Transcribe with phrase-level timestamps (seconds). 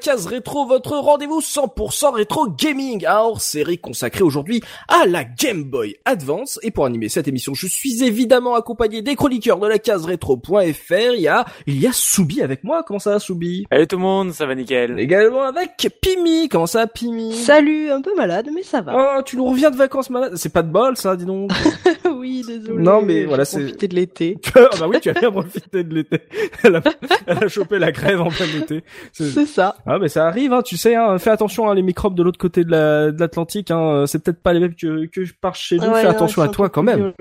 [0.00, 5.96] Case rétro, votre rendez-vous 100% rétro gaming, un hors-série consacré aujourd'hui à la Game Boy
[6.06, 6.58] Advance.
[6.62, 11.14] Et pour animer cette émission, je suis évidemment accompagné des chroniqueurs de la case rétro.fr.
[11.14, 12.82] Il y a, il y a Soubi avec moi.
[12.82, 13.66] Comment ça va Soubi?
[13.70, 14.98] Salut tout le monde, ça va nickel.
[14.98, 16.48] Également avec Pimi.
[16.48, 17.34] Comment ça Pimi?
[17.34, 19.18] Salut, un peu malade, mais ça va.
[19.18, 20.32] Oh, tu nous reviens de vacances malade.
[20.36, 21.50] C'est pas de bol ça, dis donc.
[22.16, 22.82] oui, désolé.
[22.82, 24.38] Non, mais voilà, c'est- profité de l'été.
[24.56, 26.20] ah bah oui, tu as bien profité de l'été.
[26.64, 26.82] Elle a,
[27.26, 28.82] elle a chopé la crève en plein été.
[29.12, 29.76] C'est ça.
[29.92, 32.38] Ah mais ça arrive, hein, tu sais, hein, fais attention hein, les microbes de l'autre
[32.38, 35.76] côté de la- de l'Atlantique, hein, c'est peut-être pas les mêmes que, que par chez
[35.78, 37.12] nous, Ouais, fais attention à toi quand même.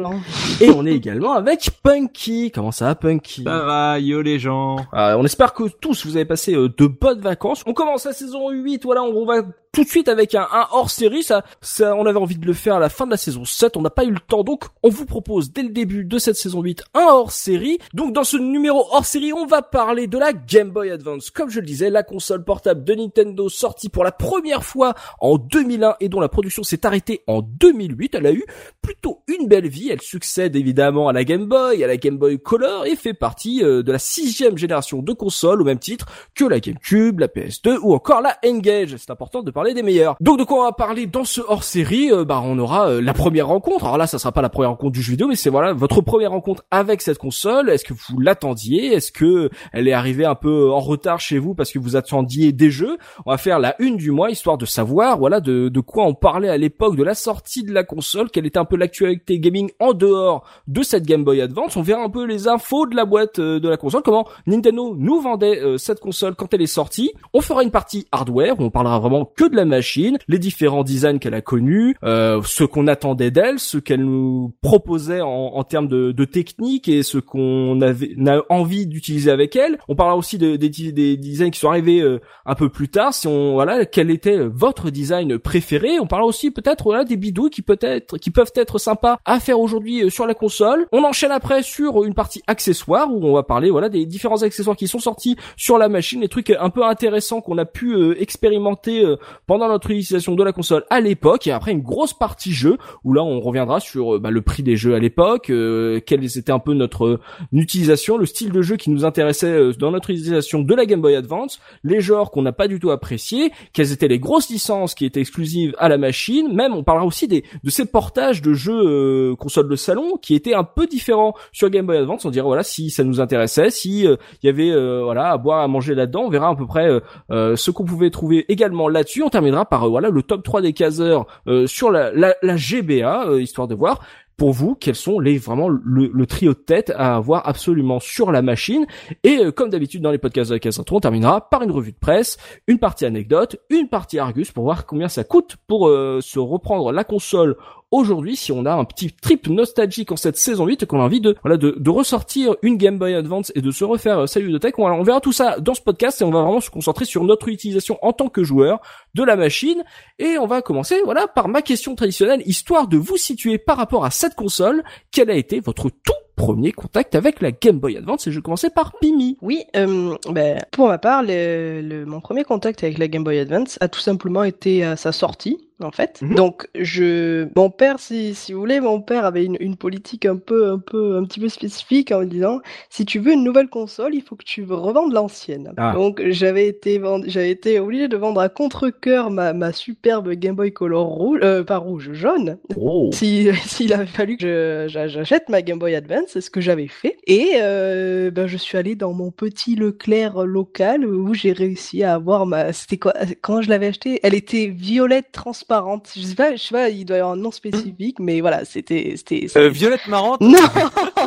[0.62, 2.52] Et on est également avec Punky.
[2.53, 3.44] Comment ça va Punky?
[3.44, 4.78] Ça va, yo les gens.
[4.94, 7.64] Ah, On espère que tous vous avez passé euh, de bonnes vacances.
[7.66, 10.67] On commence la saison 8, voilà, on, on va tout de suite avec un, un
[10.72, 13.45] hors-série, ça, ça, on avait envie de le faire à la fin de la saison
[13.45, 16.17] 7, on n'a pas eu le temps, donc on vous propose dès le début de
[16.17, 17.80] cette saison 8 un hors-série.
[17.94, 21.30] Donc dans ce numéro hors-série, on va parler de la Game Boy Advance.
[21.30, 25.38] Comme je le disais, la console portable de Nintendo sortie pour la première fois en
[25.38, 28.16] 2001 et dont la production s'est arrêtée en 2008.
[28.16, 28.45] Elle a eu
[28.81, 29.90] plutôt une belle vie.
[29.90, 33.64] Elle succède évidemment à la Game Boy, à la Game Boy Color et fait partie
[33.64, 37.78] euh, de la sixième génération de consoles au même titre que la GameCube, la PS2
[37.81, 38.95] ou encore la Engage.
[38.97, 40.16] C'est important de parler des meilleurs.
[40.22, 43.14] Donc de quoi on va parler dans ce hors-série Euh, Bah on aura euh, la
[43.14, 43.84] première rencontre.
[43.84, 46.00] Alors là, ça sera pas la première rencontre du jeu vidéo, mais c'est voilà votre
[46.00, 47.69] première rencontre avec cette console.
[47.69, 48.94] Est-ce que vous l'attendiez?
[48.94, 52.53] Est-ce que elle est arrivée un peu en retard chez vous parce que vous attendiez
[52.53, 52.98] des jeux?
[53.25, 56.48] On va faire la une du mois histoire de savoir voilà de, quoi on parlait
[56.48, 59.92] à l'époque de la sortie de la console, quelle était un peu l'actualité gaming en
[59.92, 61.75] dehors de cette Game Boy Advance.
[61.75, 64.96] On verra un peu les infos de la boîte euh, de la console, comment Nintendo
[64.98, 67.12] nous vendait cette console quand elle est sortie.
[67.34, 70.84] On fera une partie hardware où on parlera vraiment que de la machine, les différents
[70.84, 75.64] designs qu'elle a connus, euh, ce qu'on attendait d'elle, ce qu'elle nous proposait en, en
[75.64, 79.78] termes de, de technique et ce qu'on avait a envie d'utiliser avec elle.
[79.88, 83.14] On parlera aussi de- des, des designs qui sont arrivés euh, un peu plus tard.
[83.14, 87.50] Si on voilà, quel était votre design préféré On parlera aussi peut-être voilà des bidouilles
[87.50, 90.88] qui peut-être qui peuvent être sympas à faire aujourd'hui euh, sur la console.
[90.92, 94.78] On enchaîne après sur une partie accessoires où on va parler voilà des différents accessoires
[94.78, 98.22] qui sont sortis sur la machine, les trucs un peu intéressants qu'on a pu euh,
[98.22, 99.16] expérimenter euh,
[99.50, 101.48] pendant notre utilisation de la console à l'époque.
[101.48, 104.62] Et après une grosse partie jeu où là on reviendra sur euh, bah, le prix
[104.62, 107.20] des jeux à l'époque, euh, quelle était un peu notre euh,
[107.52, 111.02] utilisation, le style de jeu qui nous intéressait euh, dans notre utilisation de la Game
[111.02, 114.94] Boy Advance, les genres qu'on n'a pas du tout appréciés, quelles étaient les grosses licences
[114.94, 118.54] qui étaient exclusives à la machine, même on parlera aussi des de ces portages de
[118.54, 122.24] jeux euh, console de salon qui étaient un peu différents sur Game Boy Advance.
[122.24, 124.72] On dirait voilà si ça nous intéressait, si il y avait
[125.02, 126.88] voilà à boire à manger là-dedans, on verra à peu près
[127.31, 129.24] ce qu'on pouvait trouver également là-dessus.
[129.39, 133.27] Terminera par euh, voilà le top 3 des caseurs euh, sur la, la, la GBA,
[133.27, 134.01] euh, histoire de voir
[134.39, 138.31] pour vous quels sont les vraiment le, le trio de tête à avoir absolument sur
[138.31, 138.88] la machine.
[139.23, 141.91] Et euh, comme d'habitude dans les podcasts de la case on terminera par une revue
[141.91, 146.19] de presse, une partie anecdote, une partie Argus pour voir combien ça coûte pour euh,
[146.21, 147.57] se reprendre la console
[147.91, 151.03] aujourd'hui si on a un petit trip nostalgique en cette saison 8 et qu'on a
[151.03, 154.51] envie de voilà de, de ressortir une Game Boy Advance et de se refaire Salut
[154.51, 154.73] de Tech.
[154.77, 157.23] On, on verra tout ça dans ce podcast et on va vraiment se concentrer sur
[157.23, 158.79] notre utilisation en tant que joueur
[159.16, 159.83] de la machine
[160.19, 164.06] et on va commencer voilà par ma question traditionnelle histoire de vous situer par rapport
[164.06, 168.27] à cette console, quel a été votre tout premier contact avec la Game Boy Advance?
[168.27, 169.38] Et je commencer par Pimi.
[169.42, 173.39] Oui, euh, ben, pour ma part, le, le- mon premier contact avec la Game Boy
[173.39, 176.22] Advance a tout simplement été à sa sortie, en fait.
[176.22, 176.36] Mhm.
[176.36, 180.38] Donc, je, mon père, si, si vous voulez, mon père avait une, une politique un
[180.38, 182.60] peu, un peu, un petit peu spécifique en me disant,
[182.90, 185.74] si tu veux une nouvelle console, il faut que tu revendes l'ancienne.
[185.78, 185.94] Ah.
[185.94, 190.56] Donc, j'avais été, vend- j'avais été obligé de vendre à contre-cœur ma, ma superbe Game
[190.56, 193.10] Boy Color rouge, euh, pas rouge, jaune, Oh.
[193.14, 197.18] si s'il avait fallu que j'achète ma Game Boy Advance, c'est ce que j'avais fait.
[197.28, 202.14] Et euh, ben, je suis allé dans mon petit Leclerc local où j'ai réussi à
[202.16, 202.74] avoir ma.
[202.74, 205.69] C'était quoi Quand je l'avais acheté, elle était violette transparente.
[206.16, 208.66] Je sais pas, je sais pas, il doit y avoir un nom spécifique, mais voilà,
[208.66, 209.48] c'était c'était.
[209.56, 210.60] Euh, Violette marrante Non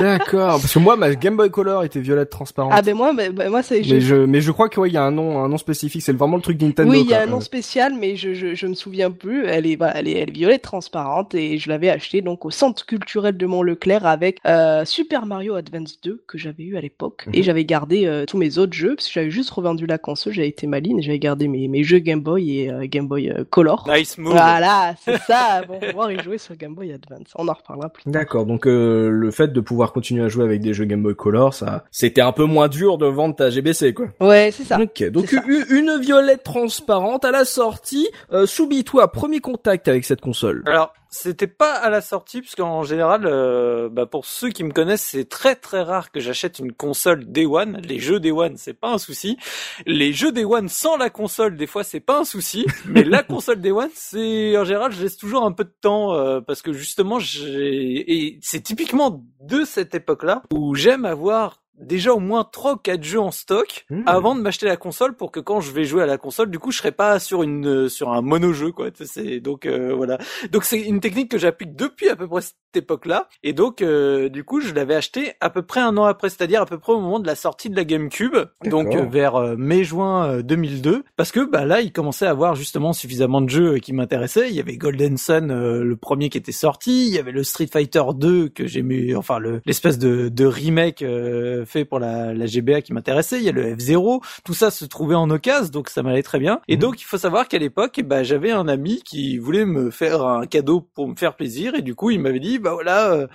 [0.00, 2.72] D'accord, parce que moi ma Game Boy Color était violette transparente.
[2.74, 3.80] Ah ben moi, ben, ben moi c'est.
[3.88, 6.02] Mais je, mais je crois qu'il ouais, y a un nom, un nom spécifique.
[6.02, 6.90] C'est vraiment le truc Nintendo.
[6.90, 9.46] Oui, il y a un nom spécial, mais je, je, je me souviens plus.
[9.46, 12.50] Elle est, voilà, elle est, elle est violette transparente et je l'avais acheté donc au
[12.50, 17.24] centre culturel de Mont-Leclerc avec euh, Super Mario Advance 2 que j'avais eu à l'époque
[17.26, 17.34] Mhm.
[17.34, 20.32] et j'avais gardé euh, tous mes autres jeux parce que j'avais juste revendu la console.
[20.32, 23.32] J'avais été maline et j'avais gardé mes, mes jeux Game Boy et euh, Game Boy
[23.50, 23.86] Color.
[23.88, 24.32] Nice move.
[24.32, 25.62] Voilà, c'est ça.
[25.66, 27.28] Bon, pouvoir y jouer sur Game Boy Advance.
[27.36, 28.04] On en reparlera plus.
[28.04, 28.12] tard.
[28.12, 28.66] D'accord, donc
[28.96, 31.84] euh, le fait de pouvoir continuer à jouer avec des jeux Game Boy Color, ça,
[31.90, 34.06] c'était un peu moins dur de vendre ta GBC, quoi.
[34.20, 34.80] Ouais, c'est ça.
[34.80, 35.42] Ok, donc ça.
[35.70, 38.08] une violette transparente à la sortie.
[38.32, 40.62] Euh, Soubi, toi, premier contact avec cette console.
[40.66, 45.04] Alors, c'était pas à la sortie, puisqu'en général, euh, bah, pour ceux qui me connaissent,
[45.04, 47.80] c'est très très rare que j'achète une console Day One.
[47.84, 49.38] Les jeux Day One, c'est pas un souci.
[49.86, 52.66] Les jeux Day One sans la console, des fois, c'est pas un souci.
[52.86, 56.14] Mais la console Day One, c'est en général, je laisse toujours un peu de temps
[56.14, 62.12] euh, parce que justement, j'ai et c'est typiquement de cette époque-là où j'aime avoir déjà
[62.12, 64.02] au moins trois ou quatre jeux en stock Mmh.
[64.06, 66.58] avant de m'acheter la console pour que quand je vais jouer à la console du
[66.58, 69.94] coup je serai pas sur une euh, sur un mono jeu quoi c'est donc euh,
[69.94, 70.18] voilà
[70.50, 72.40] donc c'est une technique que j'applique depuis à peu près
[72.76, 73.28] cette époque-là.
[73.42, 76.60] Et donc euh, du coup je l'avais acheté à peu près un an après c'est-à-dire
[76.62, 79.56] à peu près au moment de la sortie de la GameCube donc euh, vers euh,
[79.56, 83.74] mai-juin euh, 2002 parce que bah là il commençait à avoir justement suffisamment de jeux
[83.74, 84.48] euh, qui m'intéressaient.
[84.50, 87.06] Il y avait Golden Sun euh, le premier qui était sorti.
[87.08, 91.02] Il y avait le Street Fighter 2 que j'aimais enfin le l'espèce de, de remake
[91.02, 93.38] euh, fait pour la, la GBA qui m'intéressait.
[93.38, 96.38] Il y a le F0 tout ça se trouvait en occasion donc ça m'allait très
[96.38, 96.60] bien.
[96.68, 96.80] Et Mhm.
[96.80, 100.46] donc il faut savoir qu'à l'époque ben j'avais un ami qui voulait me faire un
[100.46, 101.74] cadeau pour me faire plaisir.
[101.74, 103.26] Et du coup il m'avait dit bah voilà euh,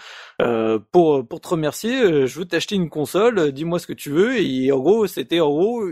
[0.41, 3.93] euh, pour pour te remercier euh, je veux t'acheter une console euh, dis-moi ce que
[3.93, 5.83] tu veux et en gros c'était en gros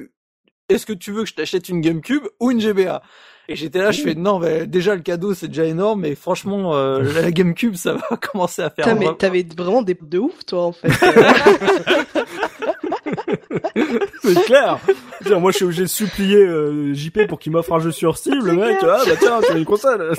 [0.68, 3.02] est-ce que tu veux que je t'achète une GameCube ou une GBA
[3.52, 6.76] et j'étais là, je fais non, mais déjà le cadeau c'est déjà énorme, mais franchement
[6.76, 8.86] euh, la GameCube ça va commencer à faire.
[8.86, 10.88] Putain, mais vraiment- t'avais vraiment des de ouf, toi, en fait.
[14.22, 14.78] C'est clair.
[15.26, 18.18] Dire, moi, je suis obligé de supplier euh, JP pour qu'il m'offre un jeu sur
[18.18, 18.46] Steam.
[18.46, 20.14] Le mec, ah bah tiens, tu as une console.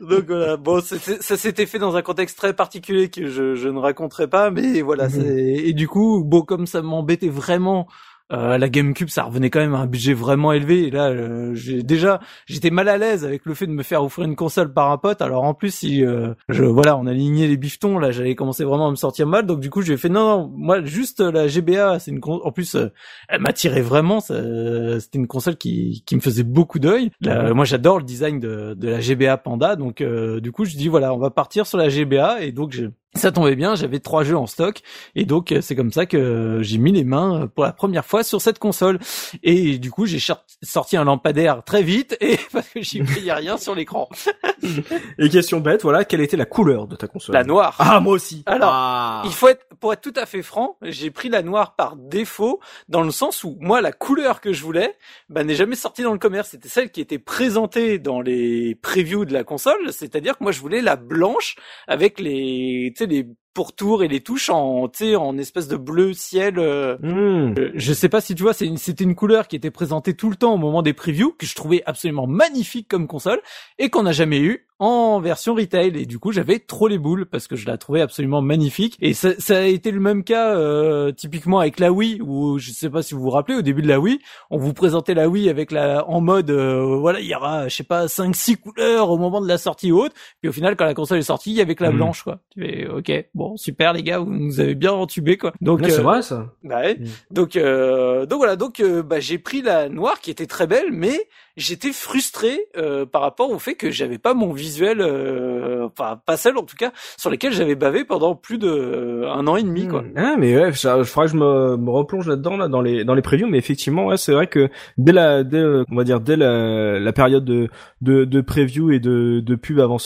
[0.00, 3.78] Donc voilà, bon, ça s'était fait dans un contexte très particulier que je, je ne
[3.78, 5.10] raconterai pas, mais voilà, Mhm.
[5.10, 7.86] c'est et du coup, bon, comme ça m'embêtait vraiment.
[8.32, 10.88] Euh, la GameCube, ça revenait quand même à un budget vraiment élevé.
[10.88, 14.02] Et là, euh, j'ai déjà, j'étais mal à l'aise avec le fait de me faire
[14.02, 15.22] offrir une console par un pote.
[15.22, 18.88] Alors en plus, si euh, je, voilà, on alignait les bifetons, là, j'allais commencer vraiment
[18.88, 19.46] à me sentir mal.
[19.46, 22.50] Donc du coup, j'ai fait non, non, moi juste euh, la GBA, c'est une en
[22.50, 22.88] plus, euh,
[23.28, 24.20] elle m'attirait vraiment.
[24.20, 27.10] C'était une console qui qui me faisait beaucoup d'œil.
[27.22, 29.76] Moi, j'adore le design de de la GBA Panda.
[29.76, 32.42] Donc euh, du coup, je dis voilà, on va partir sur la GBA.
[32.42, 34.80] Et donc j'ai ça tombait bien, j'avais trois jeux en stock
[35.14, 38.04] et donc euh, c'est comme ça que j'ai mis les mains euh, pour la première
[38.04, 38.98] fois sur cette console
[39.42, 40.18] et du coup j'ai
[40.62, 44.08] sorti un lampadaire très vite et parce que j'y voyais rien sur l'écran.
[45.18, 47.34] Et question bête, voilà, quelle était la couleur de ta console?
[47.34, 47.76] La noire.
[47.78, 48.42] Ah, moi aussi.
[48.46, 49.22] Alors, Ah.
[49.24, 52.60] Il faut être, pour être tout à fait franc, j'ai pris la noire par défaut,
[52.88, 54.94] dans le sens où moi la couleur que je voulais,
[55.28, 56.50] bah, n'est jamais sortie dans le commerce.
[56.50, 60.60] C'était celle qui était présentée dans les previews de la console, c'est-à-dire que moi je
[60.60, 65.66] voulais la blanche avec les, tu pourtours et les touches en, tu sais, en espèce
[65.66, 66.58] de bleu ciel.
[66.58, 67.54] euh, Hmm.
[67.58, 70.14] euh, je sais pas si tu vois, c'est une- c'était une couleur qui était présentée
[70.14, 73.40] tout le temps au moment des previews, que je trouvais absolument magnifique comme console,
[73.78, 75.96] et qu'on n'a jamais eu en version retail.
[75.98, 78.98] Et du coup, j'avais trop les boules, parce que je la trouvais absolument magnifique.
[79.00, 82.72] Et ça, ça a été le même cas, euh, typiquement avec la Wii, où je
[82.72, 84.18] sais pas si vous vous rappelez, au début de la Wii,
[84.50, 87.74] on vous présentait la Wii avec la, en mode, euh, voilà, il y aura, je
[87.74, 90.12] sais pas, 5 six couleurs au moment de la sortie haute.
[90.42, 91.96] Puis au final, quand la console est sortie, il y avait que la Mhm.
[91.96, 92.40] blanche, quoi.
[92.50, 95.52] Tu fais, ok, bon, super les gars, vous nous avez bien entubé, quoi.
[95.60, 96.46] Donc, c'est euh, vrai, ça.
[96.64, 96.96] bah ouais.
[96.96, 97.04] Mm.
[97.30, 100.90] Donc euh, donc voilà, donc euh, bah, j'ai pris la noire qui était très belle,
[100.90, 106.20] mais j'étais frustré euh, par rapport au fait que j'avais pas mon visuel, euh, enfin
[106.24, 109.56] pas celle en tout cas sur lesquelles j'avais bavé pendant plus de euh, un an
[109.56, 110.04] et demi quoi.
[110.16, 113.14] Ah, mais ouais, ça, je que je me, me replonge là-dedans, là, dans les, dans
[113.14, 116.20] les previews, mais effectivement, ouais, c'est vrai que dès la, dès, euh, on va dire,
[116.20, 117.68] dès la, la période de,
[118.02, 119.96] de, de preview et de, de pub avant,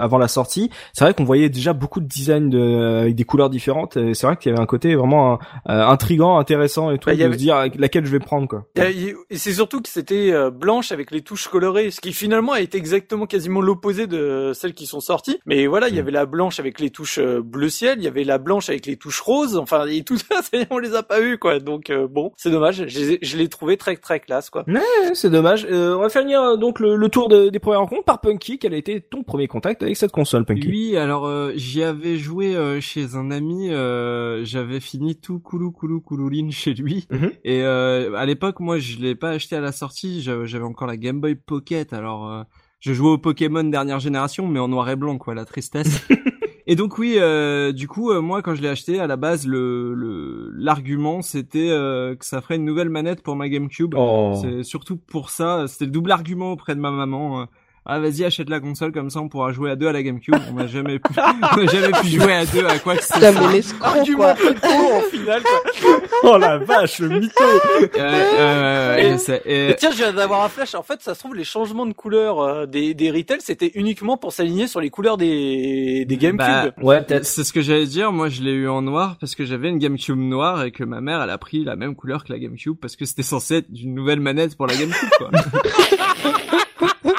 [0.00, 3.50] avant la sortie, c'est vrai qu'on voyait déjà beaucoup de designs de, avec des couleurs
[3.50, 5.34] différentes, et c'est vrai qu'il y avait un côté vraiment
[5.68, 8.64] euh, intrigant, intéressant et tout, Bah, de avait- se dire laquelle je vais prendre, quoi.
[8.76, 10.50] Et c'est surtout que c'était euh,
[10.86, 14.74] blanche avec les touches colorées, ce qui finalement a été exactement quasiment l'opposé de celles
[14.74, 15.38] qui sont sorties.
[15.46, 18.06] Mais voilà, il y avait la blanche avec les touches euh, bleu ciel, il y
[18.06, 20.40] avait la blanche avec les touches roses, enfin et tout ça,
[20.70, 21.58] on les a pas vus quoi.
[21.58, 24.64] Donc euh, bon, c'est dommage, je, l'ai trouvé très très classe quoi.
[24.68, 24.80] Ouais,
[25.14, 25.66] c'est dommage.
[25.70, 28.58] Euh, on va finir euh, donc le, le tour de- des premières rencontres par Punky.
[28.58, 30.68] Quel a été ton premier contact avec cette console, Punky?
[30.68, 33.70] Oui, alors euh, j'y avais joué euh, chez un ami.
[33.70, 37.06] euh, J'avais fini tout Koulou Koulou Koulouline chez lui.
[37.10, 37.32] Mhm.
[37.44, 40.22] Et euh, à l'époque, moi, je l'ai pas acheté à la sortie.
[40.22, 41.94] J'avais j'avais encore la Game Boy Pocket.
[41.94, 42.42] Alors, euh,
[42.80, 46.06] je jouais au Pokémon dernière génération, mais en noir et blanc, quoi, la tristesse.
[46.68, 49.46] Et donc oui, euh, du coup, euh, moi quand je l'ai acheté, à la base,
[49.46, 53.94] le le- l'argument c'était euh, que ça ferait une nouvelle manette pour ma GameCube.
[53.96, 54.32] Oh.
[54.42, 57.46] C'est surtout pour ça, c'était le double argument auprès de ma maman.
[57.86, 60.34] Ah vas-y achète la console comme ça on pourra jouer à deux à la GameCube.
[60.50, 61.12] On n'a jamais pu,
[61.52, 63.32] on n'a jamais pu jouer à deux à quoi que ce soit.
[63.32, 64.34] mais l'escroc, quoi.
[64.34, 66.00] peu de con, en final, quoi.
[66.22, 69.42] Oh la vache, le mytho Euh, euh, Et- sais.
[69.44, 70.74] Et- Et tiens, je viens d'avoir un flash.
[70.74, 74.16] En fait, ça se trouve, les changements de couleur euh, des, des Retail, c'était uniquement
[74.16, 76.38] pour s'aligner sur les couleurs des, des GameCube.
[76.38, 77.24] Bah, Ouais, peut-être.
[77.26, 78.12] C'est ce que j'allais dire.
[78.12, 81.00] Moi, je l'ai eu en noir parce que j'avais une GameCube noire et que ma
[81.00, 83.68] mère, elle a pris la même couleur que la GameCube parce que c'était censé être
[83.80, 85.30] une nouvelle manette pour la GameCube, quoi.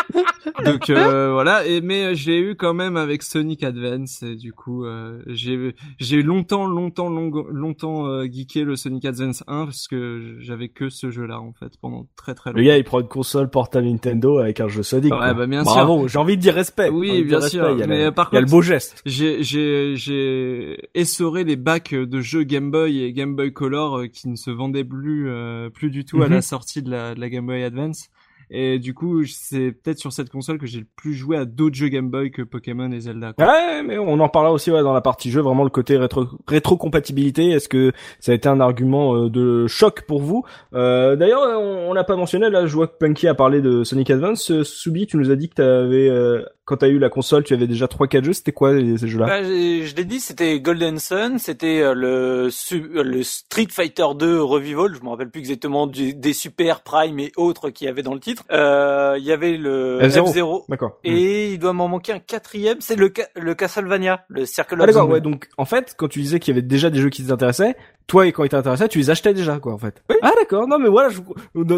[0.66, 1.66] Donc euh, voilà.
[1.66, 4.24] Et mais je l'ai eu quand même avec Sonic Advance.
[4.24, 9.44] Et du coup, euh, j'ai j'ai longtemps, longtemps, long- longtemps euh, geeké le Sonic Advance
[9.48, 12.60] 1 parce que j'avais que ce jeu-là en fait pendant très très longtemps.
[12.60, 15.12] Le gars, il prend une console portable Nintendo avec un jeu Sonic.
[15.14, 15.34] Ouais, quoi.
[15.34, 15.74] bah, bien sûr.
[15.74, 16.90] Bravo, j'ai envie de dire respect.
[16.90, 17.78] Oui, J'ai bien sûr, respect.
[17.78, 19.02] Il y a mais le- par il y a le beau geste.
[19.06, 24.08] J'ai j'ai j'ai essoré les bacs de jeux Game Boy et Game Boy Color euh,
[24.08, 26.34] qui ne se vendaient plus euh, plus du tout à Mhm.
[26.34, 28.10] la sortie de la, de la Game Boy Advance.
[28.50, 31.76] Et du coup, c'est peut-être sur cette console que j'ai le plus joué à d'autres
[31.76, 33.34] jeux Game Boy que Pokémon et Zelda.
[33.40, 36.26] Ouais, mais on en parlera aussi ouais, dans la partie jeu, vraiment le côté rétro
[36.48, 37.50] rétrocompatibilité.
[37.50, 40.44] Est-ce que ça a été un argument euh, de choc pour vous?
[40.74, 42.50] Euh, D'ailleurs, on, on l'a pas mentionné.
[42.50, 44.52] Là, je vois que Punky a parlé de Sonic Advance.
[44.52, 47.54] Euh, Soubi, tu nous as dit que t'avais, euh, quand t'as eu la console, tu
[47.54, 48.34] avais déjà trois quatre jeux.
[48.34, 49.26] C'était quoi ces jeux-là?
[49.26, 54.42] Bah, je l'ai dit, c'était Golden Sun, c'était euh, le, euh, le Street Fighter 2
[54.42, 58.04] Revival, je me rappelle plus exactement du- des Super Prime et autres qu'il y avait
[58.04, 58.44] dans le titre.
[58.52, 60.66] Euh, Il y avait le F-Zero.
[60.68, 61.00] D'accord.
[61.06, 64.84] Et il doit m'en manquer un quatrième, c'est le, ca- le Castlevania, le Circle Ah
[64.84, 65.22] of d'accord, the ouais.
[65.22, 67.76] Donc en fait, quand tu disais qu'il y avait déjà des jeux qui t'intéressaient,
[68.08, 70.02] toi et quand ils t'intéressaient, tu les achetais déjà, quoi, en fait.
[70.22, 70.68] Ah d'accord.
[70.68, 71.20] Non mais voilà, je,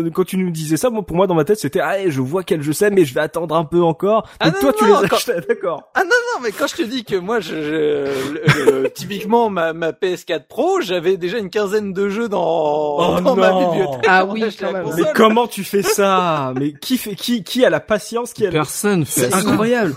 [0.09, 2.43] quand tu nous disais ça, moi, pour moi dans ma tête, c'était ah, je vois
[2.43, 4.21] quel jeu c'est, mais je vais attendre un peu encore.
[4.23, 5.89] Donc Ah non, toi, tu non, les quand- achetais, d'accord.
[5.95, 9.49] Ah non non mais quand je te dis que moi je, je- le- le- typiquement
[9.49, 13.71] ma, ma PS4 Pro j'avais déjà une quinzaine de jeux dans, Oh dans ma non.
[13.71, 14.05] bibliothèque.
[14.07, 14.85] Ah oui, quand même.
[14.95, 16.53] Mais comment tu fais ça?
[16.57, 19.95] Mais qui fait qui qui a la patience qui a Personne fait C'est incroyable.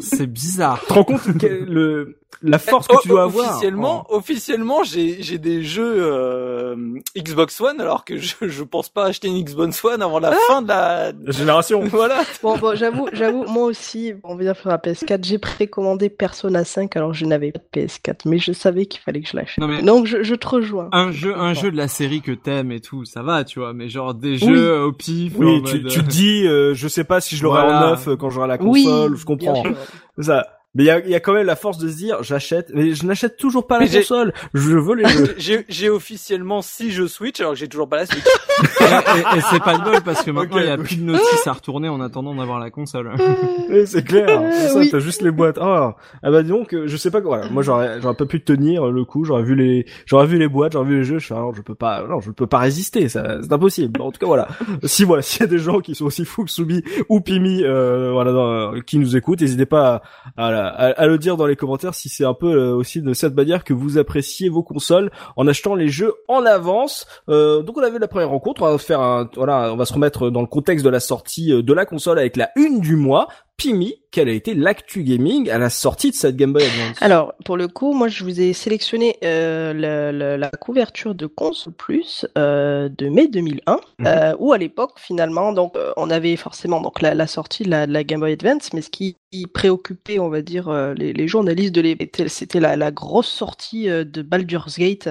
[0.00, 0.80] C'est bizarre.
[0.80, 5.22] tu te rends compte le la force que Oh, tu dois avoir Officiellement, officiellement, j'ai
[5.22, 6.76] j'ai des jeux euh,
[7.16, 10.62] Xbox One alors que je je pense pas acheter une Xbox One avant la fin
[10.62, 11.80] de la La génération.
[11.86, 12.22] voilà.
[12.42, 16.64] Bon, bon, j'avoue, j'avoue, moi aussi, on va dire sur la PS4, j'ai précommandé Persona
[16.64, 19.58] 5, alors je n'avais pas de PS4, mais je savais qu'il fallait que je l'achète.
[19.58, 20.88] Non, mais- Donc je, je te rejoins.
[20.92, 23.72] Un jeu, un jeu de la série que t'aimes et tout, ça va, tu vois.
[23.72, 24.54] Mais genre des Oui.
[24.54, 25.34] jeux au pif.
[25.36, 27.86] Oui, tu, mode, tu euh, te dis, euh, je sais pas si je l'aurai Voilà.
[27.86, 29.62] en neuf euh, quand j'aurai la Oui, console, je bien comprends.
[29.62, 29.74] sûr.
[30.20, 30.46] Ça.
[30.74, 32.70] Mais il y a, il y a quand même la force de se dire, j'achète,
[32.74, 34.32] mais je n'achète toujours pas la Mais console.
[34.54, 35.34] Je veux les jeux.
[35.38, 38.24] J'ai j'ai officiellement six jeux Switch alors que j'ai toujours pas la Switch.
[38.80, 41.02] et, et- et c'est pas de bol parce que maintenant il y a plus de
[41.04, 43.10] notices à retourner en attendant d'avoir la console.
[43.68, 44.26] Oui, c'est clair.
[44.52, 44.88] C'est ça, oui.
[44.90, 45.56] t'as juste les boîtes.
[45.58, 47.38] Ah, ah bah donc, euh, je sais pas quoi.
[47.38, 47.50] Voilà.
[47.50, 49.24] Moi, j'aurais, j'aurais pas pu tenir le coup.
[49.24, 51.18] J'aurais vu les, j'aurais vu les boîtes, j'aurais vu les jeux.
[51.18, 53.08] Je fais, ah, non, je peux pas, non, je peux pas résister.
[53.08, 54.00] Ça, c'est impossible.
[54.02, 54.48] En tout cas, voilà.
[54.84, 57.62] Si voilà, s'il y a des gens qui sont aussi fous que Soubi ou Pimi,
[57.64, 60.02] euh, voilà, dans- qui nous écoutent, n'hésitez pas
[60.36, 63.12] à, à, à- le dire dans les commentaires si c'est un peu euh, aussi de
[63.14, 67.06] cette manière que vous appréciez vos consoles en achetant les jeux en avance.
[67.28, 68.62] Euh, donc on a vu la première rencontre.
[68.62, 71.62] On va faire voilà, on va se remettre dans le contexte de la sortie euh,
[71.62, 73.28] de la console avec la une du mois.
[73.62, 76.96] Pimi, quelle a été l'actu gaming à la sortie de cette Game Boy Advance?
[77.00, 81.26] Alors, pour le coup, moi, je vous ai sélectionné euh, la, la- la couverture de
[81.26, 84.06] Console Plus euh, de mai 2001, Mhm.
[84.06, 88.04] euh, où à l'époque, finalement, donc, on avait forcément donc la, la sortie de la,
[88.04, 89.16] Game Boy Advance, mais ce qui
[89.54, 94.76] préoccupait, on va dire, les, les journalistes de l'époque, c'était- la, grosse sortie de Baldur's
[94.78, 95.08] Gate,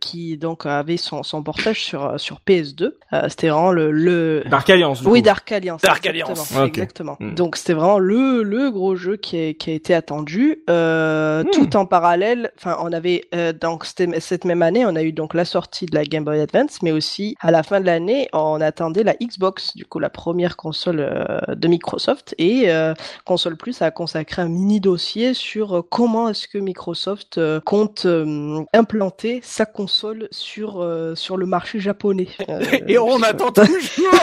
[0.00, 2.96] qui donc avait son, son portage sur sur PS2.
[3.12, 5.02] Euh, c'était vraiment le, le Dark Alliance.
[5.02, 5.24] du oui, coup.
[5.26, 5.82] Dark Alliance.
[5.82, 6.68] Dark exactement, Alliance.
[6.68, 7.16] Exactement.
[7.20, 7.34] Hmm.
[7.34, 10.62] Donc c'était vraiment le le gros jeu qui a, qui a été attendu.
[10.68, 11.50] Euh, Hmm.
[11.52, 15.34] Tout en parallèle, enfin on avait euh, donc cette même année, on a eu donc
[15.34, 18.60] la sortie de la Game Boy Advance, mais aussi à la fin de l'année, on
[18.60, 23.80] attendait la Xbox, du coup la première console euh, de Microsoft et euh, Console Plus
[23.82, 29.40] a consacré un mini dossier sur euh, comment est-ce que Microsoft euh, compte euh, implanter
[29.42, 32.28] sa console sur euh, sur le marché japonais.
[32.86, 34.14] Et on attend toujours.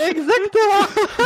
[0.08, 1.25] Exactement.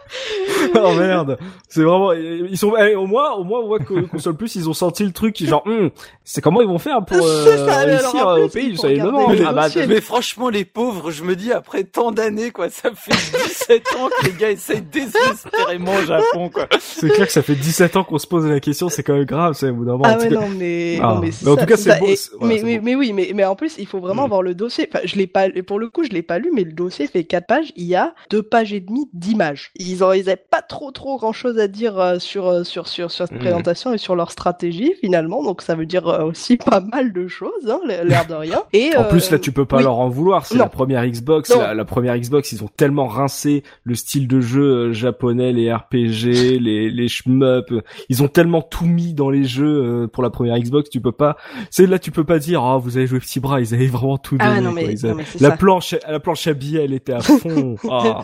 [0.75, 1.37] oh merde,
[1.69, 4.69] c'est vraiment ils sont allez, au moins au moins on voit que console plus ils
[4.69, 5.89] ont senti le truc genre hum,
[6.23, 8.91] c'est comment ils vont faire pour euh, ça, réussir euh, au pays il faut ça
[8.91, 9.37] ils le regarder demandent.
[9.39, 9.87] les Ah bah, dossiers.
[9.87, 13.11] Mais franchement, les pauvres, je me dis, après tant d'années, quoi, ça fait
[13.47, 16.67] 17 ans que les gars essayent désespérément au Japon, quoi.
[16.79, 19.25] c'est clair que ça fait 17 ans qu'on se pose la question, c'est quand même
[19.25, 20.03] grave, c'est au bout d'un moment.
[20.05, 21.13] Ah ouais, cas- non, mais, Ah.
[21.15, 22.77] non, mais, Mais en ça- tout cas, c'est beau, et- c'est- voilà, mais, c'est mais,
[22.77, 22.85] beau.
[22.85, 24.29] mais oui, mais, mais en plus, il faut vraiment Mm.
[24.29, 24.87] voir le dossier.
[24.93, 27.23] Enfin, je l'ai pas, pour le coup, je l'ai pas lu, mais le dossier fait
[27.23, 27.71] quatre pages.
[27.75, 29.71] Il y a deux pages et demie d'images.
[29.75, 33.11] Ils ils avaient pas trop trop grand chose à dire euh, sur euh, sur sur
[33.11, 33.39] sur cette Mhm.
[33.39, 35.43] présentation et sur leur stratégie finalement.
[35.43, 38.61] Donc ça veut dire euh, aussi pas mal de choses, hein, l'air de rien.
[38.73, 39.83] Et En plus, là, tu peux pas oui.
[39.83, 40.45] leur en vouloir.
[40.45, 41.55] C'est la première Xbox.
[41.55, 46.25] La, la première Xbox, ils ont tellement rincé le style de jeu japonais, les RPG,
[46.59, 47.71] les, les shmup.
[48.09, 50.89] Ils ont tellement tout mis dans les jeux euh, pour la première Xbox.
[50.89, 51.37] Tu peux pas.
[51.69, 53.59] C'est là, tu peux pas dire, ah, vous avez joué petit bras.
[53.61, 54.51] Ils avaient vraiment tout donné.
[54.57, 55.57] Ah non mais, non, mais la ça.
[55.57, 57.75] planche, la planche à billets, elle était à fond.
[57.89, 58.21] Ah.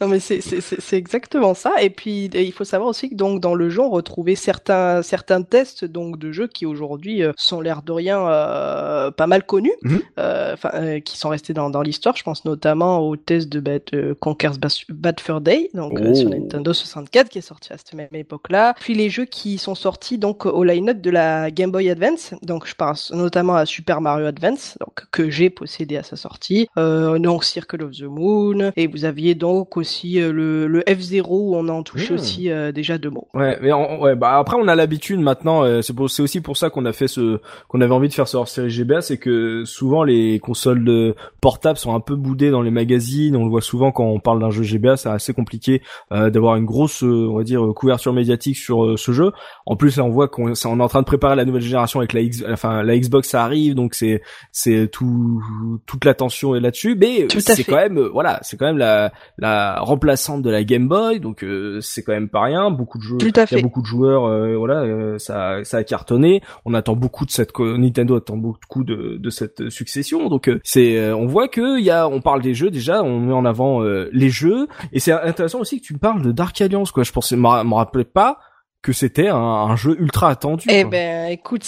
[0.00, 1.72] Non mais c'est c'est c'est exactement ça.
[1.80, 5.42] Et puis il faut savoir aussi que donc dans le jeu on retrouvait certains certains
[5.42, 9.72] tests donc de jeux qui aujourd'hui euh, sont l'air de rien euh, pas mal connus,
[10.18, 12.16] euh, euh, qui sont restés dans dans l'histoire.
[12.16, 13.82] Je pense notamment au test de Bad,
[14.20, 14.58] Conker's
[14.88, 16.14] Bad Fur Day donc euh, Oh.
[16.14, 18.74] sur Nintendo 64 qui est sorti à cette même époque-là.
[18.78, 22.34] Puis les jeux qui sont sortis donc au line-up de la Game Boy Advance.
[22.42, 26.68] Donc je pense notamment à Super Mario Advance donc que j'ai possédé à sa sortie.
[26.76, 31.54] Donc Circle of the Moon et vous aviez donc aussi euh, le, le F0 où
[31.56, 32.14] on en touche Mmh.
[32.14, 33.28] aussi euh, déjà deux mots.
[33.34, 35.62] Ouais, mais en- ouais, bah après on a l'habitude maintenant.
[35.64, 38.36] euh, c'est aussi pour ça qu'on a fait ce, qu'on avait envie de faire ce
[38.36, 42.70] hors-série GBA, c'est que souvent les consoles de portables sont un peu boudées dans les
[42.70, 43.36] magazines.
[43.36, 46.56] On le voit souvent quand on parle d'un jeu GBA, c'est assez compliqué euh, d'avoir
[46.56, 49.32] une grosse, euh, on va dire, couverture médiatique sur ce jeu.
[49.66, 51.62] En plus, là, on voit qu'on c'est- on est en train de préparer la nouvelle
[51.62, 54.22] génération avec la X, enfin la Xbox, ça arrive, donc c'est
[54.52, 55.42] c'est tout
[55.86, 56.96] toute l'attention est là-dessus.
[56.98, 61.20] Mais c'est quand même, voilà, c'est quand même la la remplaçante de la Game Boy,
[61.20, 62.70] donc euh, c'est quand même pas rien.
[62.70, 65.84] Beaucoup de jeux il y a beaucoup de joueurs, euh, voilà, euh, ça, ça a
[65.84, 66.42] cartonné.
[66.64, 70.28] On attend beaucoup de cette Nintendo attend beaucoup de, de cette succession.
[70.28, 73.02] Donc euh, c'est, euh, on voit que il y a, on parle des jeux déjà,
[73.02, 74.68] on met en avant euh, les jeux.
[74.92, 77.02] Et c'est intéressant aussi que tu me parles de Dark Alliance, quoi.
[77.02, 78.38] Je pensais, me me rappelais pas
[78.82, 80.66] que c'était un, un jeu ultra attendu.
[80.70, 81.64] Eh ben, écoute,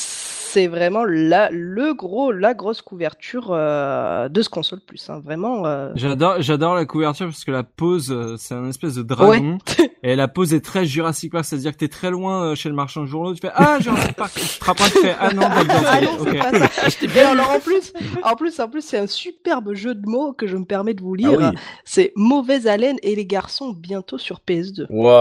[0.56, 5.10] c'est vraiment la, le gros, la grosse couverture euh, de ce console plus.
[5.10, 5.20] Hein.
[5.22, 5.66] Vraiment.
[5.66, 9.58] euh, J'adore, j'adore la couverture parce que la pose, euh, c'est un espèce de dragon.
[10.02, 13.02] Et la pose est très Jurassic Park, c'est-à-dire que t'es très loin chez le marchand
[13.02, 16.00] de journaux, tu fais ah Jurassic Park, tu te rapproches, tu fais ah non, Ah
[16.00, 16.28] non, ok.
[16.32, 17.06] c'est pas ça.
[17.16, 17.92] Et alors en plus,
[18.22, 21.02] en plus, en plus, c'est un superbe jeu de mots que je me permets de
[21.02, 21.38] vous lire.
[21.42, 21.58] Ah oui.
[21.84, 24.86] C'est Mauvaise haleine et les garçons bientôt sur PS2.
[24.90, 25.12] Waouh,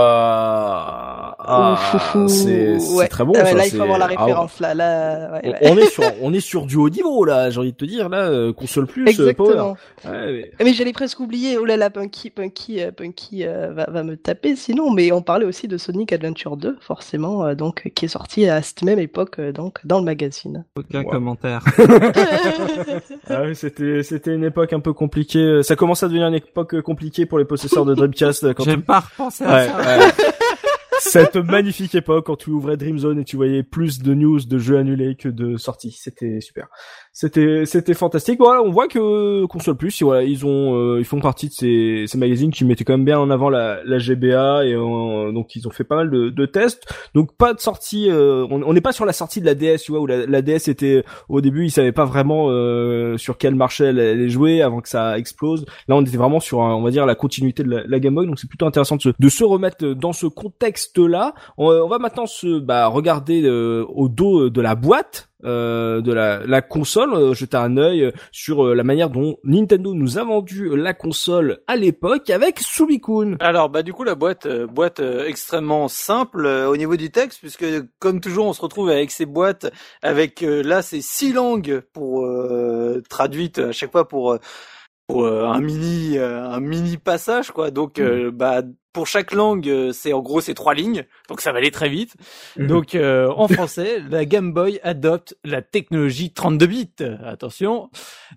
[1.40, 1.78] ah,
[2.28, 3.08] c'est Ouais.
[3.08, 3.34] très bon.
[3.36, 4.16] Ah ça, là, il faut avoir la ouais.
[4.16, 4.60] référence.
[4.60, 5.58] Là, là, ouais, On, ouais.
[5.62, 7.50] on est sur, on est sur du haut niveau là.
[7.50, 9.50] J'ai envie de te dire là, euh, console plus, euh, power.
[9.52, 9.78] Exactement.
[10.06, 11.58] Ouais, mais- Mais j'allais presque oublier.
[11.58, 14.56] Oh là là, Punky, Punky, euh, Punky euh, va, va me taper.
[14.56, 18.48] Sinon, mais on parlait aussi de Sonic Adventure 2, forcément, euh, donc qui est sorti
[18.48, 20.66] à cette même époque, euh, donc dans le magazine.
[20.78, 21.12] Aucun Wow.
[21.12, 21.62] commentaire.
[23.30, 25.62] Ah oui, c'était c'était une époque un peu compliquée.
[25.64, 29.00] Ça commence à devenir une époque compliquée pour les possesseurs de Dreamcast quand J'aime pas
[29.00, 30.12] repenser à Ouais, ça.
[31.00, 34.58] Cette magnifique époque quand tu ouvrais Dream Zone et tu voyais plus de news de
[34.58, 35.98] jeux annulés que de sorties.
[36.00, 36.68] C'était super.
[37.18, 38.40] C'était c'était fantastique.
[38.40, 42.04] Voilà, on voit que console plus, voilà, ils ont euh, ils font partie de ces,
[42.08, 45.56] ces magazines qui mettaient quand même bien en avant la, la GBA et euh, donc
[45.56, 46.84] ils ont fait pas mal de, de tests.
[47.14, 48.10] Donc pas de sortie.
[48.12, 50.42] euh, on n'est pas sur la sortie de la DS, tu vois, où la, la
[50.42, 54.62] DS était au début ils savaient pas vraiment euh, sur quel marché elle allait jouer
[54.62, 55.66] avant que ça explose.
[55.88, 58.28] Là on était vraiment sur on va dire la continuité de la, la Game Boy,
[58.28, 61.34] donc c'est plutôt intéressant de se, de se remettre dans ce contexte-là.
[61.58, 65.30] On, on va maintenant se bah, regarder euh, au dos de la boîte.
[65.44, 70.18] Euh, de la, console, euh, jeter un œil euh, sur la manière dont Nintendo nous
[70.18, 73.36] a vendu la console à l'époque avec Subikun.
[73.42, 77.66] Alors bah du coup la boîte boîte extrêmement simple au niveau du texte puisque
[78.00, 79.72] comme toujours on se retrouve avec ces boîtes
[80.02, 82.28] avec là c'est six langues pour
[83.10, 84.38] traduites à chaque fois pour
[85.08, 87.72] pour euh, un mini euh, un mini passage quoi.
[87.72, 88.62] Donc euh, bah
[88.94, 91.06] pour chaque langue c'est en gros c'est trois lignes.
[91.30, 92.16] Donc ça va aller très vite.
[92.58, 96.90] Donc euh, en français la Game Boy adopte la technologie 32 bits.
[97.24, 97.90] Attention.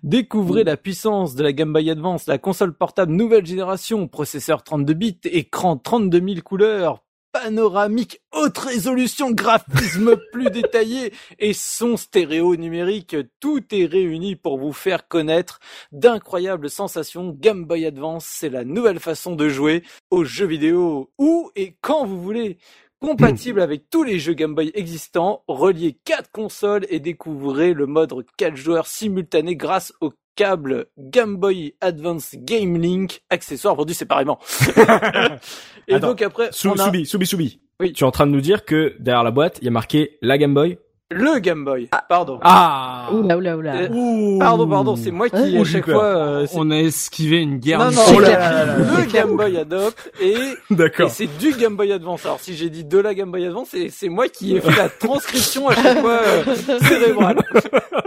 [0.03, 4.93] Découvrez la puissance de la Game Boy Advance, la console portable nouvelle génération, processeur 32
[4.93, 13.15] bits, écran 32 000 couleurs, panoramique, haute résolution, graphisme plus détaillé et son stéréo numérique.
[13.39, 15.59] Tout est réuni pour vous faire connaître
[15.91, 17.35] d'incroyables sensations.
[17.37, 22.05] Game Boy Advance, c'est la nouvelle façon de jouer aux jeux vidéo où et quand
[22.05, 22.57] vous voulez.
[23.01, 28.13] Compatible avec tous les jeux Game Boy existants, reliez quatre consoles et découvrez le mode
[28.37, 34.37] 4 joueurs simultané grâce au câble Game Boy Advance Game Link, accessoire vendu séparément.
[35.87, 36.85] et Attends, donc après, Sou- on a...
[36.85, 37.61] Soubi, Soubi, Soubi.
[37.79, 37.93] Oui.
[37.93, 40.17] Tu es en train de nous dire que derrière la boîte, il y a marqué
[40.21, 40.77] la Game Boy
[41.11, 41.89] le Game Boy.
[42.07, 42.39] Pardon.
[42.43, 43.75] Ah Oula, oula, oula.
[43.75, 46.03] Euh, Pardon, pardon, c'est moi qui à chaque fois.
[46.03, 47.79] euh, On a esquivé une guerre.
[47.79, 48.77] non, non, C'est le- clair.
[48.77, 50.33] le Game Boy Adopte et
[50.71, 52.25] et c'est du Game Boy Advance.
[52.25, 54.75] Alors si j'ai dit de la Game Boy Advance, c'est c'est moi qui ai fait
[54.77, 57.37] la transcription à chaque fois euh, cérébrale.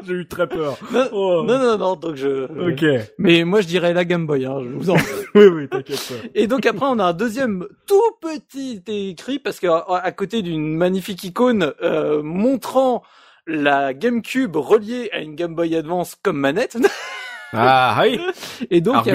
[0.04, 0.76] J'ai eu très peur.
[0.92, 1.44] Non, Oh.
[1.46, 2.44] non, non, non, donc je.
[2.70, 2.84] Ok.
[3.18, 4.46] Mais moi je dirais la Game Boy.
[4.46, 4.96] Hein, je vous en.
[5.34, 6.28] Oui, oui, t'inquiète pas.
[6.34, 10.42] Et donc après on a un deuxième tout petit écrit parce que à à côté
[10.42, 12.20] d'une magnifique icône euh,
[13.46, 16.76] la GameCube reliée à une Game Boy Advance comme manette.
[17.54, 18.18] Ah, oui.
[18.70, 19.06] Et donc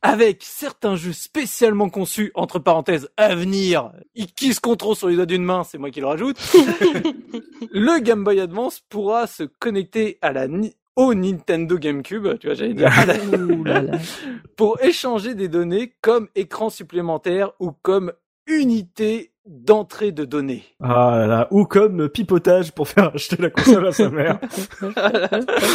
[0.00, 3.90] avec, certains jeux spécialement conçus entre parenthèses à venir,
[4.36, 6.36] qui se contrôle sur les doigts d'une main, c'est moi qui le rajoute.
[7.72, 12.54] le Game Boy Advance pourra se connecter à la ni- au Nintendo GameCube, tu vois,
[12.54, 12.92] j'allais dire,
[14.56, 18.12] pour échanger des données comme écran supplémentaire ou comme
[18.46, 20.62] unité d'entrée de données.
[20.82, 21.48] Ah là là.
[21.50, 24.38] Ou comme pipotage pour faire acheter la console à sa mère.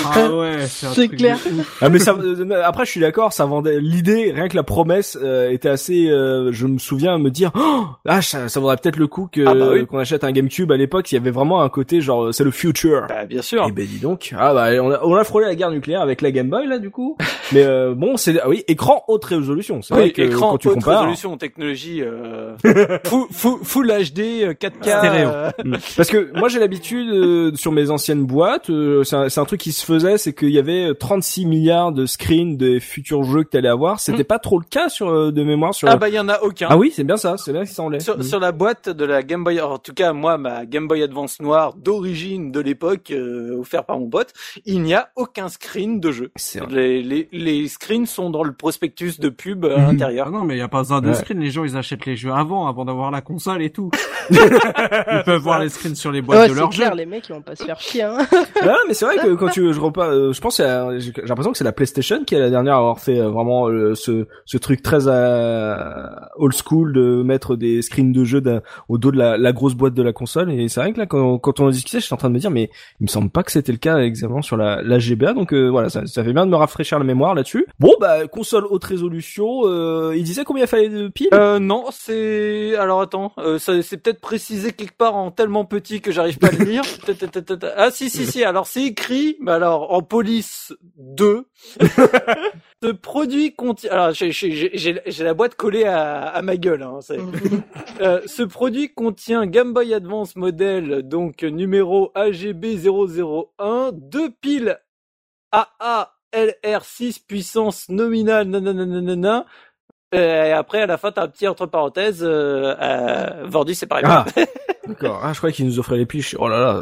[0.05, 1.37] Ah ouais, c'est clair.
[1.81, 5.17] Ah mais ça, euh, après je suis d'accord, ça vendait l'idée, rien que la promesse
[5.21, 6.07] euh, était assez.
[6.09, 9.41] euh, je me souviens me dire, oh, ah ça, ça vaudrait peut-être le coup que
[9.45, 9.85] Ah bah oui.
[9.85, 11.11] qu'on achète un GameCube à l'époque.
[11.11, 13.05] Il y avait vraiment un côté genre c'est le future.
[13.07, 13.65] Bah, bien sûr.
[13.67, 16.21] Eh ben dis donc, ah bah on a, on a frôlé la guerre nucléaire avec
[16.21, 17.17] la Game Boy là du coup.
[17.51, 19.81] mais euh, bon c'est ah oui écran haute résolution.
[19.81, 21.01] C'est vrai Oui, que écran quand tu haute compares.
[21.01, 22.55] résolution, technologie euh,
[23.31, 24.97] full, full, HD, euh, 4K.
[24.99, 25.29] Stéréo.
[25.29, 25.75] euh, Mm.
[25.97, 29.59] Parce que moi j'ai l'habitude euh, sur mes anciennes boîtes, euh, c'est un, un truc
[29.59, 33.49] qui se faisait, c'est qu'il y avait 36 milliards de screens des futurs jeux que
[33.49, 33.99] t'allais avoir.
[33.99, 35.89] C'était pas trop le cas sur euh, de mémoire sur.
[35.89, 36.67] Ah bah il y en a aucun.
[36.69, 37.99] Ah oui, c'est bien ça, c'est bien qu'il semblait.
[37.99, 38.23] Sur, Mm.
[38.23, 41.39] sur la boîte de la Game Boy, en tout cas moi ma Game Boy Advance
[41.41, 44.33] noire d'origine de l'époque euh, offert par mon pote,
[44.65, 46.31] il n'y a aucun screen de jeu.
[46.35, 46.71] C'est vrai.
[46.73, 49.75] Les, les, les screens sont dans le prospectus de pub à Mhm.
[49.77, 50.31] Ah l'intérieur.
[50.31, 51.13] non, mais il y a pas besoin de Ouais.
[51.15, 51.39] screen.
[51.39, 53.89] Les gens, ils achètent les jeux avant, avant d'avoir la console et tout.
[54.31, 56.67] ils peuvent voir les screens sur les boîtes Ouais, de jeux.
[56.67, 58.17] clair, les mecs, ils vont pas se faire chier, hein.
[58.61, 60.63] Ah, mais c'est vrai que quand tu, je repars, euh, je pense, j'ai
[61.25, 63.95] l'impression que c'est la PlayStation qui est la dernière à avoir fait euh, vraiment euh,
[63.95, 65.75] ce, ce truc très euh,
[66.37, 69.73] old school de mettre des screens de jeux d'un- au dos de la, la grosse
[69.73, 70.51] boîte de la console.
[70.51, 72.39] Et c'est vrai que là, quand, quand on en discutait, j'étais en train de me
[72.39, 75.33] dire, mais il me semble pas que c'était le cas exactement sur la, la GBA.
[75.33, 77.65] Donc euh, voilà, ça, ça fait bien de me rafraîchir la mémoire là-dessus.
[77.79, 79.61] Bon, bah console haute résolution.
[79.65, 81.29] Euh, il disait combien il fallait de piles?
[81.33, 86.11] Euh, non, c'est alors attends, euh, c'est peut-être précisé quelque part en tellement petit que
[86.11, 86.83] j'arrive pas à le lire.
[87.75, 91.45] Ah si si si, alors c'est écrit, mais alors en police 2.
[92.81, 96.99] Ce produit contient alors j'ai la boîte collée à, à ma gueule hein,
[98.01, 104.79] Euh, ce produit contient Game Boy Advance modèle donc numéro AGB 001, deux piles
[105.51, 109.45] AA LR6 puissance nominale nananana
[110.11, 114.09] et après, à la fin, t'as un petit entre parenthèses, euh, euh, vendu séparément.
[114.09, 114.25] Ah,
[114.87, 115.19] d'accord.
[115.23, 116.35] Ah, je croyais qu'il nous offrait les piches.
[116.39, 116.81] Oh là là,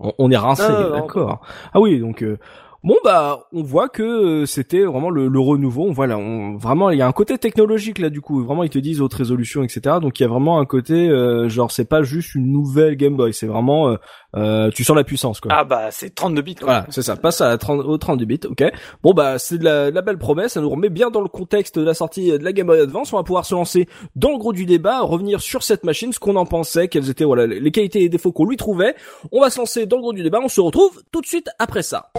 [0.00, 1.40] on, on est rincé, d'accord.
[1.74, 2.38] Ah oui, donc euh,
[2.84, 5.84] bon bah, on voit que euh, c'était vraiment le, le renouveau.
[5.86, 8.44] On voit là, on, vraiment, il y a un côté technologique là du coup.
[8.44, 9.96] Vraiment, ils te disent haute résolution, etc.
[10.00, 13.16] Donc il y a vraiment un côté euh, genre c'est pas juste une nouvelle Game
[13.16, 13.96] Boy, c'est vraiment euh,
[14.36, 15.52] euh, tu sens la puissance quoi.
[15.54, 16.54] Ah bah, c'est 32 bits.
[16.54, 16.64] quoi.
[16.66, 17.16] Voilà, c'est ça.
[17.16, 18.64] Passe à la 30, au 32 bits, ok.
[19.02, 21.28] Bon bah c'est de la, de la belle promesse, ça nous remet bien dans le
[21.28, 23.12] contexte de la sortie de la Game Boy Advance.
[23.12, 26.18] On va pouvoir se lancer dans le gros du débat, revenir sur cette machine, ce
[26.18, 28.94] qu'on en pensait, quelles étaient voilà les qualités et les défauts qu'on lui trouvait.
[29.32, 30.40] On va se lancer dans le gros du débat.
[30.42, 32.10] On se retrouve tout de suite après ça.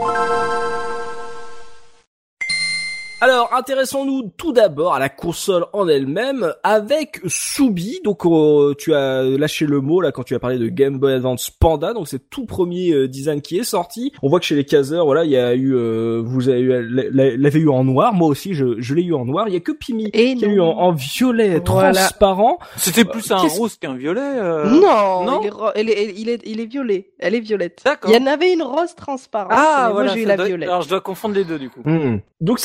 [3.26, 8.02] Alors, intéressons-nous tout d'abord à la console en elle-même avec Soubi.
[8.04, 11.14] Donc, euh, tu as lâché le mot là quand tu as parlé de Game Boy
[11.14, 11.94] Advance Panda.
[11.94, 14.12] Donc, c'est le tout premier euh, design qui est sorti.
[14.24, 16.82] On voit que chez les caseurs, voilà, il y a eu, euh, vous avez eu,
[16.86, 18.14] l'a- l'avez eu en noir.
[18.14, 19.48] Moi aussi, je, je l'ai eu en noir.
[19.48, 20.54] Il y a que Pimi Et qui a non.
[20.56, 21.94] eu en, en violet Voilà.
[21.94, 22.60] transparent.
[22.76, 24.20] C'était plus un qu'est-ce- rose qu'un violet.
[24.22, 24.66] euh.
[24.66, 27.08] Non, non il, est ro- il, est, il, est, il est violet.
[27.20, 27.84] Elle est violette.
[27.86, 28.12] D'accord.
[28.12, 29.54] Il y en avait une rose transparente.
[29.56, 30.08] Ah, voilà.
[30.10, 30.68] Moi, j'ai eu la doit- violette.
[30.68, 31.80] Alors, je dois confondre les deux, du coup.
[31.86, 32.18] Hmm.
[32.42, 32.60] Donc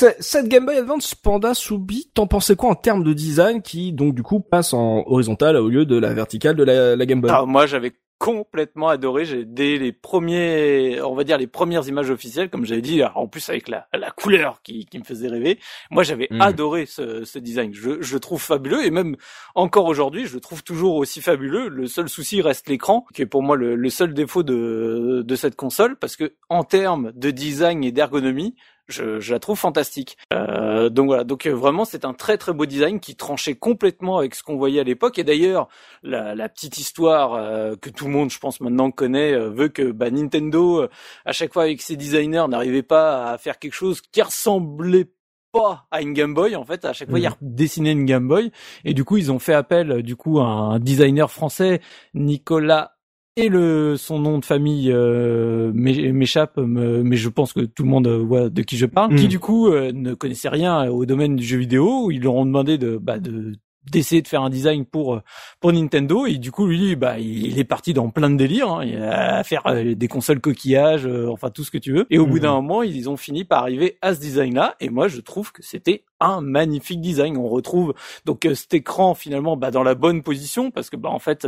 [0.49, 4.15] cette Game Boy Advance Panda Soubi, t'en pensais quoi en termes de design qui donc
[4.15, 7.31] du coup passe en horizontal au lieu de la verticale de la, la Game Boy?
[7.31, 9.25] Alors, moi, j'avais complètement adoré.
[9.27, 13.29] J'ai dès les premiers, on va dire les premières images officielles, comme j'avais dit, en
[13.29, 15.59] plus avec la, la couleur qui, qui me faisait rêver.
[15.91, 16.41] Moi, j'avais Mm.
[16.41, 17.73] adoré ce, ce design.
[17.75, 19.17] Je, je le trouve fabuleux et même
[19.55, 21.69] encore aujourd'hui, je le trouve toujours aussi fabuleux.
[21.69, 25.37] Le seul souci reste l'écran, qui est pour moi le, le seul défaut de, de
[25.37, 28.57] cette console, parce que en termes de design et d'ergonomie,
[28.89, 30.17] je, je la trouve fantastique.
[30.33, 34.19] Euh, donc voilà, donc euh, vraiment c'est un très très beau design qui tranchait complètement
[34.19, 35.19] avec ce qu'on voyait à l'époque.
[35.19, 35.69] Et d'ailleurs,
[36.03, 39.69] la, la petite histoire euh, que tout le monde, je pense maintenant connaît, euh, veut
[39.69, 40.89] que bah, Nintendo, euh,
[41.25, 45.11] à chaque fois avec ses designers, n'arrivait pas à faire quelque chose qui ressemblait
[45.51, 47.25] pas à une Game Boy en fait à chaque fois Mhm.
[47.25, 48.53] ils redessinaient une Game Boy
[48.85, 51.81] et du coup ils ont fait appel du coup à un designer français
[52.13, 52.98] Nicolas
[53.39, 58.09] et le son nom de famille euh, m'échappe, mais je pense que tout le monde
[58.09, 59.29] voit de qui je parle, qui mm.
[59.29, 62.11] du coup ne connaissait rien au domaine du jeu vidéo.
[62.11, 63.53] Ils leur ont demandé de, bah, de
[63.91, 65.23] d'essayer de faire un design pour euh,
[65.61, 68.87] pour Nintendo et du coup lui bah il est parti dans plein de délires hein,
[69.03, 72.27] à faire euh, des consoles coquillages euh, enfin tout ce que tu veux et au
[72.27, 72.43] bout mhm.
[72.43, 75.53] d'un moment ils ont fini par arriver à ce design là et moi je trouve
[75.53, 77.37] que c'était un magnifique design.
[77.37, 81.19] On retrouve donc cet écran finalement bah, dans la bonne position parce que bah en
[81.19, 81.47] fait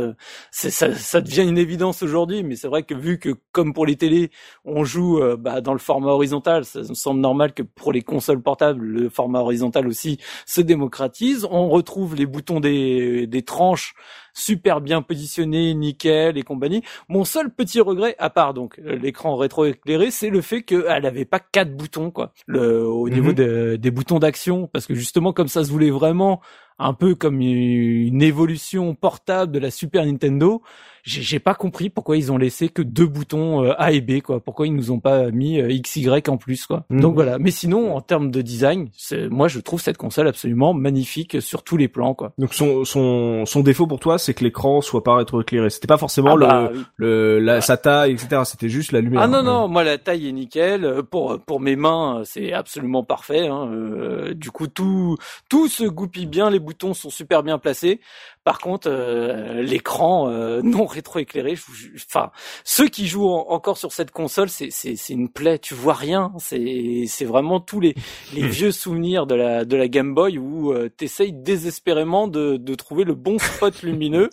[0.51, 3.95] ça, ça devient une évidence aujourd'hui mais c'est vrai que vu que comme pour les
[3.95, 4.31] télés
[4.65, 8.41] on joue bah, dans le format horizontal ça me semble normal que pour les consoles
[8.41, 11.47] portables le format horizontal aussi se démocratise.
[11.49, 13.93] On retrouve les boutons des tranches
[14.33, 16.83] super bien positionnés, nickel et compagnie.
[17.09, 21.39] Mon seul petit regret, à part donc l'écran rétroéclairé, c'est le fait qu'elle avait pas
[21.39, 22.33] quatre boutons quoi.
[22.47, 23.77] Le, au niveau mhm.
[23.77, 26.41] des boutons d'action, parce que justement comme ça se voulait vraiment
[26.81, 30.61] un peu comme une évolution portable de la Super Nintendo
[31.03, 34.39] j'ai pas compris pourquoi ils ont laissé que deux boutons euh, A et B quoi.
[34.39, 36.85] Pourquoi ils nous ont pas mis euh, X Y en plus quoi.
[36.89, 37.01] Mhm.
[37.01, 37.39] Donc voilà.
[37.39, 38.89] Mais sinon en termes de design,
[39.29, 42.33] moi je trouve cette console absolument magnifique sur tous les plans quoi.
[42.37, 45.69] Donc son son son défaut pour toi c'est que l'écran soit pas rétroéclairé.
[45.69, 48.41] C'était pas forcément ah le, bah le la sa taille etc.
[48.45, 49.21] C'était juste la lumière.
[49.21, 51.01] Ah non non, moi la taille est nickel.
[51.09, 53.47] Pour pour mes mains c'est absolument parfait.
[53.47, 53.69] Hein.
[53.71, 55.17] Euh, du coup tout
[55.49, 58.01] tout se goupille bien, les boutons sont super bien placés.
[58.43, 61.53] Par contre, euh, l'écran euh, non rétroéclairé,
[61.95, 62.31] enfin
[62.63, 65.59] ceux qui jouent encore sur cette console, c'est c'est c'est une plaie.
[65.59, 66.31] Tu vois rien.
[66.39, 67.93] C'est c'est vraiment tous les
[68.33, 72.73] les vieux souvenirs de la de la Game Boy où euh, t'essayes désespérément de de
[72.73, 74.31] trouver le bon spot lumineux,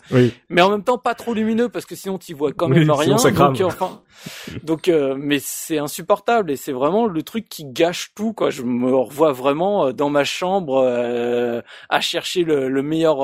[0.48, 3.16] mais en même temps pas trop lumineux parce que sinon tu vois quand même rien.
[3.16, 4.00] Donc enfin,
[4.62, 8.48] donc euh, mais c'est insupportable et c'est vraiment le truc qui gâche tout quoi.
[8.48, 10.82] Je me revois vraiment dans ma chambre
[11.90, 13.18] à chercher le, le meilleur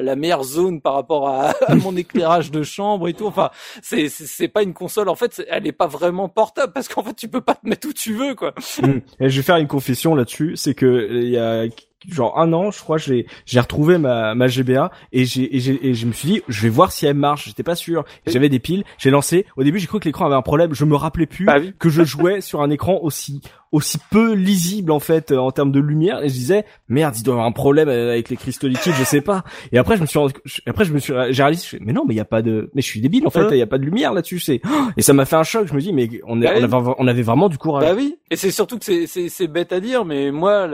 [0.00, 1.28] la meilleure zone par rapport
[1.66, 3.26] à, mon éclairage de chambre et tout.
[3.26, 3.50] Enfin,
[3.82, 5.08] c'est c'est pas une console.
[5.08, 7.88] En fait, elle est pas vraiment portable parce qu'en fait, tu peux pas te mettre
[7.88, 8.54] où tu veux, quoi.
[8.82, 9.00] Hmm.
[9.18, 11.64] Et je vais faire une confession là-dessus, c'est que il y a
[12.08, 15.94] genre un an, je crois, j'ai j'ai retrouvé ma ma GBA et j'ai et, et
[15.94, 17.46] je me suis dit je vais voir si elle marche.
[17.46, 18.04] J'étais pas sûr.
[18.26, 18.84] J'avais des piles.
[18.98, 19.46] J'ai lancé.
[19.56, 20.74] Au début, j'ai cru que l'écran avait un problème.
[20.74, 23.40] Je me rappelais plus bah que je jouais sur un écran aussi
[23.72, 26.22] aussi peu lisible en fait euh, en termes de lumière.
[26.22, 28.94] Et je disais merde il doit y avoir un problème euh, avec les cristaux liquides
[28.98, 29.44] je sais pas.
[29.72, 30.18] Et après je me suis
[30.66, 32.82] après je me suis j'ai réalisé mais non mais il y a pas de mais
[32.82, 34.60] je suis débile en fait il y a pas de lumière là-dessus c'est
[34.96, 36.50] et ça m'a fait un choc je me dis mais on, bah
[36.98, 37.84] on, avait, vraiment du courage.
[37.84, 38.16] Bah oui.
[38.30, 40.68] Et c'est surtout que c'est c'est bête à dire mais moi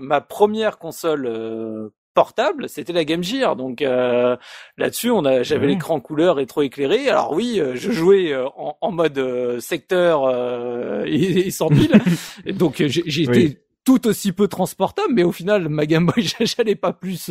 [0.00, 3.54] ma première console euh, portable, c'était la Game Gear.
[3.56, 4.36] Donc euh,
[4.78, 7.08] là-dessus, on a, j'avais l'écran couleur rétro-éclairé.
[7.10, 11.92] Alors oui, euh, je jouais euh, en, mode secteur et, sans pile.
[12.46, 16.92] et donc été tout aussi peu transportable, mais au final, ma Game Boy, j'allais pas
[16.92, 17.30] plus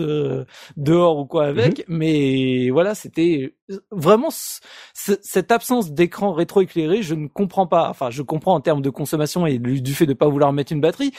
[0.77, 1.79] dehors ou quoi avec.
[1.89, 1.97] Mhm.
[1.97, 3.55] Mais voilà, c'était
[3.89, 7.89] vraiment cette absence d'écran rétro-éclairé, je ne comprends pas.
[7.89, 10.81] Enfin, je comprends en termes de consommation et du fait de pas vouloir mettre une
[10.81, 11.11] batterie,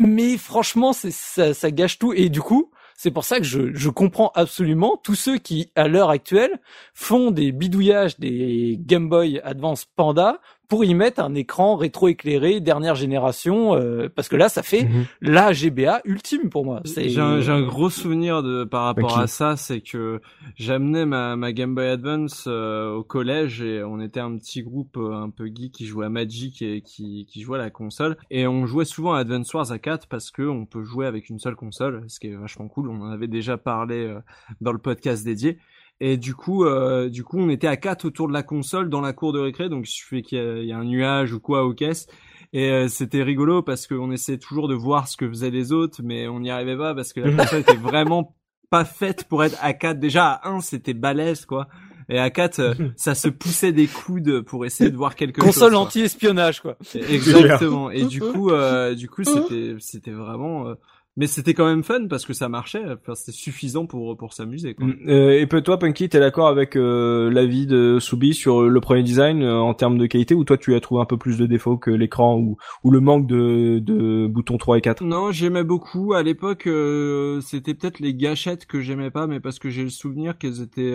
[0.00, 2.12] mais franchement, ça gâche tout.
[2.12, 5.88] Et du coup, c'est pour ça que je, je comprends absolument tous ceux qui, à
[5.88, 6.60] l'heure actuelle,
[6.94, 10.40] font des bidouillages des Game Boy Advance Panda
[10.72, 15.04] pour y mettre un écran rétro-éclairé dernière génération, euh, parce que là, ça fait mhm.
[15.20, 16.80] la GBA ultime pour moi.
[16.86, 20.22] J'ai un, un, gros souvenir de par rapport à ça, c'est que
[20.56, 24.96] j'amenais ma, ma Game Boy Advance euh, au collège et on était un petit groupe
[24.96, 28.16] euh, un peu geek qui jouait à Magic et qui, qui jouait à la console
[28.30, 31.28] et on jouait souvent à Advance Wars à 4 parce que on peut jouer avec
[31.28, 32.88] une seule console, ce qui est vachement cool.
[32.88, 34.16] On en avait déjà parlé
[34.62, 35.58] dans le podcast dédié.
[36.00, 39.00] Et du coup, euh, du coup, on était à quatre autour de la console dans
[39.00, 39.68] la cour de récré.
[39.68, 42.08] Donc, il suffit qu'il y, a un nuage ou quoi aux caisses.
[42.52, 46.00] Et euh, c'était rigolo parce qu'on essayait toujours de voir ce que faisaient les autres,
[46.02, 48.34] mais on n'y arrivait pas parce que la console était vraiment
[48.68, 50.00] pas faite pour être à 4.
[50.00, 51.68] Déjà, à 1, c'était balèze, quoi.
[52.08, 55.54] Et à 4, euh, ça se poussait des coudes pour essayer de voir quelque chose.
[55.54, 56.76] Console anti-espionnage, quoi.
[56.94, 57.90] Exactement.
[57.90, 60.74] Et du coup, euh, du coup, c'était, c'était vraiment,
[61.16, 62.82] mais c'était quand même fun parce que ça marchait.
[62.84, 64.74] Enfin, c'était suffisant pour pour s'amuser.
[64.78, 64.92] Mm.
[65.08, 69.42] Euh, et toi, Punky, t'es d'accord avec euh, l'avis de Soubi sur le premier design
[69.42, 71.76] euh, en termes de qualité ou toi tu as trouvé un peu plus de défauts
[71.76, 76.14] que l'écran ou ou le manque de de boutons 3 et 4 Non, j'aimais beaucoup.
[76.14, 79.90] À l'époque, euh, c'était peut-être les gâchettes que j'aimais pas, mais parce que j'ai le
[79.90, 80.94] souvenir qu'elles étaient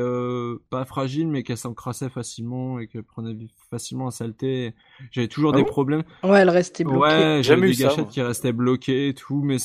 [0.71, 3.37] pas fragiles, mais qu'elles s'encrassaient facilement et qu'elles prenaient
[3.69, 4.73] facilement à saleté.
[5.11, 6.03] J'avais toujours ah des problèmes.
[6.23, 6.99] Ouais, elles restaient bloquées.
[6.99, 9.59] Ouais, j'avais des gâchettes qui restaient bloquées et tout, mais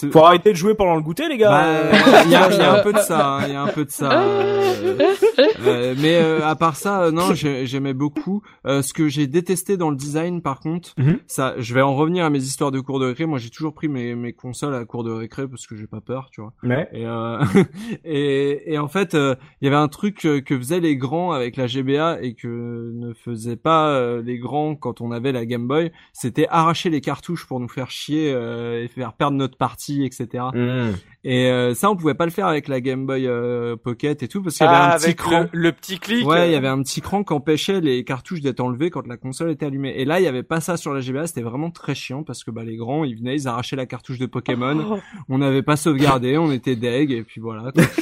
[0.51, 1.51] de jouer pendant le goûter, les gars.
[1.51, 3.69] Bah, il y, a, y a un peu de ça, hein, il y a un
[3.69, 4.23] peu de ça.
[4.23, 4.99] euh,
[5.67, 8.43] euh, mais euh, à part ça, euh, non, j'ai- j'aimais beaucoup.
[8.67, 11.19] Euh, ce que j'ai détesté dans le design, par contre, Mhm.
[11.27, 13.27] ça, je vais en revenir à mes histoires de cours de récré.
[13.27, 16.01] Moi, j'ai toujours pris mes, mes consoles à cours de récré parce que j'ai pas
[16.01, 16.53] peur, tu vois.
[16.63, 16.89] Ouais.
[16.93, 17.39] Et, euh,
[18.05, 21.33] et, et en fait, euh, il y avait un truc euh, que faisaient les grands
[21.33, 25.47] avec la GBA et que ne faisaient pas euh, les grands quand on avait la
[25.47, 29.57] Game Boy, c'était arracher les cartouches pour nous faire chier euh, et faire perdre notre
[29.57, 30.29] partie, etc.
[30.33, 31.12] Mmh.
[31.25, 34.29] Et euh, ça, on pouvait pas le faire avec la Game Boy euh, Pocket et
[34.29, 35.43] tout parce qu'il y avait Ah, un petit cran.
[35.43, 36.27] le, le petit clic.
[36.27, 39.17] Ouais, il y avait un petit cran qui empêchait les cartouches d'être enlevées quand la
[39.17, 39.95] console était allumée.
[39.97, 42.43] Et là, il y avait pas ça sur la GBA, c'était vraiment très chiant parce
[42.43, 44.85] que bah les grands, ils venaient, ils arrachaient la cartouche de Pokémon.
[44.95, 44.99] Oh.
[45.29, 47.71] On n'avait pas sauvegardé, on était deg et puis voilà.
[47.73, 47.85] quoi.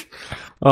[0.63, 0.67] Oh,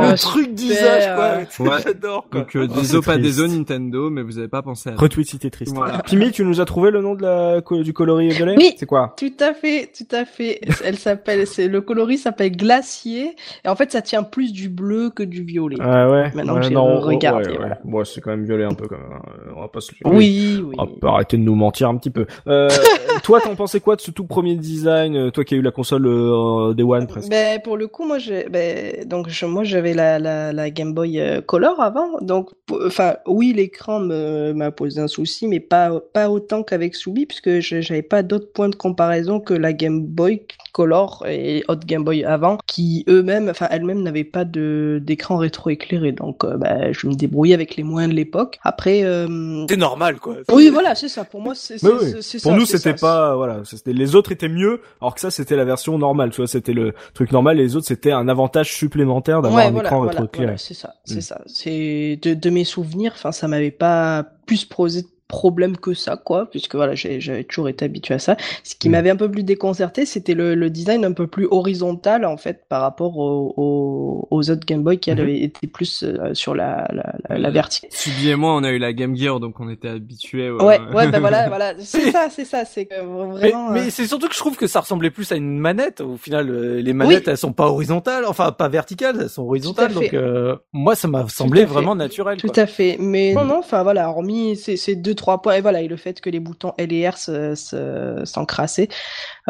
[0.00, 0.54] le Ah, truc super.
[0.54, 1.66] d'usage, quoi.
[1.76, 1.82] Ouais.
[1.84, 2.40] J'adore, quoi.
[2.40, 4.98] Donc euh, Oh, désolé pas désolé Nintendo, mais vous avez pas pensé à ça.
[4.98, 5.74] Retweet si t'es triste.
[5.74, 5.98] Voilà.
[5.98, 8.54] Pimi, tu nous as trouvé le nom de la du coloris violet?
[8.56, 8.74] Oui.
[8.78, 9.14] C'est quoi?
[9.18, 10.60] Tout à fait, tout à fait.
[10.82, 13.36] Elle s'appelle, c'est le coloris s'appelle glacier.
[13.64, 15.76] Et en fait, ça tient plus du bleu que du violet.
[15.80, 16.30] Ah ouais?
[16.34, 17.58] Maintenant que j'ai non, regardé, ouais, ouais.
[17.58, 17.78] voilà.
[17.84, 19.12] Bon, c'est quand même violet un peu quand même.
[19.12, 19.52] hein.
[19.56, 20.74] On va pas se Oui, oui.
[20.78, 22.26] On peut arrêter de nous mentir un petit peu.
[22.46, 22.68] Euh,
[23.22, 25.70] toi, t'en pensais quoi de ce tout premier design euh, Toi qui as eu la
[25.70, 27.30] console euh, Day One presque?
[27.30, 30.92] Ben, pour le coup, moi, j'ai, ben, donc, je- moi, j'avais la, la, la Game
[30.94, 32.18] Boy euh, Color avant.
[32.20, 32.50] Donc,
[32.86, 38.02] enfin, oui, l'écran m'a posé un souci, mais pas, pas autant qu'avec Soubi, puisque j'avais
[38.02, 42.58] pas d'autres points de comparaison que la Game Boy Color et autres Game Boy avant,
[42.66, 46.12] qui eux-mêmes, enfin, elles-mêmes n'avaient pas de, d'écran rétroéclairé.
[46.12, 48.58] Donc, euh, ben, je me débrouillais avec les moyens de l'époque.
[48.62, 50.36] Après, euh, C'est normal, quoi.
[50.52, 51.24] oui, voilà, c'est ça.
[51.24, 52.10] Pour moi, c'est, c'est, Mais oui.
[52.10, 55.14] c'est- c'est Pour ça, nous, c'est c'était pas voilà, c'était les autres étaient mieux, alors
[55.14, 56.30] que ça c'était la version normale.
[56.30, 57.58] Tu vois, c'était le truc normal.
[57.60, 60.46] Et les autres c'était un avantage supplémentaire d'avoir Ouais, un voilà, écran rétroéclairé.
[60.46, 61.20] voilà, c'est ça, c'est Mm.
[61.20, 61.40] ça.
[61.46, 66.48] C'est de, de mes souvenirs, enfin, ça m'avait pas plus posé problème que ça, quoi,
[66.50, 68.36] puisque voilà, j'avais toujours été habitué à ça.
[68.64, 68.92] Ce qui Mm.
[68.92, 72.64] m'avait un peu plus déconcerté, c'était le, le design un peu plus horizontal, en fait,
[72.68, 75.18] par rapport au- au- aux autres Game Boy qui Mhm.
[75.20, 77.90] avaient été plus euh, sur la, la, la, la Euh, verticale.
[77.92, 80.50] Subi et moi, on a eu la Game Gear, donc on était habitués.
[80.50, 83.70] Ouais, ouais, ben voilà, voilà, c'est ça, c'est ça, c'est Mais, vraiment.
[83.70, 86.02] mais euh, c'est surtout que je trouve que ça ressemblait plus à une manette.
[86.02, 89.94] Au final, les manettes, elles sont pas horizontales, enfin pas verticales, elles sont horizontales.
[89.94, 92.36] Donc euh, moi, ça m'a semblé vraiment naturel.
[92.36, 92.62] Tout quoi.
[92.62, 92.96] à fait.
[93.00, 95.96] Mais non, non, enfin voilà, hormis ces, ces deux, trois points, et voilà, et le
[95.96, 98.88] fait que les boutons L et R se- se- s'encrassaient,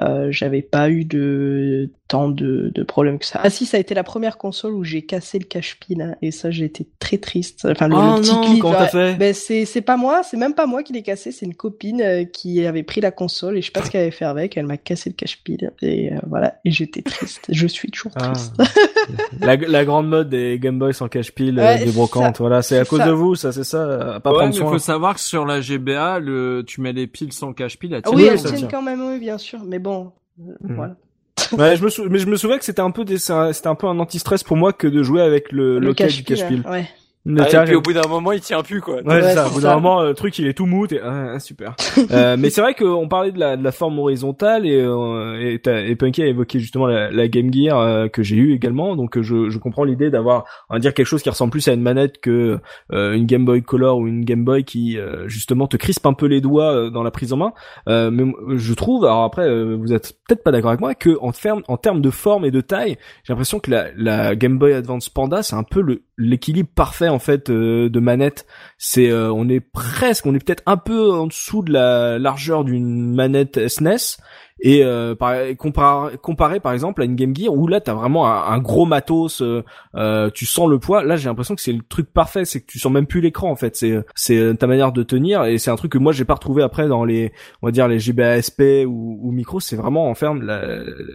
[0.00, 3.40] euh, j'avais pas eu de tant de, de problèmes que ça.
[3.42, 6.30] Ah si, ça a été la première console où j'ai cassé le cache-pile, hein, et
[6.30, 7.66] ça, j'ai été très triste.
[7.70, 8.88] Enfin, le, Oh le petit non, clip, comment t'as ouais.
[9.12, 9.14] fait?
[9.16, 12.00] Ben, c'est, c'est pas moi, c'est même pas moi qui l'ai cassé, c'est une copine
[12.02, 14.56] euh, qui avait pris la console, et je sais pas ce qu'elle avait fait avec,
[14.56, 17.46] elle m'a cassé le cache-pile, et euh, voilà, et j'étais triste.
[17.48, 18.32] Je suis toujours Ah.
[18.32, 18.54] triste.
[19.40, 22.36] la, la grande mode des Game Boy sans cache-pile, Ouais, des c'est brocantes.
[22.36, 22.42] ça.
[22.42, 23.06] Voilà, c'est à cause ça.
[23.06, 23.78] de vous, ça, c'est ça.
[23.84, 24.70] euh, Pas Ouais, prendre mais soin.
[24.70, 28.08] faut savoir que sur la GBA, le, tu mets les piles sans cache-pile, elles Ah
[28.08, 30.74] tiennent oui, oui, elles tiennent quand même, oui, bien sûr, mais bon, Hmm.
[30.74, 30.96] voilà.
[31.52, 32.06] Ouais, je me sou...
[32.08, 33.18] mais je me souviens que c'était un peu des...
[33.18, 35.86] c'est un- c'était un peu un anti-stress pour moi que de jouer avec le, Le
[35.88, 36.86] local du cache-pile, cache-pile.
[37.38, 38.96] Ah, Tiens, et puis au bout d'un moment, il tient plus quoi.
[38.96, 39.46] Ouais, Ouais, c'est ça.
[39.46, 40.88] Au bout d'un moment, le truc il est tout mou.
[40.88, 41.76] T'es ah, super.
[42.10, 45.60] euh, mais c'est vrai qu'on parlait de la, de la forme horizontale et euh, et,
[45.60, 48.96] t'as- et Punky a évoqué justement la, la Game Gear euh, que j'ai eu également.
[48.96, 51.68] Donc euh, je, je comprends l'idée d'avoir on va dire quelque chose qui ressemble plus
[51.68, 52.58] à une manette que
[52.92, 56.14] euh, une Game Boy Color ou une Game Boy qui euh, justement te crispe un
[56.14, 57.52] peu les doigts euh, dans la prise en main.
[57.88, 58.24] Euh, mais
[58.56, 61.62] je trouve, alors après euh, vous êtes peut-être pas d'accord avec moi, que en termes
[61.68, 65.08] en termes de forme et de taille, j'ai l'impression que la, la Game Boy Advance
[65.08, 68.46] Panda c'est un peu le l'équilibre parfait en fait euh, de manette
[68.78, 72.64] c'est euh, on est presque on est peut-être un peu en dessous de la largeur
[72.64, 74.18] d'une manette SNES
[74.62, 78.26] et euh, par, comparé, comparé par exemple à une Game Gear où là t'as vraiment
[78.26, 79.64] un, gros matos euh,
[79.96, 82.66] euh, tu sens le poids là j'ai l'impression que c'est le truc parfait c'est que
[82.66, 83.76] tu sens même plus l'écran en fait.
[83.76, 86.34] C'est c'est euh, ta manière de tenir et c'est un truc que moi j'ai pas
[86.34, 89.60] retrouvé après dans les on va dire les GBA SP ou, ou micro.
[89.60, 90.62] C'est vraiment en ferme la,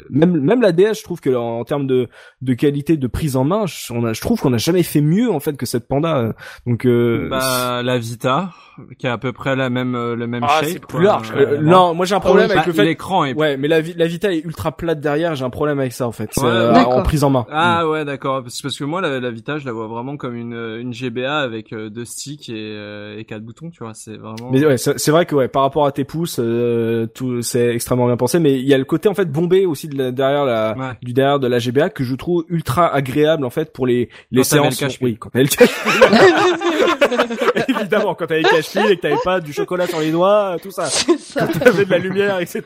[0.09, 2.09] même même la DS je trouve que en, termes de
[2.41, 5.01] de qualité de prise en main je, on a, je trouve qu'on a jamais fait
[5.01, 6.33] mieux en fait que cette Panda.
[6.65, 8.51] Donc euh, Bah, la Vita,
[8.97, 10.65] qui a à peu près la même, euh, le même Ah, shape.
[10.69, 13.33] c'est plus large, euh, non moi j'ai un problème Bah, avec le fait l'écran est
[13.33, 16.07] Ouais, mais la, vi- la Vita est ultra plate derrière, j'ai un problème avec ça
[16.07, 17.45] en fait, C'est, Ouais, euh, en prise en main.
[17.51, 20.35] Ah ouais d'accord parce parce que moi la, la Vita je la vois vraiment comme
[20.35, 24.17] une une GBA avec euh, deux sticks et euh, et quatre boutons tu vois c'est
[24.17, 27.73] vraiment Mais ouais, c'est vrai que ouais, par rapport à tes pouces, euh, tout c'est
[27.73, 30.11] extrêmement bien pensé, mais il y a le côté en fait bombé aussi de la-
[30.11, 30.85] derrière la Ouais.
[31.01, 34.41] du derrière de la GBA que je trouve ultra agréable en fait pour les les
[34.41, 34.97] Quand séances.
[35.01, 37.77] oui, quand t'avais le cache-pile.
[37.79, 40.85] évidemment, quand cache et que t'avais pas du chocolat sur les doigts, tout ça.
[41.17, 41.45] Ça.
[41.47, 42.63] Quand t'avais de la lumière, etc.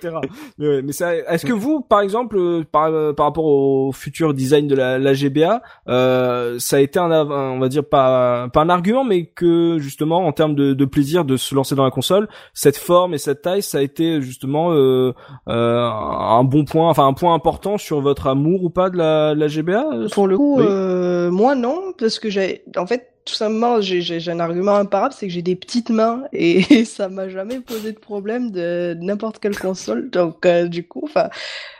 [0.58, 3.92] Mais, ouais, mais ça, est-ce que vous, par exemple, euh, par, euh, par rapport au
[3.92, 8.48] futur design de la, la GBA, euh, ça a été un, on va dire pas,
[8.54, 11.84] pas un argument, mais que justement, en termes de, de plaisir de se lancer dans
[11.86, 15.14] la console, cette forme et cette taille, ça a été justement euh,
[15.50, 19.34] euh, un bon point, enfin un point important sur votre amour ou pas de la,
[19.34, 20.66] la GBA euh, Pour le coup, Oui.
[20.68, 25.28] euh, moi non, parce que j'ai, en fait, tout simplement, j'ai, un argument imparable, c'est
[25.28, 29.57] que j'ai des petites mains et ça m'a jamais posé de problème de n'importe quelle
[29.57, 30.09] console.
[30.09, 31.30] Donc, euh, du coup, enfin,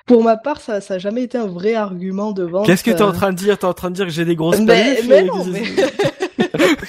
[0.05, 2.65] pour ma part, ça, ça a jamais été un vrai argument de vente.
[2.65, 3.13] Qu'est-ce que t'es en euh.
[3.13, 3.57] train de dire?
[3.57, 5.63] T'es en train de dire que j'ai des grosses Mais, mais non, mais...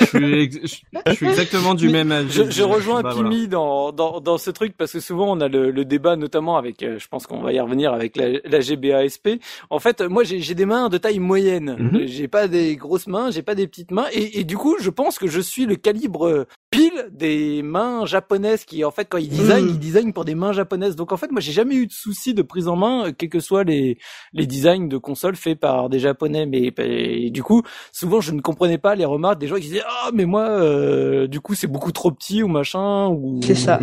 [0.01, 2.33] je, suis ex- je- je suis exactement du Mais même avis.
[2.33, 3.29] Je, je rejoins Bah, voilà.
[3.31, 6.57] Pimi dans, dans, dans ce truc parce que souvent on a le, le débat notamment
[6.57, 9.41] avec, euh, je pense qu'on va y revenir avec la, la GBA SP.
[9.71, 11.77] En fait, euh, moi j'ai j'ai des mains de taille moyenne.
[11.79, 12.01] Mhm.
[12.03, 14.77] Euh, J'ai pas des grosses mains, j'ai pas des petites mains et, et du coup
[14.81, 19.05] je pense que je suis le calibre euh, pile des mains japonaises qui en fait
[19.09, 19.69] quand ils designent, Mhm.
[19.69, 20.97] ils designent pour des mains japonaises.
[20.97, 23.41] Donc en fait moi j'ai jamais eu de souci de prise en main, quels que
[23.41, 23.99] soient les
[24.33, 26.47] les designs de consoles faits par des japonais.
[26.47, 27.63] Mais et du coup
[27.93, 31.27] souvent je ne comprenais pas les remarques des gens qui disaient ah mais moi euh,
[31.29, 33.79] du coup c'est beaucoup trop petit ou machin ou C'est ça.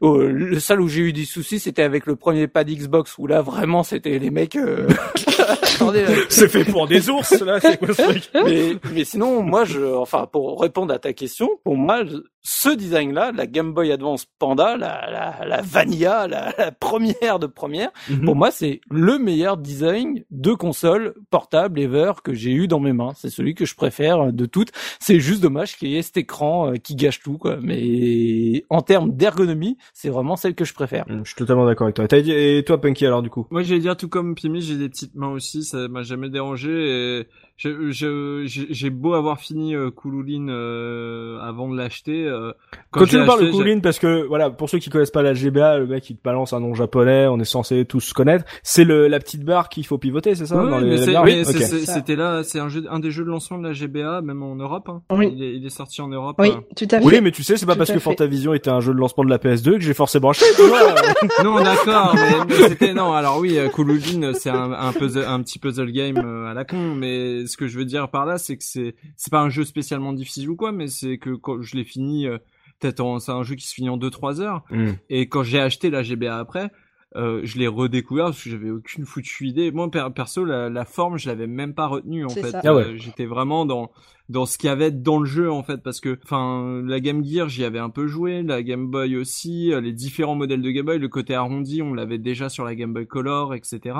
[0.00, 3.26] Oh, le seul où j'ai eu des soucis c'était avec le premier pad Xbox où
[3.26, 4.88] là vraiment c'était les mecs euh...
[5.74, 8.30] attendez euh, C'est fait pour des ours, là, c'est quoi ce truc?
[8.46, 12.02] Mais, mais sinon moi je enfin pour répondre à ta question pour moi
[12.42, 17.38] ce design là la Game Boy Advance Panda la la, la Vanilla la, la première
[17.38, 18.24] de première Mhm.
[18.24, 22.92] pour moi, c'est le meilleur design de console portable ever que j'ai eu dans mes
[22.92, 23.12] mains.
[23.16, 24.70] C'est celui que je préfère de toutes.
[25.00, 27.58] C'est juste dommage qu'il y ait cet écran euh, qui gâche tout, quoi.
[27.62, 31.04] Mais en termes d'ergonomie, c'est vraiment celle que je préfère.
[31.08, 32.06] Je suis totalement d'accord avec toi.
[32.20, 33.46] Dit, et toi, Punky, alors, du coup?
[33.50, 36.70] Moi, j'allais dire tout comme Pimi, j'ai des petites mains aussi, ça m'a jamais dérangé.
[37.20, 37.26] Et
[37.62, 42.24] je- je- j'ai j'ai beau avoir fini euh, Kululine euh, avant de l'acheter.
[42.26, 42.52] euh,
[42.90, 45.10] Quand je tu nous parles de j'ai- Kugin, parce que voilà, pour ceux qui connaissent
[45.10, 48.12] pas la GBA, le mec il te balance un nom japonais, on est censé tous
[48.14, 48.44] connaître.
[48.62, 50.54] C'est le la petite barre qu'il faut pivoter, c'est ça
[51.44, 51.92] Ça.
[51.94, 54.56] c'était là, c'est un jeu, un des jeux de lancement de la GBA, même en
[54.56, 54.88] Europe.
[54.88, 55.02] hein.
[55.10, 55.30] Oui.
[55.36, 56.36] Il, est, il est sorti en Europe.
[56.38, 56.60] Oui, euh.
[56.76, 57.04] tout à fait.
[57.04, 57.98] Oui, mais tu sais, c'est pas Tout parce que.
[58.00, 60.46] Fantavision était un jeu de lancement de la PS2 que j'ai forcément acheté.
[61.44, 63.12] Non, d'accord, mais, mais c'était non.
[63.12, 66.64] Alors oui, euh, Kululine, c'est un, un puzzle, un petit puzzle game euh, à la
[66.64, 66.94] con.
[66.96, 69.64] Mais ce que je veux dire par là, c'est que c'est, c'est pas un jeu
[69.64, 72.38] spécialement difficile ou quoi, mais c'est que quand je l'ai fini, euh,
[72.78, 74.62] peut-être en- c'est un jeu qui se finit en 2-3 heures.
[74.70, 74.92] Hmm.
[75.10, 76.70] Et quand j'ai acheté la GBA après,
[77.16, 79.72] euh, je l'ai redécouvert parce que j'avais aucune foutue idée.
[79.72, 82.54] Moi, per- perso, la, la forme, je l'avais même pas retenue en fait.
[82.62, 82.84] Ah ouais.
[82.84, 83.90] Euh, J'étais vraiment dans
[84.28, 87.24] dans ce qu'il y avait dans le jeu en fait parce que enfin la Game
[87.24, 90.86] Gear j'y avais un peu joué la Game Boy aussi les différents modèles de Game
[90.86, 93.96] Boy le côté arrondi on l'avait déjà sur la Game Boy Color etc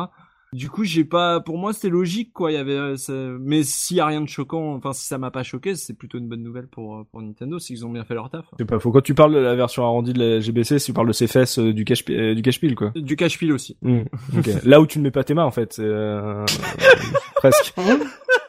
[0.52, 3.62] du coup j'ai pas pour moi c'était logique quoi il y avait euh, ça- mais
[3.62, 6.28] s'il y a rien de choquant enfin si ça m'a pas choqué c'est plutôt une
[6.28, 8.80] bonne nouvelle pour euh, pour Nintendo c'est qu'ils ont bien fait leur taf C'est pas
[8.80, 8.90] faux.
[8.90, 11.58] Quand tu parles de la version arrondie de la GBC, tu parles de ses fesses
[11.60, 12.90] euh, du cache euh, du cache-pile, quoi.
[12.96, 14.00] du cache pile aussi Hmm.
[14.36, 14.48] Ok.
[14.64, 16.44] Là où tu ne mets pas tes mains, en fait, c'est euh,
[17.36, 17.74] presque.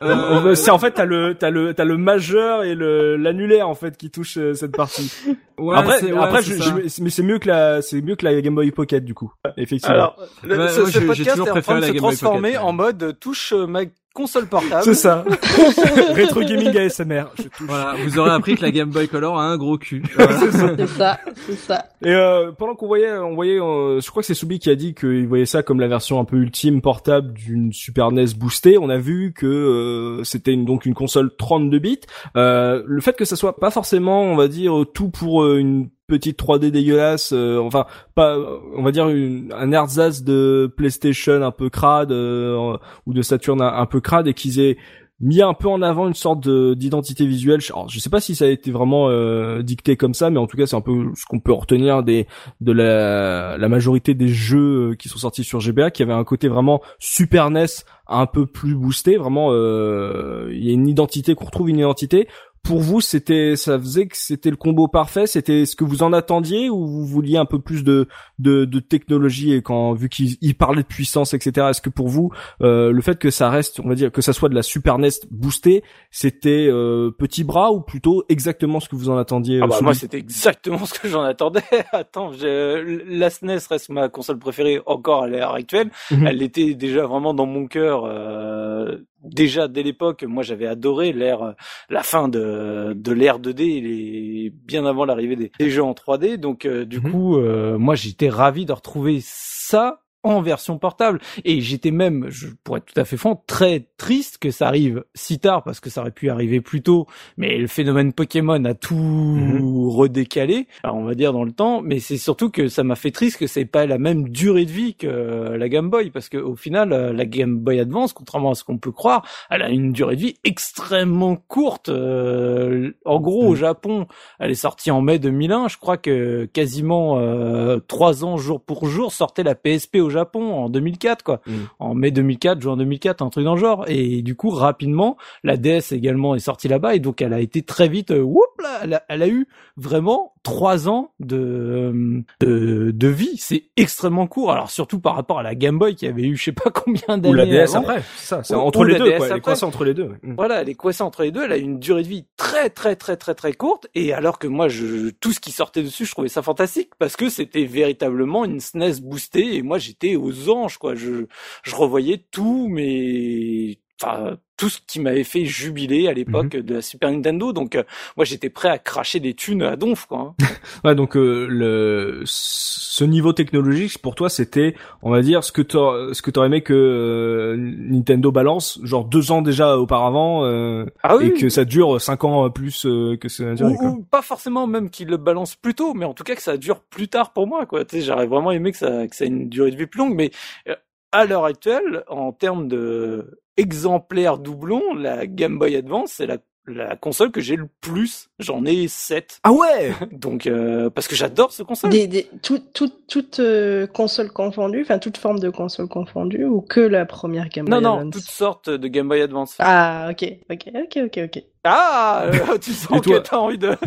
[0.03, 3.69] Euh, On- C'est en fait t'as le t'as le t'as le majeur et le l'annulaire
[3.69, 5.11] en fait qui touche euh, cette partie.
[5.59, 8.15] ouais, après c'est- ouais, après c'est je- je- mais c'est mieux que la c'est mieux
[8.15, 9.31] que la Game Boy Pocket du coup.
[9.57, 9.93] Effectivement.
[9.93, 11.90] Alors, le, Ouais, ce, moi, ce j'ai- j'ai podcast toujours est en préféré train de
[11.90, 12.65] la se transformer Pocket.
[12.65, 13.81] en mode touche euh, ma
[14.13, 14.83] console portable.
[14.83, 15.23] c'est ça.
[16.13, 17.23] Rétro gaming ASMR.
[17.37, 17.67] Je touche.
[17.67, 21.19] voilà vous aurez appris que la Game Boy Color a un gros cul C'est ça,
[21.47, 21.85] c'est ça.
[22.03, 24.75] Et euh, pendant qu'on voyait, on voyait, euh, je crois que c'est Soubi qui a
[24.75, 28.77] dit qu'il voyait ça comme la version un peu ultime portable d'une Super NES boostée.
[28.77, 31.99] On a vu que euh, c'était une, donc une console 32 bits.
[32.35, 35.89] Euh, le fait que ça soit pas forcément, on va dire, tout pour euh, une
[36.11, 37.85] petite 3D dégueulasse, euh, enfin
[38.15, 38.37] pas,
[38.75, 43.61] on va dire une, un ersatz de PlayStation un peu crade euh, ou de Saturn
[43.61, 44.77] un, peu crade et qu'ils aient
[45.21, 47.59] mis un peu en avant une sorte de- d'identité visuelle.
[47.69, 50.47] Alors, je sais pas si ça a été vraiment euh, dicté comme ça, mais en
[50.47, 52.27] tout cas, c'est un peu ce qu'on peut retenir des
[52.59, 56.23] de la, la majorité des jeux euh, qui sont sortis sur GBA, qui avaient un
[56.23, 57.65] côté vraiment Super NES
[58.07, 59.15] un peu plus boosté.
[59.17, 62.27] Vraiment, euh, il y a une identité qu'on retrouve une identité.
[62.63, 65.25] Pour vous, c'était, ça faisait que c'était le combo parfait.
[65.25, 68.07] C'était ce que vous en attendiez ou vous vouliez un peu plus de
[68.39, 71.67] de, de technologie et quand vu qu'il il parlait de puissance, etc.
[71.71, 72.31] Est-ce que pour vous,
[72.61, 74.97] euh, le fait que ça reste, on va dire que ça soit de la Super
[74.99, 79.65] NES boostée, c'était euh, petit bras ou plutôt exactement ce que vous en attendiez Ah
[79.65, 81.61] euh, bah Soubi moi c'était exactement ce que j'en attendais.
[81.91, 85.89] Attends, la SNES reste ma console préférée encore à l'heure actuelle.
[86.11, 86.27] Mhm.
[86.27, 88.05] Elle était déjà vraiment dans mon cœur.
[88.05, 91.55] euh, déjà dès l'époque, moi j'avais adoré l'ère,
[91.89, 96.37] la fin de de l'ère 2D, et bien avant l'arrivée des, des jeux en 3D.
[96.37, 97.01] Donc euh, du Mhm.
[97.01, 101.19] coup, euh, moi j'étais ravi de retrouver ça en version portable.
[101.45, 105.03] Et j'étais même, je pourrais être tout à fait franc, très triste que ça arrive
[105.13, 107.07] si tard parce que ça aurait pu arriver plus tôt.
[107.37, 109.87] Mais le phénomène Pokémon a tout Mhm.
[109.89, 111.81] redécalé, alors on va dire dans le temps.
[111.81, 114.71] Mais c'est surtout que ça m'a fait triste que c'est pas la même durée de
[114.71, 115.07] vie que
[115.55, 118.77] la Game Boy parce que au final, la Game Boy Advance, contrairement à ce qu'on
[118.77, 121.89] peut croire, elle a une durée de vie extrêmement courte.
[121.89, 123.55] Euh, en gros, au Mhm.
[123.57, 124.07] Japon,
[124.39, 125.67] elle est sortie en mai 2001.
[125.67, 130.53] Je crois que quasiment euh, trois ans jour pour jour sortait la PSP au Japon
[130.53, 131.41] en 2004, quoi.
[131.47, 131.67] Mhm.
[131.79, 133.85] En mai 2004, juin 2004, un truc dans le genre.
[133.87, 137.61] Et du coup, rapidement, la DS également est sortie là-bas et donc elle a été
[137.63, 138.11] très vite.
[138.11, 139.47] euh, whoop là, elle a, elle a eu
[139.77, 143.37] vraiment trois ans de de, de vie.
[143.37, 144.51] C'est extrêmement court.
[144.51, 147.17] Alors surtout par rapport à la Game Boy qui avait eu je sais pas combien
[147.17, 147.81] d'années Ou la DS avant.
[147.81, 149.27] après, ça, c'est entre les deux, quoi.
[149.27, 150.11] Elle est entre les deux.
[150.23, 150.33] Mm.
[150.35, 151.43] Voilà, elle est coincée entre les deux.
[151.43, 153.87] Elle a une durée de vie très très très très très courte.
[153.95, 157.15] Et alors que moi, je, tout ce qui sortait dessus, je trouvais ça fantastique parce
[157.15, 159.55] que c'était véritablement une SNES boostée.
[159.55, 160.95] Et moi, j'étais aux anges, quoi.
[160.95, 161.25] Je,
[161.63, 166.81] je revoyais tout, mais enfin tout ce qui m'avait fait jubiler à l'époque de la
[166.83, 167.51] Super Nintendo.
[167.51, 167.81] Donc euh,
[168.15, 170.35] moi, j'étais prêt à cracher des thunes à donf, quoi.
[170.39, 170.45] hein.
[170.83, 175.61] Ouais, donc euh, le ce niveau technologique pour toi c'était, on va dire, ce que
[175.63, 180.85] t'aurais- ce que t'aurais aimé que euh, Nintendo balance, genre deux ans déjà auparavant, euh,
[181.03, 184.21] Ah et que ça dure cinq ans plus euh, que a duré, ou, ou pas
[184.21, 187.07] forcément même qu'il le balance plus tôt, mais en tout cas que ça dure plus
[187.07, 187.83] tard pour moi, quoi.
[187.85, 189.99] Tu sais, j'aurais vraiment aimé que ça, que ça ait une durée de vie plus
[189.99, 190.29] longue, mais
[190.67, 190.75] euh,
[191.11, 196.37] à l'heure actuelle, en termes de exemplaires doublons, la Game Boy Advance, c'est la,
[196.67, 198.29] la console que j'ai le plus.
[198.39, 199.39] J'en ai 7.
[199.43, 201.91] Ah ouais Donc, euh, parce que j'adore ce console.
[201.91, 206.61] Des, des, tout, tout, toute euh, console confondue, enfin toute forme de console confondue, ou
[206.61, 208.13] que la première Game Non, Boy non, Advance?
[208.13, 209.55] toutes sortes de Game Boy Advance.
[209.59, 211.43] Ah, ok, ok, ok, ok, ok.
[211.63, 213.75] Ah, euh, tu sens toi que t'as envie de...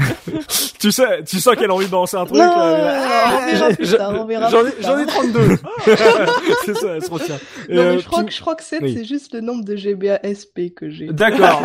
[0.78, 2.36] Tu sais, tu sens qu'elle a envie de balancer un truc.
[2.36, 5.14] Non, là, J'en ai, j'en ai tard.
[5.14, 5.40] 32.
[6.66, 7.38] c'est ça, elle se retient.
[7.70, 8.94] Et, Non, euh, mais je crois, Pim- que, je crois que 7, Oui.
[8.94, 11.06] c'est juste le nombre de GBA SP que j'ai.
[11.06, 11.62] D'accord.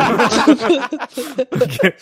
[1.52, 1.94] ok,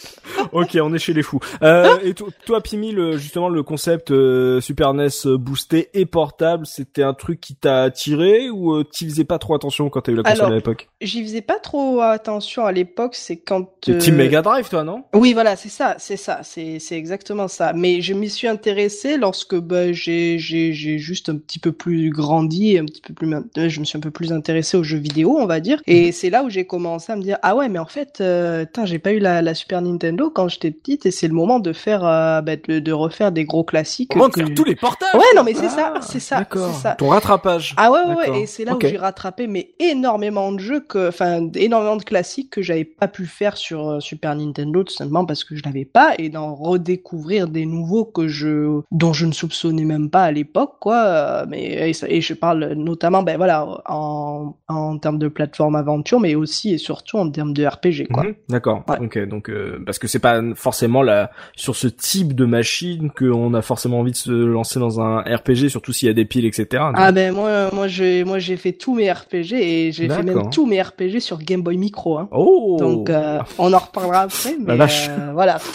[0.52, 1.40] ok, on est chez les fous.
[1.62, 6.66] Euh, et to- toi, Pimi, le, justement, le concept euh, Super NES boosté et portable,
[6.66, 10.12] c'était un truc qui t'a attiré ou euh, t'y faisais pas trop attention quand t'as
[10.12, 10.88] eu la console Alors, à l'époque?
[11.00, 13.68] J'y faisais pas trop attention à l'époque, c'est quand...
[13.98, 15.04] Team Mega Drive, toi, non?
[15.14, 17.72] Oui, voilà, c'est ça, c'est ça, c'est c'est exactement ça.
[17.74, 22.10] Mais je m'y suis intéressée lorsque bah, j'ai j'ai j'ai juste un petit peu plus
[22.10, 24.98] grandi, un petit peu plus euh, je me suis un peu plus intéressée aux jeux
[24.98, 25.80] vidéo, on va dire.
[25.86, 28.64] Et c'est là où j'ai commencé à me dire ah ouais, mais en fait, euh,
[28.84, 31.72] j'ai pas eu la, la Super Nintendo quand j'étais petite et c'est le moment de
[31.72, 34.16] faire euh, bah, de, de refaire des gros classiques.
[34.16, 36.80] De que- faire tous les portages Ouais, non mais c'est ça, Ah, c'est ça, c'est
[36.82, 36.92] ça.
[36.94, 37.74] Ton rattrapage.
[37.76, 41.48] Ah ouais, ouais, et c'est là où j'ai rattrapé mais énormément de jeux que, enfin,
[41.54, 45.44] énormément de classiques que j'avais pas pu faire sur euh, Super Nintendo tout simplement parce
[45.44, 49.84] que je l'avais pas et d'en redécouvrir des nouveaux que je, dont je ne soupçonnais
[49.84, 51.46] même pas à l'époque, quoi.
[51.48, 56.74] Mais et, je parle notamment, ben voilà, en en termes de plateforme aventure, mais aussi
[56.74, 58.24] et surtout en termes de RPG, quoi.
[58.24, 58.84] Mhm, D'accord.
[58.88, 59.26] Ouais.
[59.26, 63.62] Donc euh, parce que c'est pas forcément la sur ce type de machine qu'on a
[63.62, 66.84] forcément envie de se lancer dans un RPG, surtout s'il y a des piles, etc.
[66.94, 70.50] Ah ben moi, moi j'ai, moi j'ai fait tous mes RPG et j'ai fait même
[70.50, 72.28] tous mes RPG sur Game Boy Micro, hein.
[72.32, 72.76] Oh.
[72.78, 75.08] Donc euh, on en reparlera après, mais vache.
[75.08, 75.58] euh, voilà.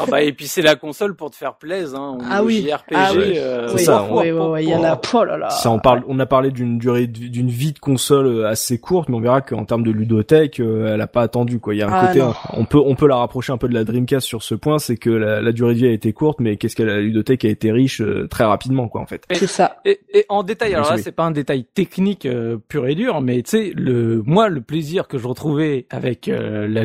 [0.00, 2.18] Ah bah, et puis c'est la console pour te faire plaisir, hein.
[2.28, 2.66] Ah oui.
[2.68, 3.34] JRPG, Ah oui.
[3.36, 5.00] euh, C'est oui, ça, oui, oui, oui, il y en a.
[5.12, 5.48] Oh là là.
[5.50, 8.78] Ça, on parle, on a parlé d'une durée, de- d'une vie de console euh, assez
[8.78, 11.72] courte, mais on verra qu'en termes de ludothèque, euh, elle a pas attendu quoi.
[11.72, 12.20] Il y a un Ah, côté,
[12.54, 14.96] on peut, on peut la rapprocher un peu de la Dreamcast sur ce point, c'est
[14.96, 17.48] que la, la durée de vie a été courte, mais qu'est-ce que la ludothèque a
[17.48, 19.22] été riche euh, très rapidement quoi en fait.
[19.30, 19.76] C'est ça.
[19.84, 23.20] Et, et en détail, alors là, c'est pas un détail technique euh, pur et dur,
[23.20, 26.82] mais tu sais, le moi, le plaisir que je retrouvais avec euh, la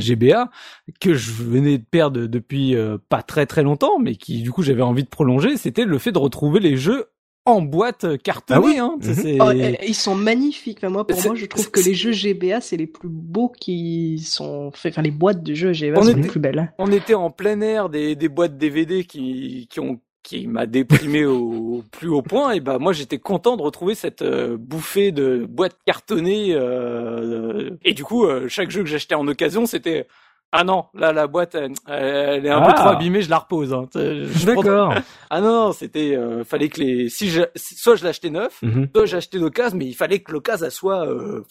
[0.99, 4.61] Que je venais de perdre depuis euh, pas très très longtemps, mais qui du coup
[4.63, 7.05] j'avais envie de prolonger, c'était le fait de retrouver les jeux
[7.45, 8.59] en boîte euh, cartonnée.
[8.61, 8.97] Ah oui hein.
[9.01, 9.37] Ça, Mhm.
[9.41, 10.79] Oh, eh, ils sont magnifiques.
[10.79, 14.19] Enfin, moi, pour moi, je trouve que les jeux GBA, c'est les plus beaux qui
[14.19, 14.93] sont faits.
[14.93, 16.73] Enfin, les boîtes de jeux GBA On sont était- les plus belles.
[16.77, 19.99] On était en plein air des, des boîtes DVD qui, qui ont
[20.29, 24.21] qui m'a déprimé au, plus haut point et bah moi j'étais content de retrouver cette
[24.21, 29.27] euh, bouffée de boîtes cartonnées euh, et du coup euh, chaque jeu que j'achetais en
[29.27, 30.05] occasion c'était
[30.51, 32.79] ah non là la boîte elle, elle est un peu Ah.
[32.79, 33.85] trop abîmée je la repose hein.
[33.91, 34.93] Prends- D'accord.
[35.31, 38.87] ah non non c'était euh, fallait que les si je, soit je l'achetais neuf Mhm.
[38.95, 41.43] soit j'achetais d'occasion mais il fallait que l'occasion soit euh,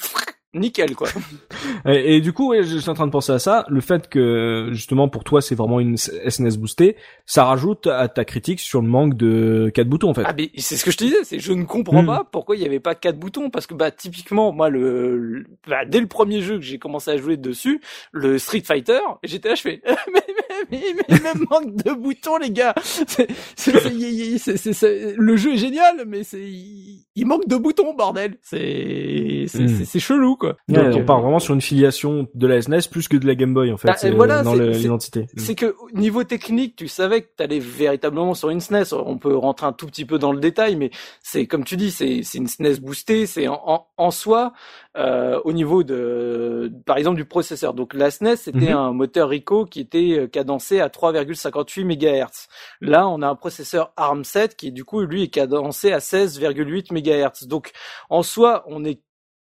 [0.54, 1.08] nickel quoi
[1.86, 3.64] Et, et du coup, ouais, je suis en train de penser à ça.
[3.68, 6.96] Le fait que justement pour toi c'est vraiment une SNES boostée,
[7.26, 10.22] ça rajoute à ta critique sur le manque de quatre boutons en fait.
[10.26, 12.06] Ah mais c'est ce que je te disais, c'est je ne comprends Hmm.
[12.06, 15.44] pas pourquoi il n'y avait pas quatre boutons parce que bah typiquement moi le, le-
[15.66, 17.80] bah, dès le premier jeu que j'ai commencé à jouer dessus,
[18.12, 19.82] le Street Fighter, j'étais là je fais
[20.12, 20.22] mais
[20.70, 22.74] mais, mais, manque de boutons les gars.
[22.86, 26.40] C'est- c'est- c'est- le jeu est génial mais c'est
[27.18, 28.36] il, manque de boutons, bordel.
[28.42, 30.00] C'est c'est Hmm.
[30.00, 30.56] chelou quoi.
[30.68, 33.26] Ouais, Donc, on euh, part vraiment sur une filiation de la SNES plus que de
[33.26, 33.88] la Game Boy en fait.
[33.88, 35.26] Bah, c'est, voilà, euh, dans c'est- l'identité.
[35.36, 38.92] C'est que niveau technique, tu savais que tu allais véritablement sur une SNES.
[38.92, 40.90] On peut rentrer un tout petit peu dans le détail, mais
[41.22, 43.26] c'est comme tu dis, c'est c'est une SNES boostée.
[43.26, 44.52] C'est en, en, en soi
[44.96, 47.72] euh, au niveau de, par exemple, du processeur.
[47.74, 48.76] Donc la SNES, c'était Mhm.
[48.76, 52.48] un moteur Rico qui était euh, cadencé à 3,58 MHz.
[52.80, 57.07] Là, on a un processeur ARM7 qui du coup lui est cadencé à 16,8 MHz.
[57.46, 57.72] Donc
[58.10, 59.02] en soi, on est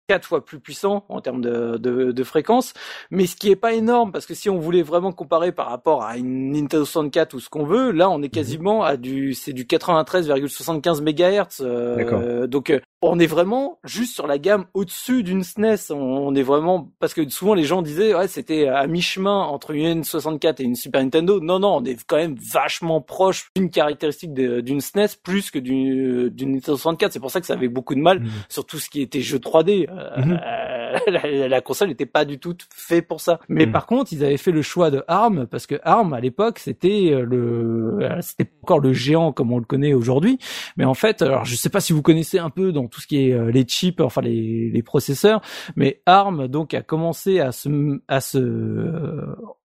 [0.08, 2.74] quatre fois plus puissant en termes de, de, de fréquence,
[3.12, 6.04] mais ce qui est pas énorme parce que si on voulait vraiment comparer par rapport
[6.04, 9.52] à une Nintendo 64 ou ce qu'on veut, là on est quasiment à du c'est
[9.52, 11.62] du 93,75 MHz.
[11.62, 15.92] euh, donc euh, on est vraiment juste sur la gamme au-dessus d'une SNES.
[15.92, 19.72] On, on est vraiment parce que souvent les gens disaient ouais c'était à mi-chemin entre
[19.72, 21.40] une N64 et une Super Nintendo.
[21.42, 26.30] Non non, on est quand même vachement proche d'une caractéristique d'une SNES plus que d'une
[26.30, 27.12] d'une Nintendo 64.
[27.12, 28.30] C'est pour ça que ça avait beaucoup de mal Mhm.
[28.50, 29.88] sur tout ce qui était jeu 3D.
[29.98, 30.40] Euh, Mhm.
[30.46, 30.98] euh,
[31.42, 33.40] la, la console n'était pas du tout fait pour ça.
[33.50, 33.72] Mais Mhm.
[33.72, 37.10] par contre, ils avaient fait le choix de ARM parce que ARM à l'époque c'était
[37.12, 40.38] euh, le, euh, c'était encore le géant comme on le connaît aujourd'hui.
[40.78, 43.08] Mais en fait, alors je sais pas si vous connaissez un peu dans tout ce
[43.08, 45.42] qui est les chips, enfin les, les processeurs,
[45.76, 48.40] mais ARM donc a commencé à se à se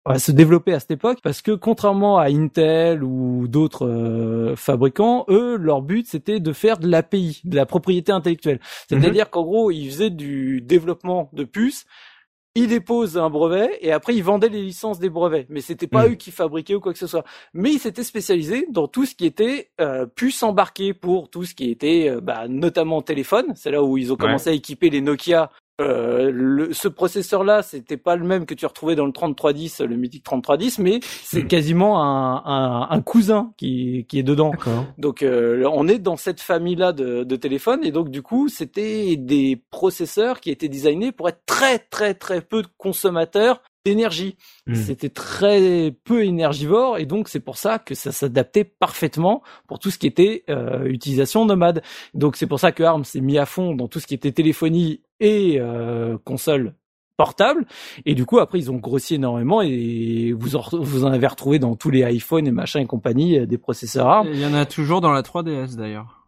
[0.05, 5.25] à se développer à cette époque parce que contrairement à Intel ou d'autres euh, fabricants,
[5.29, 8.59] eux leur but c'était de faire de l'API, de la propriété intellectuelle.
[8.89, 11.87] C'est-à-dire qu'en gros, ils faisaient du développement de puces
[12.55, 15.47] ils déposent un brevet et après ils vendaient les licences des brevets.
[15.49, 16.13] Mais c'était pas Mhm.
[16.13, 17.25] eux qui fabriquaient ou quoi que ce soit.
[17.55, 21.55] Mais ils s'étaient spécialisés dans tout ce qui était euh, puces embarquées pour tout ce
[21.55, 23.47] qui était euh, bah, notamment téléphone.
[23.55, 25.51] C'est là où ils ont commencé à équiper les Nokia.
[25.81, 29.97] Euh, le, ce processeur-là, c'était pas le même que tu retrouvais dans le 3310, le
[29.97, 31.49] mythique 3310, mais c'est Mhm.
[31.49, 34.53] quasiment un, un, un cousin qui, qui est dedans.
[34.99, 39.17] Donc euh, on est dans cette famille-là de, de téléphones et donc du coup c'était
[39.17, 44.37] des processeurs qui étaient designés pour être très très très peu de consommateurs d'énergie.
[44.67, 44.75] Hmm.
[44.75, 49.91] C'était très peu énergivore et donc c'est pour ça que ça s'adaptait parfaitement pour tout
[49.91, 51.83] ce qui était euh, utilisation nomade.
[52.15, 54.33] Donc c'est pour ça que ARM s'est mis à fond dans tout ce qui était
[54.33, 56.75] téléphonie et euh, console
[57.17, 57.67] portable
[58.07, 61.59] et du coup après ils ont grossi énormément et vous en, vous en avez retrouvé
[61.59, 64.29] dans tous les iPhones et machin et compagnie euh, des processeurs ARM.
[64.33, 66.23] Il y en a toujours dans la 3DS d'ailleurs.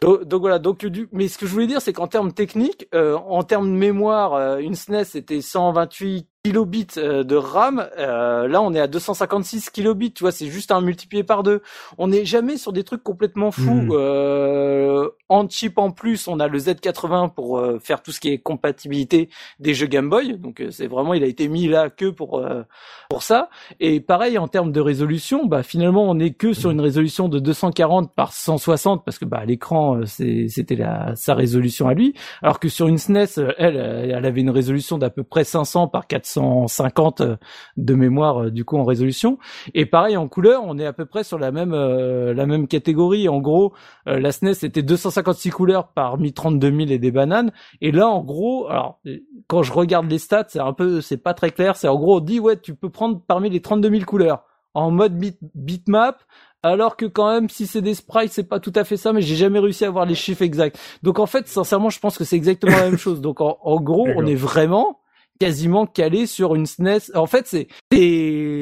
[0.00, 2.86] Donc, donc voilà, donc du, mais ce que je voulais dire, c'est qu'en termes techniques,
[2.94, 7.88] euh, en termes de mémoire, euh, une SNES c'était 128 kilobits euh, de RAM.
[7.98, 10.12] Euh, là, on est à 256 kilobits.
[10.12, 11.62] Tu vois, c'est juste un multiplié par deux.
[11.98, 13.82] On n'est jamais sur des trucs complètement fous.
[13.82, 13.90] Mmh.
[13.92, 18.28] Euh, en chip en plus, on a le Z80 pour euh, faire tout ce qui
[18.30, 19.28] est compatibilité
[19.60, 20.36] des jeux Game Boy.
[20.36, 22.62] Donc, euh, c'est vraiment, il a été mis là que pour euh,
[23.08, 23.48] pour ça.
[23.78, 27.38] Et pareil en termes de résolution, bah finalement, on n'est que sur une résolution de
[27.38, 30.78] 240 par 160 parce que bah l'écran, c'était
[31.14, 32.14] sa résolution à lui.
[32.42, 36.08] Alors que sur une SNES, elle, elle avait une résolution d'à peu près 500 par
[36.08, 37.36] 400 750 euh,
[37.76, 39.38] de mémoire euh, du coup en résolution.
[39.74, 42.66] Et pareil en couleur, on est à peu près sur la même euh, la même
[42.68, 43.28] catégorie.
[43.28, 43.72] En gros,
[44.08, 47.52] euh, la SNES était 256 couleurs parmi 32 000 et des bananes.
[47.80, 51.16] Et là, en gros, alors euh, quand je regarde les stats, c'est un peu, c'est
[51.16, 51.76] pas très clair.
[51.76, 54.90] C'est en gros, on dit ouais, tu peux prendre parmi les 32 000 couleurs en
[54.90, 56.22] mode bit, bitmap.
[56.64, 59.20] Alors que quand même, si c'est des sprites, c'est pas tout à fait ça, mais
[59.20, 60.78] j'ai jamais réussi à avoir les chiffres exacts.
[61.02, 63.20] Donc en fait, sincèrement, je pense que c'est exactement la même chose.
[63.20, 65.00] Donc en gros, on est vraiment
[65.42, 67.14] quasiment calé sur une SNES.
[67.14, 67.66] En fait, c'est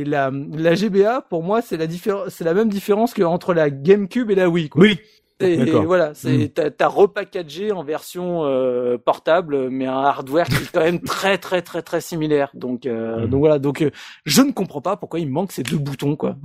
[0.07, 1.87] la la GBA pour moi, c'est la
[2.29, 4.69] c'est la même différence que entre la GameCube et la Wii.
[4.71, 4.83] Quoi.
[4.83, 4.99] Oui.
[5.43, 6.71] Et voilà, c'est Mm.
[6.77, 11.63] t'as, repackagé en version euh, portable, mais un hardware qui est quand même très très
[11.63, 12.51] très très similaire.
[12.55, 13.31] Donc euh, Mm.
[13.31, 13.91] donc voilà, donc euh,
[14.27, 16.37] je ne comprends pas pourquoi il manque ces deux boutons quoi.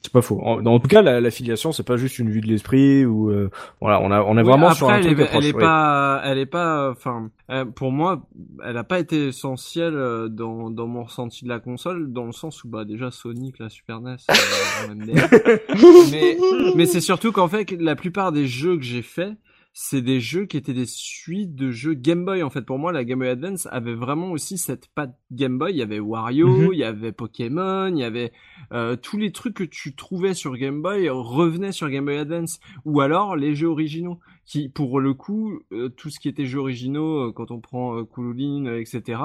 [0.00, 0.40] C'est pas faux.
[0.44, 3.30] En, en tout cas, la, la filiation, c'est pas juste une vue de l'esprit ou
[3.30, 5.44] euh, voilà, on a on est Oui, vraiment après, sur un elle truc est, approche,
[5.44, 5.60] elle est oui.
[5.60, 8.22] pas, elle est pas, enfin, euh, pour moi,
[8.64, 12.32] elle a pas été essentielle euh, dans, dans mon ressenti de la console, dans le
[12.32, 15.28] sens où, bah, déjà, Sonic, la Super NES, euh, bien.
[16.12, 16.38] mais,
[16.76, 19.32] mais c'est surtout qu'en fait, la plupart des jeux que j'ai faits,
[19.72, 22.42] c'est des jeux qui étaient des suites de jeux Game Boy.
[22.42, 25.72] En fait, pour moi, la Game Boy Advance avait vraiment aussi cette patte Game Boy.
[25.72, 26.70] Il y avait Wario, Mhm.
[26.72, 28.32] il y avait Pokémon, il y avait
[28.72, 32.58] euh, tous les trucs que tu trouvais sur Game Boy revenaient sur Game Boy Advance.
[32.84, 36.60] Ou alors les jeux originaux, qui, pour le coup, euh, tout ce qui était jeux
[36.60, 39.20] originaux, euh, quand on prend euh, Koulouline, euh, etc.,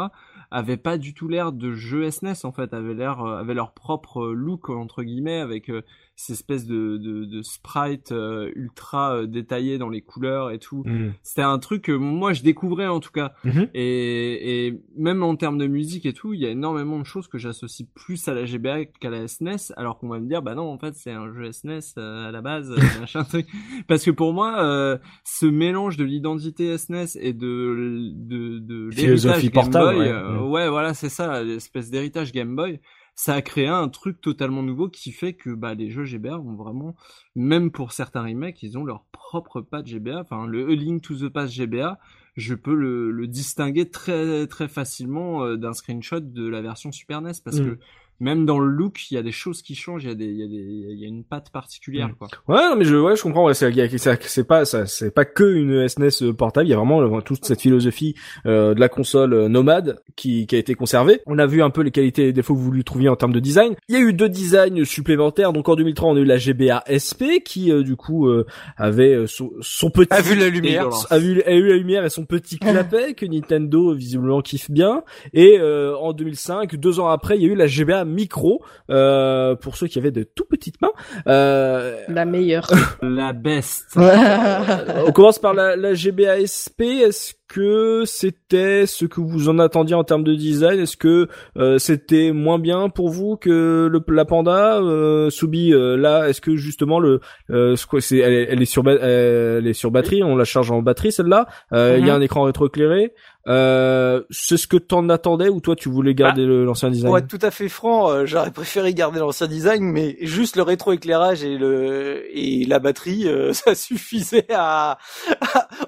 [0.51, 3.73] avaient pas du tout l'air de jeux SNES en fait, avaient l'air, euh, avaient leur
[3.73, 5.81] propre euh, look entre guillemets avec euh,
[6.15, 10.83] ces espèces de, de, de sprites euh, ultra euh, détaillés dans les couleurs et tout.
[10.85, 11.13] Mhm.
[11.23, 13.33] C'était un truc que moi je découvrais en tout cas.
[13.43, 13.69] Mhm.
[13.73, 17.27] Et, et même en termes de musique et tout, il y a énormément de choses
[17.27, 20.53] que j'associe plus à la GBA qu'à la SNES, alors qu'on va me dire bah
[20.53, 22.69] non en fait c'est un jeu SNES euh, à la base,
[22.99, 23.47] machin truc.
[23.87, 29.49] Parce que pour moi, euh, ce mélange de l'identité SNES et de de de l'héritage
[29.51, 30.07] Game Boy, ouais.
[30.07, 32.79] euh, ouais, voilà, c'est ça, l'espèce d'héritage Game Boy.
[33.15, 36.55] Ça a créé un truc totalement nouveau qui fait que bah les jeux GBA ont
[36.55, 36.95] vraiment,
[37.35, 40.21] même pour certains remakes, ils ont leur propre patte GBA.
[40.21, 41.99] Enfin, le A Link to the Past GBA,
[42.35, 47.21] je peux le, le distinguer très très facilement euh, d'un screenshot de la version Super
[47.21, 47.65] NES parce Mm.
[47.75, 47.79] que
[48.23, 50.25] même dans le look, il y a des choses qui changent, il y a des,
[50.25, 50.55] il y a des,
[50.93, 52.15] il y a une patte particulière, Mm.
[52.17, 52.27] quoi.
[52.47, 53.45] Ouais, non, mais je, ouais, je comprends.
[53.45, 56.67] Ouais, c'est, pas, c'est pas que une SNES portable.
[56.67, 58.15] Il y a vraiment euh, toute cette philosophie
[58.45, 61.19] euh, de la console euh, nomade qui, qui a été conservée.
[61.25, 63.15] On a vu un peu les qualités et les défauts que vous lui trouviez en
[63.15, 63.75] termes de design.
[63.89, 65.53] Il y a eu deux designs supplémentaires.
[65.53, 68.45] Donc en 2003, on a eu la GBA SP qui, euh, du coup, euh,
[68.77, 70.87] avait euh, son, son petit A vu la lumière.
[71.09, 75.03] A vu, a eu la lumière et son petit clapet que Nintendo visiblement kiffe bien.
[75.33, 79.55] Et euh, en 2005, deux ans après, il y a eu la GBA Micro euh,
[79.55, 80.91] pour ceux qui avaient de tout petites mains.
[81.27, 82.71] Euh, La meilleure.
[83.01, 83.85] La best.
[83.97, 87.03] on commence par la, la GBA SP.
[87.03, 90.79] Est-ce que c'était ce que vous en attendiez en termes de design?
[90.79, 91.27] Est-ce que
[91.57, 96.41] euh, c'était moins bien pour vous que le, la Panda euh, Soubi euh, là Est-ce
[96.41, 97.19] que justement le
[97.51, 100.45] euh, c'est quoi, c'est elle, est- elle est sur elle est sur batterie On la
[100.45, 101.47] charge en batterie celle-là.
[101.73, 103.13] Euh, Il y a un écran rétroéclairé.
[103.49, 107.09] Euh, c'est ce que t'en attendais ou toi tu voulais garder le- l'ancien design?
[107.09, 110.61] Pour être tout à fait franc, euh, j'aurais préféré garder l'ancien design, mais juste le
[110.63, 114.97] rétroéclairage et le et la batterie, euh, ça suffisait à...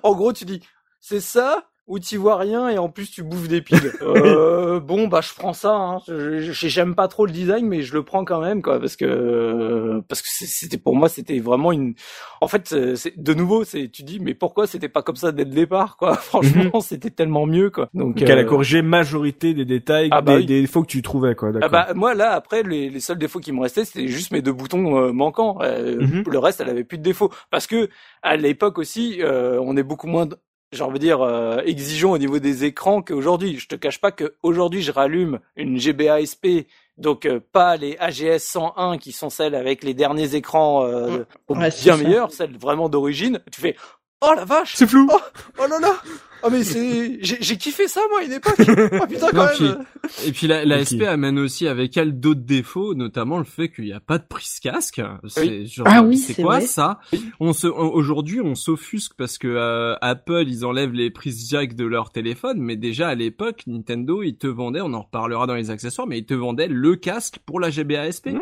[0.04, 0.60] en gros, tu dis,
[1.08, 3.92] c'est ça ou tu vois rien et en plus tu bouffes des piles.
[4.02, 5.74] Euh, bon, bah je prends ça.
[5.76, 6.00] Hein.
[6.08, 10.22] J'aime pas trop le design, mais je le prends quand même, quoi, parce que parce
[10.24, 11.94] que c'était pour moi, c'était vraiment une.
[12.42, 15.32] En fait, c'est- c'est de nouveau, c'est tu dis, mais pourquoi c'était pas comme ça
[15.32, 16.16] dès le départ, quoi?
[16.72, 17.90] Franchement, c'était tellement mieux, quoi.
[17.94, 20.46] Donc Donc elle a euh, corrigé majorité des détails, Ah bah des, oui.
[20.48, 21.52] des défauts que tu trouvais quoi.
[21.62, 24.42] Ah bah moi là après les, les seuls défauts qui me restaient c'était juste mes
[24.42, 25.60] deux boutons euh, manquants.
[25.62, 26.24] Euh, Mhm.
[26.30, 27.90] Le reste elle avait plus de défauts parce que
[28.24, 30.28] à l'époque aussi euh, on est beaucoup moins
[30.76, 33.58] j'ai envie de dire euh, exigeant au niveau des écrans qu'aujourd'hui.
[33.58, 36.68] Je te cache pas que aujourd'hui je rallume une GBA SP
[36.98, 41.72] donc euh, pas les AGS 101 qui sont celles avec les derniers écrans euh, Ouais,
[41.72, 43.42] c'est bien meilleurs, celles vraiment d'origine.
[43.52, 43.76] Tu fais
[44.32, 45.08] oh la vache c'est flou.
[45.12, 45.20] Oh,
[45.60, 45.96] oh là là
[46.48, 48.54] Oh mais c'est j'ai j'ai kiffé ça moi à une époque.
[48.60, 49.86] Oh putain quand Non, même.
[50.28, 50.86] Et puis la, la.
[50.86, 54.26] SP amène aussi avec elle d'autres défauts, notamment le fait qu'il n'y a pas de
[54.28, 55.02] prise casque.
[55.28, 56.68] C'est genre, Ah oui, c'est c'est quoi vrai.
[56.68, 57.00] ça?
[57.40, 61.86] On se aujourd'hui on s'offusque parce que euh, Apple ils enlèvent les prises jack de
[61.86, 65.72] leur téléphone, mais déjà à l'époque Nintendo ils te vendaient, on en reparlera dans les
[65.72, 68.38] accessoires, mais ils te vendaient le casque pour la GBA SP.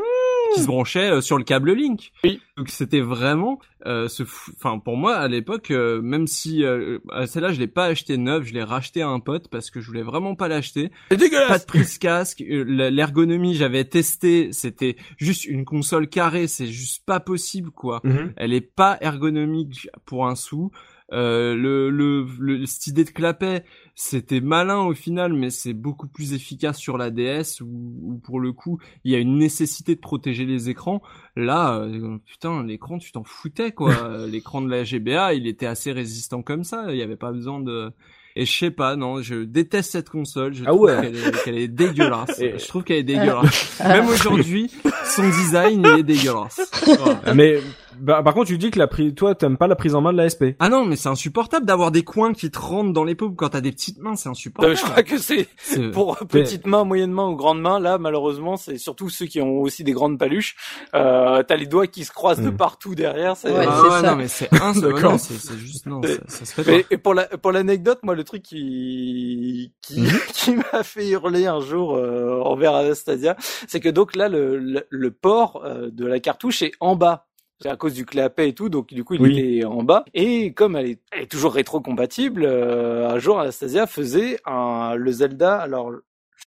[0.53, 2.11] Qui se branchait euh, sur le câble Link.
[2.23, 2.39] Oui.
[2.57, 4.23] Donc c'était vraiment euh, ce
[4.55, 8.43] enfin pour moi à l'époque euh, même si euh, celle-là je l'ai pas acheté neuve,
[8.43, 10.91] je l'ai racheté à un pote parce que je voulais vraiment pas l'acheter.
[11.09, 11.61] C'est Pas dégueulasse.
[11.61, 17.19] de prise casque, euh, l'ergonomie j'avais testé, c'était juste une console carrée, c'est juste pas
[17.19, 18.01] possible quoi.
[18.03, 18.33] Mhm.
[18.37, 20.71] Elle est pas ergonomique pour un sou.
[21.11, 26.07] Euh, le, le, le, cette idée de clapet, c'était malin au final, mais c'est beaucoup
[26.07, 27.65] plus efficace sur la DS où,
[28.03, 31.01] où pour le coup, il y a une nécessité de protéger les écrans.
[31.35, 33.93] Là, euh, putain, l'écran, tu t'en foutais quoi.
[34.27, 36.85] L'écran de la GBA, il était assez résistant comme ça.
[36.89, 37.91] Il y avait pas besoin de.
[38.35, 40.55] Et je sais pas, non, je déteste cette console.
[40.55, 41.01] Je Ah trouve ouais.
[41.01, 42.39] qu'elle est, qu'elle est dégueulasse.
[42.39, 43.79] Et- Je trouve qu'elle est dégueulasse.
[43.79, 44.71] Même aujourd'hui,
[45.05, 46.59] son design, il est dégueulasse.
[46.83, 47.21] Voilà.
[47.25, 47.59] Ah, Mais
[47.99, 50.11] bah, par contre, tu dis que la prise, toi, t'aimes pas la prise en main
[50.13, 50.55] de la SP.
[50.59, 53.49] Ah non, mais c'est insupportable d'avoir des coins qui te rentrent dans les paumes quand
[53.49, 54.75] t'as des petites mains, c'est Euh, insupportable.
[54.77, 55.47] je crois que c'est
[55.93, 57.79] pour petites mains, moyennes mains ou grandes mains.
[57.79, 60.55] Là, malheureusement, c'est surtout ceux qui ont aussi des grandes paluches.
[60.95, 62.57] Euh, T'as les doigts qui se croisent de Mm.
[62.57, 63.35] partout derrière.
[63.37, 64.09] c'est- Ouais, ah c'est ouais, ça.
[64.11, 66.87] non, mais c'est non, c'est, juste, non, ça, ça se fait Mais- pas.
[66.91, 70.07] et pour la pour l'anecdote, moi, le truc qui qui, Mhm.
[70.33, 73.35] qui m'a fait hurler un jour euh, envers Anastasia,
[73.67, 77.25] c'est que donc là, le le, le port euh, de la cartouche est en bas.
[77.64, 79.39] C'est à cause du clapet et tout, donc du coup il Oui.
[79.39, 80.03] était en bas.
[80.14, 85.11] Et comme elle est, elle est toujours rétro-compatible, euh, un jour Anastasia faisait un le
[85.14, 85.55] Zelda.
[85.59, 85.97] Alors je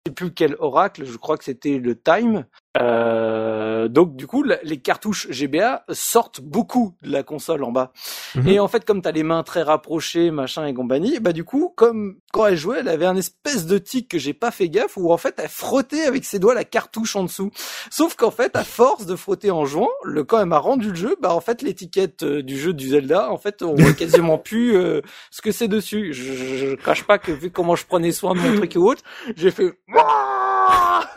[0.07, 2.45] sais plus quel oracle, je crois que c'était le Time.
[2.81, 7.93] Euh, donc du coup, la- les cartouches GBA sortent beaucoup de la console en bas.
[8.35, 8.49] Mhm.
[8.49, 11.73] Et en fait, comme t'as les mains très rapprochées, machin et compagnie, bah du coup,
[11.77, 14.97] comme quand elle jouait, elle avait un espèce de tic que j'ai pas fait gaffe,
[14.97, 17.51] où en fait, elle frottait avec ses doigts la cartouche en dessous.
[17.91, 20.95] Sauf qu'en fait, à force de frotter en jouant, le quand elle m'a rendu le
[20.95, 24.39] jeu, bah en fait, l'étiquette euh, du jeu du Zelda, en fait, on voit quasiment
[24.39, 25.01] plus euh,
[25.31, 26.13] ce que c'est dessus.
[26.13, 28.79] Je, je, je cache pas que vu comment je prenais soin de mon truc et
[28.79, 29.03] autres,
[29.37, 29.73] j'ai fait.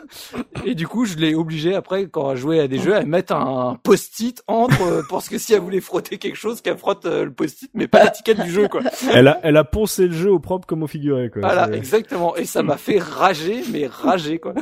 [0.66, 3.34] Et du coup, je l'ai obligé après, quand elle jouait à des jeux, à mettre
[3.34, 7.24] un post-it entre, euh, parce que si elle voulait frotter quelque chose, qu'elle frotte euh,
[7.24, 8.82] le post-it, mais pas l'étiquette du jeu, quoi.
[9.12, 11.42] Elle a, elle a poncé le jeu au propre comme au figuré, quoi.
[11.42, 12.36] Voilà, exactement.
[12.36, 14.54] Et ça m'a fait rager, mais rager, quoi.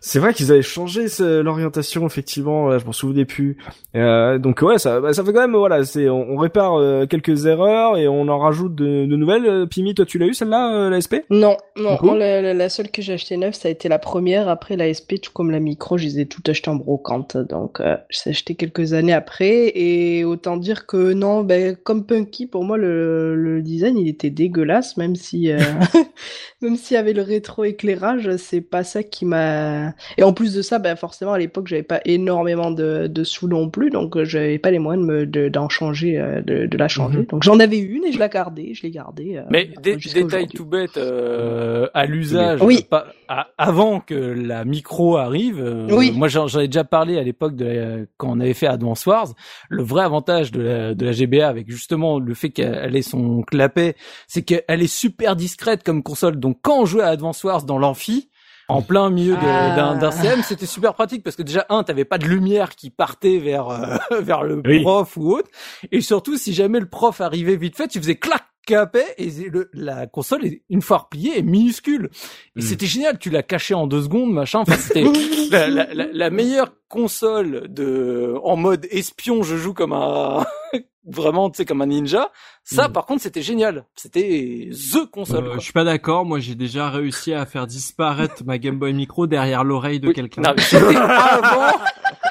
[0.00, 2.68] C'est vrai qu'ils avaient changé l'orientation, effectivement.
[2.68, 3.58] Là, je m'en souvenais plus.
[3.94, 7.06] Euh, donc ouais, ça, bah, ça fait quand même, voilà, c'est, on, on répare euh,
[7.06, 9.46] quelques erreurs et on en rajoute de, de nouvelles.
[9.46, 13.02] Euh, Pimi, toi, tu l'as eu celle-là, euh, la SP Non, non, la, seule que
[13.02, 14.48] j'ai achetée neuve, ça a été la première.
[14.48, 17.36] Après, la SP, tout comme la micro, je les ai toutes achetées en brocante.
[17.36, 19.72] Donc, euh, je les ai achetées quelques années après.
[19.74, 24.30] Et autant dire que non, ben, comme Punky, pour moi, le, le design, il était
[24.30, 25.58] dégueulasse, même si, euh,
[26.62, 29.94] même s'il y avait le rétro-éclairage, c'est pas ça qui m'a...
[30.18, 33.48] Et en plus de ça, ben, forcément, à l'époque, j'avais pas énormément de, de sous
[33.48, 36.66] non plus, donc euh, j'avais pas les moyens de me, de- d'en changer, euh, de,
[36.66, 37.20] de la changer.
[37.20, 37.26] Mhm.
[37.26, 39.36] Donc, j'en avais une et je la gardais, je l'ai gardée.
[39.36, 42.86] euh, Mais dé- détail tout bête, euh, à l'usage, Oui.
[42.88, 46.12] pas- à- avant que la micro arrive, euh, Oui.
[46.12, 49.04] moi j'en j'en ai déjà parlé à l'époque de la- quand on avait fait Advance
[49.06, 49.28] Wars,
[49.68, 53.42] le vrai avantage de la, de la GBA avec justement le fait qu'elle ait son
[53.42, 53.96] clapet,
[54.28, 57.78] c'est qu'elle est super discrète comme console, donc quand on jouait à Advance Wars dans
[57.78, 58.28] l'amphi,
[58.68, 59.74] en plein milieu Ah.
[59.76, 62.90] d'un d'un CM, c'était super pratique parce que déjà un, t'avais pas de lumière qui
[62.90, 64.80] partait vers euh, vers le Oui.
[64.82, 65.50] prof ou autre,
[65.90, 69.70] et surtout si jamais le prof arrivait vite fait, tu faisais clac capet et le,
[69.72, 72.10] la console est une fois repliée est minuscule
[72.56, 72.62] et Mm.
[72.62, 75.04] c'était génial tu l'as caché en deux secondes machin enfin c'était
[75.50, 80.44] la, la, la, la meilleure console de en mode espion je joue comme un
[81.04, 82.30] vraiment tu sais comme un ninja
[82.62, 82.92] ça Mm.
[82.92, 86.24] par contre c'était génial c'était the console Euh, je suis pas d'accord.
[86.24, 90.14] Moi, j'ai déjà réussi à faire disparaître ma Game Boy Micro derrière l'oreille de Oui.
[90.14, 90.42] quelqu'un.
[90.42, 91.72] Non, mais c'était avant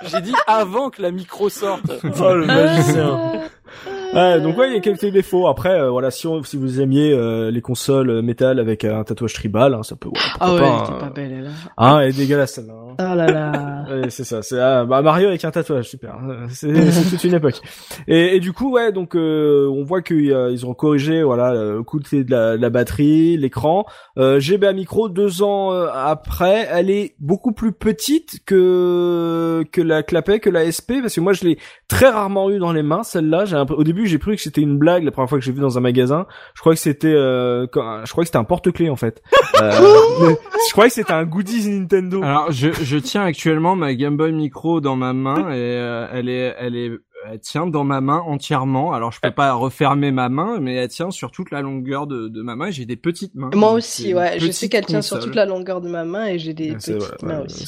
[0.09, 3.41] j'ai dit avant que la micro sorte Oh, le magicien.
[4.13, 5.47] Ouais, donc ouais, il y a quelques défauts.
[5.47, 8.99] Après, euh, voilà, si, on, si vous aimiez euh, les consoles euh, métal avec euh,
[8.99, 10.09] un tatouage tribal, hein, ça peut.
[10.09, 10.83] ouais, Ah ouais, pas, elle hein.
[10.83, 11.47] était pas belle, elle.
[11.47, 11.71] hein.
[11.77, 12.73] Ah, elle est dégueulasse celle-là.
[12.91, 12.95] Hein.
[12.99, 13.51] Ah là là.
[13.91, 14.41] Ouais, c'est ça.
[14.41, 16.15] C'est ah, bah, Mario avec un tatouage, super.
[16.27, 17.59] Euh, C'est c'est toute une époque.
[18.07, 22.23] Et, et du coup, ouais, donc euh, on voit qu'ils ont corrigé, voilà, le côté
[22.23, 23.85] de la, de la batterie, l'écran.
[24.17, 30.03] Euh, GBA Micro, deux ans euh, après, elle est beaucoup plus petite que que la
[30.03, 33.03] clapet, que la SP, parce que moi je l'ai très rarement eu dans les mains.
[33.03, 35.39] Celle-là, j'ai un peu- au début j'ai cru que c'était une blague la première fois
[35.39, 36.27] que j'ai vu dans un magasin.
[36.53, 39.21] Je crois que c'était, euh, quand- je crois que c'était un porte-clés en fait.
[39.61, 39.71] Euh,
[40.21, 40.37] mais
[40.67, 42.21] je crois que c'était un goodies Nintendo.
[42.23, 46.29] Alors, je, je tiens actuellement ma Game Boy Micro dans ma main et euh, elle
[46.29, 46.91] est, elle est,
[47.31, 48.93] elle tient dans ma main entièrement.
[48.93, 52.27] Alors, je peux pas refermer ma main, mais elle tient sur toute la longueur de,
[52.27, 52.71] de ma main.
[52.71, 53.51] J'ai des petites mains.
[53.53, 54.39] Moi aussi, ouais.
[54.39, 57.23] Je sais qu'elle tient sur toute la longueur de ma main et j'ai des petites
[57.23, 57.67] mains ouais, aussi.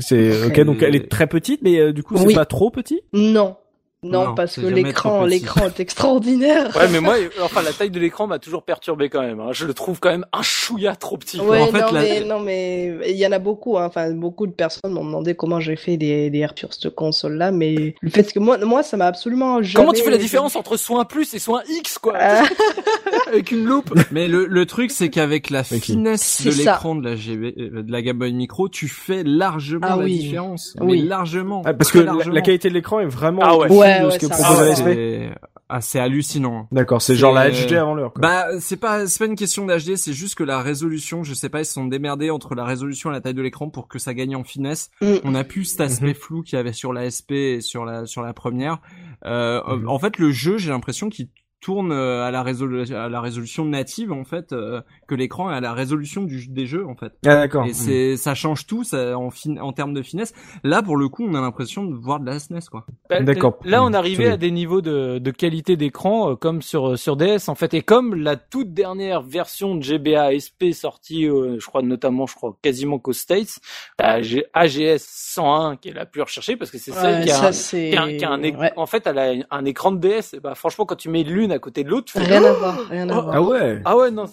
[0.00, 2.34] C'est ok, donc elle est- est très petite, mais euh, du coup c'est Oui.
[2.34, 3.00] pas trop petit?
[3.12, 3.56] Non.
[4.04, 6.76] Non, Non, parce que l'écran, l'écran est extraordinaire.
[6.76, 9.50] ouais mais moi enfin la taille de l'écran m'a toujours perturbé quand même hein.
[9.52, 11.38] je le trouve quand même un chouïa trop petit.
[11.40, 13.86] Ouais, En fait, non, la- mais, non, mais il y en a beaucoup, hein.
[13.86, 17.52] Enfin, beaucoup de personnes m'ont demandé comment j'ai fait des, des airs sur cette console-là,
[17.52, 19.84] mais le fait que moi, moi, ça m'a absolument jamais...
[19.84, 22.42] Comment tu fais la différence entre soin plus et soin X quoi Ah.
[23.28, 27.14] avec une loupe Mais le, le truc, c'est qu'avec la finesse de l'écran de la
[27.16, 30.18] GB, euh, de la Game Boy Micro, tu fais largement Ah la oui.
[30.18, 30.74] différence.
[30.80, 31.02] Oui.
[31.02, 31.62] Mais largement.
[31.64, 33.68] Ah, parce que la, qualité de l'écran est vraiment Ah ouais.
[33.96, 34.84] Ouais, de ouais, ce que propose Ah, SP.
[34.84, 35.30] c'est
[35.74, 36.68] ah, c'est hallucinant.
[36.70, 38.12] D'accord, c'est genre la HD avant l'heure.
[38.12, 38.20] quoi.
[38.20, 41.48] Bah, c'est pas, c'est pas une question d'HD, c'est juste que la résolution, je sais
[41.48, 43.98] pas, ils se sont démerdés entre la résolution et la taille de l'écran pour que
[43.98, 44.90] ça gagne en finesse.
[45.00, 45.14] Mm.
[45.24, 46.14] On a plus cet aspect Mhm.
[46.14, 48.78] flou qu'il y avait sur la SP et sur la, sur la première.
[49.24, 49.88] Euh, Mhm.
[49.88, 51.28] En fait, le jeu, j'ai l'impression qu'il
[51.62, 54.82] tourne euh, à la, résolu- à la résolution native, en fait, euh,
[55.12, 57.12] que l'écran est à la résolution du, des jeux, en fait.
[57.26, 57.66] Ah d'accord.
[57.66, 60.32] Et c'est, ça change tout, ça, en, fin, en termes de finesse.
[60.64, 62.86] Là, pour le coup, on a l'impression de voir de la SNES, quoi.
[63.10, 63.58] Bah, D'accord.
[63.64, 67.16] Là, on Mmh, arrivait à des niveaux de, de qualité d'écran euh, comme sur sur
[67.16, 71.66] DS en fait, et comme la toute dernière version de GBA SP sortie, euh, je
[71.66, 73.58] crois notamment, je crois quasiment qu'aux States,
[74.00, 77.30] la G- AGS 101 qui est la plus recherchée parce que c'est celle Ouais, qui
[77.30, 77.50] a, ça, un-
[77.90, 78.72] qui a un- qui a un éc- ouais.
[78.76, 80.34] en fait, elle a un écran de DS.
[80.34, 82.52] Et bah, franchement, quand tu mets l'une à côté de l'autre, tu fais Rien à
[82.52, 83.34] voir, rien à Oh, voir.
[83.36, 83.82] Ah ouais.
[83.84, 84.24] ah ouais non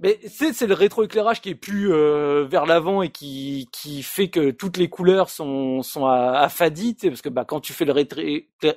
[0.00, 4.28] mais c'est c'est le rétroéclairage qui est plus euh, vers l'avant et qui qui fait
[4.28, 7.84] que toutes les couleurs sont sont affadies tu sais, parce que bah quand tu fais
[7.84, 7.92] le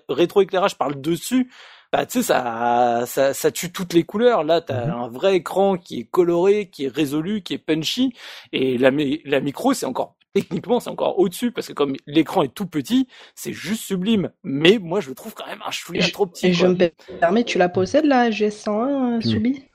[0.10, 1.52] rétroéclairage par le dessus
[1.92, 4.44] bah tu sais ça, ça ça tue toutes les couleurs.
[4.44, 4.92] Là t'as Mhm.
[4.92, 8.14] un vrai écran qui est coloré qui est résolu qui est punchy.
[8.54, 8.92] Et la
[9.26, 11.52] la micro c'est encore techniquement c'est encore au-dessus.
[11.52, 14.32] Parce que comme l'écran est tout petit c'est juste sublime.
[14.44, 16.76] Mais moi je le trouve quand même un chouïa trop petit Et je me
[17.20, 19.30] permets, tu la possèdes, la GS101, Oui.
[19.30, 19.71] Subi?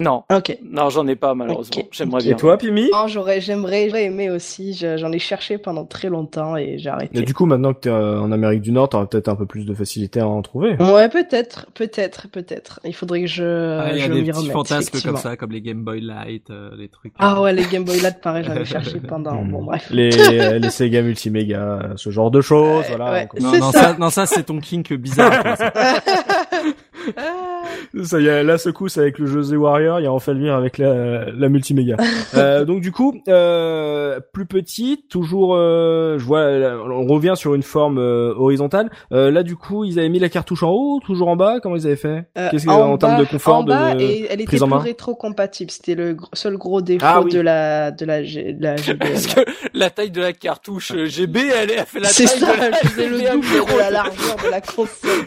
[0.00, 0.24] Non.
[0.34, 0.56] Ok.
[0.64, 1.82] Non, j'en ai pas malheureusement.
[1.92, 2.32] J'aimerais bien.
[2.32, 2.88] Et toi, Pimi?
[2.92, 4.72] Non, j'aurais, j'aimerais, j'aurais aimé aussi.
[4.74, 7.18] Je- J'en ai cherché pendant très longtemps et j'ai arrêté.
[7.18, 9.46] Et du coup, maintenant que t'es euh, en Amérique du Nord, t'auras peut-être un peu
[9.46, 10.74] plus de facilité à en trouver.
[10.80, 12.80] Ouais, peut-être, peut-être, peut-être.
[12.84, 15.36] Il faudrait que je, Ah, Il y a je des m'y petits fantasmes comme ça,
[15.36, 17.12] comme les Game Boy Light, euh, les trucs.
[17.18, 19.34] Ah ouais, les Game Boy Light, pareil, j'en ai cherché pendant.
[19.44, 19.88] Bon, bref.
[19.90, 20.10] Les,
[20.58, 23.12] les Sega Multiméga, ce genre de choses, Ouais, voilà.
[23.12, 23.28] ouais.
[23.40, 23.80] Non, ça.
[23.82, 25.56] ça, non, ça, c'est ton kink bizarre.
[25.58, 25.72] ça.
[27.98, 28.04] Ah.
[28.04, 30.40] Ça y est, la secousse avec le jeu The Warrior, il y a enfin le
[30.46, 31.96] lien avec la, la multiméga.
[32.34, 37.54] euh, donc du coup, euh, plus petit, toujours, euh, je vois, là, on revient sur
[37.54, 38.90] une forme euh, horizontale.
[39.12, 41.58] Euh, là du coup, ils avaient mis la cartouche en haut, toujours en bas.
[41.62, 42.24] Comment ils avaient fait?
[42.38, 44.76] Euh, Qu'est-ce que en, termes de confort en bas, de et elle était en plus
[44.78, 45.70] rétro-compatible.
[45.70, 47.30] C'était le seul gros défaut Ah oui.
[47.32, 49.06] de la de la, G- de la GBA.
[49.06, 49.40] Parce que
[49.74, 52.58] la taille de la cartouche euh, GB, elle a fait la C'est taille ça, de
[52.60, 55.26] la elle faisait le double de la largeur de la console.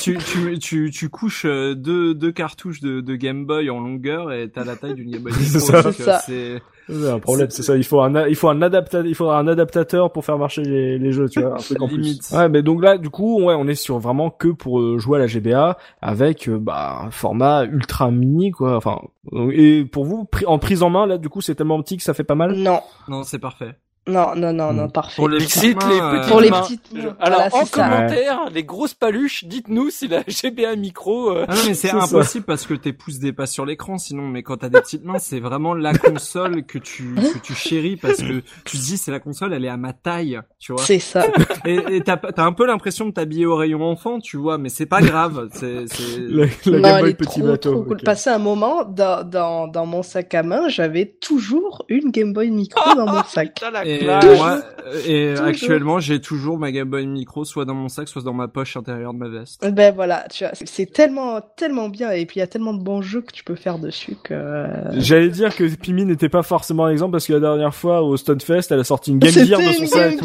[0.00, 4.32] Tu, tu, tu, tu couches euh, deux, deux cartouches de, de Game Boy en longueur
[4.32, 5.32] et t'as la taille d'une Game Boy.
[5.36, 5.82] C'est Micro, ça.
[5.82, 6.18] donc, C'est euh, ça.
[6.26, 6.62] c'est-
[7.08, 7.76] un problème, C'est- ça.
[7.76, 10.62] Il faut un, a- il faut un adaptateur, il faudra un adaptateur pour faire marcher
[10.62, 11.96] les, les jeux, tu vois, un truc en plus.
[11.98, 12.30] Limite.
[12.32, 15.18] Ouais, mais donc là, du coup, ouais, on est sur vraiment que pour euh, jouer
[15.18, 18.76] à la GBA avec euh, bah un format ultra mini, quoi.
[18.76, 19.00] Enfin,
[19.32, 22.02] euh, et pour vous, en prise en main, là, du coup, c'est tellement petit que
[22.02, 22.54] ça fait pas mal?
[22.56, 23.74] Non, Non, c'est parfait.
[24.08, 24.76] Non, non, non, Hmm.
[24.76, 25.14] non, parfait.
[25.16, 27.16] Pour les Dixit, petites les mains, petites Pour les petites mains.
[27.20, 31.30] Alors Voilà, en commentaire, les grosses paluches, dites-nous si la GBA micro.
[31.30, 32.02] euh, Ah non, mais c'est ça.
[32.02, 35.18] impossible parce que tes pouces dépassent sur l'écran sinon, mais quand t'as des petites mains,
[35.20, 39.12] c'est vraiment la console que tu, que tu chéris parce que tu te dis c'est
[39.12, 40.82] la console, elle est à ma taille, tu vois.
[40.82, 41.24] C'est ça.
[41.64, 44.86] Et, t'as, t'as un peu l'impression de t'habiller au rayon enfant, tu vois, mais c'est
[44.86, 46.18] pas grave, c'est, c'est...
[46.28, 47.70] La, la non, Game Boy petit trop, bateau.
[47.72, 47.92] trop cool.
[47.98, 48.04] ok.
[48.04, 52.50] Passé un moment, dans, dans, dans mon sac à main, j'avais toujours une Game Boy
[52.50, 53.60] Micro dans mon sac.
[53.96, 54.24] Et classe.
[54.38, 54.58] moi,
[55.06, 55.46] et Toujours.
[55.46, 58.76] actuellement, j'ai toujours ma Game Boy Micro soit dans mon sac, soit dans ma poche
[58.76, 59.66] intérieure de ma veste.
[59.72, 62.82] Ben voilà, tu vois, c'est- tellement, tellement bien, et puis il y a tellement de
[62.82, 64.66] bons jeux que tu peux faire dessus que...
[64.98, 68.70] J'allais dire que Pimi n'était pas forcément l'exemple parce que la dernière fois au Stunfest,
[68.70, 70.14] elle a sorti une Game Gear de son sac.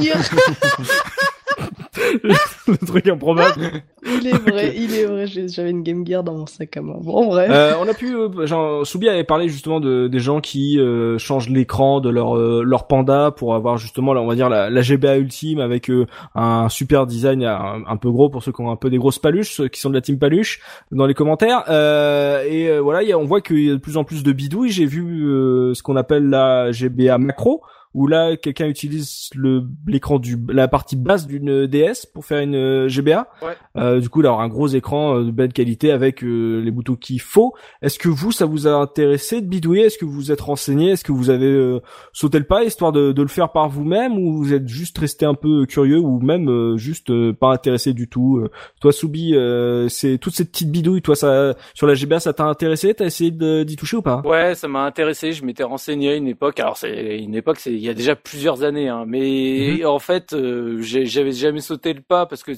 [2.67, 3.61] Le truc improbable.
[4.05, 6.95] Il est vrai, il est vrai, j'avais une Game Gear dans mon sac à main.
[7.01, 7.49] Bon, bref.
[7.51, 11.17] Euh, on a pu, euh, genre, Soubi avait parlé justement de des gens qui euh,
[11.17, 14.69] changent l'écran de leur euh, leur panda pour avoir justement, là, on va dire la,
[14.69, 18.61] la GBA ultime avec euh, un super design un, un peu gros pour ceux qui
[18.61, 21.13] ont un peu des grosses paluches, ceux qui sont de la team paluche, dans les
[21.13, 21.63] commentaires.
[21.69, 24.03] Euh, et euh, voilà, il y a- on voit qu'il y a de plus en
[24.03, 24.71] plus de bidouilles.
[24.71, 27.61] J'ai vu euh, ce qu'on appelle la GBA macro
[27.97, 32.53] où là quelqu'un utilise le l'écran du la partie basse d'une DS pour faire une
[32.55, 33.27] euh, GBA.
[33.41, 33.55] Ouais.
[33.75, 36.95] Euh, du coup, d'avoir un gros écran euh, de belle qualité avec euh, les boutons
[36.95, 37.55] qu'il faut.
[37.81, 39.85] Est-ce que vous, ça vous a intéressé de bidouiller?
[39.85, 40.91] Est-ce que vous vous êtes renseigné?
[40.91, 41.79] Est-ce que vous avez euh,
[42.13, 44.19] sauté le pas histoire de, de le faire par vous-même?
[44.19, 47.93] Ou vous êtes juste resté un peu curieux ou même euh, juste euh, pas intéressé
[47.93, 48.37] du tout?
[48.37, 51.01] Euh, Toi, Soubi, euh, c'est toutes ces petites bidouilles.
[51.01, 52.93] Toi, ça sur la GBA, ça t'a intéressé?
[52.93, 54.21] T'as essayé d'y toucher ou pas?
[54.23, 55.31] Ouais, ça m'a intéressé.
[55.31, 56.59] Je m'étais renseigné à une époque.
[56.59, 59.05] Alors c'est une époque, c'est y a déjà plusieurs années, hein.
[59.07, 62.51] Mais en fait, euh, j'avais jamais sauté le pas parce que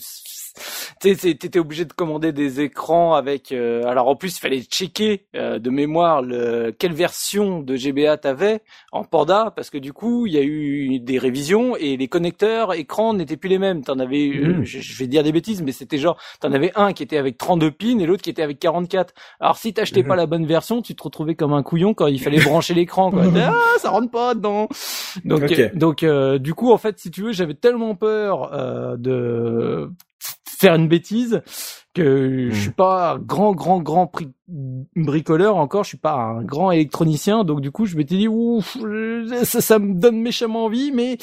[1.00, 3.52] t'étais obligé de commander des écrans avec.
[3.52, 8.18] euh, alors en plus, il fallait checker euh, de mémoire le quelle version de GBA
[8.18, 12.08] t'avais en Panda parce que du coup, il y a eu des révisions et les
[12.08, 13.84] connecteurs écrans n'étaient plus les mêmes.
[13.84, 14.64] T'en avais, Mhm.
[14.66, 17.38] je, je vais dire des bêtises, mais c'était genre, t'en avais un qui était avec
[17.38, 19.14] 32 pins et l'autre qui était avec 44.
[19.40, 20.08] Alors si t'achetais Mhm.
[20.08, 23.12] pas la bonne version, tu te retrouvais comme un couillon quand il fallait brancher l'écran.
[23.52, 24.68] Ah, ça rentre pas dedans.
[25.26, 28.98] Donc, euh, donc euh, du coup, en fait, si tu veux, j'avais tellement peur euh,
[28.98, 29.90] de
[30.60, 31.42] faire une bêtise
[31.94, 34.12] que je suis pas un grand grand grand
[34.96, 38.78] bricoleur encore, je suis pas un grand électronicien, donc du coup je m'étais dit ouf,
[38.80, 41.18] je- ça, ça me donne méchamment envie, mais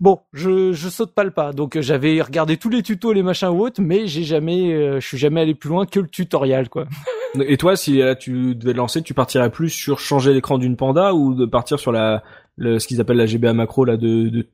[0.00, 1.52] bon, je je saute pas le pas.
[1.52, 5.00] Donc euh, j'avais regardé tous les tutos, les machins ou autres, mais j'ai jamais, euh,
[5.00, 6.86] je suis jamais allé plus loin que le tutoriel quoi.
[7.46, 11.14] Et toi, si là, tu devais lancer, tu partirais plus sur changer l'écran d'une panda
[11.14, 12.22] ou de partir sur la
[12.56, 14.46] le, ce qu'ils appellent la GBA macro là de, de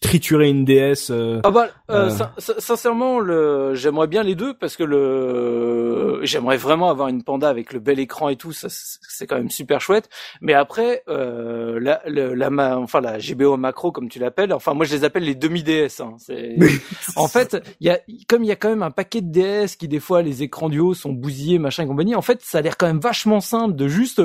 [0.00, 2.10] triturer une DS euh, Ah bah, euh, Euh.
[2.10, 7.22] sin- sin- sincèrement, le, j'aimerais bien les deux parce que le, j'aimerais vraiment avoir une
[7.22, 10.08] panda avec le bel écran et tout, ça c'est quand même super chouette.
[10.40, 14.84] Mais après, euh, la, la, ma- enfin la GBO macro comme tu l'appelles, enfin moi
[14.84, 16.00] je les appelle les demi DS.
[16.00, 16.16] Hein,
[17.16, 17.98] en fait, il y a,
[18.28, 20.68] comme il y a quand même un paquet de DS qui des fois les écrans
[20.68, 22.14] du haut sont bousillés, machin et compagnie.
[22.14, 24.20] En fait, ça a l'air quand même vachement simple de juste,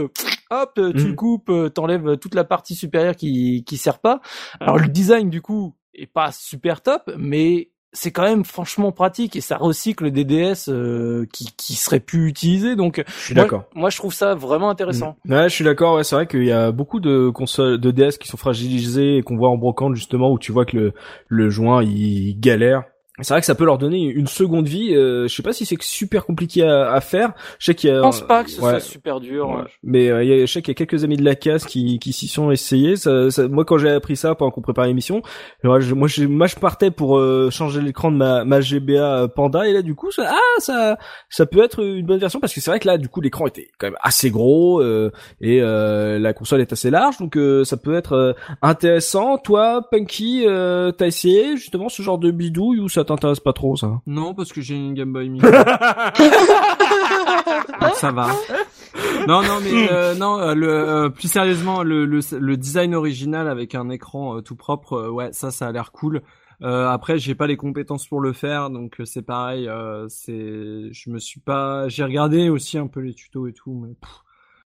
[0.50, 4.22] hop, tu le coupes, euh, t'enlèves toute la partie supérieure qui qui sert pas.
[4.60, 9.35] Alors le design du coup est pas super top, mais c'est quand même franchement pratique
[9.35, 12.75] et ça recycle des DS euh, qui qui seraient plus utilisés.
[12.75, 13.63] Donc Je suis moi, d'accord.
[13.73, 15.17] moi je trouve ça vraiment intéressant.
[15.27, 15.95] Ouais, je suis d'accord.
[15.95, 19.21] Ouais, c'est vrai qu'il y a beaucoup de consoles de DS qui sont fragilisées et
[19.23, 20.93] qu'on voit en brocante justement où tu vois que le
[21.27, 22.83] le joint il galère
[23.22, 24.95] c'est vrai que ça peut leur donner une seconde vie.
[24.95, 27.34] Euh, je sais pas si c'est super compliqué à, à, faire.
[27.57, 27.95] Je sais qu'il y a.
[27.95, 29.49] Je pense pas que ce soit super dur.
[29.49, 29.63] Ouais.
[29.82, 31.65] Mais euh, il y a, je sais qu'il y a quelques amis de la casse
[31.65, 32.95] qui, qui s'y sont essayés.
[32.95, 35.24] Ça, ça, moi, quand j'ai appris ça pendant qu'on préparait l'émission,
[35.63, 39.68] moi, je, moi, je, partais pour euh, changer l'écran de ma, ma GBA euh, Panda
[39.68, 40.97] et là, du coup, ça, ah, ça,
[41.30, 43.47] ça peut être une bonne version parce que c'est vrai que là, du coup, l'écran
[43.47, 44.84] était quand même assez gros
[45.41, 49.38] et la console est assez large, donc ça peut être intéressant.
[49.39, 54.01] Toi, Punky, t'as essayé justement ce genre de bidouille ou ça t'intéresse pas trop ça
[54.05, 55.49] Non, parce que j'ai une Game Boy Micro.
[57.95, 58.30] ça va.
[59.28, 63.49] Non, non, mais euh, non, euh, le, euh, plus sérieusement, le, le, le, design original
[63.49, 66.22] avec un écran tout propre, ouais, ça, ça a l'air cool.
[66.62, 69.70] après, j'ai pas les compétences pour le faire, donc c'est pareil.
[70.08, 73.95] c'est, je me suis pas, j'ai regardé aussi un peu les tutos et tout, mais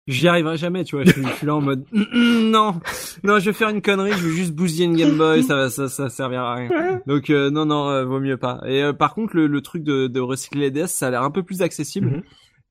[0.08, 1.04] j'y arriverai jamais, tu vois.
[1.04, 2.80] Je, suis là en mode non,
[3.22, 5.70] non, je vais faire une connerie, je vais juste bousiller une Game Boy, ça va,
[5.70, 7.00] ça, ça servira à rien.
[7.06, 8.60] Donc euh, non, non, euh, vaut mieux pas.
[8.66, 11.22] Et euh, par contre, le, le truc de, de, recycler les DS, ça a l'air
[11.22, 12.08] un peu plus accessible.
[12.08, 12.22] Mhm.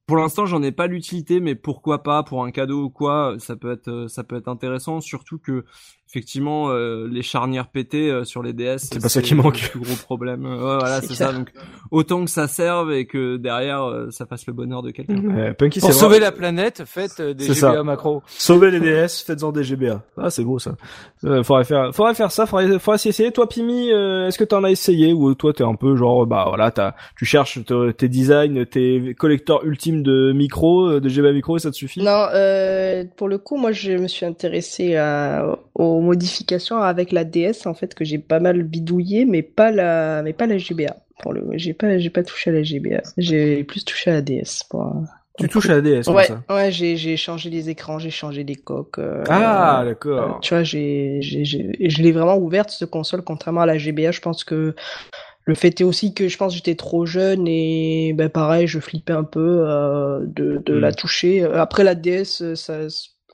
[0.07, 3.57] Pour l'instant, j'en ai pas l'utilité, mais pourquoi pas pour un cadeau ou quoi, ça
[3.57, 5.01] peut être, ça peut être intéressant.
[5.01, 5.65] Surtout que
[6.09, 9.61] effectivement euh, les charnières pétées euh, sur les DS c'est pas ça qui manque.
[9.61, 10.45] le plus gros problème.
[10.45, 11.33] Ouais, voilà c'est ça.
[11.33, 11.51] Donc
[11.91, 15.17] autant que ça serve et que derrière euh, ça fasse le bonheur de quelqu'un.
[15.17, 18.23] Ouais, Punky, pour sauver la planète faites des GBA macro.
[18.27, 20.75] Sauver les DS faites-en des GBA ah c'est beau ça.
[21.21, 23.31] Faudrait faire faudrait faire ça faudrait faudrait essayer.
[23.31, 26.71] Toi Pimi est-ce que t'en as essayé ou toi t'es un peu genre bah voilà
[26.71, 27.59] t'as tu cherches
[27.97, 32.01] tes designs tes collecteurs ultimes de micro de GBA micro et ça te suffit?
[32.01, 32.27] Non
[33.17, 37.73] pour le coup moi je me suis intéressé à, au modifications avec la DS en
[37.73, 40.95] fait que j'ai pas mal bidouillé, mais pas la, mais pas la GBA.
[41.21, 43.01] Pour le, j'ai pas, j'ai pas touché à la GBA.
[43.17, 44.63] J'ai plus touché à la DS.
[44.69, 44.93] Pour,
[45.37, 46.43] tu touches à la DS, ouais, ça.
[46.49, 48.97] Ouais, j'ai, j'ai changé les écrans, j'ai changé les coques.
[48.97, 50.37] Euh, ah, d'accord.
[50.37, 54.11] Euh, tu vois, j'ai, j'ai, je l'ai vraiment ouverte cette console, contrairement à la GBA.
[54.11, 54.73] Je pense que
[55.45, 59.13] le fait est aussi que je pense j'étais trop jeune et ben pareil, je flippais
[59.13, 60.95] un peu euh, de, de la hmm.
[60.95, 61.43] toucher.
[61.43, 62.89] Après la DS, ça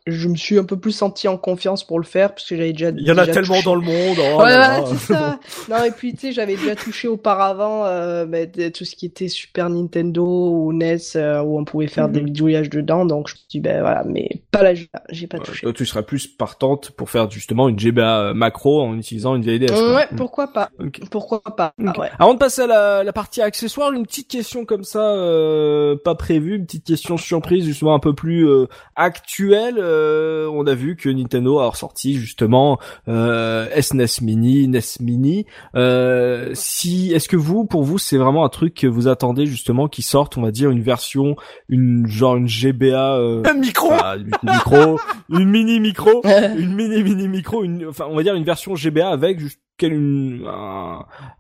[0.06, 2.74] je me suis un peu plus senti en confiance pour le faire parce que j'avais
[2.74, 2.90] déjà.
[2.90, 4.18] Il y en a tellement dans le monde.
[4.20, 5.40] Oh ouais, c'est ça.
[5.70, 9.30] Non et puis tu sais, j'avais déjà touché auparavant euh, bah, tout ce qui était
[9.30, 12.26] Super Nintendo ou NES euh, où on pouvait faire des mhm.
[12.26, 15.62] bidouillages dedans, donc je me suis dit ben voilà, mais pas la j'ai pas touché.
[15.62, 19.44] Toi, tu serais plus partante pour faire justement une GBA euh, macro en utilisant une
[19.44, 19.72] vieille DS.
[19.72, 20.70] Ouais, pourquoi pas.
[21.12, 21.74] Pourquoi pas.
[21.86, 22.10] Ah, ouais.
[22.20, 26.16] Avant de passer à la, la, partie accessoire, une petite question comme ça, euh, pas
[26.16, 28.48] prévue, une petite question surprise justement un peu plus
[28.96, 34.80] actuelle euh, on a vu que Nintendo a ressorti justement euh, SNES e Mini, NES
[35.00, 35.46] Mini.
[35.76, 39.88] Euh, si, est-ce que vous, pour vous, c'est vraiment un truc que vous attendez justement
[39.88, 41.36] qui sorte, on va dire une version,
[41.70, 46.22] une genre une GBA, euh, un micro, une micro, une mini micro,
[46.58, 50.48] une mini mini micro, une, enfin on va dire une version GBA avec juste une,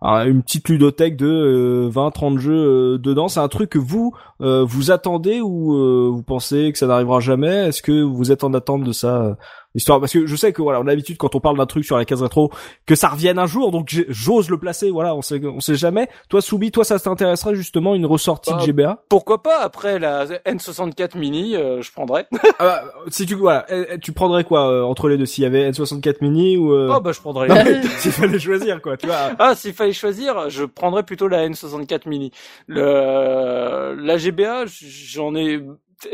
[0.01, 3.27] une petite ludothèque de 20-30 euh, jeux euh, dedans.
[3.27, 7.67] C'est un truc que vous euh, vous attendez ou vous pensez que ça n'arrivera jamais?
[7.67, 9.37] Est-ce que vous êtes en attente de ça
[9.75, 11.85] histoire parce que je sais que voilà on a l'habitude quand on parle d'un truc
[11.85, 12.51] sur la case rétro
[12.85, 13.71] que ça revienne un jour.
[13.71, 16.09] Donc j'ose le placer voilà on sait on sait jamais.
[16.29, 19.59] Toi Soubi toi ça t'intéresserait justement une ressortie de bah, GBA pourquoi pas?
[19.61, 22.27] Après la N64 mini euh, je prendrais.
[22.59, 25.25] Ah bah, si tu voilà eh, eh, tu prendrais quoi euh, entre les deux?
[25.25, 26.93] S'il y avait N64 mini ou euh...
[26.95, 27.47] oh bah je prendrais
[27.97, 29.31] s'il fallait choisir quoi tu vois.
[29.39, 32.31] Ah s'il fallait choisir je prendrais plutôt la N64 mini.
[32.67, 35.63] Le la GBA j'en ai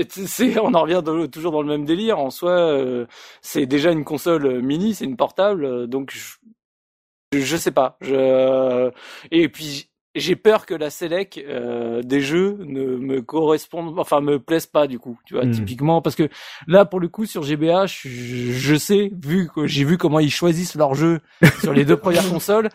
[0.10, 2.20] c'est, on en revient toujours dans le même délire.
[2.20, 3.06] En soi, euh,
[3.42, 7.98] c'est déjà une console mini, c'est une portable, euh, donc je, je sais pas.
[8.02, 8.92] Je,
[9.32, 14.40] et puis j'ai peur que la select euh, des jeux ne me corresponde, enfin me
[14.40, 15.52] plaise pas du coup, tu vois, hmm.
[15.52, 16.30] typiquement parce que
[16.68, 20.32] là pour le coup sur GBA, je, je sais vu que j'ai vu comment ils
[20.32, 21.20] choisissent leurs jeux
[21.62, 22.70] sur les deux premières consoles,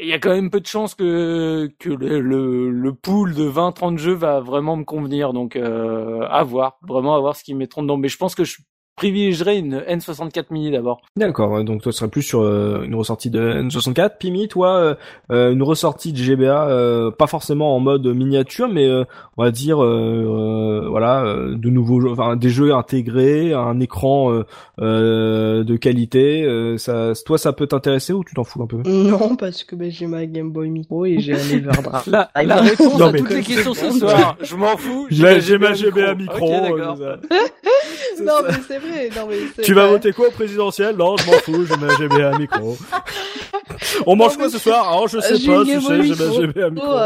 [0.00, 3.98] il y a quand même peu de chances que que le, le, pool de 20-30
[3.98, 5.32] jeux va vraiment me convenir.
[5.32, 7.96] Donc euh, à voir, vraiment à voir ce qu'ils mettront dedans.
[7.96, 8.58] Mais je pense que je
[8.96, 11.02] privilégierais une N64 mini d'abord.
[11.16, 14.16] D'accord, donc toi tu serais plus sur euh, une ressortie de N64.
[14.18, 14.94] Pimi, toi, euh,
[15.30, 18.88] euh, une ressortie de GBA, pas forcément en mode miniature, mais
[19.36, 24.42] on va dire, voilà, de nouveaux, enfin des jeux intégrés, un écran
[24.78, 26.76] de qualité.
[26.78, 28.78] ça, toi, ça peut t'intéresser ou tu t'en fous un peu?
[28.86, 32.06] Non, parce que ben, j'ai ma Game Boy Micro et j'ai un Everdraft.
[32.06, 35.06] la, la réponse à toutes les questions ce soir, je m'en fous.
[35.10, 36.48] J'ai ma GBA micro.
[38.24, 38.85] non, mais c'est
[39.16, 40.96] non, mais tu vas voter quoi au présidentiel?
[40.96, 42.76] Non, je m'en fous, je mets GBA à micro.
[44.06, 44.88] On mange quoi ce soir?
[44.88, 46.14] Alors, je sais pas, tu sais, j'ai
[46.46, 46.94] GBA à micro.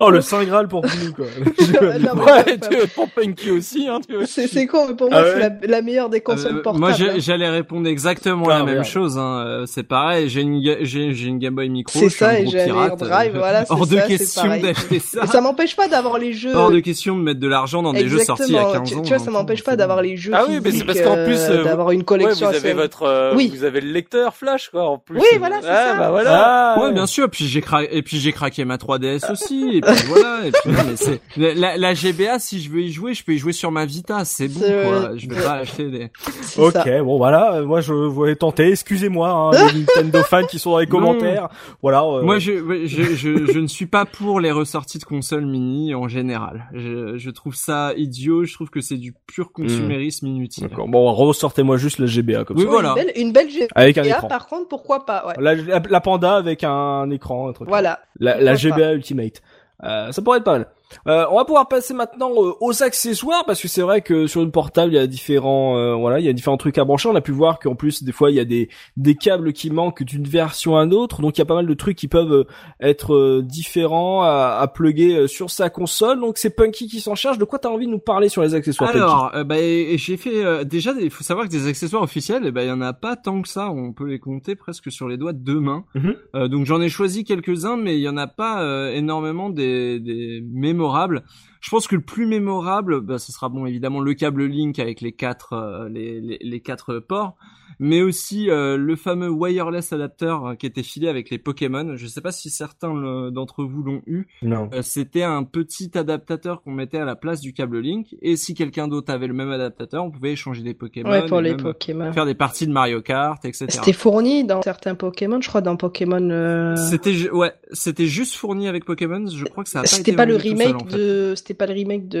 [0.00, 1.26] Oh, le Saint Graal pour nous, quoi.
[2.00, 4.14] Non, mais- Ouais, tu- pour Punky aussi, hein, tu.
[4.26, 6.62] C'est c'est con, mais pour moi, Ah ouais c'est la, la meilleure des consoles Euh,
[6.62, 6.78] portables.
[6.80, 6.94] moi, hein.
[6.96, 9.18] j'ai- j'allais répondre exactement Ah, la même chose.
[9.18, 9.44] Hein.
[9.46, 10.28] euh, C'est pareil.
[10.28, 11.98] J'ai une, ga- j'ai, j'ai une Game Boy Micro.
[11.98, 15.26] C'est un ça, et j'ai un euh, voilà, c'est Hors de question d'acheter ça.
[15.26, 16.54] Ça m'empêche pas d'avoir les jeux.
[16.54, 19.02] Hors de question de mettre de l'argent dans des jeux sortis il y a Exactement.
[19.02, 19.09] 15 Tu, ans.
[19.10, 20.32] Tu vois, ça m'empêche pas d'avoir les jeux.
[20.34, 22.64] Ah oui, mais c'est parce qu'en plus, euh, euh, d'avoir une Ouais, collection vous assez-
[22.66, 23.52] avez votre, euh, Oui.
[23.54, 25.18] vous avez le lecteur Flash, quoi, en plus.
[25.18, 25.98] Oui, voilà, c'est Ah, ça.
[25.98, 26.74] bah voilà.
[26.76, 27.28] Ah, Ouais, bien sûr.
[27.28, 29.70] Puis j'ai craqué, et puis j'ai craqué ma 3DS aussi.
[29.74, 30.46] Et puis voilà.
[30.46, 32.38] Et puis non, mais c'est la, la GBA.
[32.38, 34.24] Si je veux y jouer, je peux y jouer sur ma Vita.
[34.24, 35.10] C'est bon, quoi.
[35.16, 36.10] Je vais pas acheter des.
[36.58, 37.02] Ok, ça.
[37.02, 40.78] bon voilà, euh, moi je voulais tenter, excusez-moi, hein, les Nintendo fans qui sont dans
[40.78, 40.90] les Non.
[40.92, 41.48] commentaires.
[41.82, 42.02] Voilà.
[42.02, 42.52] euh, Moi, je,
[42.86, 46.66] je, je, je ne suis pas pour les ressorties de consoles mini en général.
[46.74, 48.44] Je, je trouve ça idiot.
[48.44, 50.68] Je trouve que c'est du pur consumérisme inutile.
[50.68, 50.86] D'accord.
[50.88, 52.70] Bon, ressortez-moi juste la GBA comme Oui, ça.
[52.70, 52.90] Voilà.
[52.90, 54.28] Une belle, une belle GBA, Avec un écran.
[54.28, 55.34] par contre, pourquoi pas, ouais.
[55.38, 57.68] La, la, la panda avec un écran, un truc.
[57.68, 58.00] Voilà.
[58.18, 59.42] La, GBA Ultimate.
[59.82, 60.68] Euh, ça pourrait être pas mal.
[61.06, 64.42] Euh, on va pouvoir passer maintenant euh, aux accessoires parce que c'est vrai que sur
[64.42, 67.08] une portable il y a différents euh, voilà il y a différents trucs à brancher.
[67.08, 69.70] On a pu voir qu'en plus des fois il y a des des câbles qui
[69.70, 72.08] manquent d'une version à une autre donc il y a pas mal de trucs qui
[72.08, 72.44] peuvent euh,
[72.80, 76.20] être euh, différents à, à plugger sur sa console.
[76.20, 77.38] Donc c'est Punky qui s'en charge.
[77.38, 80.64] De quoi t'as envie de nous parler sur les accessoires Alors, bah, j'ai fait euh,
[80.64, 80.92] déjà.
[81.00, 83.42] Il faut savoir que des accessoires officiels, eh ben, il y en a pas tant
[83.42, 83.70] que ça.
[83.70, 85.84] On peut les compter presque sur les doigts de deux mains.
[85.94, 86.48] Mhm.
[86.48, 90.40] Donc j'en ai choisi quelques-uns, mais il y en a pas énormément des, des
[90.80, 91.22] mémorables.
[91.60, 95.00] Je pense que le plus mémorable, bah, ce sera bon évidemment le câble Link avec
[95.00, 97.36] les quatre euh, les, les, les quatre ports,
[97.78, 101.96] mais aussi euh, le fameux wireless adapteur euh, qui était filé avec les Pokémon.
[101.96, 104.26] Je sais pas si certains le- d'entre vous l'ont eu.
[104.42, 104.68] Non.
[104.74, 108.54] Euh, c'était un petit adaptateur qu'on mettait à la place du câble Link et si
[108.54, 112.12] quelqu'un d'autre avait le même adaptateur, on pouvait échanger des Pokémon, Ouais, pour les Pokémon.
[112.12, 113.66] faire des parties de Mario Kart, etc.
[113.68, 116.28] C'était fourni dans certains Pokémon, je crois, dans Pokémon.
[116.30, 119.26] euh, C'était ouais, c'était juste fourni avec Pokémon.
[119.26, 120.96] Je crois que ça a pas été C'était pas le seul, remake en fait.
[120.96, 122.18] de, c'était pas le remake de.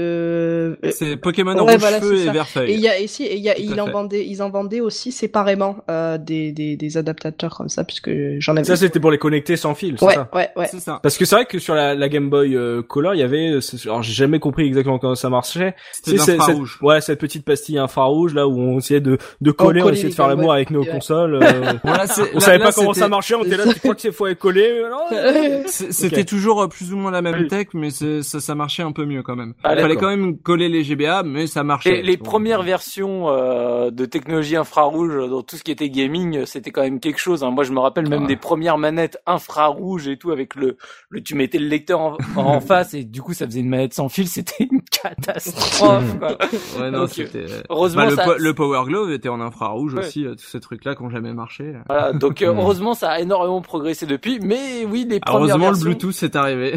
[0.84, 2.30] euh, C'est Pokémon Ouais, Rouge voilà, Feu et.
[2.30, 2.72] Vert Et Feuille.
[2.74, 5.12] il y a ici, et il y a, ils en vendaient, ils en vendaient aussi
[5.12, 8.64] séparément euh, des, des des adaptateurs comme ça, puisque j'en avais.
[8.64, 10.66] Ça c'était pour les connecter sans fil, c'est ouais, ça ouais, ouais.
[10.70, 10.98] C'est ça.
[11.02, 13.50] Parce que c'est vrai que sur la, la Game Boy euh, Color, il y avait,
[13.52, 15.74] euh, alors j'ai jamais compris exactement comment ça marchait.
[15.92, 16.72] C'était d'infrarouge.
[16.72, 19.96] cette- Ouais, cette petite pastille infrarouge là où on essayait de, de coller, on, collait
[19.96, 20.88] essayait de faire l'amour avec nos Ouais.
[20.88, 21.34] consoles.
[21.36, 21.40] euh,
[21.84, 23.94] Voilà, c'est- on là- savait là, pas comment ça marchait, on était là, tu crois
[23.94, 24.82] que c'est faut être collé
[25.66, 29.24] C'était toujours plus ou moins la même tech, mais ça, ça marchait un peu mieux
[29.24, 29.54] quand même.
[29.62, 30.10] Ah, Il fallait d'accord.
[30.10, 31.98] quand même coller les GBA, mais ça marchait.
[31.98, 36.70] Et les premières versions euh, de technologie infrarouge dans tout ce qui était gaming, c'était
[36.70, 37.44] quand même quelque chose.
[37.44, 37.50] hein.
[37.50, 38.28] Moi, je me rappelle même Ah.
[38.28, 40.76] des premières manettes infrarouges et tout avec le,
[41.10, 43.94] le tu mettais le lecteur en, en face et du coup ça faisait une manette
[43.94, 44.26] sans fil.
[44.40, 46.18] C'était une catastrophe.
[46.18, 46.36] quoi.
[46.80, 47.44] Ouais, non, Donc, c'était.
[47.68, 50.00] heureusement, Bah, le, ça- po- le Power Glove était en infrarouge Ouais.
[50.00, 50.24] aussi.
[50.24, 51.74] euh, Tous ces trucs-là qui ont jamais marché.
[51.88, 52.58] Voilà, donc euh, Hmm.
[52.58, 54.38] heureusement ça a énormément progressé depuis.
[54.40, 56.74] Mais oui, les premières Heureusement, le Bluetooth est arrivé.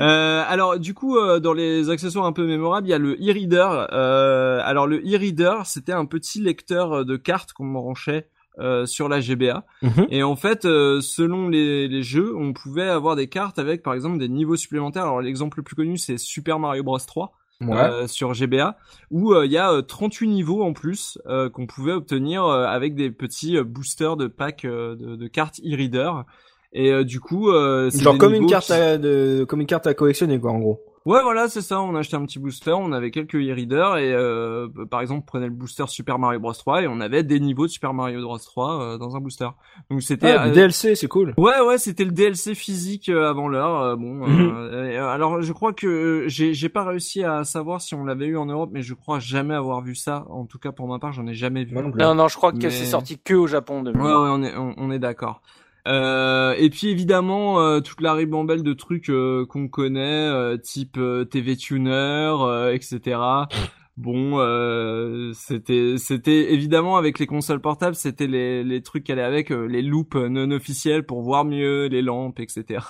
[0.00, 3.12] euh, alors, du coup, euh, dans les accessoires un peu mémorables, il y a le
[3.14, 3.88] e-reader.
[3.92, 8.26] Euh, alors, le e-reader, c'était un petit lecteur euh, de cartes qu'on branchait
[8.58, 9.64] euh, sur la GBA.
[9.82, 10.06] Mhm.
[10.10, 13.94] Et en fait, euh, selon les, les jeux, on pouvait avoir des cartes avec, par
[13.94, 15.04] exemple, des niveaux supplémentaires.
[15.04, 17.32] Alors, l'exemple le plus connu, c'est Super Mario Bros 3.
[17.60, 17.76] Ouais.
[17.78, 18.76] euh, sur GBA
[19.12, 21.16] où il y a euh, 38 niveaux en plus
[21.52, 26.24] qu'on pouvait obtenir avec des petits boosters de packs de, de cartes e-reader
[26.72, 27.50] et du coup
[27.90, 30.50] c'est Genre comme une niveaux carte qui- à, de, comme une carte à collectionner quoi
[30.50, 30.80] en gros.
[31.04, 34.12] Ouais voilà c'est ça on a acheté un petit booster on avait quelques e-readers et
[34.12, 37.40] euh, par exemple on prenait le booster Super Mario Bros 3 et on avait des
[37.40, 39.48] niveaux de Super Mario Bros 3 euh, dans un booster
[39.90, 41.34] donc c'était Ah, euh, DLC c'est cool.
[41.36, 43.80] Ouais, ouais, c'était le DLC physique euh, avant l'heure.
[43.80, 44.50] euh, bon, euh, Mhm.
[44.52, 48.26] euh, alors je crois que euh, j'ai j'ai pas réussi à savoir si on l'avait
[48.26, 50.24] eu en Europe, mais je crois jamais avoir vu ça.
[50.30, 51.74] En tout cas, pour ma part, j'en ai jamais vu.
[51.74, 51.90] Non.
[51.94, 53.82] Non, non, je crois que Mais- c'est sorti que au Japon.
[53.82, 55.42] De Ouais, ouais, on est on, on est d'accord.
[55.88, 60.96] Euh, et puis évidemment euh, toute la ribambelle de trucs euh, qu'on connaît, euh, type
[60.96, 61.90] euh, TV Tuner,
[62.40, 63.18] euh, etc.
[63.98, 64.38] Bon,
[65.34, 70.14] c'était c'était évidemment avec les consoles portables, c'était les les trucs allaient avec les loupes
[70.14, 72.86] non officielles pour voir mieux, les lampes, etc.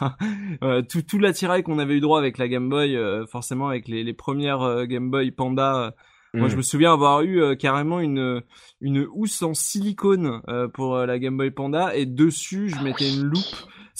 [0.88, 2.96] Tout tout l'attirail qu'on avait eu droit avec la Game Boy,
[3.26, 5.92] forcément avec les les premières Game Boy Panda.
[6.34, 6.50] Moi, Mm.
[6.50, 8.42] je me souviens avoir eu euh, carrément une
[8.80, 13.08] une housse en silicone euh, pour euh, la Game Boy Panda et dessus, je mettais
[13.12, 13.44] une loupe.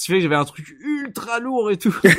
[0.03, 1.95] Ce qui fait que j'avais un truc ultra lourd et tout.
[2.03, 2.11] J'ai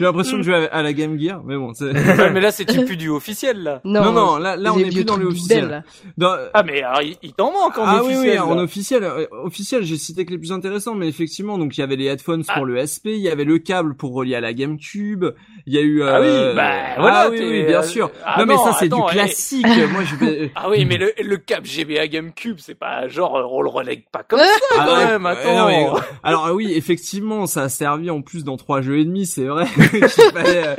[0.00, 1.74] l'impression de jouer à à la Game Gear, mais bon.
[1.74, 3.82] c'est- Ouais, mais là, c'était plus du officiel, là?
[3.84, 5.84] Non, non, là, là, on est plus dans le officiel.
[6.16, 8.20] Dans- Ah, mais alors, il, il t'en manque en ah officiel.
[8.22, 11.76] oui, oui, en officiel, euh, officiel, j'ai cité que les plus intéressants, mais effectivement, donc
[11.76, 12.54] il y avait les headphones Ah.
[12.54, 15.26] pour le SP, il y avait le câble pour relier à la GameCube,
[15.66, 16.02] il y a eu.
[16.02, 18.10] Ah euh, oui, bah, ah voilà, oui, bien euh, sûr.
[18.24, 19.10] ah non, mais non, ça c'est du eh.
[19.12, 19.66] classique.
[19.66, 20.52] Moi, je vais.
[20.56, 24.22] Ah oui, mais le, le cap GBA GameCube, c'est pas genre, on le relègue pas
[24.22, 24.46] comme ça,
[24.78, 25.98] Ah quand ouais, même, attends.
[26.22, 29.44] alors ah oui, effectivement, ça a servi en plus dans trois jeux et demi, c'est
[29.44, 29.66] vrai.
[30.32, 30.74] fallait, euh,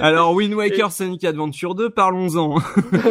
[0.00, 2.56] Alors Wind Waker, Sonic Adventure 2, parlons-en.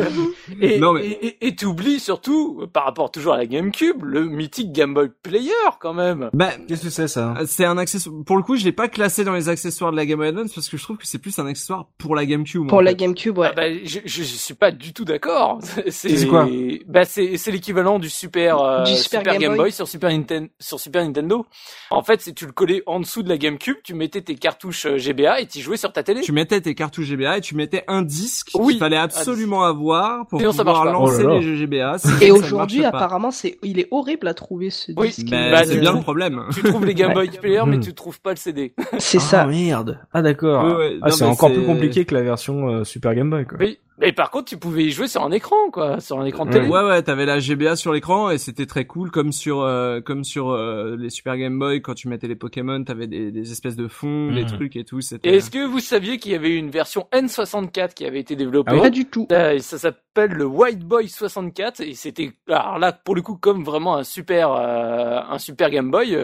[0.61, 1.06] et, non, mais...
[1.06, 5.51] et, et, t'oublies surtout, par rapport toujours à la GameCube, le mythique Game Boy Player
[5.80, 6.30] quand même.
[6.34, 7.35] Bah, qu'est-ce que c'est ça?
[7.45, 8.15] C'est un accessoire.
[8.26, 10.53] Pour le coup, je l'ai pas classé dans les accessoires de la Game Boy Advance
[10.53, 12.68] parce que je trouve que c'est plus un accessoire pour la GameCube.
[12.68, 13.49] Pour la GameCube, ouais.
[13.51, 15.60] Ah bah, je, je, suis pas du tout d'accord.
[15.89, 16.47] C'est quoi?
[16.88, 19.72] Bah c'est c'est l'équivalent du Super euh, du Super, Game, Boy.
[19.72, 21.45] sur Super Nintendo sur Super Nintendo.
[21.89, 24.86] En fait, c'est tu le collais en dessous de la GameCube, tu mettais tes cartouches
[24.86, 26.19] euh, GBA et tu jouais sur ta télé.
[26.22, 30.41] Tu mettais tes cartouches GBA et tu mettais un disque qu'il fallait absolument avoir pour
[30.41, 31.95] pouvoir lancer oh les jeux GBA.
[32.22, 35.30] Et aujourd'hui, apparemment, c'est il est horrible à trouver ce disque.
[35.30, 36.44] Bah, c'est bien le problème.
[36.53, 38.73] Tu trouves les Game Boy Player, mais tu trouves pas le CD.
[38.98, 39.44] C'est ça.
[39.44, 39.99] Ah merde.
[40.11, 40.81] Ah d'accord.
[41.02, 43.45] ah, c'est encore plus compliqué que la version euh, Super Game Boy.
[43.45, 43.57] Quoi.
[43.60, 43.80] Oui.
[44.00, 46.52] Mais par contre, tu pouvais y jouer sur un écran, quoi, sur un écran de
[46.52, 46.68] télé.
[46.68, 50.24] Ouais, ouais, t'avais la GBA sur l'écran et c'était très cool, comme sur, euh, comme
[50.24, 53.76] sur euh, les Super Game Boy quand tu mettais les Pokémon, t'avais des, des espèces
[53.76, 54.52] de fonds, les mhm.
[54.52, 55.00] trucs et tout.
[55.24, 58.72] Et est-ce que vous saviez qu'il y avait une version N64 qui avait été développée?
[58.76, 59.28] Ah Pas du tout.
[59.32, 63.64] Euh, ça s'appelle le White Boy 64 et c'était, alors là, pour le coup, comme
[63.66, 66.18] vraiment un super, un super Game Boy.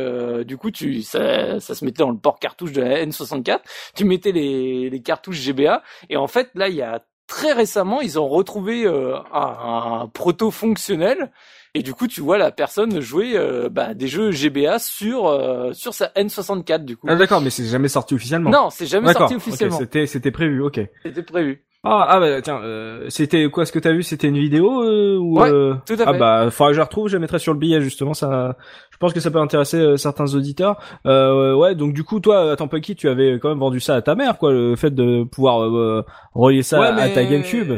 [0.46, 3.60] du coup, tu, ça, ça se mettait dans le port cartouche de la N64.
[3.96, 8.02] Tu mettais les, les cartouches GBA et en fait, là, il y a très récemment,
[8.02, 11.32] ils ont retrouvé euh, un, proto fonctionnel
[11.74, 15.74] et du coup, tu vois la personne jouer euh, bah, des jeux GBA sur euh,
[15.74, 17.08] sur sa N64 du coup.
[17.10, 18.50] Ah d'accord, mais c'est jamais sorti officiellement.
[18.50, 19.78] Non, c'est jamais sorti officiellement.
[19.78, 20.80] c'était c'était prévu, ok.
[21.04, 21.66] C'était prévu.
[21.88, 24.02] Ah, ah bah tiens, euh, c'était quoi ce que t'as vu?
[24.02, 25.52] C'était une vidéo euh, ou ouais,
[25.86, 26.04] tout à fait.
[26.04, 28.16] Ah bah, faudra que je la retrouve, je la mettrai sur le billet justement.
[28.16, 28.58] Ça,
[28.90, 30.78] je pense que ça peut intéresser euh, certains auditeurs.
[31.06, 34.02] Euh, ouais, donc du coup, toi, à Tempucky, tu avais quand même vendu ça à
[34.02, 36.04] ta mère, quoi, le fait de pouvoir
[36.34, 37.74] relier ça à ta GameCube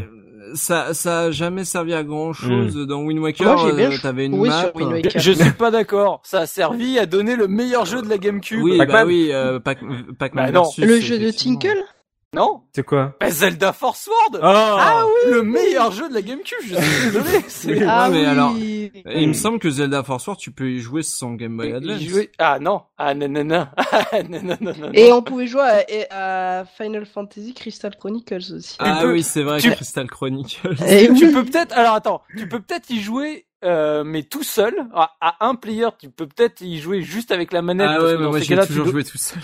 [0.54, 2.86] ça ça a jamais servi à grand chose hmm.
[2.86, 4.72] dans Wind Waker t'avais une map
[5.14, 8.64] je suis pas d'accord ça a servi à donner le meilleur jeu de la GameCube
[8.64, 9.30] oui bah oui
[9.66, 9.80] Pac
[10.18, 11.84] Pac bah le jeu de Tinkle
[12.34, 16.22] non C'est quoi bah, Zelda Force World ah, ah, oui Le meilleur jeu de la
[16.22, 17.12] GameCube, je suis
[17.66, 17.86] désolé.
[17.88, 18.26] ah mais oui.
[18.26, 21.72] alors, il me semble que Zelda Force World, tu peux y jouer sans Game Boy
[21.72, 22.02] Advance.
[22.02, 22.32] Jouer...
[22.38, 23.68] Ah non, ah non, non, non.
[24.30, 28.76] non, non, non, Et on pouvait jouer à, Final Fantasy Crystal Chronicles aussi.
[28.80, 30.76] Ah oui, c'est vrai, Crystal Chronicles.
[30.86, 34.76] Et tu peux peut-être, alors attends, tu peux peut-être y jouer euh, mais tout seul,
[34.94, 37.90] à, un player, tu peux peut-être y jouer juste avec la manette.
[37.90, 39.40] Ah ouais, mais moi j'ai toujours joué tout seul.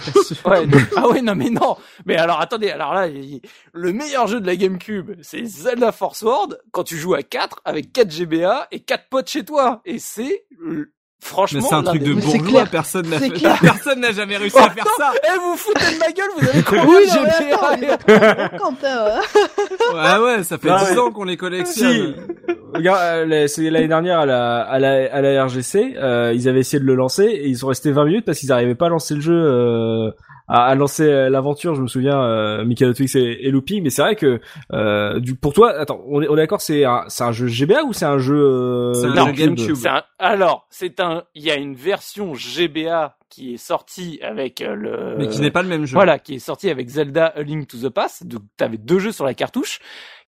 [0.46, 1.78] ouais, ah ouais, non mais non.
[2.06, 6.60] Mais alors attendez, alors là, le meilleur jeu de la GameCube, c'est Zelda Force World
[6.72, 9.82] quand tu joues à 4 avec 4 GBA et 4 potes chez toi.
[9.86, 10.46] Et c'est
[11.24, 13.32] Franchement, mais c'est un truc de bourgeois, personne n'a fait...
[13.62, 15.14] personne n'a jamais réussi à faire ça.
[15.24, 17.80] Eh, vous foutez de ma gueule, vous avez oui, de GBA
[19.94, 22.16] Ouais, ouais, ça fait 10 ans qu'on les collectionne.
[22.76, 26.60] Regarde, euh, c'est l'année dernière à la, à la, à la RGC, euh, ils avaient
[26.60, 28.90] essayé de le lancer et ils sont restés 20 minutes parce qu'ils n'arrivaient pas à
[28.90, 30.12] lancer le jeu euh,
[30.48, 31.76] à, à lancer euh, l'aventure.
[31.76, 34.40] Je me souviens, euh, Michael Twix et, et Looping, mais c'est vrai que
[34.72, 37.48] euh, du, pour toi, attends, on est, on est d'accord, c'est un, c'est un jeu
[37.48, 39.78] GBA ou c'est un jeu, euh, c'est un jeu GameCube
[40.20, 45.16] Alors, c'est un, il y a une version GBA qui est sortie avec euh, le,
[45.18, 45.96] mais qui n'est pas le même jeu.
[45.96, 48.28] Voilà, qui est sorti avec Zelda A Link to the Past.
[48.28, 49.80] Donc, t'avais deux jeux sur la cartouche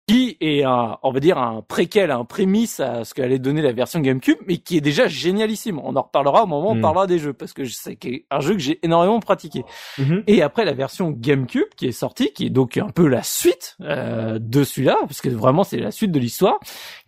[0.07, 3.71] qui est un, on va dire un préquel, un prémisse à ce qu'allait donner la
[3.71, 5.79] version GameCube, mais qui est déjà génialissime.
[5.79, 6.81] On en reparlera au moment où on hmm.
[6.81, 7.97] parlera des jeux, parce que c'est
[8.29, 9.63] un jeu que j'ai énormément pratiqué.
[9.97, 10.23] Mhm.
[10.27, 13.77] Et après la version GameCube qui est sortie, qui est donc un peu la suite
[13.81, 16.59] euh, de celui-là, parce que vraiment c'est la suite de l'histoire,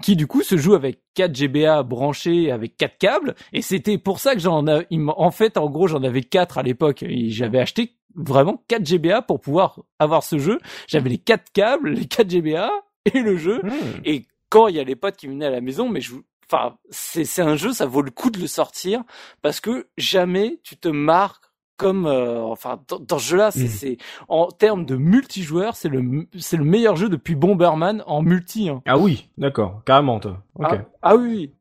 [0.02, 4.20] qui du coup se joue avec 4 GBA branchés avec 4 câbles, et c'était pour
[4.20, 7.60] ça que j'en ai, en fait en gros j'en avais 4 à l'époque, et j'avais
[7.60, 10.60] acheté vraiment 4 GBA pour pouvoir avoir ce jeu.
[10.88, 12.72] J'avais les 4 câbles, les 4 GBA
[13.14, 13.62] et le jeu.
[13.64, 14.02] Hmm.
[14.04, 16.16] Et quand il y a les potes qui venaient à la maison, mais je,
[16.50, 19.04] enfin, c'est, c'est un jeu, ça vaut le coup de le sortir
[19.42, 21.46] parce que jamais tu te marques
[21.78, 23.98] comme euh, enfin dans, ce jeu-là, c'est, c'est
[24.30, 28.70] en termes de multijoueur, c'est le c'est le meilleur jeu depuis Bomberman en multi.
[28.70, 28.82] Hein.
[28.86, 30.42] Ah oui, d'accord, carrément toi.
[30.62, 31.52] Ah, ah, oui,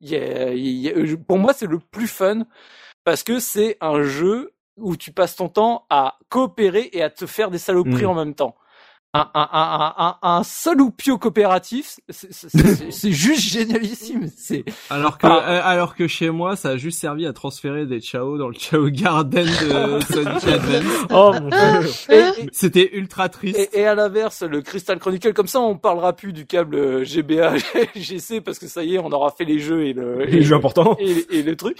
[1.27, 2.45] pour moi c'est le plus fun
[3.03, 7.27] parce que c'est un jeu où tu passes ton temps à coopérer et à te
[7.27, 8.11] faire des saloperies hmm.
[8.11, 8.57] en même temps.
[9.17, 14.29] Un, un, un, un, un saloupio coopératif, c'est juste génialissime.
[14.37, 18.01] C'est alors que euh, alors que chez moi, ça a juste servi à transférer des
[18.01, 21.07] Chao dans le Chao Garden de Sonic Advance.
[21.13, 21.51] Oh mon
[22.51, 23.71] C'était ultra triste.
[23.73, 27.55] Et, à l'inverse, le Crystal Chronicle, comme ça, on parlera plus du câble GBA
[27.95, 30.57] GC parce que ça y est, on aura fait les jeux et le les jeux
[30.57, 31.79] importants et, et le truc.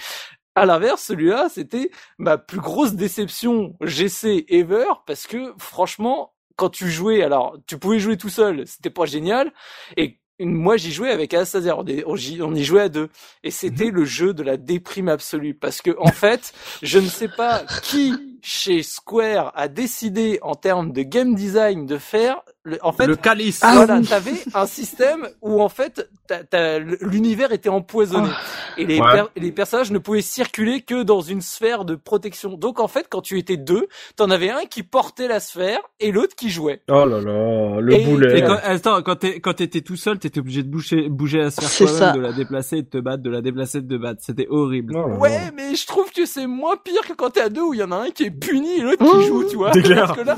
[0.55, 6.89] À l'inverse, celui-là, c'était ma plus grosse déception GC ever parce que franchement, quand tu
[6.89, 9.51] jouais, alors tu pouvais jouer tout seul, c'était pas génial,
[9.97, 13.09] et moi j'y jouais avec Anastasia, on, on, y jouait à deux,
[13.43, 13.95] et c'était mhm.
[13.95, 18.13] le jeu de la déprime absolue parce que en fait, je ne sais pas qui
[18.41, 23.15] chez Square a décidé en termes de game design de faire le- en fait le
[23.15, 23.59] calice.
[23.63, 24.05] Ah voilà, oui.
[24.07, 28.29] t'avais un système où en fait t'as- t'as- l'univers était empoisonné
[28.77, 29.11] et les, Ouais.
[29.13, 32.57] per- les personnages ne pouvaient circuler que dans une sphère de protection.
[32.57, 33.87] Donc en fait, quand tu étais deux,
[34.17, 36.81] t'en avais un qui portait la sphère et l'autre qui jouait.
[36.89, 38.39] Oh là là, le Et- boulet.
[38.39, 41.51] Et quand, attends, quand t'es, quand t'étais tout seul, t'étais obligé de bouger, bouger la
[41.51, 42.11] sphère C'est toi-même, ça.
[42.13, 44.21] de la déplacer, de te battre, de la déplacer, de te battre.
[44.25, 44.95] C'était horrible.
[44.97, 45.15] Oh là.
[45.17, 47.79] Ouais, mais je trouve que c'est moins pire que quand t'es à deux où il
[47.79, 49.71] y en a un qui est puni et l'autre qui joue, tu vois.
[49.71, 50.07] Clair.
[50.07, 50.37] Parce que là,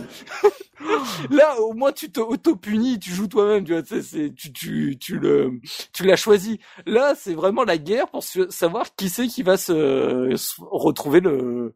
[1.32, 3.82] là, au moins tu te auto-punis, tu joues toi-même, tu vois.
[3.82, 5.52] tu sais, C'est, tu, tu, tu le,
[5.94, 6.60] tu l'as choisi.
[6.86, 11.74] Là, c'est vraiment la guerre pour savoir qui c'est qui va se, se retrouver le,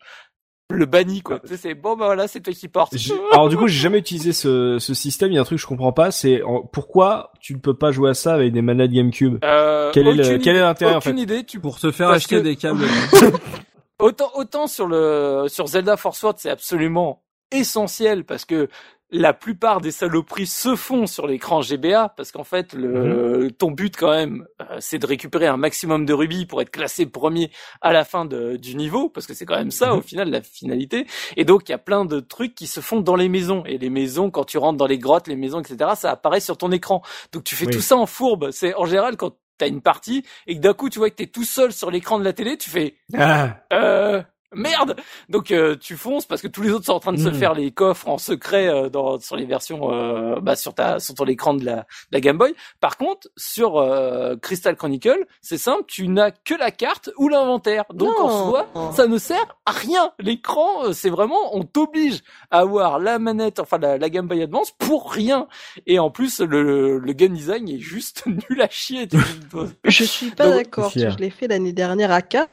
[0.69, 1.39] le banni, quoi.
[1.39, 2.95] Tu sais, c'est bon, bah voilà, c'est toi qui portes.
[2.95, 5.31] J'ai- Alors du coup, j'ai jamais utilisé ce, ce système.
[5.31, 6.41] Il y a un truc que je comprends pas, c'est
[6.71, 9.39] pourquoi tu ne peux pas jouer à ça avec des manettes GameCube?
[9.43, 11.11] Euh, Quel est le- aucune quel est idée- l'intérêt, en fait?
[11.11, 12.85] idée, tu Pour te faire Parce acheter que- des câbles.
[13.99, 17.21] Autant, autant sur le sur Zelda Force Word, c'est absolument
[17.51, 18.67] essentiel parce que
[19.13, 23.97] la plupart des saloperies se font sur l'écran GBA parce qu'en fait, le, ton but
[23.97, 27.51] quand même, euh, c'est de récupérer un maximum de rubis pour être classé premier
[27.81, 30.41] à la fin de- du niveau parce que c'est quand même ça au final la
[30.41, 31.07] finalité.
[31.35, 33.77] Et donc il y a plein de trucs qui se font dans les maisons et
[33.77, 35.91] les maisons quand tu rentres dans les grottes, les maisons etc.
[35.97, 37.01] Ça apparaît sur ton écran.
[37.33, 37.73] Donc tu fais Oui.
[37.73, 38.51] tout ça en fourbe.
[38.51, 41.27] C'est en général quand t'as une partie et que d'un coup tu vois que t'es
[41.27, 44.23] tout seul sur l'écran de la télé, tu fais Ah, euh,
[44.53, 44.95] merde!
[45.29, 47.33] Donc euh, tu fonces parce que tous les autres sont en train de se Mhm.
[47.35, 51.15] faire les coffres en secret euh, dans sur les versions euh, bah, sur ta sur
[51.15, 52.53] ton écran de la, de la Game Boy.
[52.79, 57.85] Par contre sur euh, Crystal Chronicle c'est simple tu n'as que la carte ou l'inventaire.
[57.93, 60.11] Donc en soi ça ne sert à rien.
[60.19, 62.21] L'écran euh, c'est vraiment on t'oblige
[62.51, 65.47] à avoir la manette enfin la, la Game Boy Advance pour rien.
[65.87, 69.07] Et en plus le, le game design est juste nul à chier
[69.85, 70.91] Je suis pas d'accord.
[70.93, 72.49] Je l'ai fait l'année dernière à 4,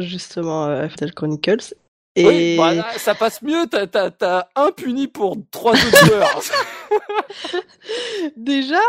[0.00, 1.74] justement, euh, Fatal Chronicles.
[2.14, 3.66] Et Oui, bah, ça passe mieux.
[3.70, 6.42] T'as, t'as, t'as un puni pour trois autres joueurs.
[8.36, 8.80] déjà,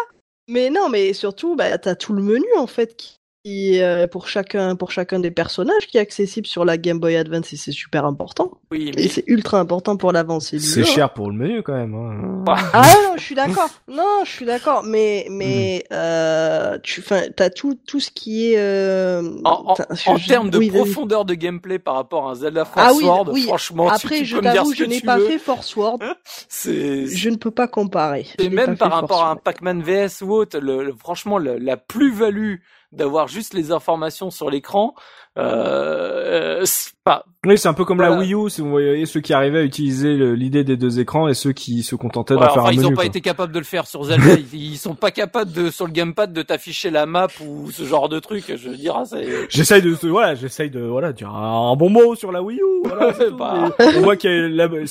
[0.47, 4.27] mais non, mais surtout, bah, t'as tout le menu en fait qui qui, euh, pour
[4.29, 7.71] chacun pour chacun des personnages qui est accessible sur la Game Boy Advance et c'est
[7.73, 8.51] super important.
[8.71, 10.85] oui, Et mais c'est ultra important pour l'avancée du c'est jeu.
[10.85, 11.93] cher pour le menu quand même.
[11.93, 12.45] Hein.
[12.73, 13.69] Ah non, je suis d'accord.
[13.89, 14.83] Non, je suis d'accord.
[14.83, 19.75] Mais mais euh, tu, enfin, t'as tout tout ce qui est euh, en,
[20.07, 23.03] en, termes de oui, profondeur de gameplay par rapport à un Zelda Ah Force oui,
[23.03, 23.43] Sword, oui.
[23.43, 25.27] franchement, tu- Après, tu, je t'avoue, je n'ai pas veux.
[25.27, 25.99] fait Force Word.
[26.47, 28.25] C'est, Je ne peux pas comparer.
[28.39, 29.35] Et même pas par rapport à un.
[29.35, 32.55] Pac-Man VS ou autre, le, le- franchement, le- la plus-value
[32.93, 34.93] d'avoir juste les informations sur l'écran,
[35.38, 38.22] euh, c'est pas, Oui, c'est un peu comme la Voilà.
[38.22, 38.49] Wii U.
[38.49, 41.84] Si vous voyez ceux qui arrivaient à utiliser l'idée des deux écrans et ceux qui
[41.84, 42.88] se contentaient Ouais, d'en faire enfin, un ils menu.
[42.88, 43.05] ont pas quoi.
[43.05, 44.35] été capables de le faire sur Zelda.
[44.35, 47.84] ils, ils sont pas capables de, sur le gamepad, de t'afficher la map ou ce
[47.84, 48.45] genre de truc.
[48.55, 52.31] Je veux dire, c'est, J'essaye de voilà, j'essaye de voilà dire un, bon mot sur
[52.31, 52.88] la Wii U.
[52.88, 53.14] Voilà.
[53.38, 53.76] Bah.
[53.97, 54.84] On voit qu'il y y a le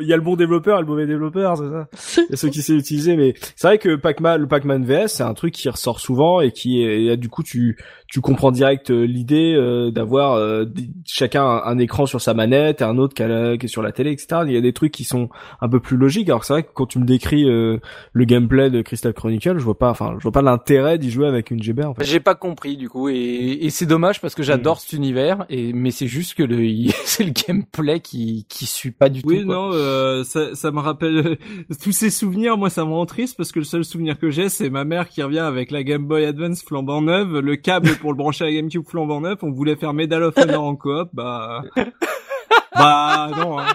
[0.00, 2.22] il y a le bon développeur et le mauvais développeur, c'est ça.
[2.28, 5.08] Il y a ceux qui savent utiliser, mais c'est vrai que Pac-Man, le Pac-Man VS,
[5.08, 7.76] c'est un truc qui ressort souvent et qui est et du coup tu
[8.14, 12.32] tu comprends direct euh, l'idée euh, d'avoir euh, des- chacun un, un écran sur sa
[12.32, 14.42] manette et un autre qui, a la- qui est sur la télé, etc.
[14.46, 15.30] Il y a des trucs qui sont
[15.60, 16.28] un peu plus logiques.
[16.28, 17.78] Alors que c'est vrai que quand tu me décris euh,
[18.12, 21.26] le gameplay de Crystal Chronicle, je vois pas, enfin, je vois pas l'intérêt d'y jouer
[21.26, 21.88] avec une GBA.
[21.88, 22.04] En fait.
[22.04, 23.14] J'ai pas compris du coup et,
[23.62, 27.24] et c'est dommage parce que j'adore cet univers et mais c'est juste que le c'est
[27.24, 29.46] le gameplay qui qui suit pas du Oui, tout.
[29.46, 29.54] quoi.
[29.56, 31.36] non, euh, ça, ça me rappelle
[31.82, 32.56] tous ces souvenirs.
[32.58, 35.08] Moi, ça me rend triste parce que le seul souvenir que j'ai, c'est ma mère
[35.08, 38.52] qui revient avec la Game Boy Advance flambant neuve, le câble pour le brancher à
[38.52, 39.42] GameCube flambant neuf.
[39.42, 41.62] On voulait faire Medal of Honor en coop, bah,
[42.76, 43.58] bah non.
[43.58, 43.68] Hein.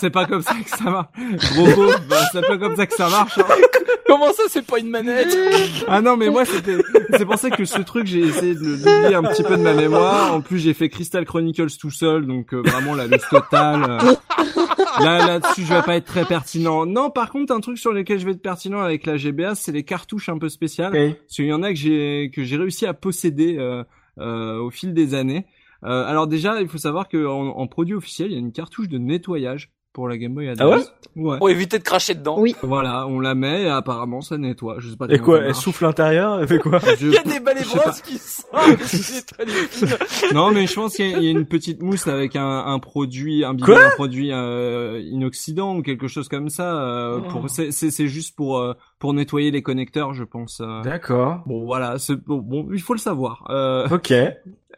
[0.00, 1.08] C'est pas comme ça que ça marche.
[1.54, 3.38] Gros pauvre, bah, c'est pas comme ça que ça marche.
[3.38, 3.44] Hein.
[4.06, 5.36] Comment ça c'est pas une manette
[5.88, 6.76] Ah non, mais moi, c'était,
[7.16, 9.74] c'est pour ça que ce truc, j'ai essayé de l'oublier un petit peu de ma
[9.74, 10.32] mémoire.
[10.34, 13.98] En plus, j'ai fait Crystal Chronicles tout seul, donc euh, vraiment la liste totale.
[14.02, 14.14] euh,
[15.00, 16.86] Là, là-dessus, je vais pas être très pertinent.
[16.86, 19.72] Non, par contre, un truc sur lequel je vais être pertinent avec la GBA, c'est
[19.72, 20.92] les cartouches un peu spéciales.
[20.92, 23.84] Parce qu'il y en a que j'ai que j'ai réussi à posséder euh,
[24.18, 25.46] euh, au fil des années.
[25.84, 28.52] Euh, alors déjà, il faut savoir que en, en produit officiel, il y a une
[28.52, 30.92] cartouche de nettoyage pour la Game Boy Advance.
[31.16, 32.36] ouais Pour éviter de cracher dedans.
[32.38, 32.54] Oui.
[32.62, 34.76] Voilà, on la met et apparemment ça nettoie.
[34.78, 35.06] Je sais pas.
[35.08, 35.58] Et quoi Elle marche.
[35.58, 38.46] souffle l'intérieur Elle fait quoi Je- Il y a des balais brosses qui sortent.
[40.34, 42.46] Non, mais je pense qu'il y, a- il y a une petite mousse avec un,
[42.66, 46.80] un produit, un bidon, Quoi un produit euh, inoxydant ou quelque chose comme ça.
[46.80, 47.28] euh, Oh.
[47.30, 50.60] pour, c'est, juste pour euh, pour nettoyer les connecteurs, je pense.
[50.60, 50.82] euh.
[50.82, 51.42] D'accord.
[51.46, 53.44] Bon, voilà, c'est, bon, bon, il faut le savoir.
[53.50, 54.12] Euh, Ok.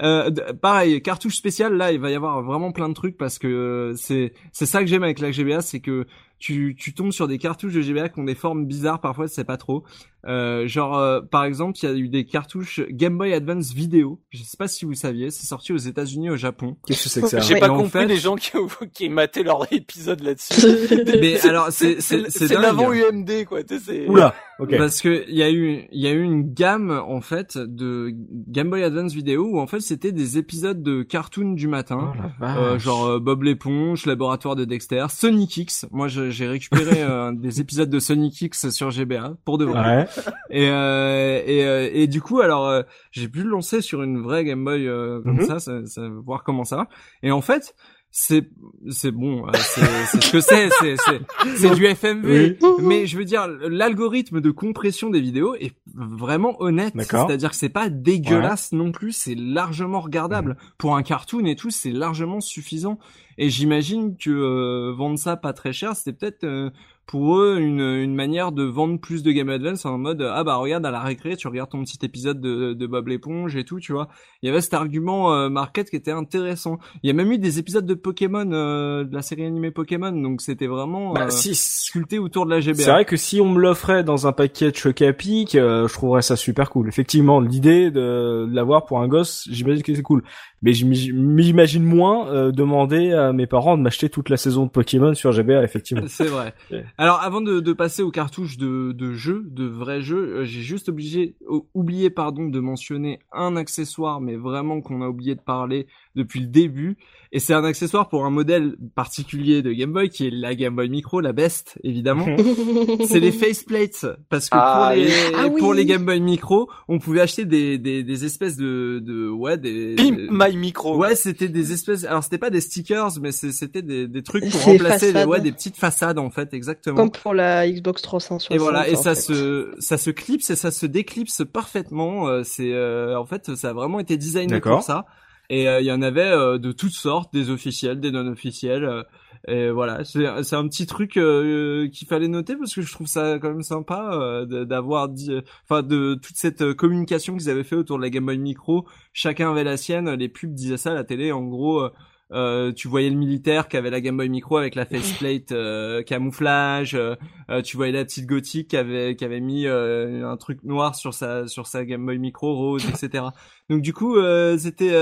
[0.02, 3.46] Euh, pareil, cartouche spéciale, là, il va y avoir vraiment plein de trucs parce que
[3.46, 6.06] euh, c'est c'est ça que j'aime avec la GBA, c'est que
[6.40, 9.44] tu, tu tombes sur des cartouches de GBA qui ont des formes bizarres parfois, c'est
[9.44, 9.84] pas trop.
[10.26, 14.20] Euh, genre, euh, par exemple, il y a eu des cartouches Game Boy Advance vidéo.
[14.30, 16.76] Je sais pas si vous saviez, c'est sorti aux États-Unis, au Japon.
[16.86, 18.50] Qu'est-ce que c'est que ça J'ai pas Et en compris fait- les gens qui,
[18.92, 20.66] qui mataient leur épisode là-dessus.
[21.20, 23.62] Mais alors, c'est c'est c'est l'avant UMD quoi.
[23.64, 24.76] tu sais, Oula, ok.
[24.76, 28.10] Parce que il y a eu il y a eu une gamme en fait de
[28.48, 32.12] Game Boy Advance vidéo où en fait c'était des épisodes de cartoon du matin.
[32.42, 35.86] Euh, genre euh, Bob l'éponge, Laboratoire de Dexter, Sonic X.
[35.92, 39.80] Moi, je- j'ai récupéré euh, des épisodes de Sonic X sur GBA pour de vrai.
[39.98, 40.06] Ouais.
[40.50, 42.82] Et euh, et euh, et du coup, alors euh,
[43.12, 45.46] j'ai pu le lancer sur une vraie Game Boy euh, comme Mhm.
[45.46, 46.88] ça, ça, ça, voir comment ça va.
[47.22, 47.74] Et en fait,
[48.12, 48.48] c'est
[48.90, 51.20] c'est bon, euh, c'est c'est ce que c'est, c'est c'est
[51.56, 52.24] c'est du FMV.
[52.24, 52.56] Oui.
[52.82, 56.94] Mais je veux dire, l'algorithme de compression des vidéos est vraiment honnête.
[56.96, 60.56] C'est-à-dire que c'est pas dégueulasse non plus, c'est largement regardable.
[60.76, 62.98] Pour un cartoon et tout, c'est largement suffisant.
[63.38, 66.70] Et j'imagine que euh, vendre ça pas très cher, c'était peut-être euh,
[67.10, 70.54] pour eux une, une manière de vendre plus de Game Advance en mode ah bah
[70.54, 73.80] regarde à la récré tu regardes ton petit épisode de, de Bob l'éponge et tout
[73.80, 74.06] tu vois
[74.42, 77.38] il y avait cet argument euh, market qui était intéressant il y a même eu
[77.38, 81.30] des épisodes de Pokémon euh, de la série animée Pokémon donc c'était vraiment Bah, euh,
[81.30, 84.32] si, sculpté autour de la GBA C'est vrai que si on me l'offrait dans un
[84.32, 86.88] paquet choc à pic, euh, je trouverais ça super cool.
[86.88, 90.22] Effectivement, l'idée de, de l'avoir pour un gosse, j'imagine que c'est cool.
[90.62, 94.70] Mais je m'imagine moins euh, demander à mes parents de m'acheter toute la saison de
[94.70, 96.04] Pokémon sur GBA, effectivement.
[96.08, 96.52] C'est vrai.
[96.70, 96.84] Ouais.
[96.98, 100.60] Alors avant de, de passer aux cartouches de, de jeux, de vrais jeux, euh, j'ai
[100.60, 101.36] juste obligé,
[101.72, 106.46] oublié pardon de mentionner un accessoire, mais vraiment qu'on a oublié de parler depuis le
[106.46, 106.96] début.
[107.32, 110.74] Et c'est un accessoire pour un modèle particulier de Game Boy qui est la Game
[110.74, 112.26] Boy Micro, la best évidemment.
[113.06, 115.12] c'est les faceplates parce que Ah, pour les oui.
[115.36, 115.60] Ah oui.
[115.60, 119.56] pour les Game Boy Micro, on pouvait acheter des des, des espèces de de ouais
[119.58, 120.96] des Pimp my micro.
[120.98, 122.04] Ouais, c'était des espèces.
[122.04, 125.52] Alors c'était pas des stickers, mais c'était des, des trucs pour remplacer les, ouais des
[125.52, 126.96] petites façades en fait, exactement.
[126.96, 128.54] Comme pour la Xbox 360.
[128.54, 129.20] Et voilà, et ça fait.
[129.20, 132.26] se ça se clipse et ça se déclipse parfaitement.
[132.28, 135.06] euh, C'est euh, en fait ça a vraiment été designé pour ça.
[135.50, 138.84] Et euh, il y en avait euh, de toutes sortes, des officiels, des non officiels.
[138.84, 139.02] euh,
[139.48, 143.48] et voilà, c'est un petit truc qu'il fallait noter parce que je trouve ça quand
[143.48, 145.32] même sympa d'avoir dit,
[145.64, 148.86] enfin de toute cette communication qu'ils avaient fait autour de la Game Boy Micro.
[149.14, 150.10] Chacun avait la sienne.
[150.10, 151.32] Les pubs disaient ça à la télé.
[151.32, 151.88] En gros.
[152.32, 156.02] Euh, tu voyais le militaire qui avait la Game Boy Micro avec la faceplate euh,
[156.02, 156.94] camouflage.
[156.94, 157.14] euh,
[157.50, 160.94] euh, tu voyais la petite gothique qui avait qui avait mis euh, un truc noir
[160.94, 163.24] sur sa sur sa Game Boy Micro rose, etc.
[163.68, 164.92] Donc du coup, euh, c'était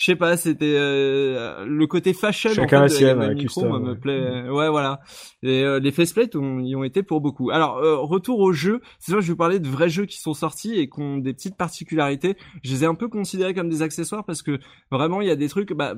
[0.00, 3.34] je sais pas, c'était euh, le côté fashion Chacun en la fait, de sienne, ouais,
[3.34, 3.98] Micro, custom, moi, me ouais.
[3.98, 4.48] plaît.
[4.48, 5.00] Ouais, voilà.
[5.42, 7.50] Et euh, les faceplates ont, y ont été pour beaucoup.
[7.50, 8.80] Alors euh, retour aux jeux.
[8.98, 11.18] C'est vrai, je vais vous parler de vrais jeux qui sont sortis et qui ont
[11.18, 12.38] des petites particularités.
[12.62, 14.58] Je les ai un peu considérés comme des accessoires parce que
[14.90, 15.74] vraiment il y a des trucs.
[15.74, 15.92] Bah,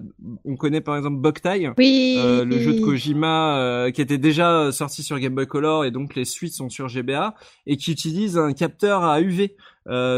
[0.44, 1.70] on connaît par exemple Boktai.
[1.78, 2.16] Oui.
[2.18, 5.92] Euh, le jeu de Kojima euh, qui était déjà sorti sur Game Boy Color et
[5.92, 7.36] donc les suites sont sur GBA
[7.68, 9.56] et qui utilise un capteur à UV euh,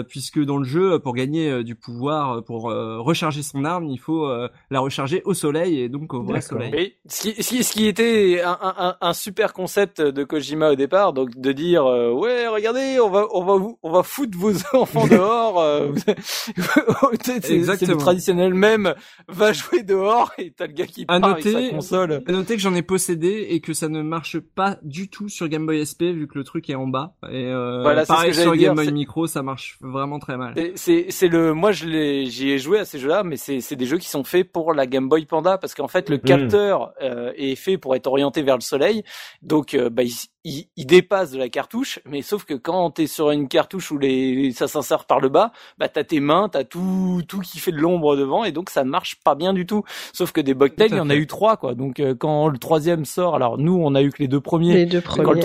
[0.09, 3.87] puisque dans le jeu pour gagner euh, du pouvoir euh, pour euh, recharger son arme
[3.87, 6.71] il faut euh, la recharger au soleil et donc au vrai soleil.
[6.73, 10.71] Mais ce qui, ce qui, ce qui était un, un, un- super concept de Kojima
[10.73, 14.03] au départ, donc de dire euh, ouais regardez on va on va vous on va
[14.03, 15.93] foutre vos enfants dehors, euh,
[17.23, 18.95] c'est- le traditionnel même
[19.29, 22.23] va jouer dehors et t'as le gars qui À part avec noter- sa console.
[22.27, 25.49] À noter que j'en ai possédé et que ça ne marche pas du tout sur
[25.49, 28.13] Game Boy SP vu que le truc est en bas et euh, Voilà, c'est ce
[28.13, 30.55] pareil que sur dire, Game Boy Micro ça marche vraiment très mal.
[30.75, 33.77] C'est c'est le moi je l'ai j'y ai joué à ces jeux-là mais c'est c'est
[33.77, 36.93] des jeux qui sont faits pour la Game Boy Panda parce qu'en fait le capteur
[37.03, 39.05] euh, est fait pour être orienté vers le soleil.
[39.43, 40.13] Donc euh, bah il,
[40.45, 43.99] il, il dépasse de la cartouche mais sauf que quand t'es sur une cartouche où
[43.99, 47.73] les ça s'insère par le bas bah t'as tes mains t'as tout tout qui fait
[47.73, 49.83] de l'ombre devant et donc ça marche pas bien du tout.
[50.13, 51.75] Sauf que des Bugtails il y en a eu trois quoi.
[51.75, 54.75] Donc euh, quand le troisième sort alors nous on a eu que les deux premiers.
[54.75, 55.43] Les deux premiers.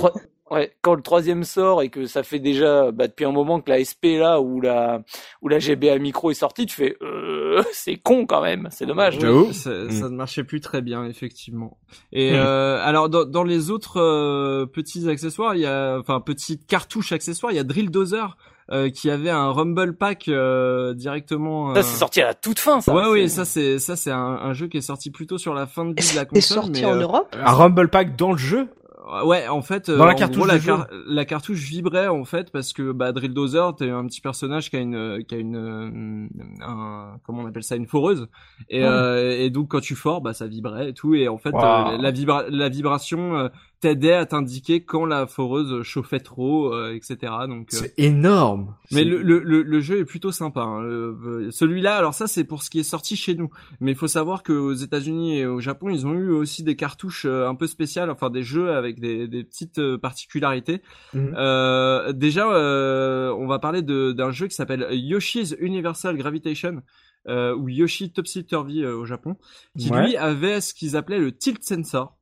[0.52, 3.70] Ouais, quand le troisième sort et que ça fait déjà bah, depuis un moment que
[3.70, 5.02] la SP là ou la
[5.42, 9.16] ou la GBA micro est sortie, tu fais euh, c'est con quand même, c'est dommage.
[9.16, 9.22] Oui.
[9.22, 9.54] J'avoue.
[9.54, 9.92] Ça, Mm.
[9.92, 11.78] ça ne marchait plus très bien effectivement.
[12.12, 12.36] Et Mm.
[12.36, 17.12] euh, alors dans, dans les autres euh, petits accessoires, il y a enfin petites cartouches
[17.12, 18.38] accessoires, il y a Drill Dozer
[18.72, 21.74] euh, qui avait un Rumble Pack euh, directement.
[21.74, 22.94] Ça euh, c'est sorti à la toute fin ça.
[22.94, 25.54] Ouais C'est- oui, ça c'est ça c'est un, un jeu qui est sorti plutôt sur
[25.56, 26.58] la fin de vie de la C'est console.
[26.58, 27.36] sorti mais, en euh, Europe?
[27.44, 28.68] Un Rumble Pack dans le jeu?
[29.24, 30.78] Ouais, en fait, euh, Dans la en cartouche gros,
[31.08, 34.76] la, cartouche vibrait en fait parce que bah, Drill Dozer, t'es un petit personnage qui
[34.76, 36.28] a une, qui a une, euh,
[36.66, 38.28] un, comment on appelle ça, une foreuse,
[38.70, 38.88] et, Ouais.
[38.90, 41.98] euh, et donc quand tu fores, bah ça vibrait et tout, et en fait, euh,
[41.98, 43.48] la vibra la vibration euh,
[43.81, 47.18] t'aidait à t'indiquer quand la foreuse chauffait trop, euh, etc.
[47.47, 48.76] Donc, euh, C'est énorme.
[48.91, 50.61] mais le, le, le, le jeu est plutôt sympa.
[50.61, 50.84] hein.
[50.84, 53.49] Euh, Celui-là, alors ça c'est pour ce qui est sorti chez nous.
[53.80, 57.26] Mais il faut savoir qu'aux États-Unis et au Japon, ils ont eu aussi des cartouches
[57.26, 60.81] euh, un peu spéciales, enfin des jeux avec des, des petites euh, particularités.
[61.15, 66.81] Euh, déjà, euh, on va parler d'un jeu qui s'appelle Yoshi's Universal Gravitation.
[67.27, 69.35] Euh, ou Yoshi Topsy Turvy au Japon,
[69.77, 70.06] qui Ouais.
[70.07, 72.18] lui avait ce qu'ils appelaient le tilt sensor.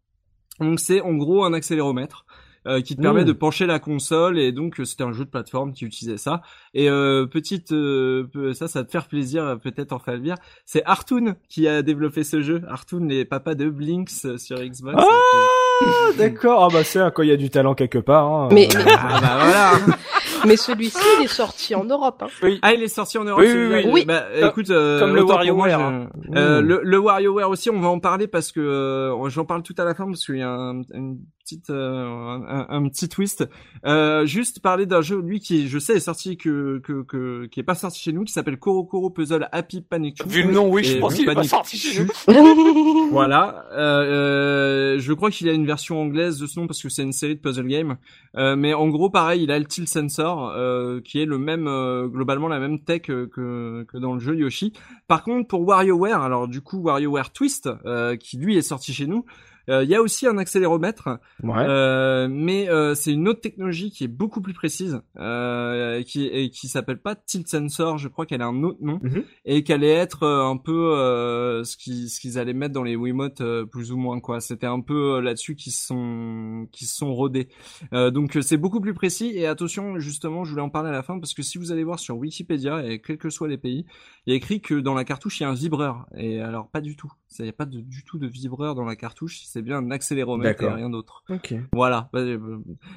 [0.60, 2.26] Donc c'est en gros un accéléromètre
[2.68, 3.26] euh, qui te permet Mmh.
[3.28, 6.42] de pencher la console et donc euh, c'était un jeu de plateforme qui utilisait ça.
[6.74, 10.36] Et euh, petite, euh, peu- ça, ça va te faire plaisir euh, peut-être en Falvir.
[10.66, 12.62] C'est Artoon qui a développé ce jeu.
[12.68, 14.98] Artoon, les papas de Blinks sur Xbox.
[15.02, 15.86] Ah,
[16.18, 16.66] d'accord.
[16.66, 18.26] Ah bah c'est hein, quand il y a du talent quelque part.
[18.26, 18.50] hein.
[18.52, 19.72] Mais- Ah bah voilà.
[20.48, 22.24] Mais celui-ci, il est sorti en Europe.
[22.24, 22.50] Hein.
[22.62, 23.42] Ah, il est sorti en Europe.
[23.42, 23.78] Oui, oui, celui-là.
[23.86, 23.92] oui.
[23.94, 24.06] Oui.
[24.06, 26.10] Bah, Comme- écoute, euh, comme le WarioWare, hein.
[26.36, 26.66] Euh, Mmh.
[26.66, 29.84] le, le WarioWare aussi, on va en parler parce que euh, j'en parle tout à
[29.86, 31.18] la fin parce qu'il y a un, une
[31.48, 33.48] petite, euh, un, un petit twist.
[33.86, 37.60] Euh, juste parler d'un jeu, lui qui, je sais, est sorti que que que qui
[37.60, 40.26] est pas sorti chez nous, qui s'appelle Koro Koro Puzzle Happy Panic.
[40.28, 42.08] Vu le nom, oui, je pense qu'il est pas sorti chez nous.
[43.12, 43.66] Voilà.
[43.72, 47.04] Euh, euh, je crois qu'il a une version anglaise de ce nom parce que c'est
[47.04, 47.98] une série de puzzle game.
[48.36, 51.68] Euh, mais en gros, pareil, il a le tilt sensor euh, qui est le même,
[51.68, 54.74] euh, globalement la même tech que que dans le jeu Yoshi.
[55.08, 59.08] Par contre, pour WarioWare, alors du coup WarioWare Twist, euh, qui lui est sorti chez
[59.08, 59.26] nous,
[59.70, 61.10] il y a aussi un accéléromètre,
[61.44, 61.66] Ouais.
[61.68, 66.50] euh, mais euh, c'est une autre technologie qui est beaucoup plus précise, euh, qui et
[66.50, 69.24] qui s'appelle pas Tilt Sensor, je crois qu'elle a un autre nom, Mhm.
[69.46, 72.84] et qu'elle allait être euh, un peu euh, ce qu'ils ce qu'ils allaient mettre dans
[72.84, 74.40] les Wiimote euh, plus ou moins quoi.
[74.40, 77.50] C'était un peu euh, là-dessus qu'ils se sont qui se sont rodés.
[77.94, 80.94] Euh, donc euh, c'est beaucoup plus précis et attention justement, je voulais en parler à
[80.94, 83.58] la fin parce que si vous allez voir sur Wikipédia et quels que soient les
[83.58, 83.86] pays,
[84.26, 86.70] il y a écrit que dans la cartouche il y a un vibreur et alors
[86.70, 87.12] pas du tout.
[87.40, 89.90] Il n'y a pas de, du tout de vibreur dans la cartouche, c'est bien un
[89.92, 91.24] accéléromètre et rien d'autre.
[91.30, 91.54] Ok.
[91.74, 92.38] Voilà, Bah, euh,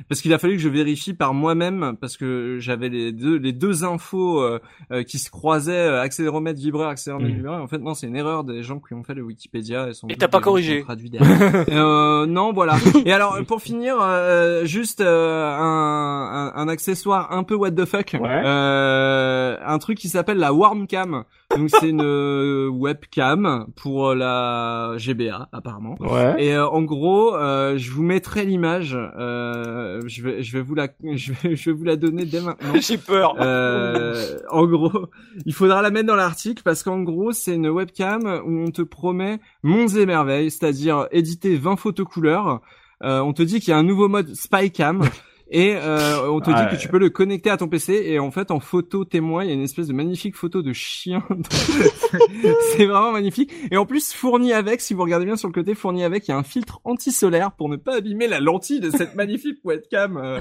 [0.08, 3.52] parce qu'il a fallu que je vérifie par moi-même parce que j'avais les deux les
[3.52, 4.58] deux infos euh,
[4.92, 7.36] euh, qui se croisaient accéléromètre vibreur accéléromètre Mm.
[7.36, 7.62] vibreur.
[7.62, 10.08] En fait non, c'est une erreur des gens qui ont fait le Wikipédia et, sans
[10.08, 10.80] Et t'as pas des gens qui corrigé.
[10.80, 11.64] ont traduit derrière.
[11.70, 12.74] euh, non, voilà.
[13.06, 17.84] Et alors pour finir, euh, juste euh, un, un, un accessoire un peu what the
[17.86, 18.42] fuck, Ouais.
[18.44, 21.24] euh, un truc qui s'appelle la Warmcam.
[21.56, 25.96] Donc c'est une webcam pour la GBA apparemment.
[26.00, 26.36] Ouais.
[26.38, 28.96] Et euh, en gros, euh, je vous mettrai l'image.
[28.96, 32.40] Euh, je vais, je vais vous la, je vais, je vais vous la donner dès
[32.40, 32.74] maintenant.
[32.80, 33.36] J'ai peur.
[33.40, 35.06] Euh, en gros,
[35.44, 38.82] il faudra la mettre dans l'article parce qu'en gros, c'est une webcam où on te
[38.82, 42.60] promet monts et merveilles, c'est-à-dire éditer 20 photos couleurs.
[43.02, 45.02] Euh, on te dit qu'il y a un nouveau mode Spycam.
[45.52, 48.30] Et euh, on te dit que tu peux le connecter à ton PC et en
[48.30, 51.22] fait en photo témoin il y a une espèce de magnifique photo de chien.
[52.76, 55.74] c'est vraiment magnifique et en plus fourni avec, si vous regardez bien sur le côté,
[55.74, 58.90] fourni avec, il y a un filtre anti-solaire pour ne pas abîmer la lentille de
[58.90, 60.38] cette magnifique webcam euh,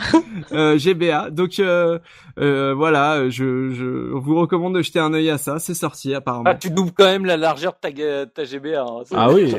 [0.51, 1.29] euh, GBA.
[1.31, 1.99] Donc euh,
[2.39, 5.59] euh, voilà, je, je vous recommande de jeter un œil à ça.
[5.59, 6.43] C'est sorti apparemment.
[6.47, 8.81] Ah, tu doubles quand même la largeur de ta, GBA.
[8.81, 9.03] hein.
[9.13, 9.53] Ah oui.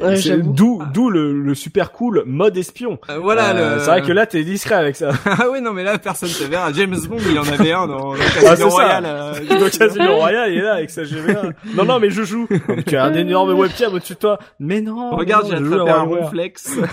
[0.44, 2.98] D'où, d'où le, le super cool mode espion.
[3.08, 3.50] Euh, voilà.
[3.56, 3.80] Euh, le...
[3.80, 5.10] C'est vrai que là t'es discret avec ça.
[5.42, 6.72] ah oui non mais là personne te verra.
[6.72, 8.68] James Bond il en avait un dans, dans Casino Ah, c'est ça.
[8.68, 9.04] Royale.
[9.06, 11.42] euh, Donc Casino Royal il est là avec sa GBA.
[11.74, 12.46] Non non mais je joue.
[12.86, 14.38] Tu as un énorme webcam au-dessus de toi.
[14.58, 15.10] Mais non.
[15.16, 16.78] Regarde, j'ai attrapé à un ronflex.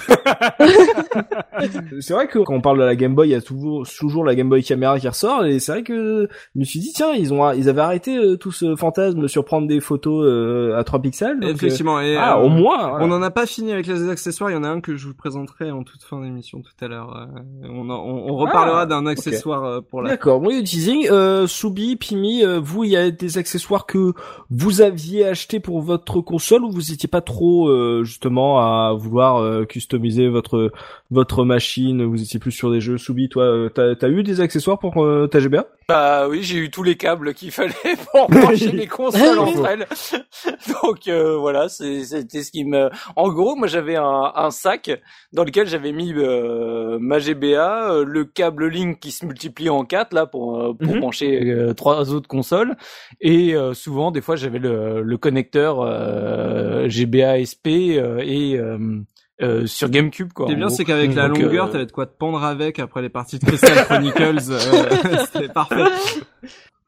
[1.99, 4.23] C'est vrai que quand on parle de la Game Boy, il y a toujours, toujours
[4.23, 7.13] la Game Boy caméra qui ressort et c'est vrai que je me suis dit tiens
[7.13, 10.83] ils ont ils avaient arrêté euh, tout ce fantasme sur prendre des photos euh, à
[10.83, 11.39] 3 pixels.
[11.39, 11.99] donc, Effectivement.
[11.99, 12.89] Et, ah euh, au moins.
[12.89, 13.05] voilà.
[13.05, 14.49] On n'en a pas fini avec les accessoires.
[14.51, 16.87] Il y en a un que je vous présenterai en toute fin d'émission tout à
[16.87, 17.27] l'heure.
[17.63, 20.11] On, en- on, on reparlera Ah, d'un accessoire euh, pour la.
[20.11, 21.07] D'accord, du teasing.
[21.09, 24.13] Euh, Soubi, Pimi, euh, vous, il y a des accessoires que
[24.49, 29.37] vous aviez achetés pour votre console ou vous étiez pas trop euh, justement à vouloir
[29.37, 30.71] euh, customiser votre
[31.11, 32.03] votre machine?
[32.05, 32.97] Vous étiez plus sur des jeux.
[32.97, 36.57] Soubi, toi, euh, t'as as eu des accessoires pour euh, ta GBA Bah oui, j'ai
[36.57, 37.73] eu tous les câbles qu'il fallait
[38.11, 39.87] pour brancher les consoles entre elles.
[40.83, 42.89] Donc euh, voilà, c'est- c'était ce qui me.
[43.15, 44.91] En gros, moi j'avais un, un sac
[45.33, 49.83] dans lequel j'avais mis euh, ma GBA, euh, le câble Link qui se multiplie en
[49.85, 50.99] quatre là pour euh, pour Mhm.
[50.99, 52.75] brancher euh, trois autres consoles,
[53.21, 57.67] et euh, souvent des fois j'avais le, le connecteur euh, GBA SP
[57.97, 58.77] euh, et euh,
[59.41, 60.47] euh, sur GameCube quoi.
[60.47, 62.43] Ce qui est en bien, c'est qu'avec la longueur, euh, t'avais de quoi te pendre
[62.43, 64.49] avec après les parties de Crystal Chronicles.
[64.51, 65.83] euh, C'était parfait.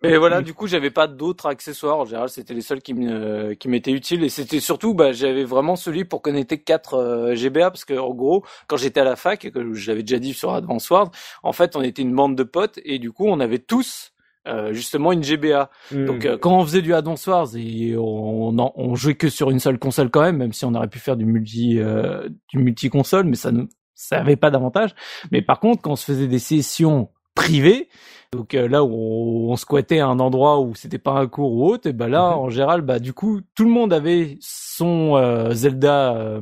[0.01, 1.97] Mais voilà, du coup, j'avais pas d'autres accessoires.
[1.99, 5.43] En général, c'était les seuls qui me qui m'étaient utiles et c'était surtout, bah, j'avais
[5.43, 9.15] vraiment celui pour connecter quatre euh, GBA parce que en gros, quand j'étais à la
[9.15, 11.11] fac, et que j'avais déjà dit sur Advance Wars,
[11.43, 14.13] en fait, on était une bande de potes et du coup, on avait tous
[14.47, 15.69] euh, justement une GBA.
[15.91, 19.51] Donc euh, quand on faisait du Advance Wars et on, on, on jouait que sur
[19.51, 22.57] une seule console quand même, même si on aurait pu faire du multi euh, du
[22.57, 24.95] multi console, mais ça nous ça avait pas d'avantage.
[25.31, 27.89] Mais par contre, quand on se faisait des sessions privées,
[28.31, 31.89] donc euh, là où on, squattait un endroit où c'était pas un cours ou autre,
[31.89, 32.37] et ben là, mhm.
[32.37, 36.41] en général, bah du coup, tout le monde avait son euh, Zelda euh,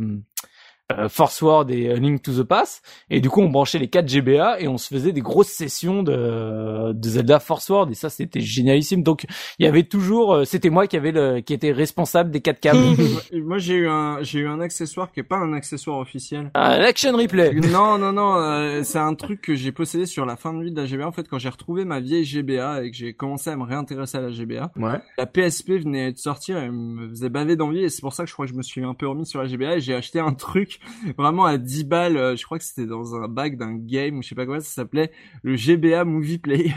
[1.09, 2.81] Force Word et euh, Link to the Past.
[3.09, 6.01] Et du coup on branchait les 4 GBA et on se faisait des grosses sessions
[6.01, 9.03] de, de Zelda Force Word et ça c'était génialissime.
[9.03, 9.26] Donc
[9.59, 12.59] il y avait toujours euh, c'était moi qui avait le qui était responsable des 4
[12.59, 12.80] câbles.
[13.34, 16.51] Moi j'ai eu un j'ai eu un accessoire qui est pas un accessoire officiel.
[16.53, 17.53] Un action replay.
[17.68, 20.80] Non non non c'est un truc que j'ai possédé sur la fin de vie de
[20.80, 23.57] la GBA en fait quand j'ai retrouvé ma vieille GBA et que j'ai commencé à
[23.57, 24.99] me réintéresser à la GBA ouais.
[25.18, 27.84] la PSP venait de sortir et me faisait baver d'envie.
[27.84, 29.41] Et c'est pour ça que je crois que je me suis un peu remis sur
[29.41, 30.77] la GBA et j'ai acheté un truc
[31.18, 32.18] vraiment à 10 balles.
[32.18, 34.60] Euh, je crois que c'était dans un bac d'un game ou je sais pas quoi.
[34.60, 35.12] Ça s'appelait
[35.44, 36.74] le GBA Movie Player.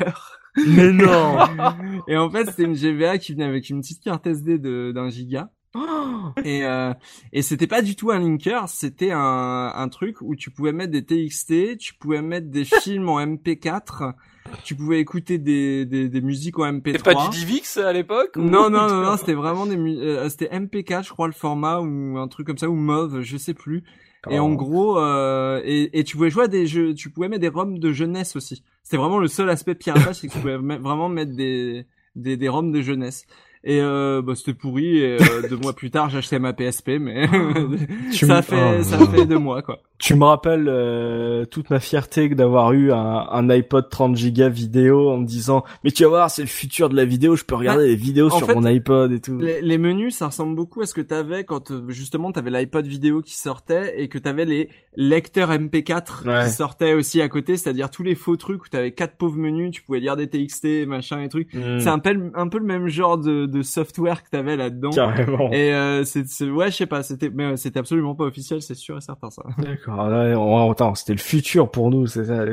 [0.66, 1.38] Mais non
[2.08, 5.50] Et en fait, c'était une GBA qui venait avec une petite carte SD d'un giga.
[6.44, 6.92] et euh,
[7.32, 10.90] et c'était pas du tout un linker, c'était un, un truc où tu pouvais mettre
[10.90, 14.14] des TXT, tu pouvais mettre des films en MP4,
[14.64, 16.92] tu pouvais écouter des, des, des musiques en MP3.
[16.92, 20.48] C'était pas du DivX à l'époque Non non non non, c'était vraiment des euh, c'était
[20.48, 23.84] MP4 je crois le format ou un truc comme ça ou MOV, je sais plus.
[24.28, 27.40] Et en gros, euh, et, et, tu pouvais jouer à des jeux, tu pouvais mettre
[27.40, 28.62] des ROM de jeunesse aussi.
[28.82, 31.86] C'était vraiment le seul aspect piratage, c'est que tu pouvais vraiment mettre des,
[32.16, 33.24] des, des ROM de jeunesse.
[33.64, 34.98] Et euh, bah, c'était pourri.
[34.98, 37.26] Et euh, deux mois plus tard, j'achetais ma PSP, mais
[38.12, 38.82] ça fait oh.
[38.82, 39.80] ça fait deux mois quoi.
[40.00, 45.10] Tu me rappelles euh, toute ma fierté d'avoir eu un, un, iPod 30 Go vidéo
[45.10, 47.54] en me disant mais tu vas voir c'est le futur de la vidéo je peux
[47.54, 49.38] regarder des vidéos sur mon iPod et tout.
[49.38, 52.86] Les, les, menus ça ressemble beaucoup à ce que t'avais quand euh, justement t'avais l'iPod
[52.86, 57.90] vidéo qui sortait et que t'avais les lecteurs MP4 qui sortaient aussi à côté c'est-à-dire
[57.90, 61.20] tous les faux trucs où t'avais quatre pauvres menus tu pouvais lire des TXT machin
[61.20, 61.52] et trucs.
[61.52, 61.78] Mm.
[61.78, 64.90] C'est un peu un peu le même genre de, de software que t'avais là-dedans.
[64.90, 65.52] Carrément.
[65.52, 68.96] Et euh, c'est ouais je sais pas c'était mais c'était absolument pas officiel c'est sûr
[68.96, 69.42] et certain ça.
[69.58, 69.89] D'accord.
[69.98, 72.44] Oh, attends, c'était le futur pour nous, c'est ça.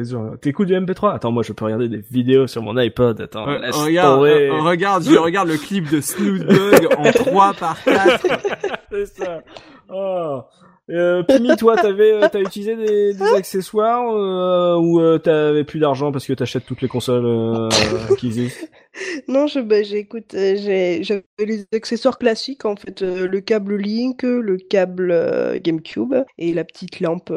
[0.41, 3.21] T'écoutes du MP3 Attends, moi je peux regarder des vidéos sur mon iPod.
[3.21, 8.27] Attends, regarde, euh, regarde, je regarde le clip de Snoop Dogg en 3 par 4.
[8.91, 9.41] c'est ça.
[9.89, 10.41] Oh.
[10.89, 15.79] Euh, Pimi, toi, t'avais, euh, t'as utilisé des, des accessoires euh, ou euh, t'avais plus
[15.79, 17.69] d'argent parce que t'achètes toutes les consoles euh,
[18.17, 18.65] qui existent
[19.27, 24.57] Non, je, bah, j'écoute, j'ai, j'avais les accessoires classiques en fait, le câble Link, le
[24.57, 25.13] câble
[25.61, 27.31] GameCube et la petite lampe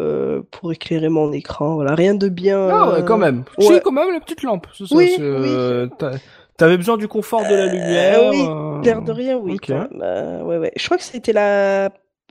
[0.52, 1.74] pour éclairer mon écran.
[1.74, 2.68] Voilà, rien de bien.
[2.70, 3.44] Ah ouais, quand même.
[3.58, 3.80] Ouais.
[3.84, 4.68] quand même la petite lampe.
[4.72, 6.08] Ça, oui, oui.
[6.56, 8.30] T'avais besoin du confort de la lumière.
[8.30, 9.58] oui, l'air de rien, oui.
[9.68, 10.72] ouais, ouais.
[10.76, 11.90] Je crois que c'était la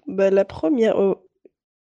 [0.10, 0.98] bah, la première.
[0.98, 1.18] Oh,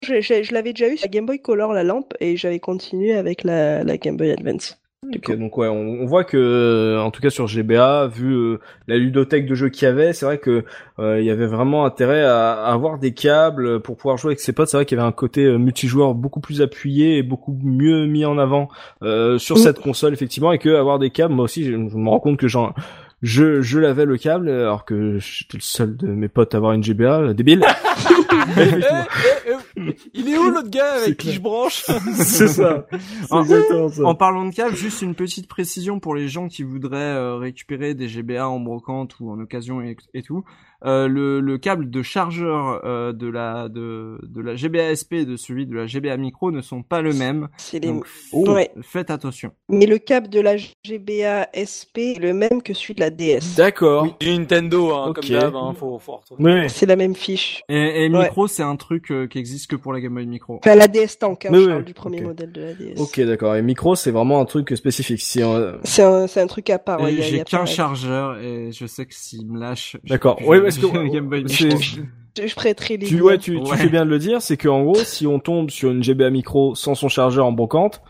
[0.02, 3.14] je, je, l'avais déjà eu sur la Game Boy Color, la lampe, et j'avais continué
[3.14, 4.78] avec la, la Game Boy Advance.
[5.06, 8.96] Ok, donc ouais, on, voit que, euh, en tout cas sur GBA, vu euh, la
[8.96, 10.64] ludothèque de jeux qu'il y avait, c'est vrai que
[10.98, 14.52] euh, il y avait vraiment intérêt à, avoir des câbles pour pouvoir jouer avec ses
[14.52, 14.68] potes.
[14.68, 18.24] C'est vrai qu'il y avait un côté multijoueur beaucoup plus appuyé et beaucoup mieux mis
[18.24, 18.68] en avant
[19.00, 19.60] sur mm.
[19.60, 22.36] cette console effectivement, et que avoir des câbles, moi aussi, je, je me rends compte
[22.36, 22.74] que j'en
[23.22, 26.72] je, je lavais le câble alors que j'étais le seul de mes potes à avoir
[26.72, 27.64] une GBA, débile.
[28.30, 31.84] Eh, eh, eh, il est où l'autre gars avec qui je branche
[32.14, 32.86] C'est ça.
[33.30, 34.04] En, ça.
[34.04, 37.94] en, parlant de câble, juste une petite précision pour les gens qui voudraient euh, récupérer
[37.94, 40.44] des GBA en brocante ou en occasion et tout.
[40.84, 45.24] Euh, le, le, câble de chargeur euh, de la de, de la GBA SP et
[45.24, 47.48] de celui de la GBA Micro ne sont pas le même.
[47.56, 47.88] C'est les...
[47.88, 48.70] Donc, ouais.
[48.82, 49.50] faites attention.
[49.68, 53.56] Mais le câble de la GBA SP est le même que celui de la DS.
[53.56, 54.04] D'accord.
[54.04, 56.68] Oui, du Nintendo, hein, comme d'hab, hein, faut, faut retrouver.
[56.68, 57.62] C'est la même fiche.
[57.68, 60.56] Et, et Micro, c'est un truc euh, qui existe que pour la Game Boy Micro.
[60.56, 62.98] Enfin, la DS Tank, hein, je parle du premier modèle de la DS.
[62.98, 63.56] Ok, d'accord.
[63.56, 65.20] Et Micro, c'est vraiment un truc spécifique.
[65.20, 65.40] Si
[65.84, 67.00] C'est un, un, truc à part.
[67.00, 69.96] Ouais, J'ai qu'un chargeur et je sais que s'il me lâche.
[70.04, 70.38] D'accord.
[70.44, 70.86] Oui, parce que
[72.46, 74.94] je prêterai les tu, ouais, tu, tu fais bien de le dire, c'est qu'en gros,
[74.94, 78.00] si on tombe sur une GBA micro sans son chargeur en brocante,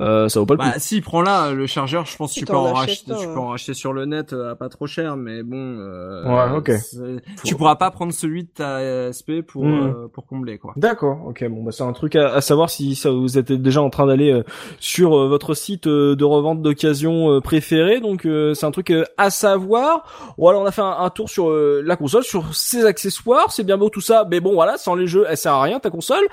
[0.00, 0.78] euh, ça vaut pas le bah, coup.
[0.78, 3.48] si, prends là le chargeur, je pense que tu peux en racheter, tu peux en
[3.48, 5.56] racheter sur le net euh, à pas trop cher, mais bon.
[5.78, 6.72] Euh, ouais, ok.
[7.44, 9.86] Tu pourras pas prendre celui de ta SP pour hmm.
[9.86, 10.72] euh, pour combler quoi.
[10.76, 11.48] D'accord, ok.
[11.48, 14.06] Bon, bah c'est un truc à, à, savoir si ça vous êtes déjà en train
[14.06, 14.42] d'aller euh,
[14.80, 20.34] sur votre site de revente d'occasion préféré, donc c'est un truc à savoir.
[20.38, 23.90] Voilà, on a fait un, tour sur la console, sur ses accessoires, c'est bien beau
[23.90, 26.24] tout ça, mais bon voilà, sans les jeux, elle sert à rien ta console.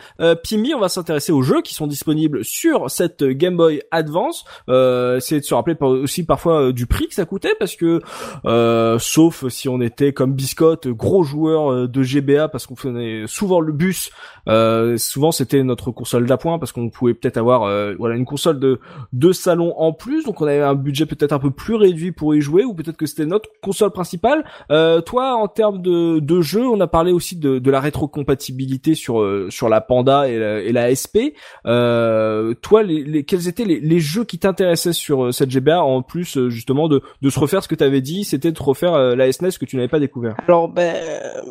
[0.43, 4.45] Pimi, on va s'intéresser aux jeux qui sont disponibles sur cette gamme Game Boy Advance,
[4.69, 8.01] euh, c'est de se rappeler aussi parfois euh, du prix que ça coûtait parce que
[8.45, 13.23] euh, sauf si on était comme Biscotte gros joueur euh, de GBA parce qu'on faisait
[13.27, 14.11] souvent le bus,
[14.47, 17.61] euh, souvent c'était notre console d'appoint parce qu'on pouvait peut-être avoir
[17.97, 18.79] voilà une console de
[19.13, 22.33] de salon en plus donc on avait un budget peut-être un peu plus réduit pour
[22.35, 24.43] y jouer ou peut-être que c'était notre console principale.
[24.69, 29.25] toi en termes de de jeu, on a parlé aussi de, de la rétrocompatibilité sur
[29.49, 31.33] sur la Panda et la, et la SP.
[31.63, 36.87] toi les, les, quels étaient les, jeux qui t'intéressaient sur cette GBA en plus justement
[36.87, 39.65] de, se refaire ce que tu avais dit, c'était de refaire euh, la SNES que
[39.65, 40.35] tu n'avais pas découvert.
[40.47, 40.95] Alors ben,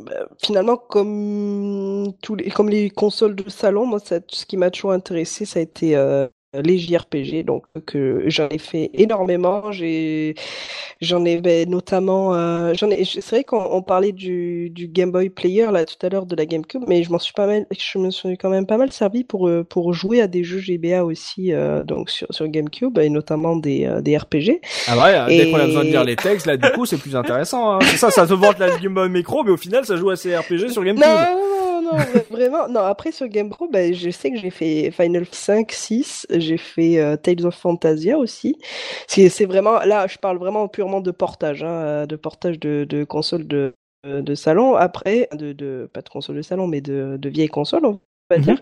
[0.04, 4.70] ben, finalement comme tous les comme les consoles de salon, moi ça, ce qui m'a
[4.70, 9.70] toujours intéressé, ça a été euh, les JRPG, donc que j'en ai fait énormément.
[9.70, 10.34] J'ai,
[11.00, 13.04] j'en ai ben, notamment, euh, j'en ai.
[13.04, 16.46] C'est vrai qu'on parlait du, du Game Boy Player là tout à l'heure de la
[16.46, 19.22] GameCube, mais je m'en suis pas mal, je me suis quand même pas mal servi
[19.22, 23.10] pour euh, pour jouer à des jeux GBA aussi, euh, donc sur sur GameCube et
[23.10, 24.60] notamment des des RPG.
[24.88, 27.14] Ah ouais, dès qu'on a besoin de lire les textes, là du coup c'est plus
[27.14, 27.74] intéressant.
[27.74, 27.80] Hein.
[27.96, 30.36] ça, ça te vante la Game Boy Micro, mais au final ça joue à ces
[30.36, 31.04] RPG sur GameCube.
[31.06, 31.50] Non,
[31.82, 32.68] non, non, vraiment.
[32.68, 36.56] Non, après sur Game Pro, ben, je sais que j'ai fait Final 5, 6 j'ai
[36.56, 38.56] fait euh, Tales of Fantasia aussi.
[39.06, 43.46] C'est vraiment là, je parle vraiment purement de portage, hein, de portage de, de console
[43.46, 43.74] de,
[44.04, 44.74] de salon.
[44.76, 48.00] Après, de, de pas de console de salon, mais de, de vieilles consoles, on
[48.30, 48.44] va mhm.
[48.44, 48.60] dire.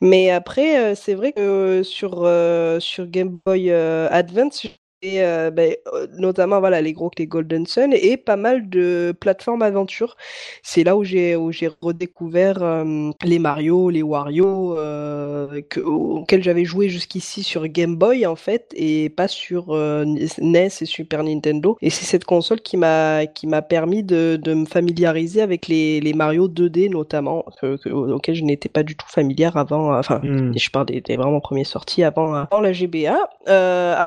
[0.00, 4.66] Mais après, euh, c'est vrai que sur euh, sur Game Boy Advance,
[5.02, 9.14] et euh, ben, euh, notamment voilà les gros les Golden Sun et pas mal de
[9.18, 10.16] plateformes aventure.
[10.62, 16.42] C'est là où j'ai où j'ai redécouvert euh, les Mario, les Wario euh, que, auxquels
[16.42, 21.78] j'avais joué jusqu'ici sur Game Boy en fait et pas sur NES et Super Nintendo.
[21.80, 26.00] Et c'est cette console qui m'a qui m'a permis de, de me familiariser avec les,
[26.00, 29.98] les Mario 2D notamment que, que, auxquels je n'étais pas du tout familière avant.
[29.98, 30.52] Enfin, hmm.
[30.56, 33.16] je parle des, des, vraiment premières sorties avant avant la GBA.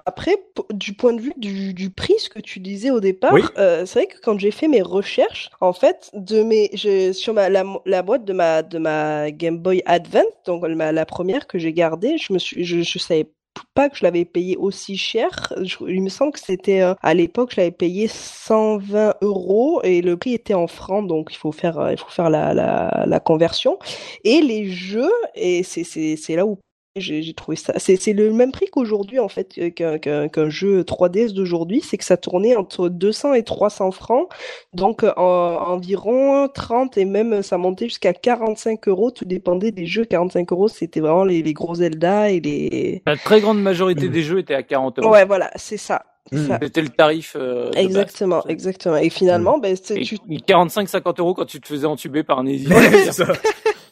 [0.06, 0.38] après
[0.84, 4.00] du point de vue du, du, prix, ce que tu disais au départ, euh, c'est
[4.00, 7.64] vrai que quand j'ai fait mes recherches, en fait, de mes, je, sur ma, la,
[7.86, 11.72] la, boîte de ma, de ma Game Boy Advance, donc ma, la première que j'ai
[11.72, 13.30] gardée, je me suis, je, je savais
[13.76, 15.54] pas que je l'avais payé aussi cher.
[15.88, 20.18] il me semble que c'était euh, à l'époque, je l'avais payé 120 euros et le
[20.18, 23.20] prix était en francs, donc il faut faire, euh, il faut faire la, la, la
[23.20, 23.80] conversion.
[24.26, 26.58] Et les jeux, et c'est là où
[26.96, 27.74] j'ai trouvé ça.
[27.78, 31.82] C'est le même prix qu'aujourd'hui, en fait, qu'un jeu 3DS d'aujourd'hui.
[31.82, 34.30] C'est que ça tournait entre 200 et 300 francs.
[34.74, 39.12] Donc, environ 30 et même ça montait jusqu'à 45 euros.
[39.12, 40.06] Tout dépendait des jeux.
[40.06, 43.02] 45 euros, c'était vraiment les, les, gros Zelda et les.
[43.08, 45.12] La très grande majorité des jeux étaient à 40 euros.
[45.12, 46.04] Ouais, voilà, c'est ça.
[46.32, 46.58] Mmh.
[46.62, 47.36] C'était le tarif.
[47.36, 48.96] Euh, exactement, exactement.
[48.98, 49.62] Et finalement, mmh.
[49.62, 49.94] ben, tu...
[49.94, 52.58] 45-50 euros quand tu te faisais entuber par un Ouais,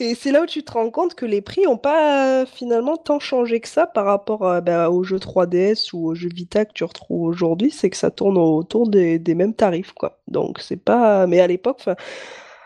[0.00, 3.18] Et c'est là où tu te rends compte que les prix ont pas finalement tant
[3.18, 6.72] changé que ça par rapport à, bah, aux jeux 3DS ou aux jeux Vita que
[6.72, 10.20] tu retrouves aujourd'hui, c'est que ça tourne autour des, des mêmes tarifs, quoi.
[10.28, 11.82] Donc c'est pas, mais à l'époque,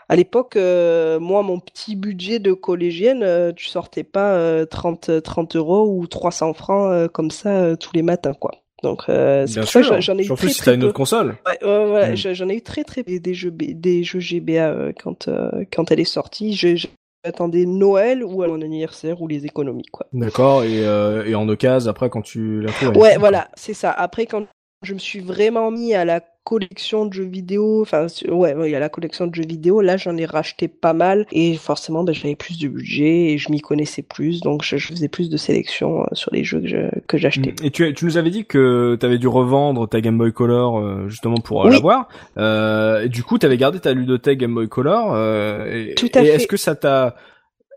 [0.09, 5.21] à l'époque, euh, moi, mon petit budget de collégienne, euh, tu sortais pas 30, euh,
[5.21, 8.51] 30 euros ou 300 francs comme ça tous les matins, quoi.
[8.83, 11.37] Donc c'est pour ça j'en ai eu très, très, une autre console.
[11.47, 12.15] Ouais, ouais, mm.
[12.15, 15.29] j'en ai eu très très des jeux des jeux GBA quand
[15.73, 16.53] quand elle est sortie.
[17.23, 20.07] Attendais Noël ou à mon anniversaire ou les économies quoi.
[20.13, 22.97] D'accord et, euh, et en occasion après quand tu la trouves.
[22.97, 23.91] Ouais voilà c'est ça.
[23.91, 24.45] Après quand
[24.81, 28.75] je me suis vraiment mis à la collection de jeux vidéo, enfin ouais, il y
[28.75, 32.13] a la collection de jeux vidéo, là j'en ai racheté pas mal et forcément ben,
[32.13, 36.01] j'avais plus de budget et je m'y connaissais plus donc je, faisais plus de sélection
[36.01, 36.61] euh, sur les jeux
[37.07, 37.55] que j'achetais.
[37.63, 40.79] Et tu, tu nous avais dit que tu avais dû revendre ta Game Boy Color
[40.79, 42.07] euh, justement pour euh, l'avoir.
[42.37, 45.17] Euh, et du coup tu avais gardé ta ludothèque Game Boy Color.
[45.67, 47.15] et, Tout à et est-ce que ça t'a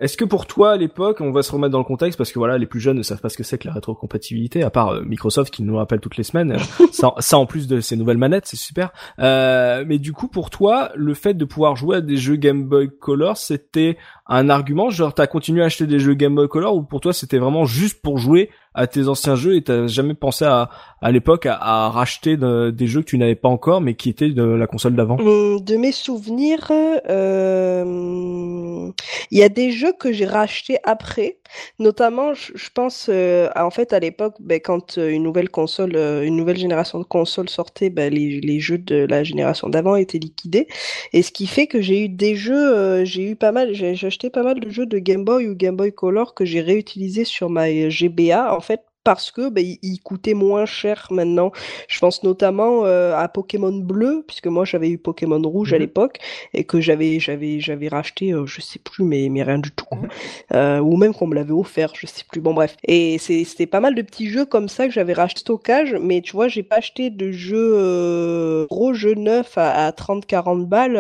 [0.01, 2.39] est-ce que pour toi à l'époque, on va se remettre dans le contexte parce que
[2.39, 4.91] voilà, les plus jeunes ne savent pas ce que c'est que la rétrocompatibilité, à part
[4.91, 6.53] euh, Microsoft qui nous rappelle toutes les semaines.
[6.53, 8.93] Euh, ça, ça, en plus de ces nouvelles manettes, c'est super.
[9.21, 12.65] Euh, mais du coup, pour toi, le fait de pouvoir jouer à des jeux Game
[12.65, 13.97] Boy Color, c'était
[14.29, 17.13] un argument Genre, t'as continué à acheter des jeux Game Boy Color ou pour toi,
[17.13, 20.69] c'était vraiment juste pour jouer à tes anciens jeux et t'as jamais pensé à,
[21.01, 24.43] à l'époque à, racheter des jeux que tu n'avais pas encore mais qui étaient de
[24.43, 25.19] la console d'avant?
[25.19, 26.71] Hum, De mes souvenirs,
[27.09, 28.91] euh,
[29.31, 31.39] il y a des jeux que j'ai rachetés après.
[31.79, 36.37] Notamment, je, pense euh, en fait à l'époque, ben, quand euh, une nouvelle console, une
[36.37, 40.69] nouvelle génération de consoles sortait, ben, les, les jeux de la génération d'avant étaient liquidés.
[41.13, 44.31] Et ce qui fait que j'ai eu des jeux, j'ai eu pas mal, j'ai acheté
[44.31, 47.51] pas mal de jeux de Game Boy ou Game Boy Color que j'ai réutilisés sur
[47.51, 48.55] ma GBA.
[48.55, 51.53] En fait parce que bah, il, coûtait moins cher maintenant.
[51.89, 55.81] Je pense notamment euh, à Pokémon Bleu, puisque moi j'avais eu Pokémon Rouge à Mhm.
[55.81, 56.19] l'époque
[56.55, 59.87] et que j'avais j'avais j'avais racheté, euh, je sais plus, mais mais rien du tout,
[59.87, 60.03] quoi.
[60.03, 60.09] Mhm.
[60.55, 62.41] Euh, ou même qu'on me l'avait offert, je sais plus.
[62.41, 65.95] Bon bref, et c'était pas mal de petits jeux comme ça que j'avais racheté stockage,
[66.01, 70.67] mais tu vois, j'ai pas acheté de jeux euh, gros jeux neufs à, à 30-40
[70.67, 70.97] balles.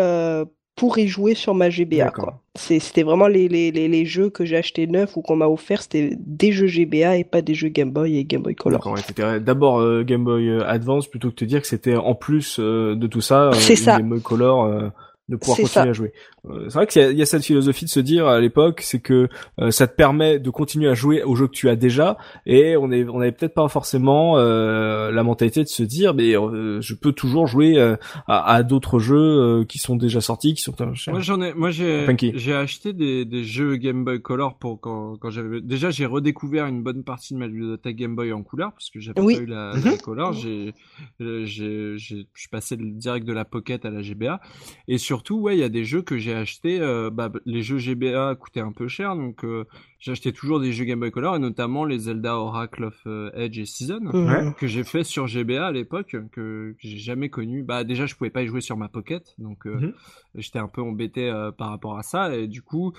[0.76, 2.12] Pour y jouer sur ma GBA
[2.54, 5.80] C'était vraiment les, les, les, les jeux que j'ai achetés neufs ou qu'on m'a offert,
[5.82, 8.96] c'était des jeux GBA et pas des jeux Game Boy et Game Boy Color.
[8.98, 12.14] C'était d'abord euh, Game Boy euh, Advance plutôt que de te dire que c'était en
[12.14, 13.96] plus euh, de tout ça, euh, C'est une ça.
[13.96, 14.92] Game Boy Color
[15.28, 15.82] de pouvoir continuer ça.
[15.82, 16.12] à jouer.
[16.48, 18.38] Euh, c'est vrai qu'il y, a- il y a cette philosophie de se dire à
[18.40, 19.28] l'époque, c'est que
[19.60, 22.16] euh, ça te permet de continuer à jouer aux jeux que tu as déjà,
[22.46, 26.36] et on est, on avait peut-être pas forcément euh, la mentalité de se dire, mais
[26.36, 27.96] euh, je peux toujours jouer euh,
[28.28, 31.12] à, à d'autres jeux euh, qui sont déjà sortis, qui sont euh, chers.
[31.12, 35.16] Moi j'en ai, moi j'ai, j'ai acheté des, des jeux Game Boy Color pour quand,
[35.16, 38.70] quand j'avais, déjà j'ai redécouvert une bonne partie de ma bibliothèque Game Boy en couleur
[38.72, 39.34] parce que j'avais Oui.
[39.36, 39.84] pas eu la, Mhm.
[39.84, 40.32] la Color.
[40.34, 40.72] J'ai,
[41.18, 44.40] j'ai, j'ai, je suis passé le- direct de la Pocket à la GBA
[44.88, 46.78] et surtout ouais il y a des jeux que j'ai achetés.
[46.80, 49.64] euh, bah, les jeux GBA coûtaient un peu cher donc euh,
[50.06, 53.58] acheté toujours des jeux Game Boy Color et notamment les Zelda Oracle of euh, Edge
[53.58, 54.00] et Season.
[54.12, 54.52] Ouais.
[54.58, 57.62] que j'ai fait sur GBA à l'époque que, que j'ai jamais connu.
[57.62, 59.92] Bah déjà je pouvais pas y jouer sur ma Pocket donc euh, Mhm.
[60.34, 62.92] j'étais un peu embêté par rapport à ça et du coup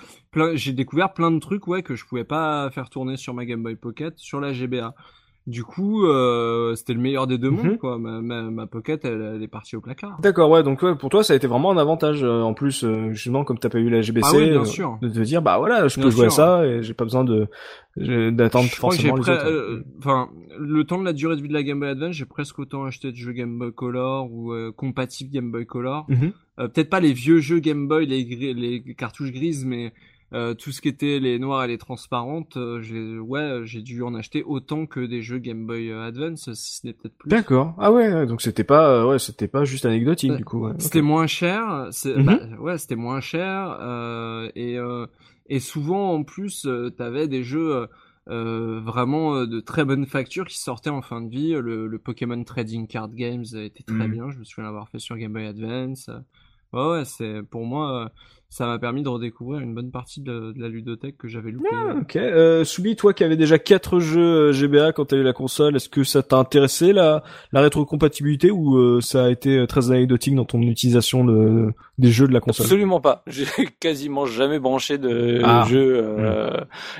[0.54, 3.62] j'ai découvert plein de trucs ouais que je pouvais pas faire tourner sur ma Game
[3.62, 4.94] Boy Pocket sur la GBA.
[5.48, 7.56] Du coup euh, c'était le meilleur des deux Mhm.
[7.56, 7.98] mondes quoi.
[7.98, 10.20] Ma, ma, ma Pocket elle, elle est partie au placard.
[10.20, 12.84] D'accord, ouais, donc ouais, pour toi ça a été vraiment un avantage euh, en plus
[12.84, 14.98] euh, justement comme t'as pas eu la GBC, Ah oui, bien euh, sûr.
[15.00, 17.24] de te dire bah voilà, je Bien peux jouer à ça et j'ai pas besoin
[17.24, 17.48] de
[17.96, 19.30] d'attendre forcément les autres.
[19.46, 22.26] euh, enfin le temps de la durée de vie de la Game Boy Advance j'ai
[22.26, 26.06] presque autant acheté de jeux Game Boy Color ou euh, compatibles Game Boy Color.
[26.08, 26.32] Mhm.
[26.58, 29.92] Peut-être pas les vieux jeux Game Boy, les, gris- les cartouches grises, mais
[30.34, 33.80] euh, tout ce qui était les noires et les transparentes, euh, j'ai, ouais, euh, j'ai
[33.82, 37.30] dû en acheter autant que des jeux Game Boy Advance, si ce n'est peut-être plus.
[37.30, 37.74] D'accord.
[37.78, 40.66] Ah ouais, donc c'était pas euh, ouais, c'était pas juste anecdotique du coup.
[40.66, 40.72] ouais.
[40.78, 42.24] C'était moins cher, c'est, Mhm.
[42.24, 43.78] bah, ouais, c'était moins cher,
[44.54, 44.78] et
[45.50, 47.86] et souvent en plus, t'avais des jeux
[48.26, 51.52] vraiment de très bonne facture qui sortaient en fin de vie.
[51.52, 54.12] Le, le Pokémon Trading Card Games était très Mhm.
[54.12, 56.10] bien, je me souviens l'avoir fait sur Game Boy Advance.
[56.74, 58.12] Ouais, ouais, c'est pour moi,
[58.50, 61.68] ça m'a permis de redécouvrir une bonne partie de, la ludothèque que j'avais loupée.
[62.00, 62.16] Ok.
[62.16, 65.76] Euh, Soubi, toi qui avais déjà quatre jeux euh, GBA quand t'as eu la console,
[65.76, 67.22] est-ce que ça t'a intéressé la
[67.52, 72.10] la rétrocompatibilité ou euh, ça a été euh, très anecdotique dans ton utilisation de des
[72.10, 73.22] jeux de la console Absolument pas.
[73.26, 73.44] J'ai
[73.80, 75.64] quasiment jamais branché de Ah.
[75.68, 76.00] jeu.
[76.02, 76.50] euh,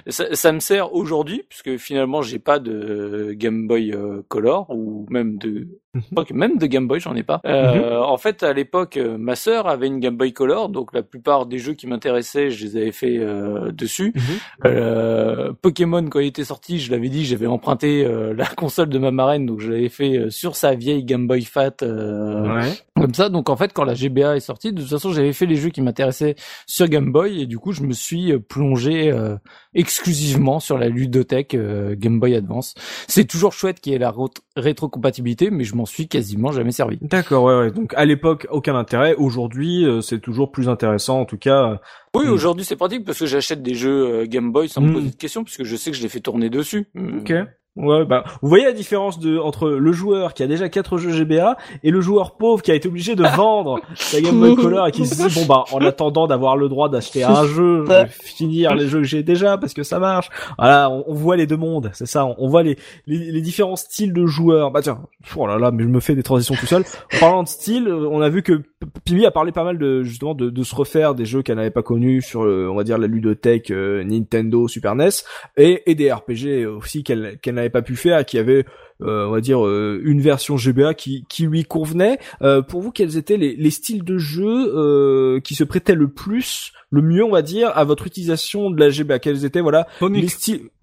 [0.08, 5.06] ça, ça me sert aujourd'hui puisque finalement j'ai pas de Game Boy euh, Color ou
[5.10, 6.24] même de Mhm.
[6.26, 7.40] que même de Game Boy j'en ai pas.
[7.46, 11.46] Euh, En fait à l'époque ma sœur avait une Game Boy Color donc la plupart
[11.46, 14.12] des jeux qui m'intéressaient je les avais fait euh, dessus.
[14.14, 15.54] Mhm.
[15.62, 18.06] Pokémon quand il était sorti je l'avais dit j'avais emprunté
[18.36, 21.76] la console de ma marraine donc je l'avais fait sur sa vieille Game Boy Fat.
[21.82, 22.72] Ouais.
[22.96, 23.28] comme ça.
[23.28, 25.70] Donc en fait, quand la GBA est sortie, de toute façon, j'avais fait les jeux
[25.70, 26.34] qui m'intéressaient
[26.66, 29.36] sur Game Boy et du coup, je me suis euh, plongé euh,
[29.74, 32.74] exclusivement sur la ludothèque euh, Game Boy Advance.
[33.06, 34.12] C'est toujours chouette qu'il y ait la
[34.56, 36.98] rétrocompatibilité, mais je m'en suis quasiment jamais servi.
[37.00, 37.70] D'accord, ouais, ouais.
[37.70, 39.14] Donc à l'époque, aucun intérêt.
[39.14, 41.80] Aujourd'hui, euh, c'est toujours plus intéressant, en tout cas.
[42.14, 42.30] Oui, Mm.
[42.30, 44.92] aujourd'hui c'est pratique parce que j'achète des jeux Game Boy sans me Mm.
[44.94, 46.88] poser de questions puisque je sais que je les fais tourner dessus.
[47.20, 47.32] Ok.
[47.78, 51.12] Ouais, bah, vous voyez la différence de entre le joueur qui a déjà quatre jeux
[51.12, 54.88] GBA et le joueur pauvre qui a été obligé de vendre sa Game Boy Color
[54.88, 57.88] et qui se dit bon bah en attendant d'avoir le droit d'acheter un jeu, je
[57.88, 60.28] vais finir les jeux que j'ai déjà parce que ça marche.
[60.58, 62.26] Voilà, on, on voit les deux mondes, c'est ça.
[62.26, 62.76] On, on voit les,
[63.06, 64.70] les les différents styles de joueurs.
[64.72, 64.98] Bah tiens,
[65.36, 66.82] oh là là, mais je me fais des transitions tout seul.
[67.14, 68.62] En parlant de style, euh, on a vu que
[69.04, 71.70] Pimi a parlé pas mal de justement de, de se refaire des jeux qu'elle n'avait
[71.70, 75.08] pas connus sur euh, on va dire la ludothèque euh, Nintendo, Super NES
[75.56, 78.64] et, et des RPG aussi qu'elle qu'elle n'avait pas pu faire, qui avait
[79.00, 82.18] euh, on va dire euh, une version GBA qui qui lui convenait.
[82.42, 86.72] Euh, pour vous, quels étaient les, les styles de jeu qui se prêtaient le plus,
[86.90, 90.22] le mieux, on va dire, à votre utilisation de la GBA Quels étaient voilà Sonic.
[90.22, 90.60] les styles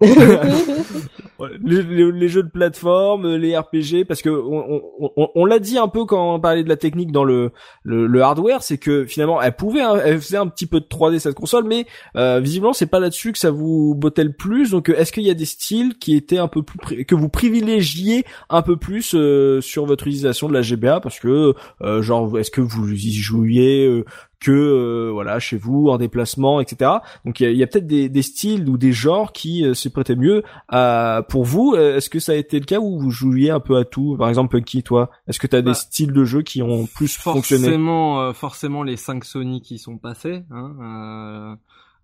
[1.64, 5.58] les, les- les jeux de plateforme, les RPG, parce que on, on, on, on l'a
[5.58, 7.50] dit un peu quand on parlait de la technique dans le
[7.82, 10.86] le, le hardware, c'est que finalement elle pouvait, hein, elle faisait un petit peu de
[10.86, 14.70] 3D cette console, mais euh, visiblement c'est pas là-dessus que ça vous bottait le plus.
[14.70, 18.24] Donc est-ce qu'il y a des styles qui étaient un peu plus que vous privilégiez
[18.48, 22.50] un peu plus euh, sur votre utilisation de la GBA, parce que euh, genre est-ce
[22.50, 24.04] que vous y jouiez euh,
[24.46, 26.90] que euh, voilà chez vous en déplacement etc
[27.24, 30.16] donc il y a, peut-être des, des styles ou des genres qui euh, se prêtaient
[30.16, 33.50] mieux à pour vous euh, est-ce que ça a été le cas où vous jouiez
[33.50, 34.16] un peu à tout?
[34.18, 36.86] Par exemple Punky toi est-ce que tu as Bah, des styles de jeu qui ont
[36.86, 37.62] plus fonctionné?
[37.64, 40.44] Forcément, euh, forcément les 5 Sony qui sont passés.
[40.50, 41.56] Hein,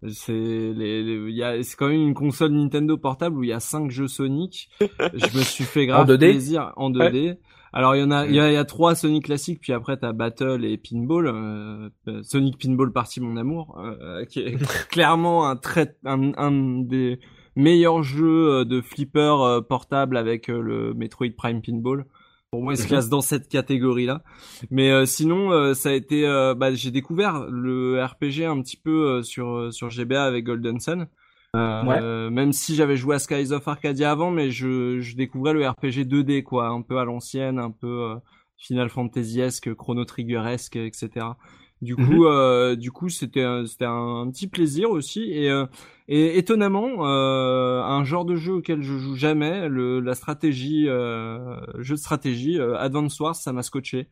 [0.04, 3.44] euh, C'est les, les- il y a, c'est quand même une console Nintendo portable où
[3.44, 4.68] il y a cinq jeux Sonic.
[5.14, 6.18] Je me suis fait grave En 2D?
[6.18, 7.36] plaisir en 2D.
[7.72, 9.96] Alors il y en a, il y a, y a trois Sonic classiques, puis après
[9.96, 11.26] t'as Battle et Pinball.
[11.26, 14.56] euh, euh, Sonic Pinball Party mon amour, euh, qui est
[14.90, 17.18] clairement un très, un, un des
[17.56, 22.04] meilleurs jeux euh, de flipper euh, portable avec euh, le Metroid Prime Pinball.
[22.50, 24.22] Pour moi, il se classe dans cette catégorie-là.
[24.70, 28.76] Mais euh, sinon, euh, ça a été, euh, bah, j'ai découvert le RPG un petit
[28.76, 31.06] peu euh, sur euh, sur GBA avec Golden Sun.
[31.54, 32.30] Euh, Ouais.
[32.30, 36.04] même si j'avais joué à Skies of Arcadia avant, mais je, je découvrais le RPG
[36.06, 38.16] 2D quoi, un peu à l'ancienne, un peu euh,
[38.56, 41.36] Final Fantasy-esque, Chrono Trigger-esque, etc.
[41.82, 42.06] Du Mhm.
[42.06, 45.66] coup, euh, du coup, c'était un- c'était un, petit plaisir aussi et euh,
[46.08, 51.94] et étonnamment euh, un genre de jeu auquel je joue jamais, le la stratégie, jeu
[51.94, 54.08] de stratégie, Advance Wars, ça m'a scotché.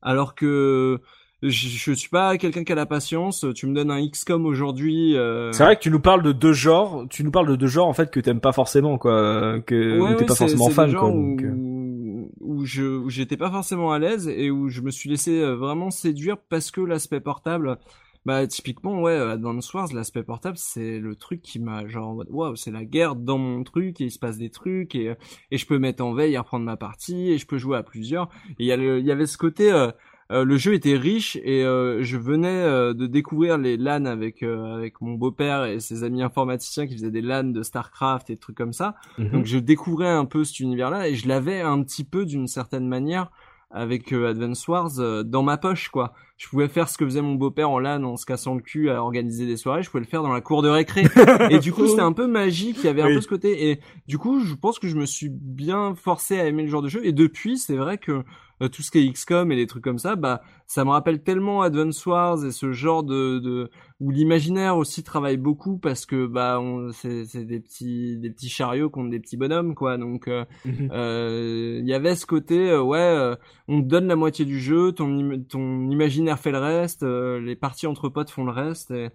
[0.00, 1.00] Alors que
[1.42, 3.44] je, je suis pas quelqu'un qui a la patience.
[3.54, 5.16] Tu me donnes un XCOM aujourd'hui.
[5.16, 7.66] euh, C'est vrai que tu nous parles de deux genres, tu nous parles de deux
[7.66, 10.34] genres en fait que t'aimes pas forcément quoi, euh, que Ouais, où t'es ouais, pas
[10.34, 11.10] forcément fan quoi.
[11.10, 11.52] donc, euh.
[11.54, 15.40] où, où je où j'étais pas forcément à l'aise et où je me suis laissé
[15.40, 17.78] euh, vraiment séduire parce que l'aspect portable.
[18.24, 22.70] Bah typiquement ouais Advance Wars l'aspect portable c'est le truc qui m'a genre waouh c'est
[22.70, 25.14] la guerre dans mon truc et il se passe des trucs et
[25.50, 27.82] et je peux mettre en veille et reprendre ma partie et je peux jouer à
[27.82, 29.90] plusieurs et il y a le- il y avait ce côté euh,
[30.32, 34.42] euh, le jeu était riche et euh, je venais euh, de découvrir les LAN avec
[34.42, 38.34] euh, avec mon beau-père et ses amis informaticiens qui faisaient des LAN de Starcraft et
[38.34, 39.28] des trucs comme ça Mhm.
[39.30, 42.88] donc je découvrais un peu cet univers-là et je l'avais un petit peu d'une certaine
[42.88, 43.30] manière
[43.70, 44.90] avec euh, Advance Wars
[45.24, 46.12] dans ma poche quoi.
[46.36, 48.90] Je pouvais faire ce que faisait mon beau-père en LAN en se cassant le cul
[48.90, 51.04] à organiser des soirées, je pouvais le faire dans la cour de récré.
[51.50, 53.80] et du coup, c'était un peu magique, il y avait un peu ce côté et
[54.08, 56.88] du coup, je pense que je me suis bien forcé à aimer le genre de
[56.88, 58.24] jeu et depuis, c'est vrai que
[58.68, 61.62] tout ce qui est XCOM et des trucs comme ça, bah ça me rappelle tellement
[61.62, 63.70] Advance Wars et ce genre de, de
[64.00, 68.48] où l'imaginaire aussi travaille beaucoup parce que bah on c'est c'est des petits des petits
[68.48, 70.88] chariots contre des petits bonhommes quoi donc euh, Mhm.
[70.92, 73.34] euh, il y avait ce côté euh, ouais euh,
[73.68, 77.56] on te donne la moitié du jeu ton ton imaginaire fait le reste euh, les
[77.56, 79.08] parties entre potes font le reste et,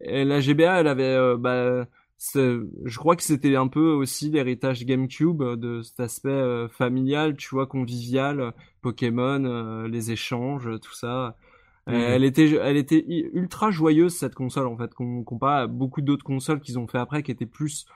[0.00, 1.86] et la GBA elle avait euh, bah
[2.34, 7.36] je crois que c'était un peu aussi l'héritage GameCube euh, de cet aspect euh, familial
[7.36, 8.50] tu vois convivial euh,
[8.80, 11.36] Pokémon euh, les échanges tout ça
[11.88, 11.94] Mhm.
[11.94, 16.22] elle était elle était ultra joyeuse cette console en fait com- comparé à beaucoup d'autres
[16.24, 17.86] consoles qu'ils ont fait après qui étaient plus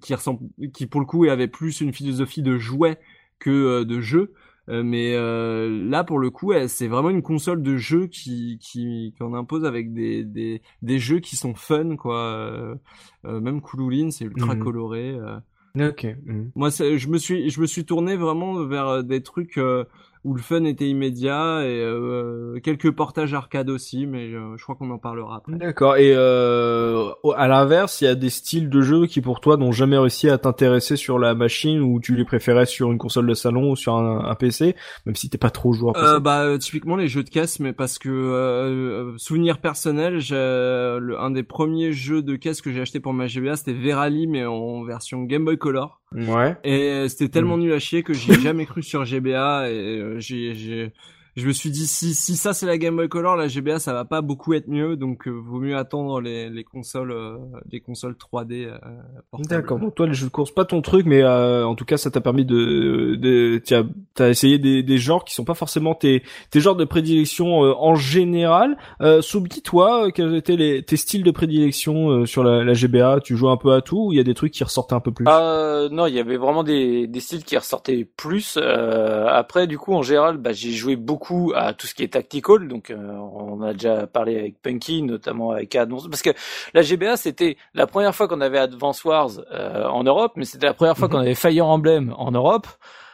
[0.00, 0.40] qui ressemble
[0.72, 2.98] qui pour le coup avait plus une philosophie de jouet
[3.38, 4.32] que de jeu
[4.68, 9.14] Euh, mais euh, là pour le coup c'est vraiment une console de jeu qui qui
[9.18, 12.74] qu'on impose avec des des des jeux qui sont fun quoi Euh,
[13.24, 14.62] euh, même Koulouline c'est ultra Mhm.
[14.64, 15.38] coloré euh.
[15.88, 16.06] Ok.
[16.26, 16.50] mhm.
[16.54, 19.84] moi je me suis je me suis tourné vraiment vers des trucs euh,
[20.24, 24.74] où le fun était immédiat et euh, quelques portages arcade aussi mais euh, je crois
[24.74, 25.96] qu'on en parlera après D'accord.
[25.96, 29.72] Et euh, à l'inverse, il y a des styles de jeux qui pour toi n'ont
[29.72, 33.34] jamais réussi à t'intéresser sur la machine ou tu les préférais sur une console de
[33.34, 34.76] salon ou sur un, un PC,
[35.06, 36.06] même si t'es pas trop joueur PC.
[36.06, 40.20] Euh, bah euh, typiquement les jeux de caisse mais parce que euh, euh, souvenir personnel
[40.30, 44.26] le, un des premiers jeux de caisse que j'ai acheté pour ma GBA c'était Verali
[44.26, 46.56] mais en version Game Boy Color Ouais.
[46.64, 49.98] et euh, c'était tellement nul à chier que j'y ai jamais cru sur GBA et
[49.98, 50.92] euh, j'ai j'ai
[51.38, 53.92] je me suis dit si si ça c'est la Game Boy Color la GBA ça
[53.92, 57.36] va pas beaucoup être mieux donc euh, vaut mieux attendre les les consoles euh,
[57.70, 58.78] les consoles 3D euh.
[59.48, 59.78] D'accord.
[59.78, 62.10] Donc toi, les jeux de course, pas ton truc, mais euh, en tout cas, ça
[62.10, 63.82] t'a permis de, de t'as
[64.24, 67.74] as essayé des, des genres qui sont pas forcément tes, tes genres de prédilection euh,
[67.78, 68.76] en général.
[69.00, 73.20] Euh, Soubi, toi, quels étaient les, tes styles de prédilection euh, sur la, la GBA
[73.22, 75.00] Tu joues un peu à tout ou il y a des trucs qui ressortaient un
[75.00, 75.26] peu plus?
[75.28, 78.58] Euh, non, il y avait vraiment des, des styles qui ressortaient plus.
[78.60, 82.12] Euh, après, du coup, en général, bah, j'ai joué beaucoup à tout ce qui est
[82.14, 82.68] tactical.
[82.68, 86.08] Donc, euh, on a déjà parlé avec Punky, notamment avec Advance.
[86.08, 86.30] Parce que
[86.74, 90.66] la GBA, c'était la première fois qu'on avait Advance Wars euh, en Europe, mais c'était
[90.66, 91.12] la première fois Mhm.
[91.12, 92.66] qu'on avait Fire Emblem en Europe.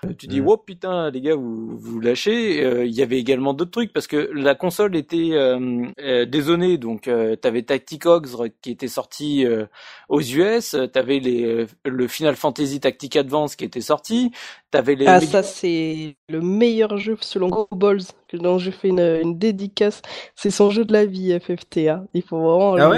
[0.04, 0.46] Euh, Tu dis, Mhm.
[0.46, 2.64] wow, putain, les gars, vous vous lâchez.
[2.64, 6.78] Euh, Il y avait également d'autres trucs parce que la console était euh, euh, dézonée.
[6.78, 8.28] Donc, euh, t'avais Tacticogs
[8.62, 9.66] qui était sorti euh,
[10.10, 10.76] aux US.
[10.92, 14.32] T'avais les euh, le Final Fantasy Tactic Advance qui était sorti.
[14.72, 18.04] T'avais les Ah, ça, c'est le meilleur jeu selon Go Balls,
[18.38, 20.02] dont je fais une, une dédicace.
[20.34, 22.04] C'est son jeu de la vie, FFTA.
[22.14, 22.74] Il faut vraiment.
[22.76, 22.88] Ah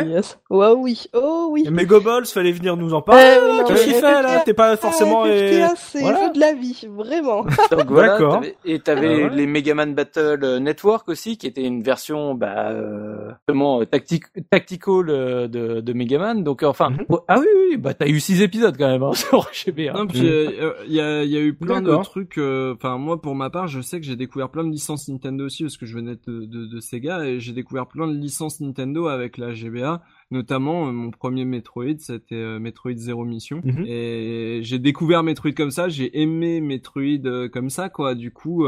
[0.51, 1.03] Ouais, oui.
[1.15, 1.65] Oh, oui.
[1.71, 1.85] Mais
[2.33, 3.23] fallait venir nous en parler.
[3.41, 4.23] Non, Qu'est-ce qu'il fait là?
[4.29, 5.23] FFTA, T'es pas forcément.
[5.25, 6.27] Ah, euh, FFTA, c'est voilà.
[6.27, 7.43] jeu de la vie, vraiment.
[7.71, 8.35] Donc voilà, D'accord.
[8.35, 9.35] t'avais- et t'avais Ah ouais.
[9.35, 13.85] les Mega Man Battle euh, Network aussi, qui était une version bah, euh, vraiment euh,
[13.87, 16.43] tactic tactical euh, de, de Mega Man.
[16.45, 17.05] Donc euh, enfin, Mhm.
[17.09, 19.91] oh, ah oui oui, bah t'as eu six épisodes quand même hein, sur GB.
[19.95, 22.39] Non, puis euh, il y, a, il y a eu plein de trucs.
[22.39, 25.26] euh, Enfin, moi, pour ma part, je sais que j'ai découvert plein de licences Nintendo
[25.27, 28.17] Nintendo aussi parce que je venais de, de, de Sega et j'ai découvert plein de
[28.17, 30.03] licences Nintendo avec la GBA.
[30.31, 33.61] Notamment, euh, mon premier Metroid, c'était euh, Metroid Zero Mission.
[33.65, 33.85] Mhm.
[33.87, 38.15] Et j'ai découvert Metroid comme ça, j'ai aimé Metroid euh, comme ça, quoi.
[38.15, 38.67] Du coup,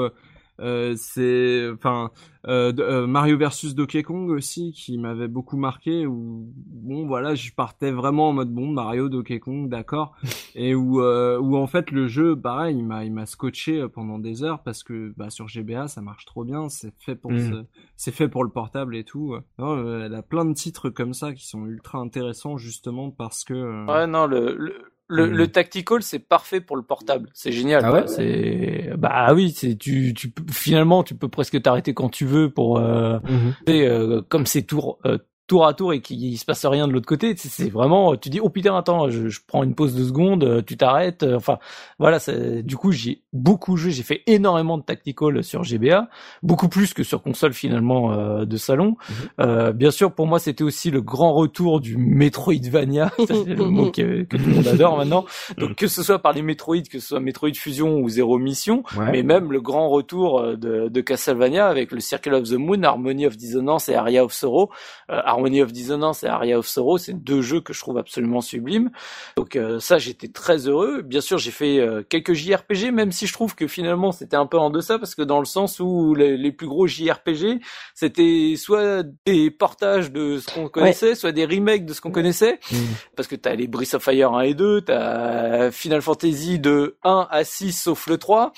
[0.61, 2.11] euh, c'est, enfin,
[2.47, 6.07] euh, euh, Mario versus Donkey Kong aussi, qui m'avait beaucoup marqué.
[6.07, 10.15] Où bon, voilà, je partais vraiment en mode bon, Mario, Donkey Kong, d'accord.
[10.55, 14.19] Et où, euh, où en fait le jeu, pareil, il m'a, il m'a scotché pendant
[14.19, 16.69] des heures parce que bah, sur GBA, ça marche trop bien.
[16.69, 17.65] C'est fait pour, ce-
[17.97, 19.37] c'est fait pour le portable et tout.
[19.59, 23.55] Non, elle a plein de titres comme ça qui sont ultra intéressants justement parce que.
[23.55, 24.75] euh, Ouais, non, le, le,
[25.09, 27.31] le, le tactical, c'est parfait pour le portable.
[27.33, 27.83] C'est génial.
[27.85, 32.11] Ah ouais c'est, bah oui, c'est, tu, tu, peux- finalement, tu peux presque t'arrêter quand
[32.11, 33.19] tu veux pour, euh,
[33.67, 35.19] sais, euh, comme c'est tour, euh,
[35.49, 37.35] tour à tour et qu'il se passe rien de l'autre côté.
[37.37, 40.45] C'est c'est vraiment, tu dis, oh putain, attends, je, je prends une pause de seconde,
[40.45, 41.25] euh, tu t'arrêtes.
[41.25, 41.59] euh, Enfin,
[41.99, 42.21] voilà.
[42.21, 43.91] c'est- Du coup, j'ai beaucoup joué.
[43.91, 46.09] J'ai fait énormément de tactical sur GBA,
[46.45, 48.97] beaucoup plus que sur console finalement euh, de salon.
[49.41, 53.91] Euh, bien sûr, pour moi, c'était aussi le grand retour du Metroidvania, c'est le mot
[53.91, 55.25] que, que tout le monde adore maintenant.
[55.57, 58.83] Donc que ce soit par les Metroid, que ce soit Metroid Fusion ou Zero Mission,
[58.97, 59.11] Ouais.
[59.13, 62.83] mais même le grand retour euh, de, de Castlevania avec le Circle of the Moon,
[62.83, 64.71] Harmony of Dissonance et Aria of Sorrow.
[65.11, 68.41] Euh, Harmony of Dissonance et Aria of Sorrow, c'est deux jeux que je trouve absolument
[68.41, 68.91] sublimes.
[69.37, 71.03] Donc euh, ça, j'étais très heureux.
[71.03, 74.47] Bien sûr, j'ai fait euh, quelques JRPG, même si je trouve que finalement c'était un
[74.47, 77.61] peu en deçà, parce que dans le sens où les, les plus gros JRPG,
[77.95, 82.59] c'était soit des portages de ce qu'on connaissait, soit des remakes de ce qu'on connaissait,
[82.73, 82.79] Mhm.
[83.17, 87.29] parce que t'as les Breath of Fire 1 et 2, t'as Final Fantasy de 1
[87.31, 88.53] à 6 sauf le 3,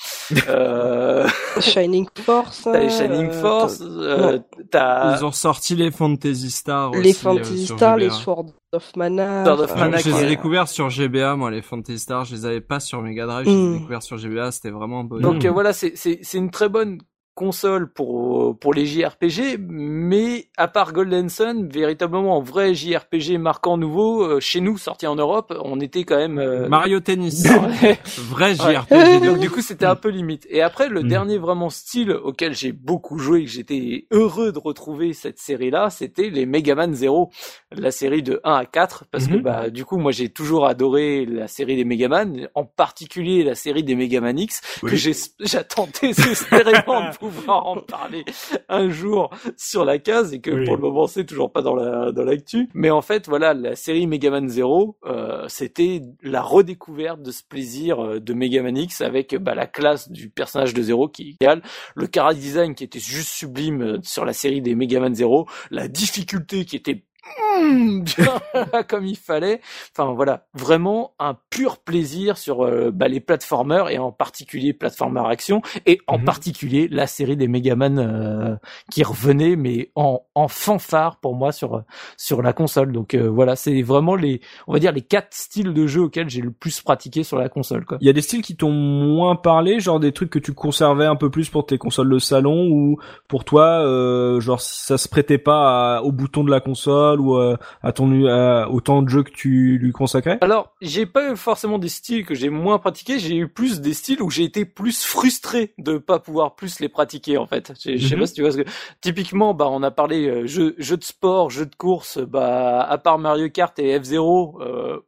[0.49, 1.29] euh,
[1.61, 2.63] Shining Force.
[2.65, 4.39] t'as les Shining euh, Force, euh,
[4.71, 6.91] t'as Ils ont ressorti les Fantasy Stars.
[6.93, 8.05] les aussi, Fantasy euh, sur Stars, GBA.
[8.05, 9.45] les Sword of Mana.
[9.45, 12.25] Sword of enfin, Mana je les ai découverts sur GBA, moi, les Fantasy Stars.
[12.27, 13.79] Je les avais pas sur Mega Drive, je les ai Mm.
[13.79, 14.51] découverts sur GBA.
[14.53, 15.33] C'était vraiment un bonheur.
[15.33, 16.99] Donc euh, voilà, c'est c'est c'est une très bonne
[17.35, 23.77] console pour pour les JRPG, mais à part Golden Sun, véritablement en vrai JRPG marquant
[23.77, 27.47] nouveau euh, chez nous sorti en Europe, on était quand même euh, Mario Tennis.
[27.83, 27.99] Ouais.
[28.19, 28.75] Vrai Ouais.
[28.75, 29.25] JRPG.
[29.25, 30.47] Donc du coup c'était un peu limite.
[30.51, 31.09] Et après le Mm.
[31.09, 35.89] dernier vraiment style auquel j'ai beaucoup joué que j'étais heureux de retrouver cette série là,
[35.91, 37.31] c'était les Mega Man Zero,
[37.73, 39.43] la série de 1 à 4 parce que Mhm.
[39.43, 43.55] bah du coup moi j'ai toujours adoré la série des Mega Man, en particulier la
[43.55, 48.25] série des Mega Man X que j'ai j'attendais désespérément de pouvoir en parler
[48.69, 50.65] un jour sur la case et que Oui.
[50.65, 52.69] pour le moment c'est toujours pas dans la dans l'actu.
[52.75, 57.43] Mais en fait voilà la série Mega Man Zero, euh, c'était la redécouverte de ce
[57.43, 61.23] plaisir euh, de Mega Man X avec bah, la classe du personnage de Zero qui
[61.23, 61.63] est idéal,
[61.95, 65.47] le chara design qui était juste sublime euh, sur la série des Mega Man Zero,
[65.71, 67.05] la difficulté qui était
[68.89, 69.61] comme il fallait.
[69.97, 75.23] Enfin voilà, vraiment un pur plaisir sur euh, bah, les platformers et en particulier platformer
[75.27, 76.25] action et en Mhm.
[76.25, 78.57] particulier la série des Megaman euh,
[78.91, 81.83] qui revenait mais en, en fanfare pour moi sur
[82.17, 82.93] sur la console.
[82.93, 86.29] Donc euh, voilà, c'est vraiment les on va dire les quatre styles de jeu auxquels
[86.29, 87.99] j'ai le plus pratiqué sur la console quoi.
[88.01, 91.07] Il y a des styles qui t'ont moins parlé, genre des trucs que tu conservais
[91.07, 92.99] un peu plus pour tes consoles de salon ou
[93.29, 97.37] pour toi, euh, genre ça se prêtait pas à- au bouton de la console ou
[97.37, 100.39] euh, à ton à, au temps de jeu que tu lui consacrais.
[100.43, 103.95] Alors, j'ai pas eu forcément des styles que j'ai moins pratiqués, j'ai eu plus des
[103.95, 107.73] styles où j'ai été plus frustré de pas pouvoir plus les pratiquer en fait.
[107.83, 108.21] Je sais Mhm.
[108.21, 108.69] pas si tu vois ce que
[109.01, 112.99] typiquement bah on a parlé euh, jeux jeux de sport, jeux de course, bah à
[112.99, 114.99] part Mario Kart et F0 euh,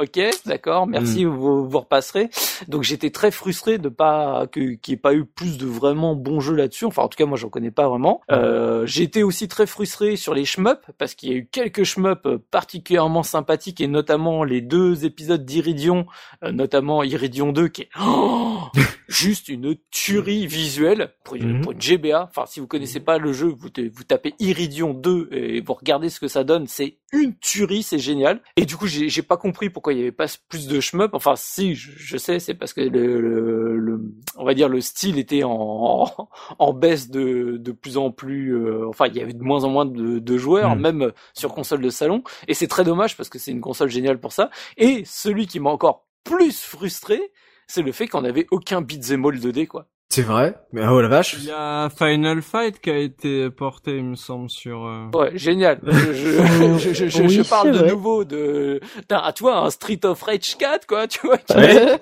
[0.00, 2.30] Ok, d'accord, merci, vous, vous repasserez.
[2.68, 6.14] Donc j'étais très frustré de pas que qu'il n'y ait pas eu plus de vraiment
[6.14, 6.84] bons jeux là-dessus.
[6.86, 8.20] Enfin, en tout cas, moi, j'en connais pas vraiment.
[8.30, 11.84] Euh, j'ai été aussi très frustré sur les shmups parce qu'il y a eu quelques
[11.84, 16.06] shmups particulièrement sympathiques et notamment les deux épisodes d'Iridion,
[16.44, 18.58] euh, notamment Iridion 2 qui est oh,
[19.08, 21.60] juste une tuerie visuelle pour, une- Mhm.
[21.62, 22.28] pour une GBA.
[22.30, 26.08] Enfin, si vous connaissez pas le jeu, vous, vous tapez Iridion 2 et vous regardez
[26.10, 26.66] ce que ça donne.
[26.66, 28.40] C'est une tuerie, c'est génial.
[28.56, 31.14] Et du coup, j'ai pas compris pourquoi il y avait pas plus de shmup.
[31.14, 34.00] Enfin, si, je, sais, c'est parce que le, le, le-
[34.36, 36.06] on va dire le style était en,
[36.58, 38.54] en baisse de, de plus en plus.
[38.54, 40.80] euh, enfin, il y avait de moins en moins de, de joueurs, Mm.
[40.80, 42.22] même sur console de salon.
[42.48, 44.50] Et c'est très dommage parce que c'est une console géniale pour ça.
[44.76, 47.20] Et celui qui m'a encore plus frustré,
[47.66, 49.86] c'est le fait qu'on avait aucun beat'em all 2D, quoi.
[50.12, 50.56] C'est vrai.
[50.72, 51.36] Mais oh la vache.
[51.38, 54.84] Il y a Final Fight qui a été porté, il me semble, sur.
[54.84, 55.78] euh, Ouais, génial.
[55.86, 57.90] Je, je, je, je, je- Oui, je parle de vrai.
[57.90, 61.38] nouveau de, à toi, un Street of Rage 4, quoi, tu vois.
[61.54, 61.96] Ouais.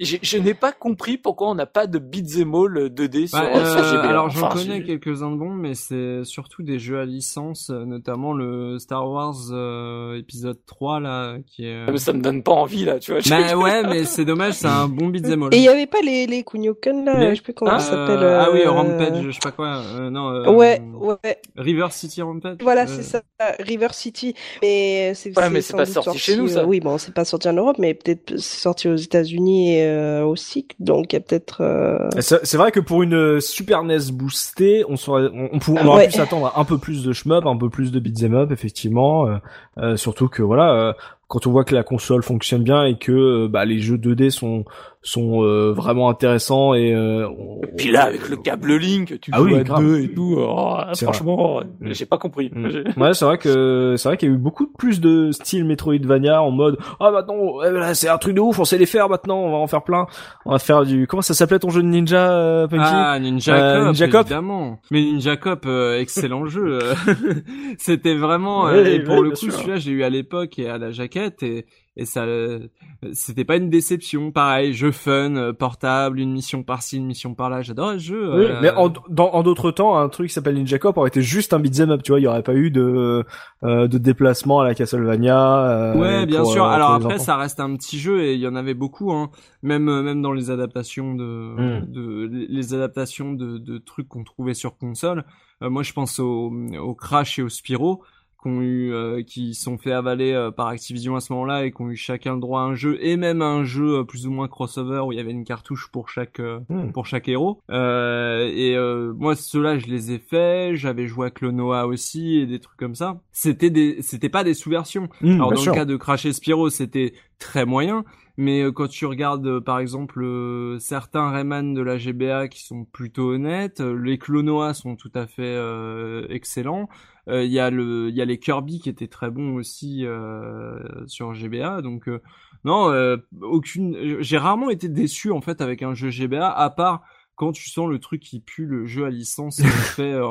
[0.00, 3.66] je, je n'ai pas compris pourquoi on n'a pas de beat'em all 2D sur, Bah,
[3.70, 4.08] sur euh, GBA.
[4.08, 7.84] alors j'en Enfin, connais quelques-uns de bons, mais c'est surtout des jeux à licence, euh,
[7.84, 11.84] notamment le Star Wars euh, épisode 3 là, qui est.
[11.86, 13.20] Ah, mais ça me donne pas envie, là, tu vois.
[13.28, 15.54] Bah ouais, mais c'est dommage, c'est un bon beat'em all.
[15.54, 17.90] Et il y avait pas les, les Kunio-kun là, je sais plus comment ah, ça
[17.90, 18.22] s'appelle.
[18.24, 19.82] Ah oui, euh, Rampage, je sais pas quoi.
[19.96, 20.30] Euh, non.
[20.30, 21.38] euh, Ouais, ouais.
[21.56, 22.58] River City Rampage.
[22.62, 23.22] Voilà, Euh, c'est ça,
[23.60, 24.34] River City.
[24.62, 26.60] Mais c'est Ouais, mais c'est pas sorti chez nous, ça.
[26.60, 30.24] euh, oui, bon, c'est pas sorti en Europe, mais peut-être c'est sorti aux États-Unis euh,
[30.24, 30.66] aussi.
[30.78, 31.62] Donc il y a peut-être.
[31.62, 35.86] euh, C'est c'est vrai que pour une Super NES boostée, on, serait, on, on, on
[35.86, 36.06] aurait Ouais.
[36.06, 39.26] pu s'attendre à un peu plus de shmup, un peu plus de beat'em up, effectivement.
[39.28, 39.36] euh,
[39.78, 40.92] euh, surtout que voilà, euh,
[41.28, 44.64] quand on voit que la console fonctionne bien et que bah, les jeux 2D sont
[45.06, 49.30] sont euh, vraiment intéressants et euh, on- Et puis là, avec le câble Link, tu
[49.32, 49.82] Ah joues oui, à grave.
[49.84, 50.36] deux et tout.
[50.38, 51.92] oh, franchement, Mm.
[51.92, 52.50] j'ai pas compris.
[52.54, 53.00] Mm.
[53.00, 56.42] Ouais, c'est vrai que c'est vrai qu'il y a eu beaucoup plus de style Metroidvania
[56.42, 57.36] en mode ah maintenant
[57.66, 59.66] eh, là, c'est un truc de ouf, on sait les faire maintenant, on va en
[59.66, 60.06] faire plein.
[60.46, 62.82] On va faire du comment ça s'appelait ton jeu de ninja euh, Punky?
[62.84, 64.20] Ah, Ninja Euh, Cop, Ninja Cop.
[64.22, 64.78] évidemment.
[64.90, 66.78] Mais Ninja Cop, euh, excellent jeu.
[66.82, 66.94] euh.
[67.78, 69.52] C'était vraiment, euh, et pour le coup, sûr.
[69.52, 71.66] celui-là, j'ai eu à l'époque et à la jaquette, et,
[71.96, 72.66] et ça, euh,
[73.12, 74.32] c'était pas une déception.
[74.32, 77.62] Pareil, jeu fun, euh, portable, une mission par-ci, une mission par-là.
[77.62, 78.34] J'adorais ce jeu.
[78.36, 81.08] Oui, euh, mais en dans- en d'autres temps, un truc qui s'appelle Ninja Cop aurait
[81.08, 83.24] été juste un beat'em up, tu vois, il y aurait pas eu de
[83.64, 85.58] euh, de déplacement à la Castlevania.
[85.94, 86.64] euh, Ouais, bien pour, sûr.
[86.64, 87.24] euh, Alors après, enfants.
[87.24, 89.30] ça reste un petit jeu et il y en avait beaucoup, hein.
[89.62, 91.92] Même même dans les adaptations de Mm.
[91.92, 95.24] de les adaptations de, de trucs qu'on trouvait sur console.
[95.62, 96.52] Euh, moi, je pense au,
[96.82, 98.02] au Crash et au Spyro
[98.44, 101.80] qu'on eu euh, qui sont fait avaler euh, par Activision à ce moment-là et qui
[101.82, 104.26] ont eu chacun le droit à un jeu et même à un jeu euh, plus
[104.26, 106.92] ou moins crossover où il y avait une cartouche pour chaque euh, Mm.
[106.92, 107.60] pour chaque héros.
[107.70, 110.76] Euh, et euh, moi, ceux-là, je les ai faits.
[110.76, 113.20] J'avais joué à Clonoa aussi et des trucs comme ça.
[113.32, 115.08] C'était des c'était pas des sous-versions.
[115.22, 115.72] Mm, Alors dans sûr.
[115.72, 118.04] le cas de Crash et Spyro, c'était très moyen,
[118.36, 122.84] mais euh, quand tu regardes par exemple euh, certains Rayman de la GBA qui sont
[122.84, 126.88] plutôt honnêtes, euh, les Clonoa sont tout à fait euh, excellents.
[127.28, 130.78] Euh, Il y a le, y a les Kirby qui étaient très bons aussi euh,
[131.06, 132.20] sur GBA, donc euh,
[132.64, 134.20] non, aucune.
[134.20, 137.02] J'ai rarement été déçu en fait avec un jeu GBA, à part
[137.36, 140.24] quand tu sens le truc qui pue le jeu à licence euh, fait euh,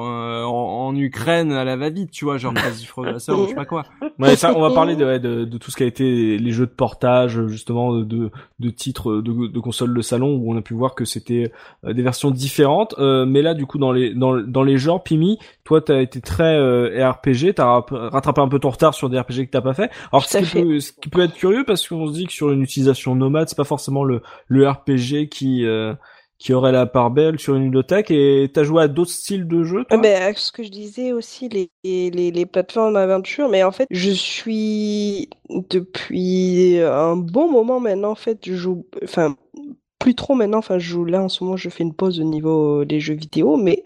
[0.45, 3.55] en, en Ukraine à la va-vite, tu vois, genre Crazy Frog Racer ou je sais
[3.55, 3.83] pas quoi.
[4.19, 6.51] Ouais, ça, on va parler de, ouais, de, de tout ce qui a été les
[6.51, 10.61] jeux de portage, justement, de, de, titres de, de consoles de salon où on a
[10.61, 11.51] pu voir que c'était
[11.85, 12.95] euh, des versions différentes.
[12.99, 16.21] Euh, mais là, du coup, dans les dans, dans les genres, Pimi, toi, t'as été
[16.21, 19.61] très euh, RPG, t'as rap- rattrapé un peu ton retard sur des RPG que t'as
[19.61, 19.89] pas fait.
[20.11, 20.61] Alors, ce qui, fait.
[20.63, 23.49] peut, ce qui peut être curieux parce qu'on se dit que sur une utilisation nomade,
[23.49, 25.93] c'est pas forcément le le RPG qui euh,
[26.37, 28.11] qui aurait la part belle sur une ludothèque.
[28.11, 29.97] Et t'as joué à d'autres styles de jeux, toi?
[29.97, 33.87] Ah ben, ce que je disais aussi, les, les, les plateformes d'aventure, mais en fait,
[33.91, 39.35] je suis depuis un bon moment maintenant, en fait, je joue, enfin,
[40.03, 42.25] plus trop maintenant, enfin, je joue là en ce moment, je fais une pause au
[42.25, 43.83] niveau des jeux vidéo, mais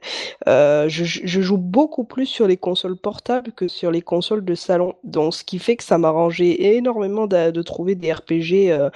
[0.47, 4.55] euh, je, je joue beaucoup plus sur les consoles portables que sur les consoles de
[4.55, 4.95] salon.
[5.03, 8.89] Donc, ce qui fait que ça m'a arrangé énormément de, de trouver des RPG, euh,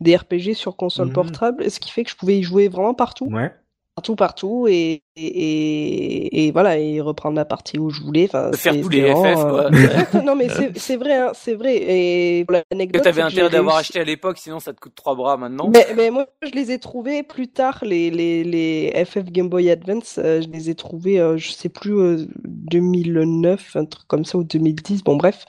[0.00, 1.12] des RPG sur console Mhm.
[1.12, 3.52] portable, ce qui fait que je pouvais y jouer vraiment partout Ouais.
[3.96, 8.80] partout partout et, et, voilà et reprendre ma partie où je voulais enfin faire c'est-
[8.80, 9.70] tous les FF, euh,
[10.24, 11.76] non mais c'est vrai hein, c'est vrai.
[11.76, 15.14] Et pour Que l'anecdote t'avais intérêt d'avoir acheté à l'époque, sinon ça te coûte trois
[15.14, 15.70] bras maintenant.
[15.72, 19.70] mais, mais moi je les ai trouvés plus tard les les les FF Game Boy
[19.70, 24.24] Advance euh, je les ai trouvés euh, je sais plus euh, 2009 un truc comme
[24.24, 25.44] ça ou 2010 bon bref.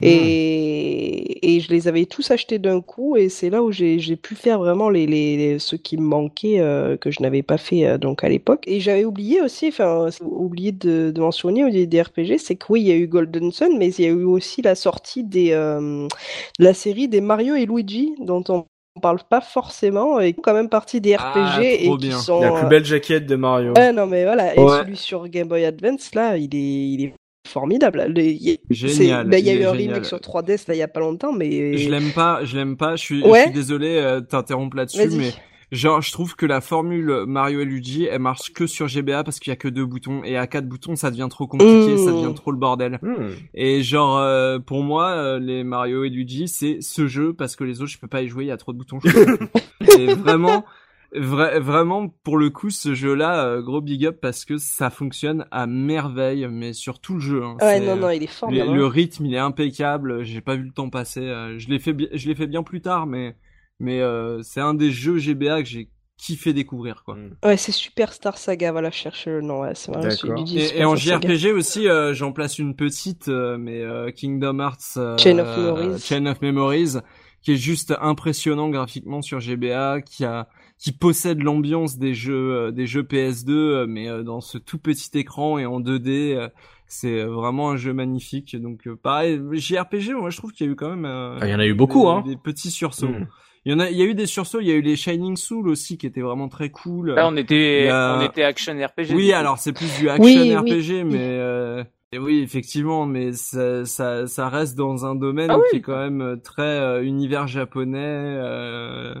[0.00, 4.16] Et et je les avais tous achetés d'un coup et c'est là où j'ai j'ai
[4.16, 7.58] pu faire vraiment les les, les- ceux qui me manquaient euh, que je n'avais pas
[7.58, 8.64] fait euh, donc à l'époque.
[8.66, 12.66] Et j'avais oublié aussi enfin oublié de, de mentionner au niveau des RPG c'est que
[12.70, 15.22] oui il y a eu Golden Sun mais il y a eu aussi la sortie
[15.24, 16.06] des euh,
[16.58, 18.64] de la série des Mario et Luigi dont on
[18.96, 22.18] on parle pas forcément et quand même partie des RPG Ah, et trop qui bien.
[22.18, 23.72] sont La plus euh, belle jaquette de Mario.
[23.76, 24.52] Ouais, non, mais voilà.
[24.52, 27.14] Et celui sur Game Boy Advance, là, il est, il est
[27.48, 28.06] formidable.
[28.08, 30.78] Le- il- Génial, ben, il y a il eu un remake sur 3DS, là, il
[30.78, 31.78] y a pas longtemps, mais.
[31.78, 32.96] Je l'aime pas, je l'aime pas.
[32.96, 33.42] Je suis, je Ouais.
[33.44, 35.30] suis désolé euh, de t'interrompre là-dessus, mais
[35.72, 39.38] genre je trouve que la formule Mario et Luigi, elle marche que sur GBA parce
[39.38, 41.98] qu'il y a que deux boutons et à quatre boutons ça devient trop compliqué, Mmh.
[41.98, 42.98] ça devient trop le bordel.
[43.02, 43.28] Hmm.
[43.54, 47.64] Et genre euh, pour moi euh, les Mario et Luigi c'est ce jeu parce que
[47.64, 48.98] les autres je peux pas y jouer, il y a trop de boutons.
[49.02, 49.10] je
[50.00, 50.64] et vraiment.
[51.12, 55.44] Vra- vraiment pour le coup ce jeu là gros big up parce que ça fonctionne
[55.50, 57.56] à merveille mais sur tout le jeu hein.
[57.60, 58.72] Ouais, C'est, non, euh, non, il est le, formidable.
[58.76, 60.22] le rythme, il est impeccable.
[60.22, 61.22] J'ai pas vu le temps passer.
[61.26, 63.34] euh, Je l'ai fait, je l'ai fait bien plus tard, mais
[63.80, 67.16] mais euh, c'est un des jeux GBA que j'ai kiffé découvrir quoi.
[67.42, 70.06] Ouais, c'est Superstar Saga, voilà, je cherche le nom, ouais, c'est vrai,
[70.44, 71.18] du Et, et en Saga.
[71.28, 75.56] JRPG aussi, euh, j'en place une petite, euh, mais euh, Kingdom Hearts euh, Chain of
[75.56, 76.00] Memories.
[76.00, 76.96] Chain of Memories,
[77.42, 80.48] qui est juste impressionnant graphiquement sur GBA, qui a
[80.78, 84.78] qui possède l'ambiance des jeux euh, des jeux PS2, euh, mais euh, dans ce tout
[84.78, 86.34] petit écran et en 2D.
[86.36, 86.48] euh,
[86.86, 88.60] c'est vraiment un jeu magnifique.
[88.60, 91.04] Donc euh, pareil, JRPG, moi je trouve qu'il y a eu quand même.
[91.06, 92.24] euh, Ah, il y en a eu beaucoup, des, hein.
[92.26, 93.08] Des petits sursauts.
[93.08, 93.26] Hmm.
[93.64, 94.60] Il y en a, il y a eu des sursauts.
[94.60, 97.12] Il y a eu les Shining Soul aussi qui étaient vraiment très cool.
[97.12, 99.14] Là, on était, a- on était action RPG.
[99.14, 100.56] oui, alors c'est plus du action Oui, oui.
[100.56, 105.58] RPG, mais euh, et oui, effectivement, mais ça, ça, ça reste dans un domaine Ah
[105.58, 105.64] oui.
[105.70, 107.98] qui est quand même euh, très euh, univers japonais.
[108.00, 109.14] Euh,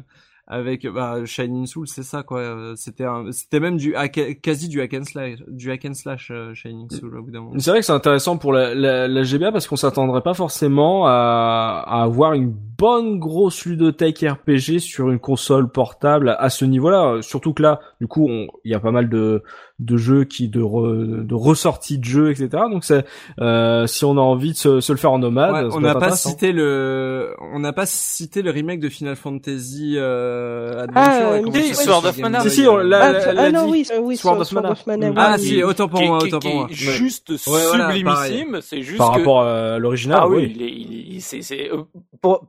[0.52, 2.40] avec bah, Shining Soul, c'est ça quoi.
[2.40, 6.30] Euh, C'était c'était même du hack- quasi du hack and slash, du hack and slash
[6.32, 7.54] euh, Shining Soul au bout d'un moment.
[7.58, 11.06] C'est vrai que c'est intéressant pour la, la, la GBA parce qu'on s'attendrait pas forcément
[11.06, 17.18] à, à avoir une bonne grosse ludothèque RPG sur une console portable à ce niveau-là.
[17.22, 18.28] Surtout que là, du coup,
[18.64, 19.42] il y a pas mal de,
[19.80, 22.48] de jeux qui de, re- de ressorties de jeux, etc.
[22.70, 23.04] Donc c'est
[23.40, 25.94] euh, si on a envie de se, se le faire en nomade, Ouais, on n'a
[25.94, 31.12] pas cité le, on n'a pas cité le remake de Final Fantasy euh, Adventure.
[31.12, 32.40] Ah, là, comment oui, Sword of Mana.
[32.40, 34.74] Si, si, on euh, l'a- Ah, ah non, oui, euh, oui, Sword of Mana.
[35.16, 35.44] Ah, oui.
[35.44, 36.66] si, autant pour moi, autant pour moi.
[36.70, 38.60] juste voilà, sublimissime.
[38.62, 40.18] c'est juste par que rapport à l'original.
[40.22, 40.52] Ah oui, oui.
[40.56, 41.82] il est, il est- c'est, c'est, euh,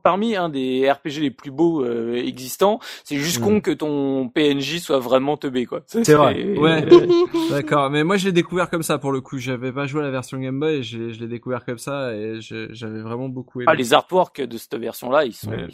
[0.02, 3.44] parmi un des RPG les plus beaux euh, existants, c'est juste Mm.
[3.44, 5.80] con que ton PNJ soit vraiment teubé, quoi.
[5.86, 6.42] C'est vrai.
[6.58, 6.84] Ouais.
[7.34, 9.38] Euh, D'accord, mais moi je l'ai découvert comme ça pour le coup.
[9.38, 11.78] J'avais pas joué à la version Game Boy, et je l'ai je l'ai découvert comme
[11.78, 13.66] ça et j'avais vraiment beaucoup aimé.
[13.70, 15.50] ah, les artworks de cette version-là, ils sont.
[15.50, 15.68] Ouais.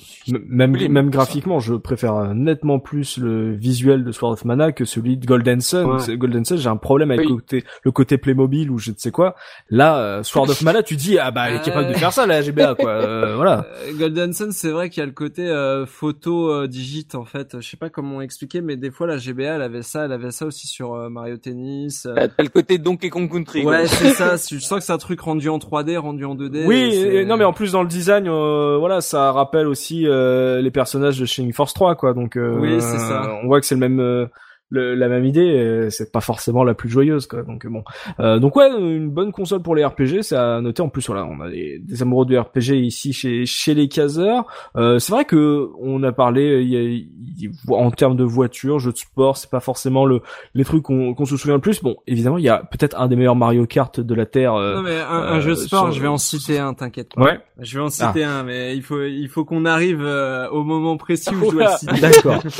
[0.48, 4.84] Même, même graphiquement, je préfère euh, nettement plus le visuel de Sword of Mana que
[4.84, 5.84] celui de Golden Sun.
[5.86, 6.16] Ouais.
[6.16, 7.28] Golden Sun, j'ai un problème avec Oui.
[7.32, 9.34] le, côté, le côté Playmobil ou je ne sais quoi.
[9.70, 12.26] Là, euh, Sword of Mana, tu dis, ah bah, elle est capable de faire ça,
[12.26, 12.90] la GBA, quoi.
[12.90, 13.66] Euh, voilà.
[13.86, 17.24] Euh, Golden Sun, c'est vrai qu'il y a le côté euh, photo euh, digit en
[17.24, 17.60] fait.
[17.60, 20.30] Je sais pas comment expliquer, mais des fois la GBA, elle avait ça, elle avait
[20.30, 21.08] ça aussi sur euh,
[21.38, 22.06] Tennis.
[22.06, 22.14] euh.
[22.36, 23.64] T'as le côté Donkey Kong Country.
[23.64, 24.36] Ouais, c'est ça.
[24.36, 26.64] Je sens que c'est un truc rendu en 3D, rendu en 2D.
[26.66, 30.60] Oui, et- non mais en plus dans le design, euh, voilà, ça rappelle aussi euh,
[30.60, 32.12] les personnages de Shining Force 3, quoi.
[32.14, 33.38] Donc, euh, Oui, c'est ça.
[33.42, 34.26] On voit que c'est le même, euh,
[34.70, 35.86] le- la même idée.
[35.86, 37.42] et C'est pas forcément la plus joyeuse, quoi.
[37.42, 37.82] Donc bon,
[38.20, 40.82] Euh, donc ouais, une bonne console pour les RPG, c'est à noter.
[40.82, 44.44] En plus, voilà, on a des, des amoureux de RPG ici chez chez les caseurs.
[44.76, 48.92] Euh, c'est vrai que on a parlé, y a- y en termes de voitures, jeux
[48.92, 50.20] de sport, c'est pas forcément le
[50.54, 51.82] les trucs qu'on qu'on se souvient le plus.
[51.82, 54.54] Bon, évidemment, il y a peut-être un des meilleurs Mario Kart de la terre.
[54.54, 56.74] euh, Non mais un, un euh, jeu de sport, sur- je vais en citer un,
[56.74, 57.22] t'inquiète pas.
[57.22, 57.40] Ouais.
[57.60, 60.96] Je vais en citer un, mais il faut il faut qu'on arrive euh, au moment
[60.96, 62.00] précis où je dois le citer.
[62.00, 62.42] D'accord.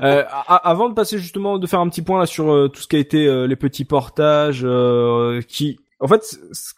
[0.00, 2.88] Euh, avant de passer justement de faire un petit point là sur euh, tout ce
[2.88, 6.22] qui a été euh, les petits portages euh, qui en fait,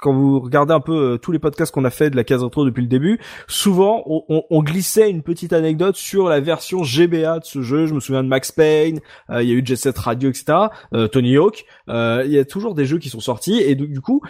[0.01, 2.43] quand vous regardez un peu euh, tous les podcasts qu'on a fait de la case
[2.43, 3.19] retro depuis le début,
[3.49, 7.87] souvent on, on- on glissait une petite anecdote sur la version GBA de ce jeu.
[7.87, 10.59] Je me souviens de Max Payne, euh, il y a eu Jet Set Radio, etc.
[10.95, 11.65] euh, Tony Hawk.
[11.91, 14.23] euh, Il y a toujours des jeux qui sont sortis et du, coup,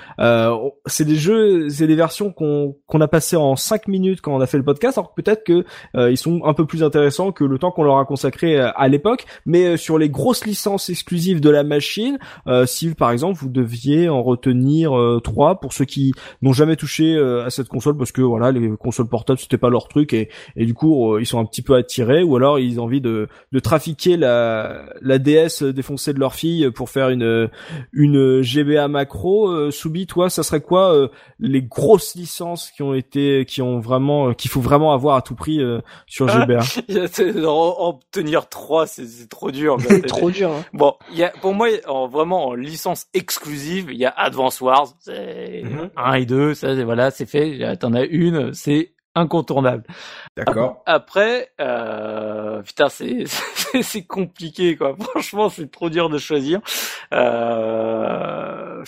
[0.86, 4.40] c'est des jeux, c'est des versions qu'on qu'on a passées en 5 minutes quand on
[4.40, 4.98] a fait le podcast.
[4.98, 5.64] Alors peut-être que
[6.10, 9.24] ils sont un peu plus intéressants que le temps qu'on leur a consacré à l'époque.
[9.46, 12.18] Mais sur les grosses licences exclusives de la machine,
[12.66, 16.12] si par exemple vous deviez en retenir euh, trois pour ceux qui
[16.42, 19.70] n'ont jamais touché euh, à cette console parce que voilà les consoles portables c'était pas
[19.70, 22.58] leur truc et, et du coup euh, ils sont un petit peu attirés ou alors
[22.58, 27.08] ils ont envie de, de trafiquer la, la DS défoncée de leur fille pour faire
[27.10, 27.48] une
[27.92, 29.48] une GBA macro.
[29.48, 31.08] Euh, Soubi, toi, ça serait quoi euh,
[31.38, 35.22] les grosses licences qui ont été qui ont vraiment euh, qu'il faut vraiment avoir à
[35.22, 36.28] tout prix euh, sur.
[36.30, 36.60] GBA
[37.46, 39.76] en, obtenir trois, c'est c'est trop dur.
[40.06, 40.50] Trop dur.
[40.50, 40.64] hein.
[40.72, 44.60] Bon, il y a, pour moi, en, vraiment en licence exclusive, il y a Advance
[44.60, 44.69] Wars,
[45.00, 45.90] c'est Mhm.
[45.96, 47.76] 1 et 2, ça c'est- voilà, c'est fait.
[47.78, 49.82] T'en as une, c'est incontournable.
[50.36, 50.82] D'accord.
[50.86, 54.96] Après, euh, putain, c'est c'est- c'est compliqué quoi.
[55.00, 56.60] Franchement, c'est trop dur de choisir.
[57.12, 58.82] Euh,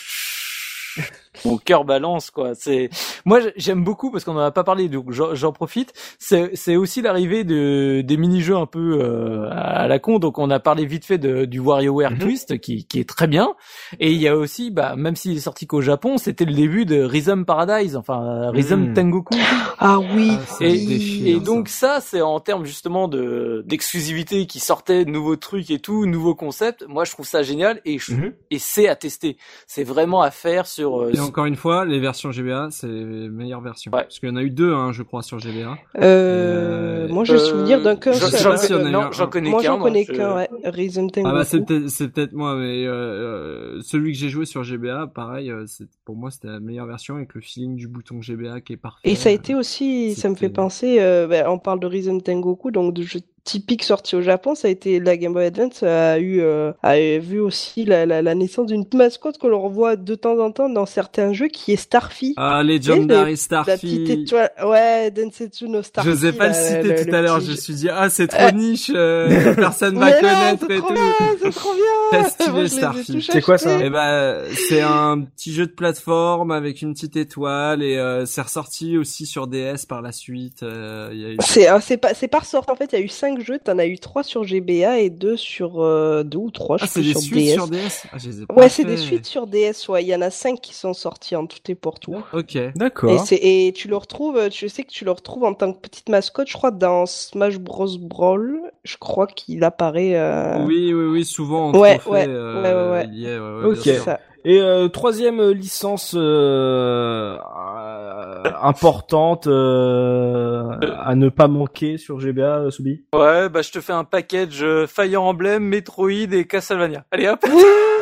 [1.44, 2.54] mon cœur balance quoi.
[2.54, 2.90] C'est
[3.24, 5.92] moi j'aime beaucoup parce qu'on en a pas parlé donc j'en j'en profite.
[6.18, 10.50] C'est c'est aussi l'arrivée de des mini-jeux un peu euh, à la con donc on
[10.50, 12.18] a parlé vite fait de, du WarioWare Mhm.
[12.18, 13.54] Twist qui qui est très bien
[14.00, 16.84] et il y a aussi bah même s'il est sorti qu'au Japon, c'était le début
[16.84, 18.94] de Rhythm Paradise enfin Rhythm Mhm.
[18.94, 19.34] Tengoku.
[19.78, 20.32] Ah oui.
[20.32, 25.10] Ah, c'est Et, et donc ça, c'est en termes justement de d'exclusivité qui sortait de
[25.10, 26.84] nouveaux trucs et tout, nouveaux concepts.
[26.88, 28.32] Moi, je trouve ça génial et je- Mhm.
[28.50, 29.36] et c'est à tester.
[29.66, 31.02] C'est vraiment à faire sur.
[31.02, 33.90] euh, Et encore une fois, les versions GBA, c'est les meilleures versions.
[33.92, 34.02] Ouais.
[34.02, 35.78] Parce qu'il y en a eu deux, hein, je crois, sur GBA.
[35.98, 38.30] Euh, Euh, moi, j'ai euh, souvenir d'un qu'un j'en- seul.
[38.30, 39.12] j'en- Je sais pas s'il y en a eu non, un.
[39.12, 39.68] j'en connais Moi, qu'un.
[39.68, 40.48] j'en connais qu'un, ouais.
[40.48, 41.22] Tengoku.
[41.24, 44.62] Ah bah c'est peut-être c'est peut-être moi, mais euh, euh, celui que j'ai joué sur
[44.62, 48.20] GBA, pareil, euh, c'est pour moi c'était la meilleure version avec le feeling du bouton
[48.20, 49.08] GBA qui est parfait.
[49.08, 52.20] Et ça a été aussi, ça me fait penser, euh, bah, on parle de Rhythm
[52.20, 55.82] Tengoku, donc de- je typique sorti au Japon, ça a été la Game Boy Advance
[55.82, 59.96] a eu euh, a vu aussi la, la, la naissance d'une mascotte que l'on revoit
[59.96, 62.34] de temps en temps dans certains jeux qui est Starfy.
[62.36, 63.72] Ah, Legendary La Starfy.
[64.04, 66.08] petite étoile, ouais, Densetsu no Starfy.
[66.10, 68.38] Je n'osais pas le citer tout à l'heure, je me suis dit, ah, c'est trop
[68.42, 68.50] Euh.
[68.52, 70.94] niche, euh, personne va connaître et trop tout.
[71.42, 72.22] c'est trop bien.
[72.28, 73.22] Stylé, les Starfy.
[73.22, 73.78] C'est quoi, ça.
[73.82, 78.42] Eh ben, c'est un petit jeu de plateforme avec une petite étoile et euh, c'est
[78.42, 80.62] ressorti aussi sur DS par la suite.
[80.62, 83.58] euh, C'est c'est pas c'est par sorte en fait il y a eu cinq jeux
[83.58, 86.86] t'en as eu trois sur GBA et deux sur euh, deux ou trois je Ah,
[86.86, 87.54] sais c'est des sur suites DS.
[87.54, 90.08] sur DS Ah, je les ai pas Ouais c'est des suites sur DS ouais il
[90.08, 92.16] y en a cinq qui sont sortis en tout et pour tout.
[92.32, 92.56] Ok.
[92.56, 93.24] Et D'accord.
[93.30, 96.48] et tu le retrouves tu sais que tu le retrouves en tant que petite mascotte
[96.48, 100.16] je crois dans Smash Bros Brawl je crois qu'il apparaît.
[100.16, 100.64] Euh...
[100.64, 103.08] Oui, oui, oui, souvent en Ouais, trophée, ouais, euh, ouais, ouais, ouais.
[103.12, 104.18] il y est, ouais, ouais, Ok.
[104.44, 112.58] Et euh, troisième euh, licence euh, euh, importante euh, à ne pas manquer sur GBA,
[112.58, 113.04] euh, Soubi.
[113.14, 117.04] Ouais, bah je te fais un package Fire Emblem, Metroid et Castlevania.
[117.12, 117.44] Allez hop.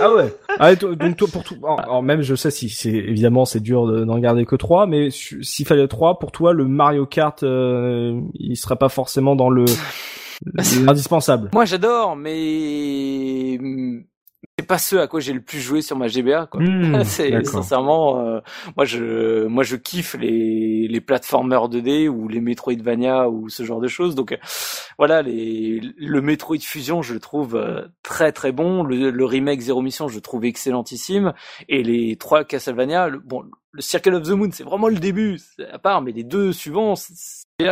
[0.00, 0.34] Ah ouais.
[0.58, 1.56] Ah, donc toi pour tout.
[1.78, 5.10] Alors, même je sais si c'est évidemment c'est dur de- d'en garder que trois, mais
[5.10, 9.66] s'il fallait trois, pour toi le Mario Kart, euh, il serait pas forcément dans le
[10.86, 11.50] l'indispensable.
[11.52, 14.04] Moi j'adore, mais mm,
[14.58, 16.46] c'est pas ce à quoi j'ai le plus joué sur ma GBA.
[16.46, 16.60] Quoi.
[16.60, 18.40] Hmm, c'est sincèrement, euh,
[18.76, 23.80] moi je, moi je kiffe les les platformers 2D ou les Metroidvania ou ce genre
[23.80, 24.14] de choses.
[24.14, 24.36] Donc euh,
[24.98, 28.82] voilà, les le Metroid Fusion, je le trouve euh, très très bon.
[28.82, 31.32] Le, le remake Zero Mission, je le trouve excellentissime.
[31.68, 35.38] Et les trois Castlevania, le, bon, le Circle of the Moon, c'est vraiment le début,
[35.72, 36.94] à part, mais les deux suivants.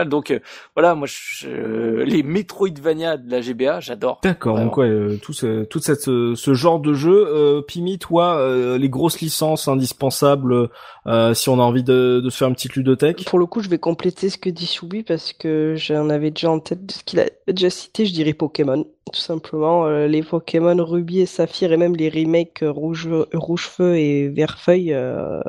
[0.04, 0.40] Donc euh,
[0.74, 4.20] voilà, moi je, les Metroidvania de la GBA, j'adore.
[4.22, 4.58] D'accord.
[4.58, 8.38] Donc ouais, euh, tout ce, toute cette ce, ce genre de jeu, euh, Pimi, toi,
[8.38, 10.68] euh, les grosses licences indispensables,
[11.06, 13.24] euh, si on a envie de, de se faire une petite ludothèque?
[13.24, 16.50] Pour le coup, je vais compléter ce que dit Soubi parce que j'en avais déjà
[16.50, 18.06] en tête de ce qu'il a déjà cité.
[18.06, 19.86] Je dirais Pokémon, tout simplement.
[19.86, 24.28] Euh, les Pokémon Ruby et Saphir et même les remakes euh, Rouge, Rouge Feu et
[24.28, 25.40] Vert Feuille euh,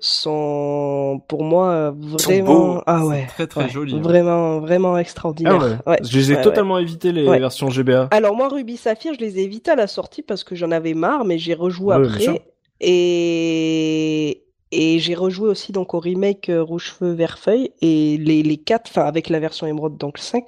[0.00, 3.94] sont pour moi euh, vraiment ah ouais, Très très ouais, joli.
[3.94, 4.00] hein.
[4.02, 5.80] vraiment vraiment Ah extraordinaire.
[5.86, 8.08] Ouais, Je les ai totalement évité les versions GBA.
[8.10, 10.94] Alors moi, Ruby Saphir, je les ai évités à la sortie parce que j'en avais
[10.94, 12.42] marre, mais j'ai rejoué après.
[12.80, 14.42] Et,
[14.72, 17.70] et j'ai rejoué aussi donc au remake euh, Rouge Feu Vert Feuille.
[17.80, 20.44] Et les, les quatre, enfin avec la version Emerald donc le 5,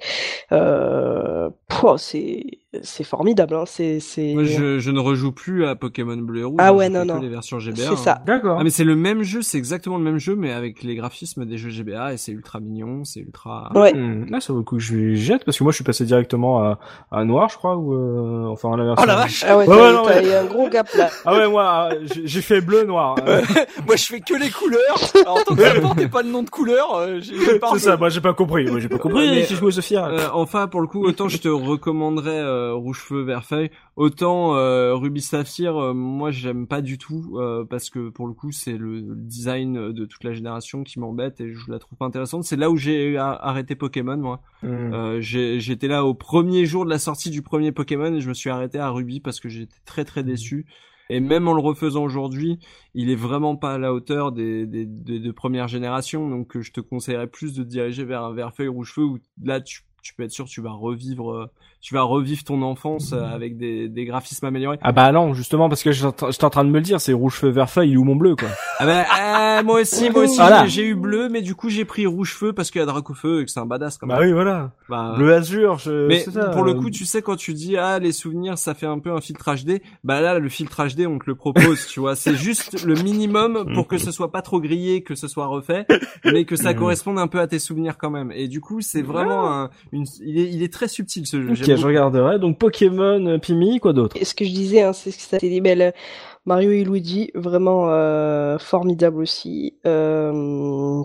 [0.51, 2.43] euh, pouah, c'est
[2.83, 3.55] c'est formidable.
[3.55, 6.57] Hein, c'est c'est Moi, je, je ne rejoue plus à Pokémon Bleu et Rouge.
[6.59, 7.19] Ah ouais, non, non.
[7.19, 7.77] les versions GBA.
[7.81, 7.95] c'est hein.
[7.95, 8.21] ça.
[8.25, 8.57] D'accord.
[8.59, 11.45] Ah mais c'est le même jeu, c'est exactement le même jeu, mais avec les graphismes
[11.45, 13.71] des jeux GBA et c'est ultra mignon, c'est ultra.
[13.75, 13.93] Ouais.
[13.93, 16.05] Hmm, Là, ça vaut le coup que je jette parce que moi, je suis passé
[16.05, 16.79] directement à,
[17.11, 19.03] à noir, je crois, ou euh, enfin à la version.
[19.03, 21.09] Oh la vache Ah ouais, Ouais, ouais, non, il y a un gros gap là.
[21.25, 23.15] Ah ouais, moi, euh, j'ai j'ai fait bleu noir.
[23.27, 23.41] euh,
[23.87, 24.79] Moi je fais que les couleurs.
[25.15, 27.97] Alors, en tant que pas le nom de couleur, euh, j'ai j'ai pas C'est ça.
[27.97, 28.65] Moi, j'ai pas compris.
[28.69, 29.27] Moi, j'ai pas compris.
[29.29, 30.07] Mais, si je jouais Sophia.
[30.07, 34.55] Euh, enfin, pour le coup, autant je te recommanderais euh, Rouge Feu Vert Feuille, autant
[34.55, 38.51] euh, Ruby Saphir, euh, moi j'aime pas du tout euh, parce que pour le coup
[38.51, 42.43] c'est le, design de toute la génération qui m'embête et je la trouve pas intéressante.
[42.43, 44.41] C'est là où j'ai arrêté Pokémon moi.
[44.63, 44.93] Hmm.
[44.93, 48.33] Euh, J'étais là au premier jour de la sortie du premier Pokémon et je me
[48.33, 50.65] suis arrêté à Ruby parce que j'étais très très déçu.
[51.11, 52.59] Et même en le refaisant aujourd'hui,
[52.93, 56.29] il est vraiment pas à la hauteur des, des, des, de première génération.
[56.29, 59.19] Donc je te conseillerais plus de te diriger vers un vert feuille rouge feu où
[59.43, 61.49] là tu, tu peux être sûr tu vas revivre
[61.81, 64.77] tu vas revivre ton enfance euh, avec des, des graphismes améliorés.
[64.81, 67.33] Ah bah non, justement parce que j'étais en train de me le dire, c'est rouge
[67.35, 68.49] feu vert feuille, où mon bleu quoi?
[68.79, 70.67] Ah bah, ah, moi aussi, moi aussi, Voilà.
[70.67, 73.41] j'ai eu bleu, mais du coup j'ai pris rouge feu parce qu'il y a Dracofeu
[73.41, 74.17] et que c'est un badass quand même.
[74.17, 74.71] Bah oui, voilà.
[74.89, 76.07] Bah, Bleu azur, je...
[76.07, 78.73] Mais ça, pour le euh, coup, tu sais, quand tu dis, ah, les souvenirs, ça
[78.73, 81.87] fait un peu un filtre HD, bah là, le filtre HD, on te le propose,
[81.87, 82.15] tu vois.
[82.15, 85.85] C'est juste le minimum pour que ce soit pas trop grillé, que ce soit refait,
[86.25, 86.79] mais que ça Mhm.
[86.79, 88.31] corresponde un peu à tes souvenirs quand même.
[88.33, 91.68] Et du coup, c'est vraiment un, une, il est, il est très subtil ce jeu.
[91.75, 92.39] Je regarderai.
[92.39, 94.17] Donc Pokémon, euh, Pimi, quoi d'autre?
[94.21, 95.93] Ce que je disais, hein, c'est ce que ça dit belle.
[96.45, 99.77] Mario et Luigi, vraiment euh, formidable aussi.
[99.85, 101.03] Euh,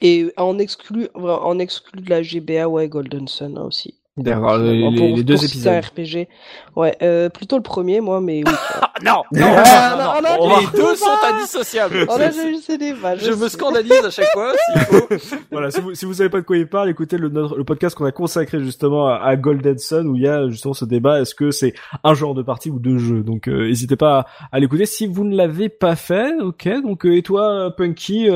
[0.00, 4.01] et en exclu, en exclu de la GBA, ouais, Golden Sun hein, aussi.
[4.18, 6.26] D'accord, les, Pour- les- les deux pour citer un épisodes.
[6.26, 6.28] RPG.
[6.76, 8.52] Ouais, euh, plutôt le premier, moi, mais oui.
[8.84, 12.06] Ah, non, non, non, Ah, non, non, non, Les deux sont indissociables.
[12.10, 13.16] On a déjà eu ce débat.
[13.16, 15.36] Je me scandalise à chaque fois s'il faut.
[15.50, 17.64] Voilà, si vous, si vous savez pas de quoi il parle, écoutez le, notre- le
[17.64, 20.84] podcast qu'on a consacré justement à, à Golden Sun où il y a justement ce
[20.84, 21.72] débat est-ce que c'est
[22.04, 23.22] un genre de partie ou deux jeux?
[23.22, 24.26] Donc euh, n'hésitez pas à,
[24.56, 26.34] à l'écouter si vous ne l'avez pas fait.
[26.42, 28.28] Ok, donc euh, et toi Punky,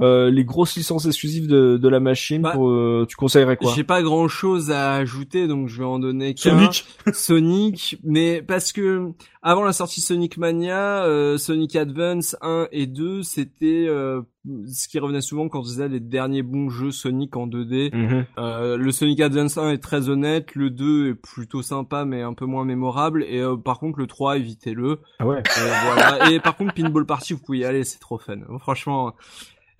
[0.00, 3.72] euh, les grosses licences exclusives de, de la machine Bah, pour, euh, tu conseillerais quoi?
[3.74, 6.58] J'ai pas grand chose à ajouter, donc je vais en donner qu'un.
[6.58, 6.86] Sonic.
[7.12, 9.12] Sonic, mais parce que
[9.42, 14.22] avant la sortie Sonic Mania, euh, Sonic Advance 1 et 2, c'était euh,
[14.66, 17.94] ce qui revenait souvent quand on disait les derniers bons jeux Sonic en 2D.
[17.94, 18.24] Mhm.
[18.38, 22.32] Euh, le Sonic Advance 1 est très honnête, le 2 est plutôt sympa mais un
[22.32, 25.00] peu moins mémorable, et euh, par contre le 3, évitez-le.
[25.18, 25.42] Ah ouais.
[25.58, 26.30] Euh, voilà.
[26.30, 28.38] Et par contre, Pinball Party, vous pouvez y aller, c'est trop fun.
[28.60, 29.14] Franchement,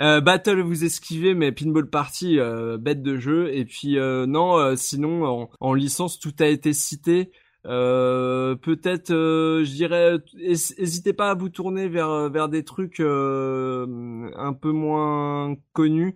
[0.01, 3.53] euh, Battle, vous esquivez, mais Pinball Party, euh, bête de jeu.
[3.55, 7.31] Et puis euh, non, euh, sinon en, en licence, tout a été cité.
[7.67, 14.53] Euh, peut-être, euh, je dirais, n'hésitez pas à vous tourner vers vers des trucs un
[14.61, 16.15] peu moins connus.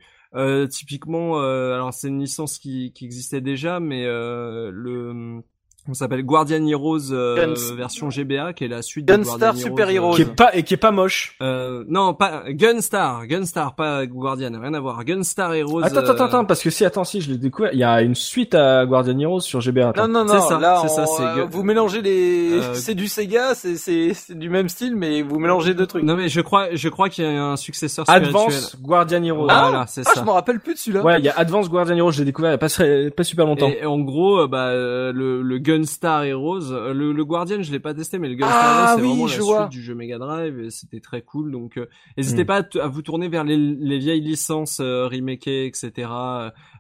[0.70, 5.42] Typiquement, alors c'est une licence qui, qui existait déjà, mais le
[5.89, 6.23] on s'appelle?
[6.23, 10.06] Guardian Heroes euh, Guns- version GBA, qui est la suite de Gunstar Guardian Super Heroes,
[10.09, 10.15] Heroes.
[10.16, 11.36] Qui est pas et qui est pas moche.
[11.43, 15.05] euh, non, pas Gunstar, Gunstar, pas Guardian, rien à voir.
[15.05, 15.82] Gunstar Heroes.
[15.85, 18.02] Attends, attends, euh, attends, parce que si, attends, si, je l'ai découvert, il y a
[18.02, 19.89] une suite à Guardian Heroes sur GBA.
[19.90, 20.09] attends.
[20.09, 20.48] Non, non, C'est non.
[20.48, 22.52] ça, là, c'est ça, c'est euh, Gun- vous mélangez les.
[22.52, 26.02] Euh, C'est du Sega, c'est c'est c'est du même style, mais vous mélangez deux trucs.
[26.05, 28.28] Non mais je crois, je crois qu'il y a un successeur spirituel.
[28.28, 29.44] Advance Guardian Heroes.
[29.44, 30.20] Voilà, c'est Ah, ça.
[30.20, 31.02] je me rappelle plus de celui-là.
[31.05, 32.69] Ouais, il y a Advance Guardian Heroes, je l'ai découvert il y a pas,
[33.16, 33.69] pas super longtemps.
[33.69, 37.70] Et en gros, euh, bah, euh, le, le Gunstar Heroes, euh, le, le Guardian, je
[37.72, 39.59] l'ai pas testé, mais le Gunstar Ah Heroes, c'est oui, vraiment je la vois.
[39.62, 41.50] suite du jeu Mega Drive, et c'était très cool.
[41.52, 41.86] Donc, euh,
[42.16, 42.46] n'hésitez Mm.
[42.46, 46.09] pas à, vous tourner vers les, les vieilles licences euh, remakées, etc.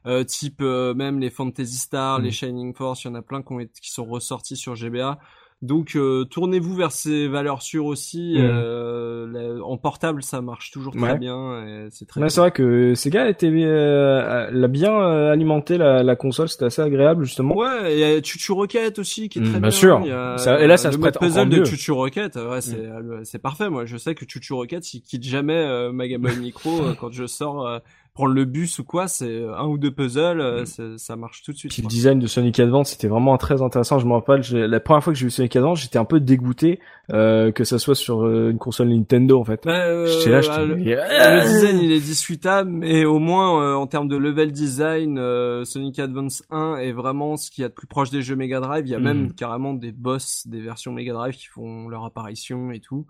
[0.06, 2.22] euh, type euh, même les Fantasy Star, Mm.
[2.24, 4.74] les Shining Force, il y en a plein qui, ont été- qui sont ressortis sur
[4.76, 5.18] GBA.
[5.60, 8.34] Donc, euh, tournez-vous vers ces valeurs sûres aussi.
[8.38, 8.42] Mm.
[8.42, 9.26] euh,
[9.56, 11.18] la- en portable, ça marche toujours très Ouais.
[11.18, 11.86] bien.
[11.90, 16.14] C'est très Ouais, c'est vrai que Sega était euh, l'a bien euh, alimenté la, la
[16.16, 17.56] console, c'était assez agréable justement.
[17.56, 19.70] Ouais, il y a Chuchu Rocket aussi qui est Mm, très bien bien.
[19.70, 20.00] sûr.
[20.04, 21.62] Il y a, Ça- et là, ça le se prête puzzle encore de mieux.
[21.62, 21.66] Mm.
[21.66, 22.36] Chuchu Rocket.
[22.36, 23.68] Ouais, c'est le- c'est parfait.
[23.68, 26.94] Moi, je sais que Chuchu Rocket, il quitte jamais euh, ma Game Boy Micro euh,
[26.98, 27.78] quand je sors euh,
[28.18, 29.06] prendre le bus ou quoi.
[29.06, 31.70] C'est un ou deux puzzles, euh, c'est- ça marche tout de suite.
[31.70, 31.74] Mm.
[31.74, 33.98] Puis le design de Sonic Advance c'était vraiment très intéressant.
[34.00, 36.80] Je me rappelle, la première fois que j'ai vu Sonic Advance, j'étais un peu dégoûté
[37.12, 39.62] euh, que ça soit sur euh, une console Nintendo en fait.
[39.64, 43.74] Bah, euh, J'étais là, j'étais bah, le, design il est discutable, mais au moins euh,
[43.74, 47.68] en termes de level design, euh, Sonic Advance 1 est vraiment ce qu'il y a
[47.68, 48.84] de plus proche des jeux Mega Drive.
[48.86, 49.02] Il y a Mm.
[49.04, 53.06] même carrément des boss des versions Mega Drive qui font leur apparition et tout.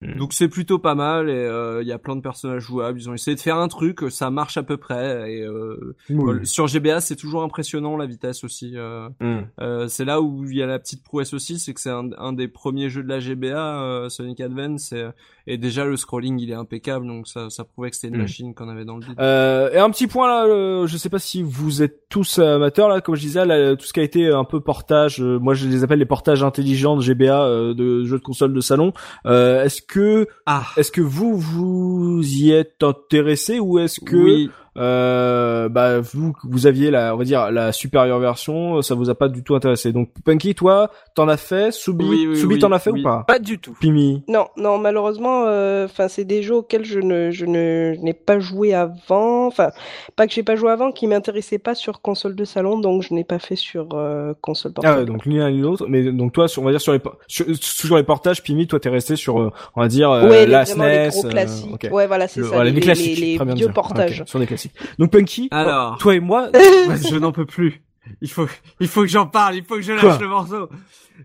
[0.00, 0.16] Mm.
[0.16, 3.00] Donc c'est plutôt pas mal et euh, il y a plein de personnages jouables.
[3.00, 5.32] Ils ont essayé de faire un truc, ça marche à peu près.
[5.32, 6.46] Et euh, Oui.
[6.46, 8.74] sur GBA c'est toujours impressionnant la vitesse aussi.
[8.76, 9.38] euh, Mm.
[9.60, 12.10] euh, c'est là où il y a la petite prouesse aussi, c'est que c'est un,
[12.18, 15.06] un des premiers jeux de la GBA, euh, Sonic Advance, et,
[15.48, 18.22] et déjà le scrolling il est impeccable, donc ça, ça prouvait que c'était une Mm.
[18.22, 19.16] machine qu'on avait dans le vide.
[19.18, 22.88] Euh, et un petit point là, euh, je sais pas si vous êtes tous amateurs
[22.88, 25.54] là, comme je disais, là, tout ce qui a été un peu portage, euh, moi
[25.54, 28.92] je les appelle les portages intelligents de GBA euh, de jeux de console de salon.
[29.26, 34.50] Euh, est-ce que Ah, est-ce que vous vous y êtes intéressé ou est-ce que oui,
[34.78, 39.14] euh, bah vous vous aviez la on va dire la supérieure version, ça vous a
[39.14, 39.92] pas du tout intéressé.
[39.92, 43.00] Donc Punky, toi, t'en as fait, Soubi, Oui, oui, Soubi oui, t'en as fait oui.
[43.00, 43.24] ou pas?
[43.26, 43.76] Pas du tout.
[43.80, 44.22] Pimi?
[44.28, 48.12] Non, non, malheureusement, euh, enfin, c'est des jeux auxquels je ne, je ne, je n'ai
[48.14, 49.46] pas joué avant.
[49.46, 49.70] Enfin,
[50.16, 53.14] pas que j'ai pas joué avant, qui m'intéressaient pas sur console de salon, donc je
[53.14, 54.98] n'ai pas fait sur euh, console Ah portable.
[55.00, 55.86] ouais, donc ni l'un ni l'autre.
[55.88, 58.78] Mais donc toi, sur, on va dire sur les sur, sur les portages, Pimi, toi
[58.80, 61.10] t'es resté sur, euh, on va dire euh, ouais, les, la vraiment les SNES.
[61.10, 61.86] gros euh, classiques.
[61.90, 64.20] Ouais, voilà, c'est Le- ça, voilà, les, les classiques, les, les vieux portages.
[64.22, 64.67] Ok, sur des classiques.
[64.98, 65.98] Donc Punky, Alors.
[65.98, 67.82] toi et moi, je n'en peux plus.
[68.22, 68.46] Il faut,
[68.80, 70.68] il faut que j'en parle, il faut que je lâche Quoi le morceau.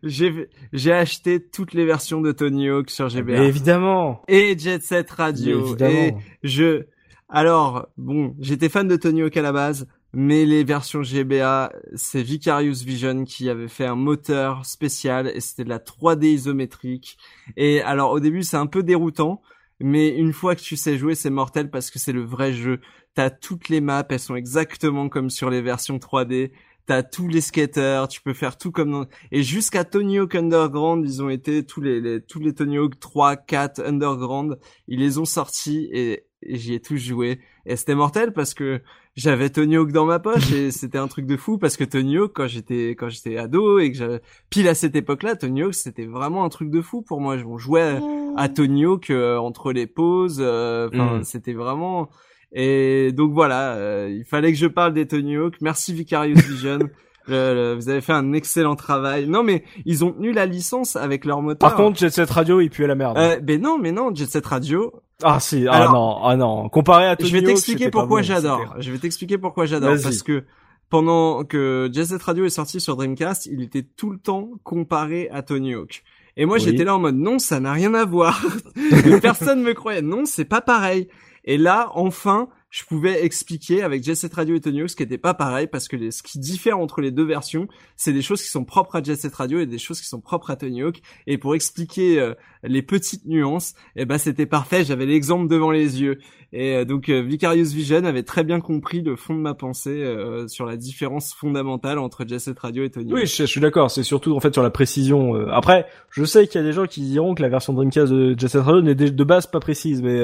[0.03, 3.40] J'ai, j'ai acheté toutes les versions de Tony Hawk sur GBA.
[3.40, 5.61] mais évidemment, Et Jet Set Radio.
[5.61, 5.91] Mais évidemment.
[5.91, 6.86] Et je,
[7.30, 12.22] alors, bon, j'étais fan de Tony Hawk à la base, mais les versions GBA, c'est
[12.22, 17.18] Vicarious Vision qui avait fait un moteur spécial et c'était de la 3D isométrique.
[17.56, 19.41] Et alors, au début, c'est un peu déroutant,
[19.80, 22.80] mais une fois que tu sais jouer, c'est mortel parce que c'est le vrai jeu.
[23.15, 26.52] T'as toutes les maps, elles sont exactement comme sur les versions 3D.
[26.85, 29.06] T'as tous les skaters, tu peux faire tout comme dans...
[29.31, 32.99] Et jusqu'à Tony Hawk Underground, ils ont été tous les, les- tous les Tony Hawk
[32.99, 34.60] 3, 4 Underground,
[34.90, 37.40] ils les ont sortis et, et j'y ai tous joué.
[37.65, 38.81] Et c'était mortel parce que
[39.15, 42.18] j'avais Tony Hawk dans ma poche et c'était un truc de fou parce que Tony
[42.18, 44.19] Hawk quand j'étais quand j'étais ado et que j'avais
[44.49, 47.38] pile à cette époque-là, Tony Hawk c'était vraiment un truc de fou pour moi.
[47.48, 47.98] On jouait
[48.35, 50.40] à Tony Hawk euh, entre les pauses.
[50.41, 51.23] euh, Enfin, Mm.
[51.23, 52.10] c'était vraiment.
[52.54, 55.56] Et donc voilà, euh, il fallait que je parle des Tony Hawk.
[55.62, 56.80] Merci Vicarious Vision.
[56.80, 56.88] Le-
[57.54, 59.28] le- vous avez fait un excellent travail.
[59.28, 61.68] Non mais ils ont tenu la licence avec leur moteur.
[61.70, 63.18] par contre, Jet Set Radio, il pue à la merde.
[63.18, 64.94] euh, ben non, mais non, Jet Set Radio.
[65.24, 66.70] ah si, ah alors- non, ah non.
[66.70, 68.76] Comparé à Tony Je vais t'expliquer pourquoi bon, j'adore.
[68.80, 70.44] Je vais t'expliquer pourquoi j'adore parce que
[70.90, 75.28] pendant que Jet Set Radio est sorti sur Dreamcast, il était tout le temps comparé
[75.32, 76.04] à Tony Hawk.
[76.38, 76.64] Et moi, Oui.
[76.64, 78.44] j'étais là en mode non, ça n'a rien à voir.
[79.06, 80.02] Mais Personne me croyait.
[80.02, 81.08] Non, c'est pas pareil.
[81.45, 85.03] Et là, enfin, je pouvais expliquer avec Jet Set Radio et Tony Hawk ce qui
[85.03, 88.41] était pas pareil parce que ce qui diffère entre les deux versions, c'est des choses
[88.41, 90.82] qui sont propres à Jet Set Radio et des choses qui sont propres à Tony
[90.82, 91.02] Hawk.
[91.28, 92.34] Et pour expliquer euh,
[92.64, 94.84] les petites nuances, eh ben c'était parfait.
[94.86, 96.20] J'avais l'exemple devant les yeux.
[96.54, 100.04] Et euh, donc euh, Vicarious Vision avait très bien compris le fond de ma pensée
[100.48, 103.12] sur la différence fondamentale entre Jet Radio et Tony.
[103.12, 103.92] Oui, je, suis d'accord.
[103.92, 105.36] C'est surtout en fait sur la précision.
[105.50, 108.36] Après, je sais qu'il y a des gens qui diront que la version Dreamcast de
[108.38, 110.22] Jet Radio n'est de base pas précise, mais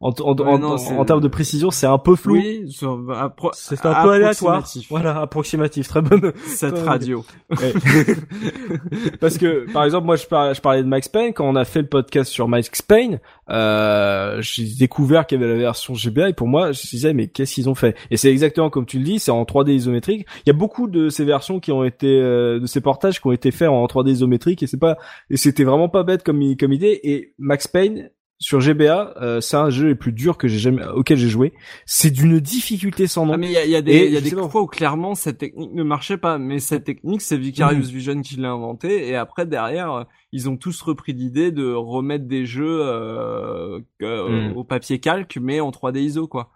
[0.00, 2.34] en, en, en termes de précision, c'est un peu flou.
[2.34, 2.74] Oui,
[3.52, 4.64] c'est un peu aléatoire.
[4.88, 6.32] Voilà, approximatif, très bonne.
[6.46, 7.24] Cette radio.
[9.20, 11.64] Parce que, par exemple, moi, je parlais, je parlais de Max Payne quand on a
[11.64, 13.20] fait le podcast sur Max Payne.
[13.50, 17.28] Euh, j'ai découvert qu'il y avait la version GBA et pour moi, je disais mais
[17.28, 17.96] qu'est-ce qu'ils ont fait?
[18.10, 20.26] Et c'est exactement comme tu le dis, c'est en 3D isométrique.
[20.44, 23.26] Il y a beaucoup de ces versions qui ont été, euh, de ces portages qui
[23.26, 24.98] ont été faits en 3D isométrique et c'est pas,
[25.30, 27.00] et c'était vraiment pas bête comme comme idée.
[27.02, 28.10] Et Max Payne
[28.40, 31.52] sur GBA, euh, c'est un jeu les plus durs que j'ai jamais auquel j'ai joué.
[31.84, 33.34] C'est d'une difficulté sans nom.
[33.34, 35.36] Ah, mais il y a, y a, des, y a des fois où clairement cette
[35.36, 37.92] technique ne marchait pas, mais cette technique c'est Vicarious mm.
[37.92, 42.46] Vision qui l'a inventé et après derrière ils ont tous repris l'idée de remettre des
[42.46, 44.56] jeux euh, mm.
[44.56, 46.50] au papier calque mais en 3D ISO quoi.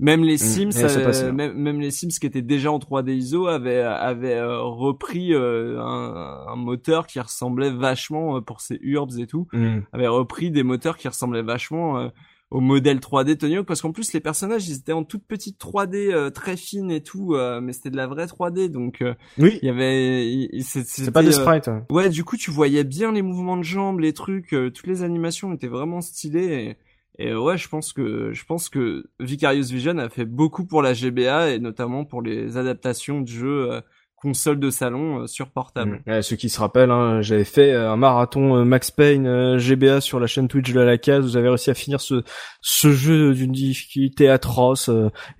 [0.00, 0.38] Même les mm.
[0.38, 5.34] Sims, euh, même, les Sims qui étaient déjà en 3D ISO avaient, avaient euh, repris
[5.34, 9.80] euh, un, un, moteur qui ressemblait vachement pour ces urbs et tout, mm.
[9.92, 12.10] avaient repris des moteurs qui ressemblaient vachement
[12.50, 15.60] au modèle 3D Tony Hawk parce qu'en plus les personnages ils étaient en toute petite
[15.60, 19.04] 3D très fine et tout mais c'était de la vraie 3D donc
[19.36, 23.20] oui il y avait c'est pas des sprites ouais du coup tu voyais bien les
[23.20, 26.76] mouvements de jambes les trucs toutes les animations étaient vraiment stylées et
[27.18, 30.92] et ouais, je pense que je pense que Vicarious Vision a fait beaucoup pour la
[30.92, 33.80] GBA et notamment pour les adaptations de jeux euh,
[34.14, 36.00] console de salon euh, sur portable.
[36.06, 36.22] Mmh.
[36.22, 40.28] ceux qui se rappellent, hein, j'avais fait euh, un marathon Max Payne GBA sur la
[40.28, 41.24] chaîne Twitch de la case.
[41.24, 42.22] Vous avez réussi à finir ce
[42.60, 44.88] ce jeu d'une difficulté atroce.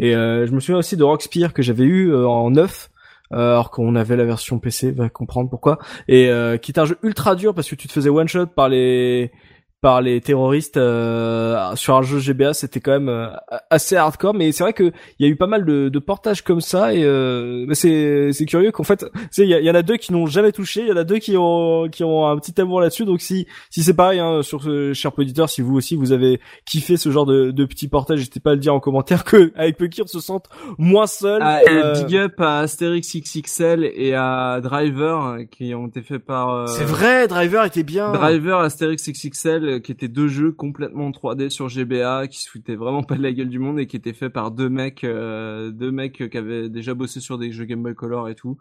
[0.00, 2.90] et je me souviens aussi de Rockspear que j'avais eu en neuf.
[3.30, 6.28] alors qu'on avait la version PC, va comprendre pourquoi, et
[6.60, 9.30] qui est un jeu ultra dur parce que tu te faisais one shot par les
[9.80, 13.28] par les terroristes euh, sur un jeu GBA, c'était quand même euh,
[13.70, 14.34] assez hardcore.
[14.34, 16.92] Mais c'est vrai que il y a eu pas mal de, de portages comme ça
[16.94, 20.26] et euh, c'est c'est curieux qu'en fait, il y, y, en a deux qui n'ont
[20.26, 23.04] jamais touché, il y en a deux qui ont qui ont un petit amour là-dessus.
[23.04, 26.40] Donc si si c'est pareil hein, sur ce cher auditeur, si vous aussi vous avez
[26.66, 29.52] kiffé ce genre de, de petits portages, n'hésitez pas à le dire en commentaire que
[29.56, 31.40] avec Pucky on se sente moins seul.
[31.40, 31.60] Ah,
[31.94, 36.68] big up à Asterix XXL et à Driver qui ont été faits par.
[36.68, 38.10] C'est vrai, Driver était bien.
[38.10, 42.76] Driver, Asterix XXL euh, qui étaient deux jeux complètement 3D sur GBA, qui se foutaient
[42.76, 45.70] vraiment pas de la gueule du monde et qui étaient faits par deux mecs, euh,
[45.70, 48.58] deux mecs qui avaient déjà bossé sur des jeux Game Boy Color et tout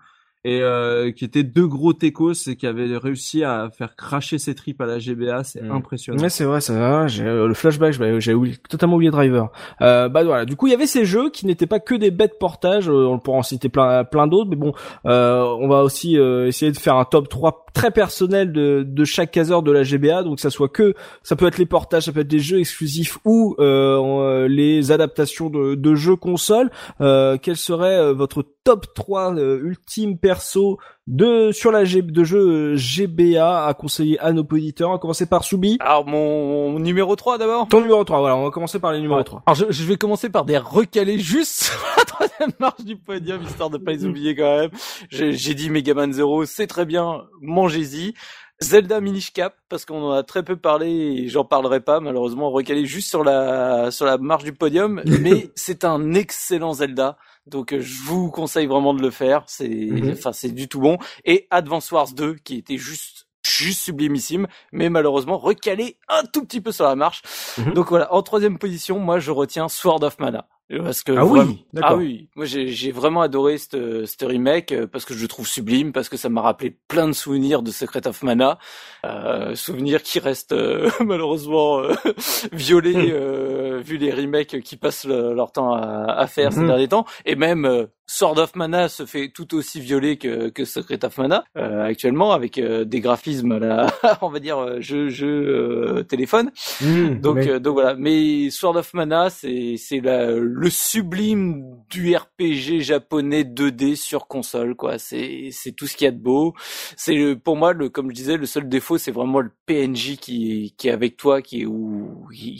[0.48, 4.56] et euh, qui étaient deux gros techos et qui avaient réussi à faire cracher ses
[4.56, 5.72] tripes à la GBA, c'est mm.
[5.72, 6.24] impressionnant.
[6.24, 7.08] Ouais, c'est vrai, ça.
[7.08, 8.34] J'ai le flashback, j'ai
[8.69, 9.52] totalement oublié Driver.
[9.82, 10.45] Euh, bah voilà.
[10.45, 12.88] Du coup, il y avait ces jeux qui n'étaient pas que des bêtes portages.
[12.88, 16.95] on pourra en citer plein, plein d'autres, mais bon, on va aussi essayer de faire
[16.95, 20.95] un top 3 très personnel de, chaque caseur de la GBA, donc ça soit que
[21.22, 24.91] ça peut être les portages, ça peut être des jeux exclusifs ou euh, euh les
[24.91, 26.72] adaptations de, jeux console.
[27.01, 32.76] Euh, quel serait votre top 3 euh, ultime perso de sur la G, de jeux
[32.76, 34.90] GBA à conseiller à nos auditeurs.
[34.90, 35.77] On va commencer par Soubi.
[35.80, 37.68] Alors mon, numéro 3 d'abord.
[37.68, 39.44] Ton numéro 3, voilà, on va commencer par les numéros 3.
[39.45, 43.69] Alors je, vais commencer par des recalés juste sur la troisième marche du podium, histoire
[43.69, 44.69] de pas les oublier quand même.
[45.10, 48.14] J'ai dit Megaman Zero, c'est très bien, mangez-y.
[48.60, 52.50] Zelda Minish Cap parce qu'on en a très peu parlé et j'en parlerai pas malheureusement
[52.50, 57.74] recalé juste sur la sur la marche du podium mais c'est un excellent Zelda donc
[57.74, 59.43] euh, je vous conseille vraiment de le faire.
[59.48, 60.14] C'est, mhm.
[60.14, 60.98] enfin c'est du tout bon.
[61.26, 66.61] Et Advance Wars 2 qui était juste juste sublimissime, mais malheureusement recalé un tout petit
[66.61, 67.22] peu sur la marche.
[67.58, 67.74] Mhm.
[67.74, 70.48] Donc voilà, en troisième position, moi je retiens Sword of Mana.
[70.69, 75.13] Parce que ah oui, ah oui, moi j'ai vraiment adoré ce remake euh, parce que
[75.13, 78.21] je le trouve sublime, parce que ça m'a rappelé plein de souvenirs de Secret of
[78.21, 78.59] Mana,
[79.05, 81.93] euh, souvenirs qui restent euh, malheureusement euh,
[82.51, 83.77] violés hmm.
[83.77, 86.67] vu les remakes qui passent leur temps à, à faire ces hmm.
[86.67, 91.03] derniers temps, et même Sword of Mana se fait tout aussi violer que, que Secret
[91.03, 93.87] of Mana euh, actuellement avec euh, des graphismes là,
[94.21, 96.51] on va dire euh, jeu jeu téléphone.
[96.79, 102.82] Hmm, donc donc voilà, mais Sword of Mana c'est c'est le le sublime du RPG
[102.82, 104.98] japonais 2D sur console, quoi.
[104.98, 106.56] C'est c'est tout ce qu'il y a de beau.
[106.95, 110.74] C'est pour moi le comme je disais le seul défaut c'est vraiment le PNJ qui
[110.76, 112.60] qui est avec toi qui est où il,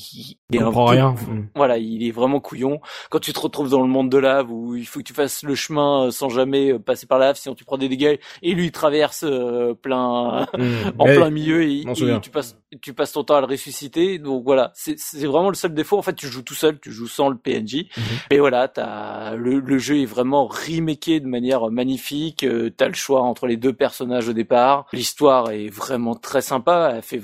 [0.52, 1.16] il, comprend rien.
[1.56, 2.82] Voilà, il est vraiment couillon.
[3.10, 5.42] Quand tu te retrouves dans le monde de lave où il faut que tu fasses
[5.42, 8.66] le chemin sans jamais passer par la lave, sinon tu prends des dégâts et lui
[8.66, 10.92] il traverse euh, plein mmh.
[11.00, 14.20] en plein milieu et, et tu passes tu passes ton temps à le ressusciter.
[14.20, 15.98] Donc voilà, c'est vraiment le seul défaut.
[15.98, 17.87] En fait, tu joues tout seul, tu joues sans le PNJ.
[17.96, 18.04] Mhm.
[18.32, 22.44] Mais voilà, t'as le, le jeu est vraiment remaké de manière magnifique.
[22.44, 24.88] Euh, t'as le choix entre les deux personnages au départ.
[24.94, 26.94] L'histoire est vraiment très sympa.
[26.96, 27.22] Elle fait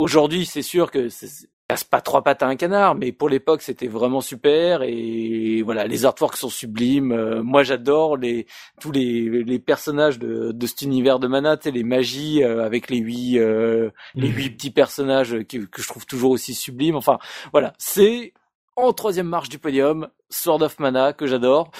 [0.00, 1.08] Aujourd'hui, c'est sûr que
[1.68, 5.86] casse pas trois pattes à un canard, mais pour l'époque c'était vraiment super et voilà
[5.86, 7.12] les artworks sont sublimes.
[7.12, 8.46] Euh, moi j'adore les
[8.80, 12.90] tous les, les personnages de, de cet univers de Mana, et les magies euh, avec
[12.90, 14.36] les huit euh, les mhm.
[14.36, 16.96] huit petits personnages que, que je trouve toujours aussi sublimes.
[16.96, 17.18] Enfin
[17.52, 18.34] voilà, c'est
[18.76, 21.70] en troisième marche du podium, Sword of Mana, que j'adore,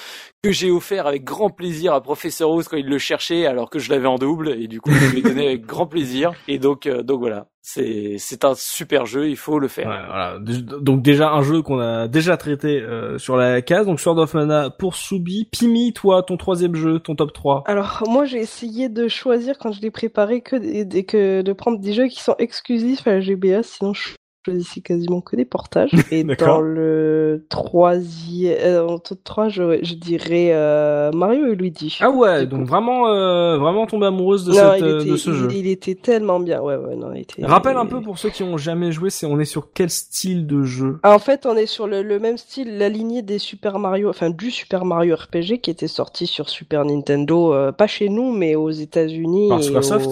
[0.41, 3.79] que j'ai offert avec grand plaisir à Professeur Rose quand il le cherchait, alors que
[3.79, 6.31] je l'avais en double, et du coup, je lui ai donné avec grand plaisir.
[6.47, 9.87] Et donc, euh, donc voilà, c'est c'est un super jeu, il faut le faire.
[9.87, 10.37] voilà.
[10.39, 14.33] Donc déjà un jeu qu'on a déjà traité euh, sur la case, donc Sword of
[14.33, 15.49] Mana pour Subi.
[15.51, 19.71] Pimi, toi, ton troisième jeu, ton top 3 Alors moi, j'ai essayé de choisir quand
[19.71, 20.55] je l'ai préparé que,
[21.01, 24.13] que de prendre des jeux qui sont exclusifs à la GBA, sinon je
[24.45, 25.91] choisissais quasiment que des portages.
[26.11, 31.97] Et dans le troisième, euh, en top 3, je, je dirais euh, Mario et Luigi.
[32.01, 35.47] Ah ouais, donc vraiment, euh, vraiment tombé amoureuse de, cette, euh, de ce il, jeu.
[35.51, 37.45] Il était tellement bien, ouais, ouais, non, il était.
[37.45, 40.47] Rappelle un peu pour ceux qui ont jamais joué, c'est on est sur quel style
[40.47, 40.99] de jeu?
[41.03, 44.09] Ah, En fait, on est sur le, le, même style, la lignée des Super Mario,
[44.09, 48.31] enfin du Super Mario RPG qui était sorti sur Super Nintendo, euh, pas chez nous,
[48.31, 49.49] mais aux États-Unis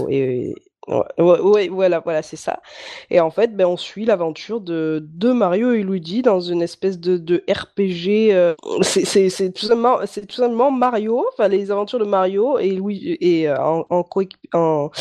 [0.09, 0.55] et, et,
[0.87, 2.61] Ouais, ouais, voilà, voilà, c'est ça.
[3.09, 6.99] Et en fait, ben, on suit l'aventure de, de Mario et Luigi dans une espèce
[6.99, 8.33] de, de RPG.
[8.33, 13.17] Euh, c'est, tout simplement, c'est tout simplement Mario, enfin les aventures de Mario et Luigi
[13.21, 14.05] et euh, en, en,
[14.53, 14.91] en,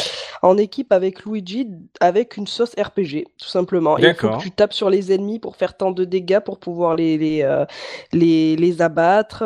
[0.42, 1.68] en, équipe avec Luigi
[2.00, 3.98] avec une sauce RPG, tout simplement.
[3.98, 6.94] Il faut que tu tapes sur les ennemis pour faire tant de dégâts pour pouvoir
[6.94, 7.64] les les euh,
[8.12, 9.40] les, les abattre.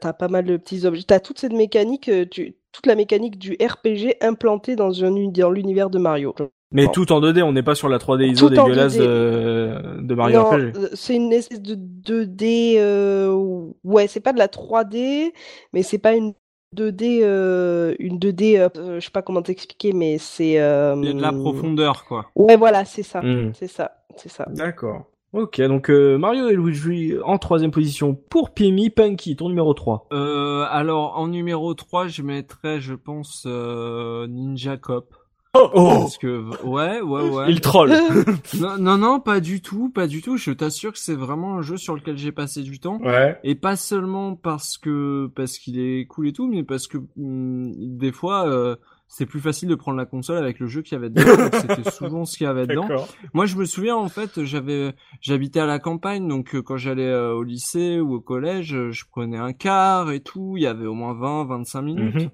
[0.00, 1.04] t'as pas mal de petits objets.
[1.06, 2.10] T'as toute cette mécanique.
[2.30, 6.34] Tu toute la mécanique du RPG implantée dans, un, dans l'univers de Mario.
[6.72, 10.38] Mais tout en 2D, on n'est pas sur la 3D ISO dégueulasse de, de, Mario
[10.38, 10.76] non, RPG.
[10.76, 12.78] Euh, c'est une espèce de 2D.
[12.78, 13.70] Euh...
[13.84, 15.32] Ouais, c'est pas de la 3D,
[15.74, 16.32] mais c'est pas une
[16.74, 20.58] 2D, euh, une 2D, euh, je sais pas comment t'expliquer, mais c'est.
[20.58, 20.94] Euh...
[20.98, 22.30] Il y a de la profondeur, quoi.
[22.34, 23.52] Ouais, voilà, c'est ça, hmm.
[23.54, 24.46] c'est ça, c'est ça.
[24.48, 25.04] D'accord.
[25.32, 30.08] Ok, donc euh, Mario et Luigi en troisième position pour Pimi Punky, ton numéro 3.
[30.12, 35.14] Euh, alors en numéro 3, je mettrais, je pense, euh, Ninja Cop.
[35.54, 37.46] Oh, oh, Parce que ouais, ouais, ouais.
[37.48, 37.92] Il troll.
[38.60, 40.36] non, non, non, pas du tout, pas du tout.
[40.36, 42.98] Je t'assure que c'est vraiment un jeu sur lequel j'ai passé du temps.
[43.02, 43.38] Ouais.
[43.42, 47.72] Et pas seulement parce que parce qu'il est cool et tout, mais parce que hmm,
[47.96, 48.76] des fois.
[49.14, 51.50] C'est plus facile de prendre la console avec le jeu qu'il y avait dedans.
[51.52, 52.88] C'était souvent ce qu'il y avait dedans.
[53.34, 57.10] Moi, je me souviens en fait, j'avais, j'habitais à la campagne, donc euh, quand j'allais
[57.10, 60.54] euh, au lycée ou au collège, euh, je prenais un car et tout.
[60.56, 62.14] Il y avait au moins 20, 25 minutes.
[62.14, 62.30] Mhm.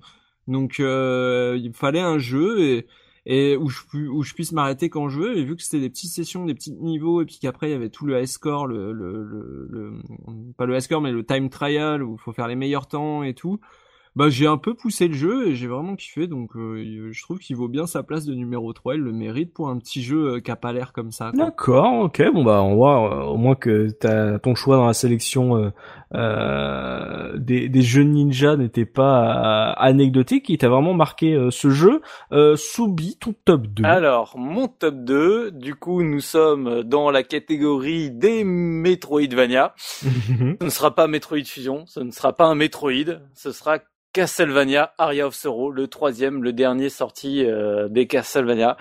[0.46, 2.86] Donc il fallait un jeu et
[3.26, 5.90] et où je où je puisse m'arrêter quand je veux et vu que c'était des
[5.90, 8.66] petites sessions des petits niveaux et puis qu'après il y avait tout le high score
[8.66, 9.92] le, le, le, le
[10.56, 13.22] pas le high score mais le time trial où il faut faire les meilleurs temps
[13.22, 13.60] et tout
[14.18, 17.38] bah j'ai un peu poussé le jeu et j'ai vraiment kiffé donc euh, je trouve
[17.38, 20.34] qu'il vaut bien sa place de numéro 3 il le mérite pour un petit jeu
[20.34, 23.36] euh, qui a pas l'air comme ça d'accord ok bon bah on voit euh, au
[23.36, 25.70] moins que t'as ton choix dans la sélection
[26.12, 32.00] des, des jeux ninja n'était pas anecdotique il t'a vraiment marqué ce jeu.
[32.56, 38.10] Soubi ton top 2 alors mon top 2 du coup nous sommes dans la catégorie
[38.10, 39.74] des Metroidvania.
[39.78, 43.78] Ce ne sera pas Metroid Fusion ce ne sera pas un Metroid ce sera
[44.12, 48.76] Castlevania Aria of Sorrow, le troisième, le dernier sorti euh, des Castlevania,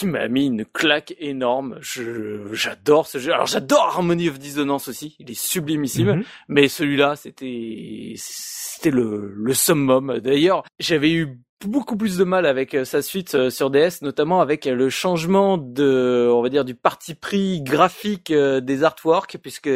[0.00, 1.76] qui m'a mis une claque énorme.
[1.82, 3.34] Je, j'adore ce jeu.
[3.34, 6.16] Alors j'adore Harmony of Dissonance aussi, il est sublimissime.
[6.16, 6.24] Mhm.
[6.48, 10.18] Mais celui-là, c'était, c'était le, le summum.
[10.20, 14.40] D'ailleurs, j'avais eu beaucoup plus de mal avec euh, sa suite euh, sur DS, notamment
[14.40, 19.70] avec euh, le changement de, on va dire, du parti pris graphique des artworks, puisque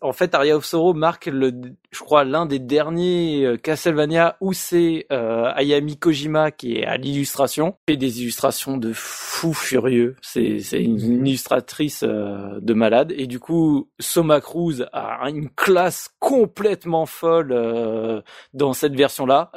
[0.00, 1.52] en fait Aria of Sorrow marque le,
[1.90, 7.96] je crois, l'un des derniers Castlevania où c'est Ayami Kojima qui est à l'illustration, fait
[7.96, 10.16] des illustrations de fou furieux.
[10.22, 13.12] C'est une, illustratrice de malade.
[13.16, 18.22] Et du coup Soma Cruz a une classe complètement folle
[18.52, 19.50] dans cette version-là,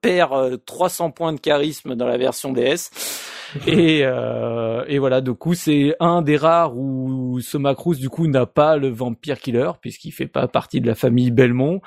[0.00, 2.90] perd 300 points de charisme dans la version DS.
[3.66, 8.26] et euh, et voilà, du coup c'est un des rares où ce Macross du coup
[8.26, 11.80] n'a pas le vampire killer puisqu'il fait pas partie de la famille Belmont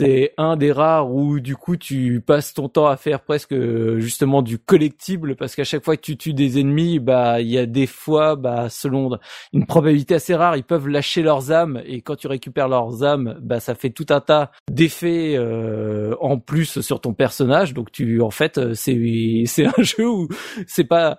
[0.00, 3.54] c'est un des rares où du coup tu passes ton temps à faire presque
[3.98, 7.58] justement du collectible parce qu'à chaque fois que tu tues des ennemis, bah il y
[7.58, 9.18] a des fois, bah selon
[9.52, 13.38] une probabilité assez rare, ils peuvent lâcher leurs âmes et quand tu récupères leurs âmes,
[13.42, 17.74] bah ça fait tout un tas d'effets euh, en plus sur ton personnage.
[17.74, 20.28] Donc tu en fait c'est c'est un jeu où
[20.66, 21.18] c'est pas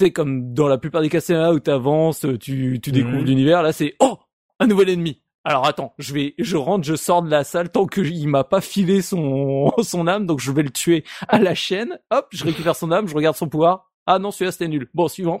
[0.00, 3.62] c'est comme dans la plupart des Castlevania où tu avances, tu tu découvres l'univers.
[3.62, 4.18] Là c'est oh
[4.58, 7.86] un nouvel ennemi alors attends, je vais, je rentre, je sors de la salle tant
[7.86, 11.54] que il m'a pas filé son son âme, donc je vais le tuer à la
[11.54, 11.98] chaîne.
[12.10, 13.90] Hop, je récupère son âme, je regarde son pouvoir.
[14.06, 14.88] Ah non, celui-là c'était nul.
[14.94, 15.40] Bon, suivant.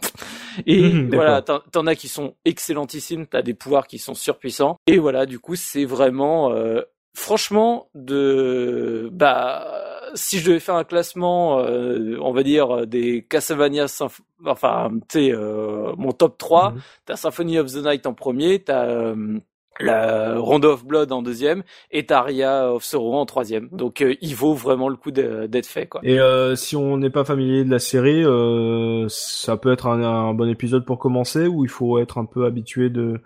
[0.66, 4.76] Et voilà, t'en as qui sont excellentissimes, t'as des pouvoirs qui sont surpuissants.
[4.86, 6.82] Et voilà, du coup, c'est vraiment, euh,
[7.14, 9.66] franchement, de, bah,
[10.14, 15.34] si je devais faire un classement, euh, on va dire des Castlevania, Symph- enfin, tu
[15.34, 16.80] euh, mon top 3, Mhm.
[17.06, 19.14] t'as Symphony of the Night en premier, t'as
[19.80, 23.68] euh, la Rondo of Blood en deuxième et t'as Aria of Sorrow en troisième.
[23.72, 26.00] Donc euh, il vaut vraiment le coup d'être fait quoi.
[26.04, 30.02] Et euh, si on n'est pas familier de la série, euh, ça peut être un,
[30.02, 33.20] un bon épisode pour commencer ou il faut être un peu habitué de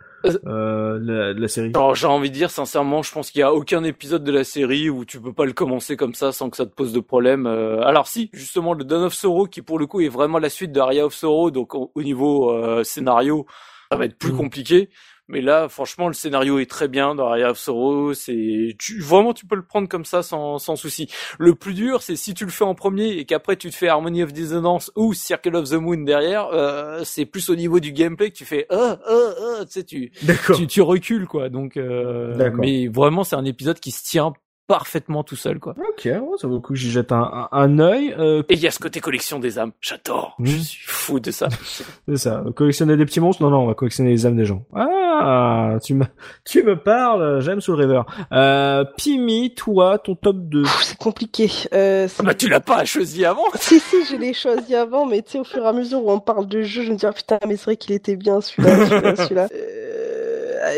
[0.47, 1.73] euh, la, de la série?
[1.74, 4.44] Alors j'ai envie de dire sincèrement, je pense qu'il y a aucun épisode de la
[4.44, 7.00] série où tu peux pas le commencer comme ça sans que ça te pose de
[7.00, 7.47] problème.
[7.47, 10.49] Euh, alors si, justement le Dawn of Sorrow qui pour le coup est vraiment la
[10.49, 13.44] suite de Aria of Sorrow, donc au, au niveau euh, scénario,
[13.91, 14.39] ça va être plus Mhm.
[14.39, 14.89] compliqué.
[15.28, 18.12] Mais là, franchement, le scénario est très bien dans Aria of Sorrow.
[18.12, 21.08] C'est tu, vraiment, tu peux le prendre comme ça sans, sans souci.
[21.38, 23.88] Le plus dur, c'est si tu le fais en premier et qu'après tu te fais
[23.88, 26.48] Harmony of Dissonance ou Circle of the Moon derrière.
[26.52, 28.66] Euh, c'est plus au niveau du gameplay que tu fais.
[28.70, 30.12] Euh, euh, euh, tu sais, tu,
[30.56, 31.48] tu, tu recules quoi.
[31.48, 34.34] Donc, euh, mais vraiment, c'est un épisode qui se tient
[34.66, 35.74] parfaitement tout seul quoi.
[35.78, 38.14] Ok, ouais, ça vaut le coup que j'y jette un, un, un œil.
[38.18, 39.72] Euh, Et il y a ce côté collection des âmes.
[39.80, 40.36] J'adore.
[40.42, 40.58] Je Mhm.
[40.60, 41.48] suis fou de ça.
[42.08, 42.42] c'est ça.
[42.56, 43.42] Collectionner des petits monstres?
[43.42, 44.64] Non, non, on va collectionner les âmes des gens.
[44.74, 46.04] Ah, tu me,
[46.44, 47.40] tu me parles.
[47.40, 48.02] J'aime Soul River.
[48.32, 50.62] Euh, Pimi, toi, ton top 2.
[50.62, 51.50] Pff, C'est compliqué.
[51.72, 53.44] Euh, Ah bah tu l'as pas choisi avant.
[53.56, 56.10] Si, si, je l'ai choisi avant, mais tu sais, au fur et à mesure où
[56.10, 58.40] on parle de jeu, je me dis, ah putain, mais c'est vrai qu'il était bien
[58.40, 59.48] celui-là, celui-là, celui-là.
[59.54, 60.03] Euh,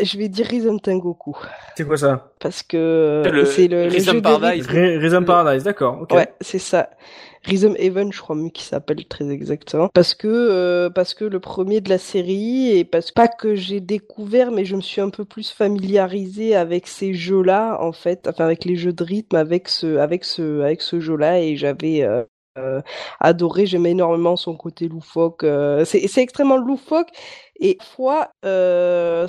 [0.03, 1.35] je vais dire Rhythm Tengoku.
[1.75, 2.31] C'est quoi ça?
[2.39, 4.67] Parce que Le c'est le, le Rhythm jeu Paradise.
[4.67, 5.99] Rhy- Rhythm Paradise, d'accord.
[6.01, 6.13] ok.
[6.13, 6.89] Ouais, c'est ça.
[7.45, 9.89] Rhythm Heaven, je crois mieux qu'il s'appelle très exactement.
[9.93, 13.79] Parce que euh, parce que le premier de la série et parce pas que j'ai
[13.79, 18.43] découvert, mais je me suis un peu plus familiarisé avec ces jeux-là en fait, enfin
[18.45, 22.23] avec les jeux de rythme, avec ce avec ce avec ce jeu-là et j'avais euh,
[22.57, 22.81] euh,
[23.21, 23.65] adoré.
[23.65, 25.43] J'aimais énormément son côté loufoque.
[25.43, 27.09] euh, c'est c'est extrêmement loufoque
[27.61, 29.25] et fois euh,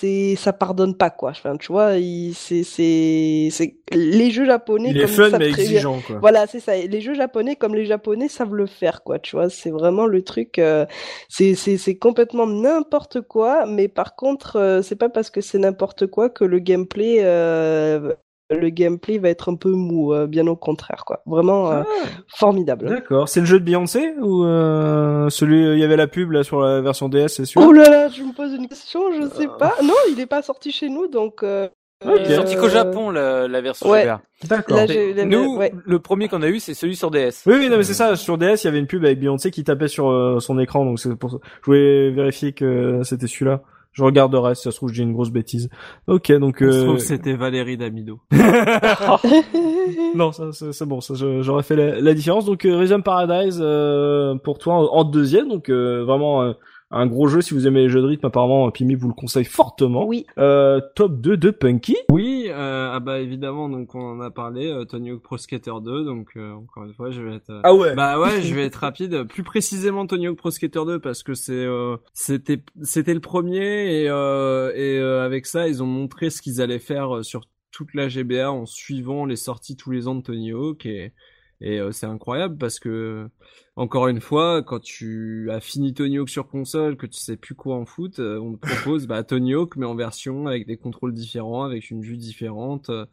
[0.00, 1.30] c'est ça pardonne pas quoi.
[1.30, 1.92] Enfin, tu vois,
[2.34, 6.20] c'est c'est c'est les jeux japonais Il est comme fun ça mais très exigeant, quoi.
[6.20, 6.76] voilà, c'est ça.
[6.76, 9.18] Les jeux japonais, comme les japonais savent le faire, quoi.
[9.18, 10.58] Tu vois, c'est vraiment le truc.
[10.58, 10.86] euh,
[11.28, 15.58] c'est c'est c'est complètement n'importe quoi, mais par contre, euh, c'est pas parce que c'est
[15.58, 18.12] n'importe quoi que le gameplay euh,
[18.50, 20.12] le gameplay va être un peu mou.
[20.12, 21.22] euh, bien au contraire, quoi.
[21.26, 22.88] Vraiment euh, Ah, formidable.
[22.88, 23.28] D'accord.
[23.28, 26.60] C'est le jeu de Beyoncé ou euh, celui il y avait la pub là sur
[26.60, 27.60] la version DS, c'est sûr?
[27.64, 29.74] Oh là là, tu me poses une question, je sais pas.
[29.82, 31.42] Non, il est pas sorti chez nous, donc.
[31.42, 31.68] euh,
[32.02, 32.12] Ok.
[32.24, 34.08] Il est sorti qu'au euh, Japon la, la version ouais.
[34.48, 34.78] D'accord.
[35.26, 35.70] Nous, ouais.
[35.84, 37.42] le premier qu'on a eu, c'est celui sur DS.
[37.44, 38.16] Oui, oui, non, mais c'est ça.
[38.16, 40.86] Sur DS, il y avait une pub avec Beyoncé qui tapait sur euh, son écran,
[40.86, 41.36] donc c'est pour ça.
[41.60, 43.60] Je voulais vérifier que c'était celui-là.
[43.92, 45.68] Je regarderai, si ça se trouve, j'ai une grosse bêtise.
[46.06, 46.56] Ok, donc.
[46.60, 46.84] Je Euh...
[46.84, 48.20] trouve que c'était Valérie Damido.
[50.14, 52.44] non, ça, ça, c'est bon, ça, je- j'aurais fait la, la différence.
[52.44, 56.52] Donc, euh, Rhythm Paradise euh, pour toi en, en deuxième, donc euh, vraiment euh,
[56.90, 58.26] un gros jeu si vous aimez les jeux de rythme.
[58.26, 60.04] Apparemment, Pimi vous le conseille fortement.
[60.06, 60.26] Oui.
[60.38, 61.96] Euh, top 2 de Punky.
[62.10, 65.72] Oui, euh, ah bah évidemment, donc on en a parlé, euh, Tony Hawk Pro Skater
[65.82, 67.50] 2, donc euh, encore une fois, je vais être...
[67.50, 67.94] euh, Ah ouais.
[67.94, 69.24] Bah ouais, je vais être rapide.
[69.24, 74.02] Plus précisément Tony Hawk Pro Skater 2 parce que c'est euh, c'était c'était le premier
[74.02, 77.42] et euh, et euh, avec ça ils ont montré ce qu'ils allaient faire euh, sur
[77.70, 81.12] toute la GBA en suivant les sorties tous les ans de Tony Hawk et
[81.60, 83.28] et euh, c'est incroyable parce que
[83.76, 87.54] encore une fois quand tu as fini Tony Hawk sur console que tu sais plus
[87.54, 90.76] quoi en foot, euh, on te propose bah Tony Hawk mais en version avec des
[90.76, 92.90] contrôles différents, avec une vue différente.
[92.90, 93.06] Euh,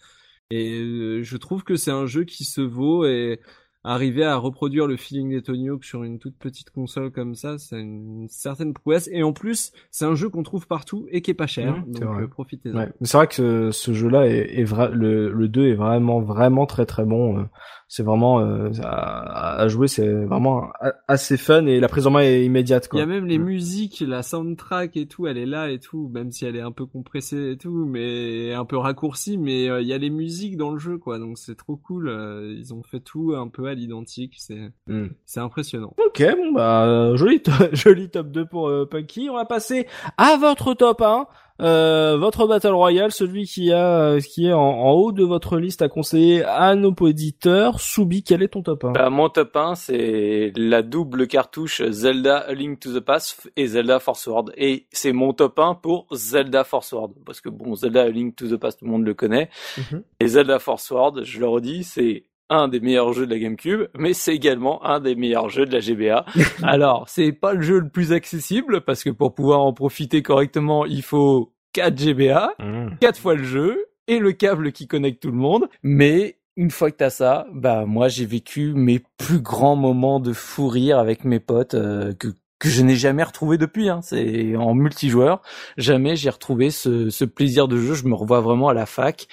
[0.49, 3.41] et je trouve que c'est un jeu qui se vaut et
[3.87, 7.57] arriver à reproduire le feeling des Tony Hawk sur une toute petite console comme ça,
[7.57, 9.09] c'est une certaine prouesse.
[9.11, 11.73] Et en plus, c'est un jeu qu'on trouve partout et qui est pas cher.
[11.77, 12.77] Mmh, c'est donc euh, profitez-en.
[12.77, 16.21] Ouais, c'est vrai que ce, ce jeu-là est, est vrai, le, le 2 est vraiment,
[16.21, 17.39] vraiment très très bon.
[17.39, 17.43] euh.
[17.89, 20.67] C'est vraiment euh, à, à jouer, c'est vraiment
[21.07, 22.89] assez fun et la prise en main est immédiate.
[22.91, 23.43] Il y a même les Mm.
[23.43, 26.73] musiques, la soundtrack et tout, elle est là et tout, même si elle est un
[26.73, 30.57] peu compressée et tout, mais un peu raccourcie, mais euh, il y a les musiques
[30.57, 31.17] dans le jeu, quoi.
[31.17, 32.09] Donc c'est trop cool.
[32.57, 34.33] Ils ont fait tout un peu à l'identique.
[34.37, 35.07] C'est Hmm.
[35.25, 35.93] c'est impressionnant.
[36.05, 39.29] Ok, bon bah euh, joli, to- joli top 2 pour euh, Punky.
[39.29, 41.27] On va passer à votre top 1.
[41.59, 45.57] Euh, votre Battle Royale, celui qui a euh, qui est en, en haut de votre
[45.57, 47.79] liste à conseiller à nos auditeurs.
[47.79, 52.37] Soubi, quel est ton top 1 Bah, mon top 1, c'est la double cartouche Zelda
[52.37, 54.53] A Link to the Past et Zelda Force World.
[54.55, 57.15] Et c'est mon top 1 pour Zelda Force World.
[57.25, 59.49] Parce que bon, Zelda A Link to the Past, tout le monde le connaît.
[59.91, 60.03] Mhm.
[60.19, 63.87] Et Zelda Force World, je le redis, c'est un des meilleurs jeux de la GameCube,
[63.97, 66.25] mais c'est également un des meilleurs jeux de la GBA.
[66.63, 70.85] Alors, c'est pas le jeu le plus accessible, parce que pour pouvoir en profiter correctement,
[70.85, 72.89] il faut 4 GBA, Hmm.
[72.99, 75.67] quatre fois le jeu et le câble qui connecte tout le monde.
[75.83, 80.33] Mais une fois que t'as ça, bah moi j'ai vécu mes plus grands moments de
[80.33, 83.89] fou rire avec mes potes euh, que que je n'ai jamais retrouvé depuis.
[83.89, 83.99] Hein.
[84.01, 85.41] C'est en multijoueur,
[85.77, 87.93] jamais j'ai retrouvé ce, ce plaisir de jeu.
[87.93, 89.27] Je me revois vraiment à la fac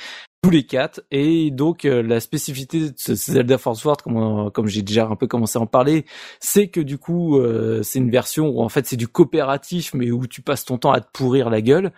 [0.44, 1.02] tous les quatre.
[1.10, 5.16] Et donc euh, la spécificité de ce Zelda Force Ward comme comme j'ai déjà un
[5.16, 6.04] peu commencé à en parler
[6.38, 10.10] c'est que du coup euh, c'est une version où en fait c'est du coopératif mais
[10.10, 11.92] où tu passes ton temps à te pourrir la gueule.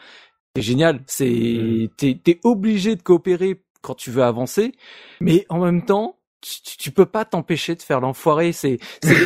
[0.54, 1.00] C'est génial.
[1.06, 4.72] C'est t'es t'es obligé de coopérer quand tu veux avancer,
[5.20, 6.15] mais en même temps
[6.48, 8.52] tu, tu- tu peux pas t'empêcher de faire l'enfoiré.
[8.52, 8.78] C'est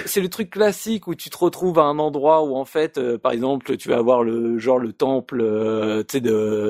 [0.07, 3.19] c'est le- truc classique où tu te retrouves à un endroit où en fait, euh,
[3.19, 6.21] par exemple, tu vas avoir le genre le temple, euh, tu sais,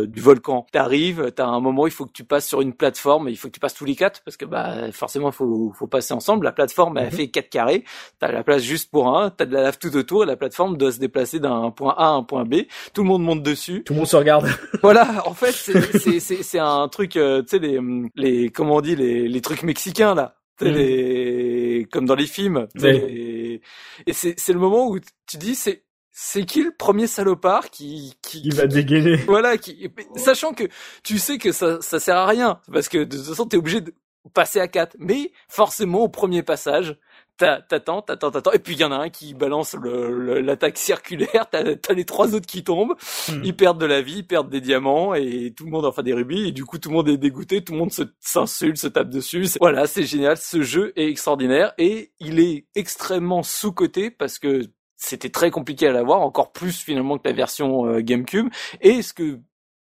[0.07, 0.67] du volcan.
[0.73, 3.53] T'arrives, t'as un moment, il faut que tu passes sur une plateforme, il faut que
[3.53, 6.45] tu passes tous les quatre parce que bah forcément faut faut passer ensemble.
[6.45, 7.11] La plateforme elle Mhm.
[7.13, 7.85] fait quatre carrés.
[8.19, 10.77] T'as la place juste pour un, t'as de la lave tout autour et la plateforme
[10.77, 12.63] doit se déplacer d'un point A à un point B.
[12.95, 13.83] Tout le monde monte dessus.
[13.85, 14.47] Tout le monde se regarde.
[14.83, 17.79] Voilà, en fait, c'est c'est un truc, euh, tu sais les
[18.17, 20.35] les comment on dit les les trucs mexicains là.
[20.69, 22.67] Les comme dans les films.
[22.75, 23.61] les-
[24.07, 28.15] Et c'est c'est le moment où tu dis c'est c'est qui le premier salopard qui
[28.23, 29.17] qui, Il va dégainer.
[29.27, 30.65] voilà qui sachant que
[31.03, 33.81] tu sais que ça ça sert à rien parce que de toute façon t'es obligé
[33.81, 33.95] de
[34.35, 36.99] passer à quatre, mais forcément au premier passage
[37.41, 41.93] t'attends, t'attends, t'attends, et puis il y en a un qui balance l'attaque circulaire, t'as
[41.95, 42.95] les trois autres qui tombent,
[43.29, 43.41] Hmm.
[43.45, 46.13] ils perdent de la vie, ils perdent des diamants, et tout le monde, enfin des
[46.13, 48.87] rubis, et du coup tout le monde est dégoûté, tout le monde se- s'insulte, se
[48.89, 49.47] tape dessus.
[49.61, 54.63] Voilà, c'est génial, ce jeu est extraordinaire, et il est extrêmement sous-coté, parce que
[54.97, 58.49] c'était très compliqué à l'avoir, encore plus finalement que la version euh, GameCube,
[58.81, 59.41] et ce que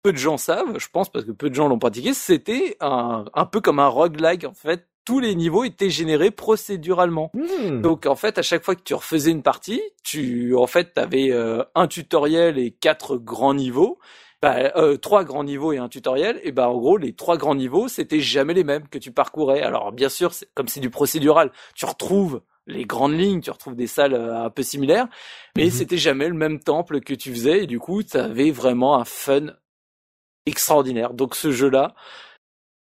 [0.03, 3.25] peu de gens savent, je pense, parce que peu de gens l'ont pratiqué, c'était un,
[3.33, 7.31] un peu comme un roguelike, en fait, tous les niveaux étaient générés procéduralement.
[7.33, 7.81] Hmm.
[7.81, 11.31] Donc en fait, à chaque fois que tu refaisais une partie, tu en fait avais
[11.75, 13.99] un tutoriel et quatre grands niveaux.
[14.41, 17.55] Bah, euh, trois grands niveaux et un tutoriel, et bah en gros les trois grands
[17.55, 19.63] niveaux c'était jamais les mêmes que tu parcourais.
[19.63, 23.87] Alors bien sûr, comme c'est du procédural, tu retrouves les grandes lignes, tu retrouves des
[23.87, 25.07] salles euh, un peu similaires,
[25.55, 25.71] mais Mhm.
[25.71, 29.05] c'était jamais le même temple que tu faisais, et du coup tu avais vraiment un
[29.05, 29.47] fun
[30.45, 31.13] extraordinaire.
[31.13, 31.95] Donc ce jeu-là,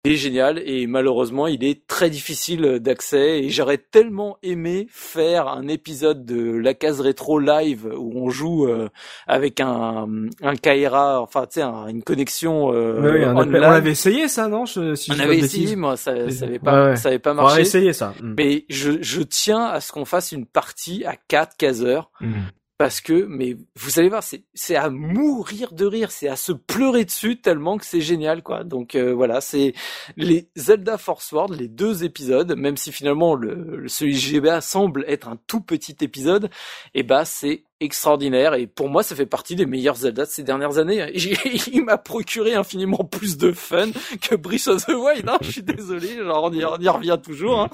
[0.07, 5.47] il est génial et malheureusement il est très difficile d'accès et j'aurais tellement aimé faire
[5.47, 8.89] un épisode de la case rétro live où on joue euh,
[9.27, 10.07] avec un
[10.41, 13.63] un Kaira enfin tu sais un- une connexion euh, on, online.
[13.63, 16.59] on avait essayé ça, non je, si on je avait essayé moi ça ça avait
[16.59, 16.95] pas ouais.
[16.95, 18.13] ça avait pas On va marché essayer ça.
[18.21, 18.33] Hmm.
[18.37, 22.31] mais je je tiens à ce qu'on fasse une partie à 4 caseurs Hmm.
[22.77, 27.05] Parce que mais vous allez voir c'est à mourir de rire c'est à se pleurer
[27.05, 28.63] dessus tellement que c'est génial quoi.
[28.63, 29.73] Donc euh, voilà c'est
[30.15, 35.27] les Zelda Force World les deux épisodes même si finalement le, celui GBA semble être
[35.27, 36.49] un tout petit épisode
[36.93, 40.43] et bah c'est extraordinaire et pour moi ça fait partie des meilleurs Zelda de ces
[40.43, 41.11] dernières années
[41.71, 43.87] il m'a procuré infiniment plus de fun
[44.21, 47.69] que Breath of the Wild hein, je suis désolé genre on y, revient toujours hein.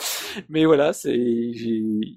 [0.50, 1.32] mais voilà c'est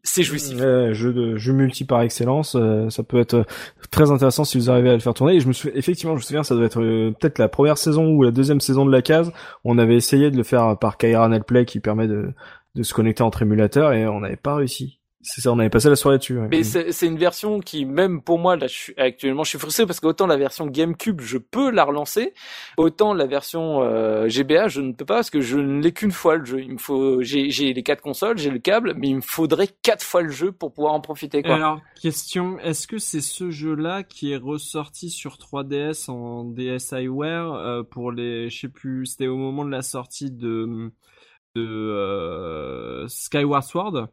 [0.03, 3.45] c'est jouissif Ouais, jeu de jeu multi par excellence, euh, ça peut être euh,
[3.91, 5.35] très intéressant si vous arrivez à le faire tourner.
[5.35, 7.79] Et je me souviens, effectivement, je me souviens, ça doit être euh, peut-être la première
[7.79, 9.33] saison ou la deuxième saison de la case.
[9.65, 12.33] On avait essayé de le faire par Kaira Netplay qui permet de,
[12.75, 15.01] de se connecter entre émulateurs et on n'avait pas réussi.
[15.29, 16.39] C'est ça, on avait passé la soirée dessus.
[16.39, 16.47] ouais.
[16.49, 19.59] Mais c'est c'est une version qui, même pour moi, là, je suis, actuellement, je suis
[19.59, 22.33] frustré parce qu'autant la version GameCube, je peux la relancer,
[22.77, 26.13] autant la version euh, GBA, je ne peux pas parce que je ne l'ai qu'une
[26.13, 26.61] fois le jeu.
[26.61, 29.67] Il me faut, j'ai j'ai les quatre consoles, j'ai le câble, mais il me faudrait
[29.83, 31.43] quatre fois le jeu pour pouvoir en profiter.
[31.43, 31.57] Quoi.
[31.57, 37.83] Alors, question, est-ce que c'est ce jeu-là qui est ressorti sur 3DS en DSiWare euh,
[37.83, 40.93] pour les, je sais plus, c'était au moment de la sortie de
[41.57, 44.09] de euh, Skyward Sword?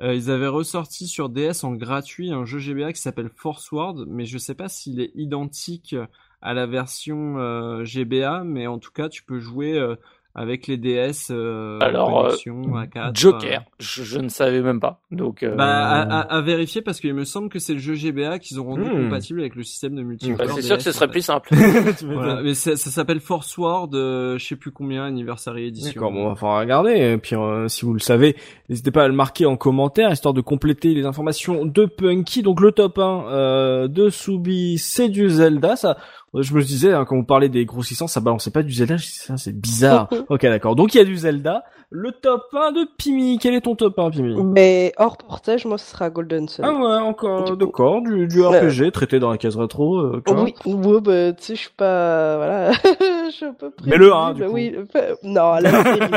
[0.00, 4.06] Euh, ils avaient ressorti sur DS en gratuit un jeu GBA qui s'appelle Force World,
[4.08, 5.94] mais je sais pas s'il est identique
[6.42, 9.96] à la version euh, GBA, mais en tout cas tu peux jouer euh,
[10.38, 13.10] avec les DS euh, Alors, euh, connexion A4.
[13.18, 15.00] Joker, je, je ne savais même pas.
[15.10, 17.94] Donc, euh, Bah, à, à- à vérifier parce qu'il me semble que c'est le jeu
[17.94, 19.04] GBA qu'ils ont rendu Hmm.
[19.04, 20.32] compatible avec le système de multi.
[20.34, 21.48] bah, c'est sûr que ce serait plus simple.
[22.04, 25.92] Voilà, mais ça, ça s'appelle Force Ward, euh, je sais plus combien, Anniversary Edition.
[25.94, 26.90] D'accord, bon, on va falloir regarder.
[26.92, 28.36] Et puis, euh, si vous le savez,
[28.68, 32.42] n'hésitez pas à le marquer en commentaire, histoire de compléter les informations de Punky.
[32.42, 35.76] Donc, le top 1 euh, de Subi, c'est du Zelda.
[35.76, 35.96] Ça,
[36.34, 38.96] je me disais, hein, quand vous parlez des grossissants, ça balançait pas du Zelda.
[38.98, 40.08] Ça, c'est bizarre.
[40.28, 40.76] ok, d'accord.
[40.76, 41.64] Donc, il y a du Zelda.
[41.88, 43.38] Le top 1 de Pimi.
[43.40, 44.42] Quel est ton top 1, Pimi?
[44.42, 46.64] Mais hors portage, moi, ce sera Golden Sun.
[46.64, 47.56] Ah ouais, encore, coup.
[47.56, 49.98] d'accord, du, du RPG traité dans la case rétro.
[49.98, 50.22] euh.
[50.28, 52.72] Oui, ouais, bah, tu sais, je suis pas, voilà,
[53.30, 56.10] je suis un peu Mais le un, du prévisible, Oui, enfin, non, la Golden.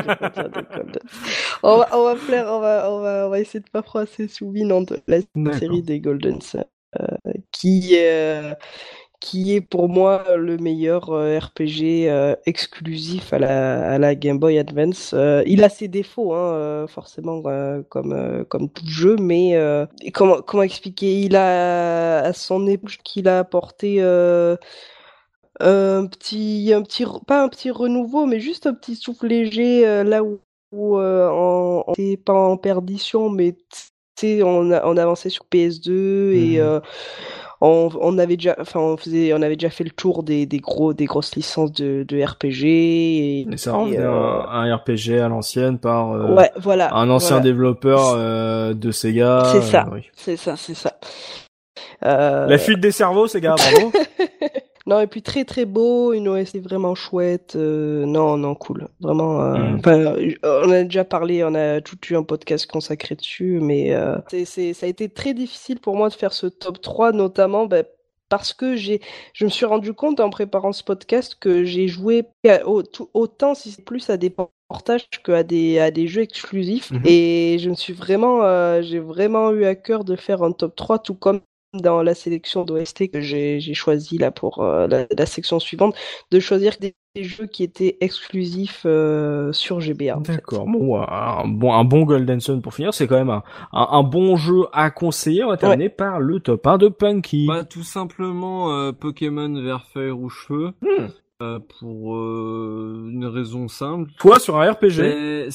[1.64, 4.28] On va, on va faire, on va, on va, on va essayer de pas froisser
[4.28, 5.20] Soubi, non, de la
[5.54, 6.64] série des Golden Sun,
[7.00, 7.06] euh,
[7.52, 8.54] qui, euh,
[9.19, 14.39] qui est pour moi le meilleur euh, RPG euh, exclusif à la, à la Game
[14.39, 15.11] Boy Advance.
[15.14, 17.41] Euh, il a ses défauts, hein, forcément,
[17.89, 21.22] comme, comme tout jeu, mais euh, comment, comment expliquer?
[21.22, 24.56] Il a à son époque qu'il a apporté euh,
[25.59, 30.03] un petit, un petit, pas un petit renouveau, mais juste un petit souffle léger euh,
[30.03, 30.39] là où,
[30.72, 33.57] où on on était pas en perdition, mais
[34.23, 36.80] on, a- on avançait sur PS2 et euh,
[37.62, 40.60] on, on avait déjà, enfin, on faisait, on avait déjà fait le tour des, des
[40.60, 44.76] gros, des grosses licences de, de RPG et, Et ça et, revenait euh, un, un
[44.78, 47.44] RPG à l'ancienne par euh, ouais, voilà, un ancien voilà.
[47.44, 49.44] développeur euh, de Sega.
[49.52, 49.86] C'est ça.
[49.88, 50.02] euh, oui.
[50.16, 50.94] C'est ça, c'est ça.
[52.06, 53.92] Euh, La fuite des cerveaux, Sega, bravo.
[54.90, 57.56] Non, et puis très très beau, une OST vraiment chouette.
[57.56, 58.88] euh, non, non, cool.
[59.00, 59.42] Vraiment.
[59.43, 59.82] euh, Mm.
[59.88, 64.18] Euh, on a déjà parlé, on a tout eu un podcast consacré dessus, mais euh,
[64.32, 67.68] c'est, c'est, ça a été très difficile pour moi de faire ce top 3, notamment
[67.68, 67.85] ben,
[68.30, 69.00] parce que j'ai,
[69.34, 73.09] je me suis rendu compte en préparant ce podcast que j'ai joué à- au- tout-
[73.14, 74.32] autant, si c'est plus à des
[74.69, 76.92] portages qu'à des, à des jeux exclusifs.
[76.92, 77.01] Mhm.
[77.06, 78.42] Et je me suis vraiment,
[78.82, 81.42] j'ai vraiment eu à cœur de faire un top 3, tout comme
[81.73, 85.95] dans la sélection d'OST que j'ai j'ai choisi là pour euh, la, la section suivante,
[86.31, 90.17] de choisir des, des jeux qui étaient exclusifs euh, sur GBA.
[90.17, 90.33] en fait.
[90.33, 90.65] D'accord.
[90.65, 93.88] Bon, ouais, un bon, un bon Golden Sun pour finir, c'est quand même un, un,
[93.91, 95.43] un bon jeu à conseiller.
[95.43, 97.48] On va terminer par le top 1 de Punky.
[97.48, 100.72] Bah, tout simplement euh, Pokémon vert feuille rouge feu.
[100.81, 101.07] Hmm.
[101.41, 104.09] euh, pour euh, une raison simple.
[104.19, 105.49] Toi, sur un RPG.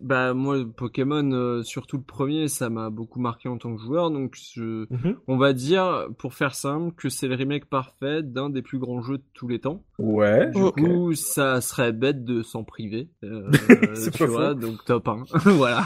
[0.00, 4.10] Bah moi Pokémon, euh, surtout le premier, ça m'a beaucoup marqué en tant que joueur.
[4.10, 5.16] Donc je, Mhm.
[5.28, 9.02] on va dire, pour faire simple, que c'est le remake parfait d'un des plus grands
[9.02, 9.82] jeux de tous les temps.
[9.98, 10.50] Ouais.
[10.50, 13.08] Du coup, ça serait bête de s'en priver.
[13.24, 13.50] Euh,
[14.14, 14.54] tu vois, faux.
[14.54, 15.24] donc top 1.
[15.56, 15.84] voilà.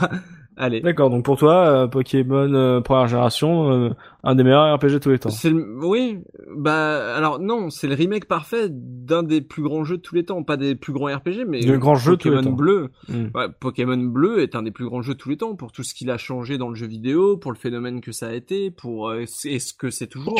[0.56, 0.80] Allez.
[0.82, 1.10] D'accord.
[1.10, 3.90] Donc pour toi, euh, Pokémon euh, première génération, euh,
[4.22, 5.30] un des meilleurs RPG de tous les temps.
[5.42, 5.84] Le...
[5.84, 6.18] oui,
[6.56, 10.24] bah alors non, c'est le remake parfait d'un des plus grands jeux de tous les
[10.24, 12.50] temps, pas des plus grands RPG, mais de tous les Pokémon temps.
[12.52, 12.90] Bleu.
[13.08, 13.26] Hmm.
[13.34, 15.82] Ouais, Pokémon Bleu est un des plus grands jeux de tous les temps pour tout
[15.82, 18.70] ce qu'il a changé dans le jeu vidéo, pour le phénomène que ça a été,
[18.70, 20.38] pour euh, et ce que c'est toujours.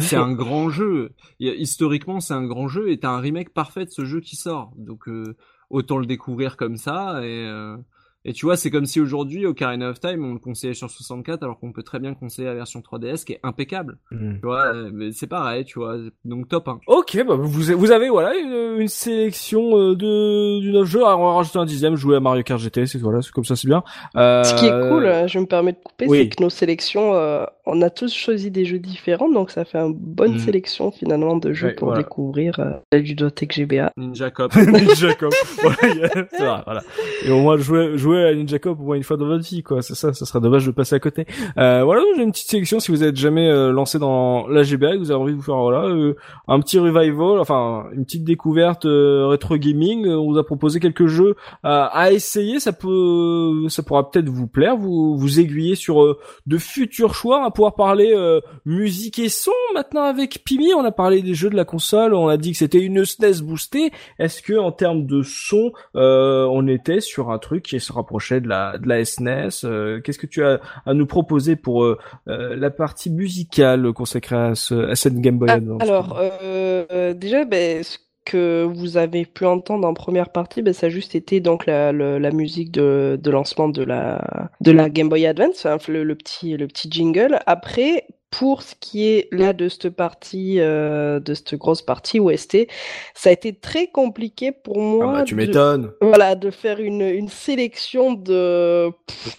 [0.00, 1.12] C'est un grand jeu.
[1.40, 4.36] A- Historiquement, c'est un grand jeu et t'as un remake parfait de ce jeu qui
[4.36, 4.72] sort.
[4.76, 5.36] Donc euh,
[5.70, 7.76] autant le découvrir comme ça et euh,
[8.24, 11.42] et tu vois, c'est comme si aujourd'hui Ocarina of Time on le conseillait sur 64
[11.42, 13.98] alors qu'on peut très bien conseiller la version 3DS qui est impeccable.
[14.10, 14.34] Hmm.
[14.34, 15.96] Tu vois, euh, mais c'est pareil, tu vois.
[16.24, 16.80] Donc top 1.
[16.86, 21.04] Ok, bah vous, vous avez voilà une, une sélection euh, de du neuf jeux.
[21.04, 23.44] Alors on va rajouter un dixième, jouer à Mario Kart GT, c'est voilà, c'est comme
[23.44, 23.82] ça, c'est bien.
[24.16, 26.18] Euh, Ce qui est cool, je me permets de couper, oui.
[26.18, 29.78] c'est que nos sélections, euh, on a tous choisi des jeux différents, donc ça fait
[29.78, 30.38] une bonne Mhm.
[30.38, 32.02] sélection finalement de jeux Ouais, pour voilà.
[32.02, 33.92] découvrir euh, la ludothèque GBA.
[33.96, 34.54] Ninja Cop.
[34.56, 35.32] Ninja Cop.
[35.62, 35.76] Voilà,
[36.06, 36.82] vrai, voilà.
[37.24, 39.62] Et au moins jouer jouer à Ninja Cop au moins une fois dans votre vie,
[39.62, 39.82] quoi.
[39.82, 41.26] C'est ça, ça serait dommage de passer à côté.
[41.58, 44.96] Euh, voilà, j'ai une petite sélection si vous êtes jamais euh, lancé dans la GBA
[44.96, 46.14] vous avez envie de vous faire voilà euh,
[46.48, 50.06] un petit revival, enfin une petite découverte euh, rétro gaming.
[50.06, 52.60] Euh, On vous a proposé quelques jeux à, à essayer.
[52.60, 57.40] Ça peut, ça pourra peut-être vous plaire, vous vous aiguiller sur euh, de futurs choix.
[57.40, 60.74] On va pouvoir parler euh, musique et son maintenant avec Pimi.
[60.74, 62.14] On a parlé des jeux de la console.
[62.14, 63.90] On a dit que c'était une SNES boostée.
[64.18, 68.40] Est-ce que en termes de son, euh, on était sur un truc qui se rapprochait
[68.40, 71.98] de la de la SNES euh, Qu'est-ce que tu as à nous proposer pour euh,
[72.28, 76.84] euh, la partie musicale consacrée à, ce, à cette Game Boy Ah, Advance alors, euh,
[76.92, 80.90] euh, déjà, ben, ce que vous avez pu entendre en première partie, ben, ça a
[80.90, 85.26] juste été donc la, la musique de, de lancement de la, de la Game Boy
[85.26, 87.40] Advance, enfin, le, le petit, le petit jingle.
[87.46, 92.66] Après, pour ce qui est là de cette partie, euh, de cette grosse partie OST,
[93.14, 95.12] ça a été très compliqué pour Ah moi.
[95.18, 95.92] bah, tu m'étonnes.
[96.00, 98.90] voilà, de faire une, une sélection de,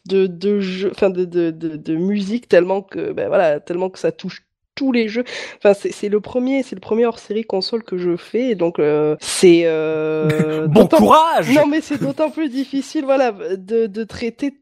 [0.06, 3.98] de, de jeux, enfin de, de, de, de musique tellement que, ben voilà, tellement que
[4.00, 4.44] ça touche
[4.76, 5.24] tous les jeux.
[5.58, 9.16] Enfin, c'est le premier, c'est le premier hors série console que je fais, donc euh,
[9.22, 11.52] c'est euh, bon courage.
[11.52, 14.54] Non, mais c'est d'autant plus difficile, voilà, de, de traiter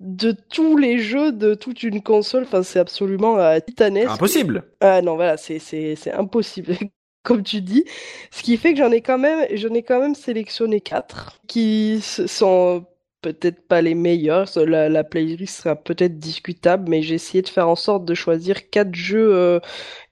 [0.00, 2.44] de tous les jeux de toute une console.
[2.44, 4.10] Enfin, c'est absolument euh, titanesque.
[4.10, 4.64] Impossible.
[4.80, 6.76] Ah non, voilà, c'est impossible.
[7.22, 7.84] Comme tu dis,
[8.30, 12.00] ce qui fait que j'en ai quand même, j'en ai quand même sélectionné quatre qui
[12.00, 12.86] sont
[13.20, 14.48] peut-être pas les meilleurs.
[14.54, 18.70] La, la playlist sera peut-être discutable, mais j'ai essayé de faire en sorte de choisir
[18.70, 19.58] quatre jeux euh,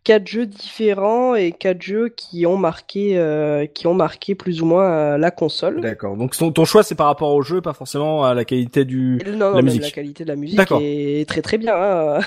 [0.05, 4.67] quatre jeux différents et quatre jeux qui ont marqué euh, qui ont marqué plus ou
[4.67, 5.81] moins euh, la console.
[5.81, 6.17] D'accord.
[6.17, 9.53] Donc ton, choix c'est par rapport au jeu, pas forcément à la qualité du non,
[9.53, 9.83] la musique.
[9.83, 11.75] la qualité de la musique est très très bien.
[11.75, 12.21] Hein.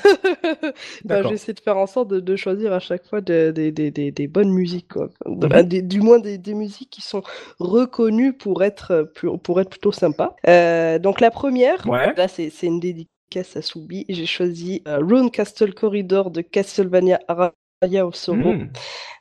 [1.05, 4.11] ben, J'essaie de faire en sorte de, de choisir à chaque fois des des des
[4.11, 5.09] des bonnes musiques quoi.
[5.25, 5.63] Mhm.
[5.63, 7.21] du moins des, des musiques qui sont
[7.59, 9.11] reconnues pour être
[9.43, 10.35] pour être plutôt sympa.
[10.47, 12.13] Euh, donc la première, ouais.
[12.15, 14.05] là c'est c'est une dédicace à Soubi.
[14.09, 17.51] J'ai choisi euh, Rune Castle Corridor de Castlevania of
[17.83, 18.69] Hmm.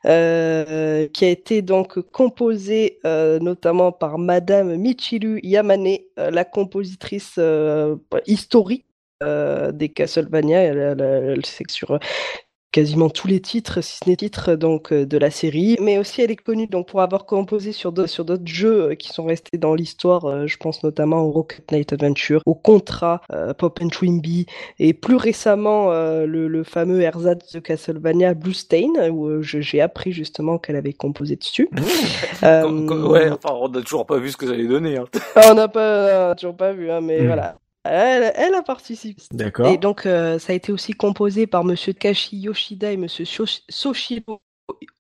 [0.06, 7.38] euh, qui a été donc composé euh, notamment par Madame Michiru Yamane, euh, la compositrice
[8.26, 8.86] historique
[9.20, 10.62] des Castlevania.
[10.62, 11.98] Elle, elle, elle, sur
[12.76, 16.20] quasiment tous les titres, si ce n'est titres donc euh, de la série, mais aussi
[16.20, 19.24] elle est connue donc pour avoir composé sur d'autres sur d'autres jeux euh, qui sont
[19.24, 20.26] restés dans l'histoire.
[20.26, 23.22] Euh, je pense notamment au Rocket Knight Adventure, au Contra,
[23.56, 24.44] Pop and Twinbee
[24.78, 30.58] et plus récemment le, le, fameux ersatz de Castlevania Blue Stain où j'ai appris justement
[30.58, 31.70] qu'elle avait composé dessus.
[32.42, 34.98] ouais, enfin on n'a toujours pas vu ce que ça allait donner.
[34.98, 35.06] Hein.
[35.34, 37.26] Ah, on n'a pas toujours pas vu, hein, mais hmm.
[37.26, 37.56] voilà.
[37.90, 39.22] Elle, elle, a participé.
[39.32, 39.66] D'accord.
[39.66, 44.40] Et donc, euh, ça a été aussi composé par Monsieur Kashi Yoshida et Monsieur Soshiro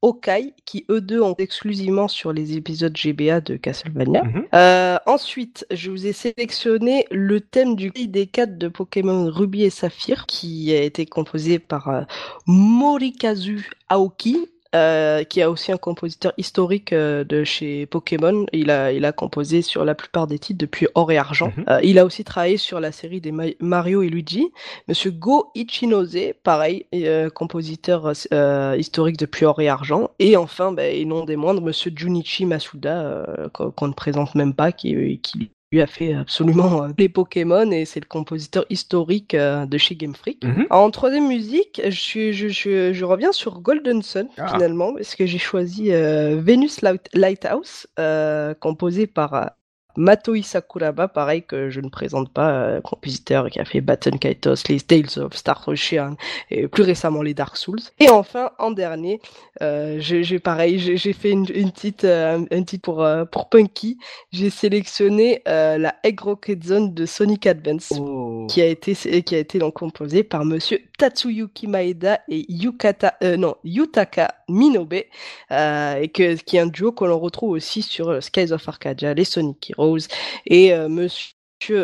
[0.02, 4.22] Okai, qui eux deux ont exclusivement sur les épisodes GBA de Castlevania.
[4.22, 4.44] Mhm.
[4.54, 9.70] euh, ensuite, je vous ai sélectionné le thème du des 4 de Pokémon Ruby et
[9.70, 12.02] Saphir, qui a été composé par euh,
[12.46, 18.44] Morikazu Aoki, euh, qui a aussi un compositeur historique euh, de chez Pokémon.
[18.52, 21.52] Il a, il a composé sur la plupart des titres depuis Or et Argent.
[21.56, 21.64] Mhm.
[21.68, 24.52] Euh, il a aussi travaillé sur la série des Mario et Luigi.
[24.86, 26.86] Monsieur Go Ichinose, pareil,
[27.34, 28.12] compositeur
[28.76, 30.10] historique depuis Or et Argent.
[30.18, 34.72] Et enfin, ben, et non des moindres, Monsieur Junichi Masuda, qu'on ne présente même pas,
[34.72, 39.66] qui, qui lui a fait absolument euh, les Pokémon et c'est le compositeur historique euh,
[39.66, 40.44] de chez Game Freak.
[40.44, 40.66] Mhm.
[40.70, 44.48] En troisième musique, je, je, je, je, reviens sur Golden Sun ah.
[44.48, 46.80] finalement parce que j'ai choisi euh, Venus
[47.12, 47.86] Lighthouse
[48.60, 49.52] composé par
[49.96, 54.68] Matoi Sakuraba, pareil que je ne présente pas, euh, compositeur qui a fait Baton Kaitos,
[54.68, 56.16] les Tales of Star Ocean
[56.50, 57.80] et plus récemment les Dark Souls.
[57.98, 59.20] Et enfin, en dernier,
[59.62, 63.98] euh, j'ai pareil, j'ai fait une, une petite, euh, un titre pour euh, pour Punky.
[64.32, 68.46] J'ai sélectionné la Egg Rocket Zone de Sonic Advance, oh.
[68.48, 73.56] qui a été qui a été donc composé par Monsieur Tatsuyuki Maeda et Yukata, non
[73.64, 75.06] Yutaka Minobe, et
[75.50, 79.72] que qui est un duo que l'on retrouve aussi sur Skies of Arcadia, les Sonic
[79.78, 79.85] Heroes
[80.46, 81.32] et euh, Monsieur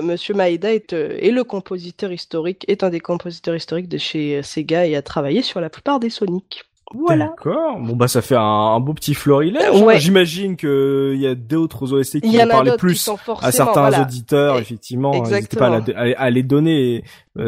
[0.02, 4.36] Monsieur Maeda est, euh, est, le compositeur historique, est un des compositeurs historiques de chez
[4.36, 6.64] euh, Sega et a travaillé sur la plupart des Sonic.
[6.94, 7.28] Voilà.
[7.28, 7.78] D'accord.
[7.80, 9.80] Bon bah ça fait un, beau petit florilège.
[9.80, 9.98] Ouais.
[9.98, 14.58] J'imagine que il y a d'autres OST qui vont parler plus à certains auditeurs.
[14.58, 17.02] effectivement, n'hésitez pas à, les donner.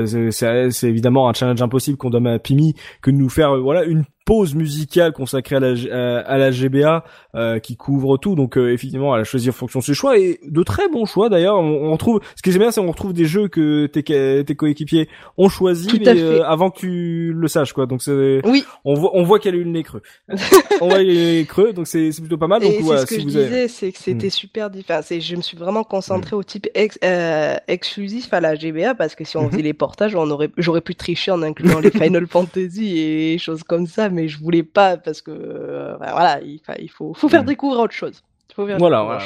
[0.06, 4.04] C'est évidemment un challenge impossible qu'on donne à Pimi que de nous faire voilà une
[4.24, 7.04] pause musicale consacrée à la, à, la GBA
[7.34, 8.34] euh, qui couvre tout.
[8.34, 11.04] Donc euh, effectivement, elle a choisi en fonction de ses choix et de très bons
[11.04, 11.58] choix d'ailleurs.
[11.58, 14.54] On, on, trouve, ce qui est bien, c'est qu'on retrouve des jeux que tes, tes
[14.54, 17.86] coéquipiers ont choisi mais, euh, avant que tu le saches quoi.
[17.86, 18.64] Donc c'est, oui.
[18.84, 20.02] on voit, on voit qu'elle a eu le nez creux.
[20.80, 22.62] on voit le nez creux, donc c'est plutôt pas mal.
[22.62, 23.68] Donc et voilà, ce que si je vous disais, avez...
[23.68, 24.30] c'est que c'était hmm.
[24.30, 25.00] super différent.
[25.10, 26.38] Je me suis vraiment concentré hmm.
[26.38, 29.50] au type ex, euh, exclusif à la GBA parce que si on hmm.
[29.50, 33.62] faisait les portages, on aurait, j'aurais pu tricher en incluant les Final Fantasy et choses
[33.62, 37.42] comme ça, mais je voulais pas parce que euh, voilà, il, il faut, faut faire
[37.42, 37.46] mm.
[37.46, 38.22] découvrir autre chose.
[38.56, 39.18] voilà, voilà,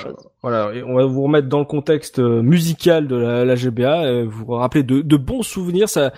[0.43, 4.05] voilà, Et on va vous remettre dans le contexte euh, musical de la, la GBA,
[4.05, 5.89] euh, vous vous rappeler de, de, bons souvenirs.
[5.89, 6.13] Ça,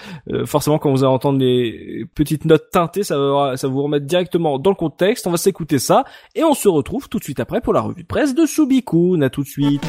[0.47, 4.07] forcément, quand vous allez entendre les petites notes teintées, ça va, ça va vous remettre
[4.07, 5.27] directement dans le contexte.
[5.27, 8.03] On va s'écouter ça et on se retrouve tout de suite après pour la revue
[8.03, 9.21] de presse de Subiku.
[9.23, 9.87] À tout de suite.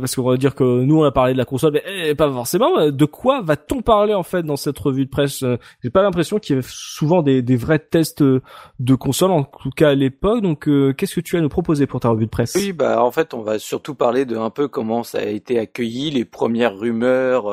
[0.00, 2.30] Parce qu'on va dire que nous on a parlé de la console, mais eh, pas
[2.32, 2.90] forcément.
[2.90, 5.42] De quoi va-t-on parler en fait dans cette revue de presse?
[5.42, 9.44] Euh, J'ai pas l'impression qu'il y avait souvent des, des vrais tests de console, en
[9.44, 10.42] tout cas à l'époque.
[10.42, 12.54] Donc, qu'est-ce que tu as à nous proposer pour ta revue de presse?
[12.56, 15.58] Oui, bah en fait, on va surtout parler de un peu comment ça a été
[15.58, 17.52] accueilli, les premières rumeurs,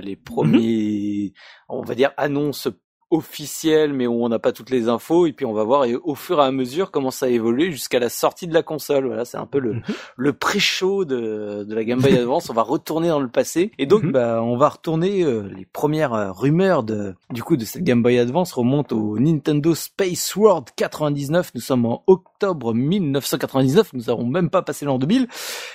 [0.00, 1.32] les premiers,
[1.68, 2.68] on va dire annonces
[3.10, 5.94] officiel mais où on n'a pas toutes les infos et puis on va voir et
[5.94, 9.06] au fur et à mesure comment ça a évolué jusqu'à la sortie de la console
[9.06, 9.82] voilà c'est un peu le mhm.
[10.16, 13.86] le pré-show de, de la Game Boy Advance on va retourner dans le passé et
[13.86, 14.10] donc mhm.
[14.10, 18.02] bah on va retourner euh, les premières euh, rumeurs de du coup de cette Game
[18.02, 24.26] Boy Advance remontent au Nintendo Space World 99 nous sommes en octobre 1999 nous avons
[24.26, 25.28] même pas passé l'an 2000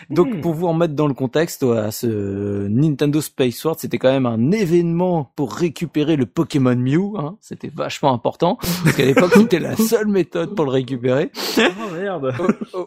[0.09, 0.41] donc mhm.
[0.41, 4.25] pour vous en mettre dans le contexte à ce Nintendo Space World c'était quand même
[4.25, 7.37] un événement pour récupérer le Pokémon Mew Hein.
[7.41, 11.31] c'était vachement important parce qu'à l'époque c'était la seule méthode pour le récupérer.
[11.57, 12.33] Oh merde.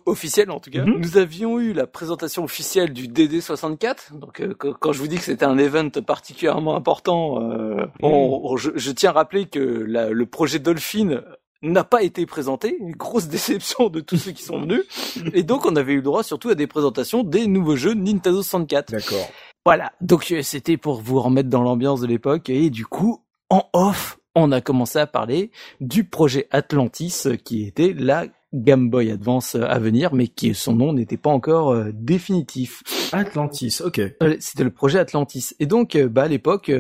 [0.06, 0.84] officiel en tout cas.
[0.84, 0.98] Mhm.
[0.98, 4.18] Nous avions eu la présentation officielle du DD64.
[4.18, 7.86] Donc euh, quand je vous dis que c'était un event particulièrement important, euh,
[8.56, 11.20] je, tiens à rappeler que le projet Dolphin
[11.64, 14.82] n'a pas été présenté, une grosse déception de tous ceux qui sont venus,
[15.32, 18.42] et donc on avait eu le droit surtout à des présentations des nouveaux jeux Nintendo
[18.42, 18.92] 64.
[18.92, 19.28] D'accord.
[19.64, 23.64] Voilà, donc euh, c'était pour vous remettre dans l'ambiance de l'époque, et du coup, en
[23.72, 29.10] off, on a commencé à parler du projet Atlantis euh, qui était la Game Boy
[29.10, 32.82] Advance euh, à venir, mais qui son nom n'était pas encore euh, définitif.
[33.12, 34.00] Atlantis, ok.
[34.40, 35.54] C'était le projet Atlantis.
[35.60, 36.72] Et donc, bah, à l'époque,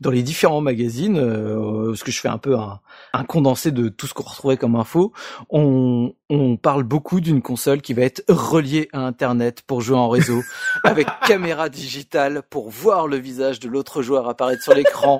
[0.00, 2.80] dans les différents magazines, parce que je fais un peu un,
[3.12, 5.12] un condensé de tout ce qu'on retrouvait comme info,
[5.48, 10.08] on, on parle beaucoup d'une console qui va être reliée à Internet pour jouer en
[10.08, 10.42] réseau,
[10.84, 15.18] avec caméra digitale pour voir le visage de l'autre joueur apparaître sur l'écran.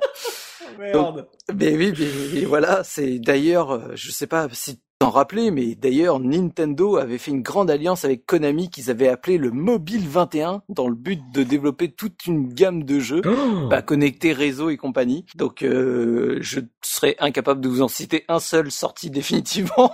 [0.78, 1.28] Merde.
[1.54, 1.92] mais oui,
[2.34, 7.16] mais, voilà, c'est d'ailleurs, euh, je sais pas si t'en rappelais, mais d'ailleurs Nintendo avait
[7.16, 11.20] fait une grande alliance avec Konami qu'ils avaient appelé le Mobile 21 dans le but
[11.32, 15.24] de développer toute une gamme de jeux oh bah, connectés réseau et compagnie.
[15.36, 19.90] Donc euh, je serais incapable de vous en citer un seul sorti définitivement.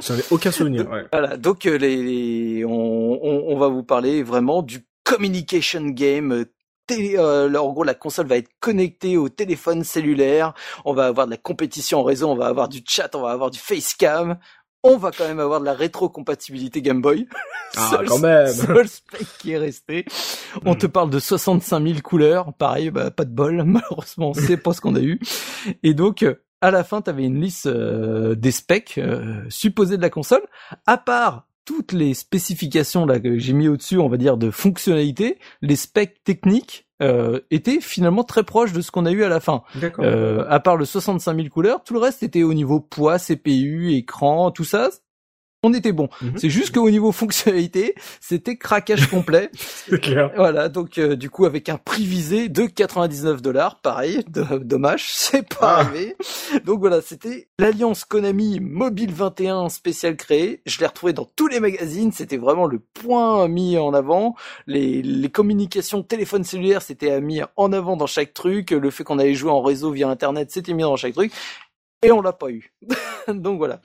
[0.00, 0.88] J'en ai aucun souvenir.
[0.88, 1.04] Ouais.
[1.12, 2.70] Voilà, donc euh, les, on,
[3.22, 6.44] on, va vous parler vraiment du communication game
[6.90, 10.54] euh, en gros, la console va être connectée au téléphone cellulaire.
[10.84, 13.30] On va avoir de la compétition en réseau, on va avoir du chat, on va
[13.30, 14.38] avoir du facecam.
[14.84, 17.28] On va quand même avoir de la rétrocompatibilité Game Boy.
[17.76, 18.52] Ah, quand même.
[18.52, 20.04] Seul spec qui est resté.
[20.64, 22.52] On te parle de 65 000 couleurs.
[22.54, 23.62] Pareil, bah, pas de bol.
[23.66, 25.20] Malheureusement, c'est pas ce qu'on a eu.
[25.84, 26.24] Et donc,
[26.60, 30.42] à la fin, tu avais une liste euh, des specs euh, supposés de la console.
[30.86, 35.38] À part toutes les spécifications là que j'ai mis au-dessus, on va dire de fonctionnalités,
[35.60, 39.40] les specs techniques euh, étaient finalement très proches de ce qu'on a eu à la
[39.40, 39.62] fin.
[39.98, 43.92] Euh, à part le 65 000 couleurs, tout le reste était au niveau poids, CPU,
[43.92, 44.90] écran, tout ça
[45.62, 46.08] on était bon.
[46.20, 46.32] Mhm.
[46.36, 49.50] C'est juste qu'au niveau fonctionnalité, c'était craquage complet.
[49.88, 50.30] C'est clair.
[50.36, 55.48] Voilà, donc euh, du coup avec un prix visé de 99 dollars, pareil, dommage, c'est
[55.48, 55.80] pas ah.
[55.80, 56.16] arrivé.
[56.64, 60.62] Donc voilà, c'était l'alliance Konami Mobile 21 spécial créé.
[60.66, 64.34] Je l'ai retrouvé dans tous les magazines, c'était vraiment le point mis en avant.
[64.66, 68.70] Les, les communications téléphone cellulaire, c'était mis en avant dans chaque truc.
[68.70, 71.32] Le fait qu'on allait jouer en réseau via internet, c'était mis dans chaque truc.
[72.02, 72.72] Et on l'a pas eu.
[73.28, 73.80] donc voilà.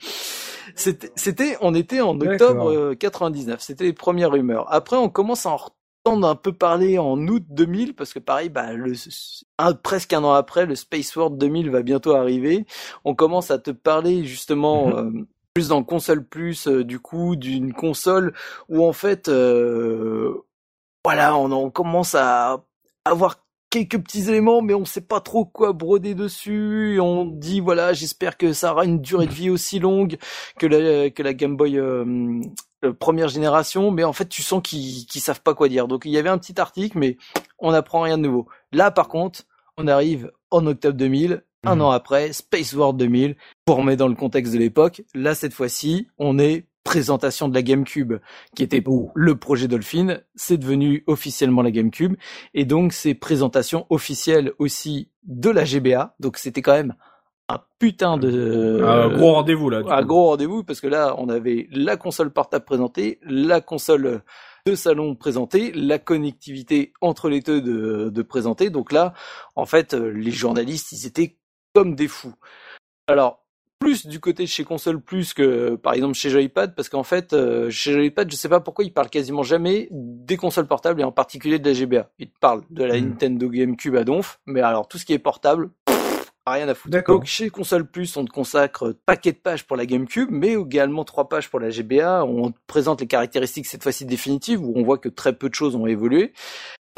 [0.74, 3.54] C'était, on était en octobre 99.
[3.54, 4.66] Euh, C'était les premières rumeurs.
[4.72, 5.58] Après, on commence à en
[6.04, 8.94] entendre un peu parler en août 2000 parce que pareil, bah, le,
[9.82, 12.66] presque un an après, le Space World 2000 va bientôt arriver.
[13.04, 14.88] On commence à te parler justement.
[14.88, 15.20] Mhm.
[15.20, 15.24] Euh,
[15.54, 18.32] plus dans console plus euh, du coup d'une console
[18.68, 19.28] où en fait
[21.04, 22.62] voilà on, on commence à
[23.04, 26.96] avoir quelques petits éléments, mais on sait pas trop quoi broder dessus.
[26.96, 30.16] Et on dit voilà, j'espère que ça aura une durée de vie aussi longue
[30.58, 32.40] que la que la Game Boy euh,
[32.84, 35.88] euh, première génération, mais en fait tu sens qu'ils qu'ils savent pas quoi dire.
[35.88, 37.16] Donc il y avait un petit article, mais
[37.58, 38.46] on n'apprend rien de nouveau.
[38.72, 39.42] Là par contre,
[39.76, 41.42] on arrive en octobre 2000.
[41.64, 41.82] Un mhm.
[41.82, 45.02] an après, Space World 2000, pour remettre dans le contexte de l'époque.
[45.12, 48.14] Là, cette fois-ci, on est présentation de la GameCube,
[48.56, 48.82] qui était
[49.14, 52.16] le projet Dolphin, c'est devenu officiellement la GameCube,
[52.54, 56.94] et donc c'est présentation officielle aussi de la GBA, donc c'était quand même
[57.50, 59.82] un putain de un gros rendez-vous là.
[59.86, 64.22] Un gros rendez-vous parce que là on avait la console portable présentée, la console
[64.64, 68.70] de salon présentée, la connectivité entre les deux de, de présenter.
[68.70, 69.12] Donc là,
[69.56, 71.36] en fait, les journalistes, ils étaient
[71.74, 72.34] comme des fous.
[73.06, 73.37] Alors,
[73.78, 77.32] plus du côté de chez console plus que par exemple chez Joypad parce qu'en fait
[77.32, 81.04] euh, chez Joypad je sais pas pourquoi ils parlent quasiment jamais des consoles portables et
[81.04, 82.10] en particulier de la GBA.
[82.18, 83.04] Ils parlent de la hmm.
[83.04, 85.70] Nintendo GameCube à donf, mais alors tout ce qui est portable
[86.50, 87.02] rien à foutre.
[87.06, 91.04] Donc chez Console Plus, on te consacre paquet de pages pour la GameCube, mais également
[91.04, 92.24] trois pages pour la GBA.
[92.24, 95.54] On te présente les caractéristiques cette fois-ci définitives, où on voit que très peu de
[95.54, 96.32] choses ont évolué.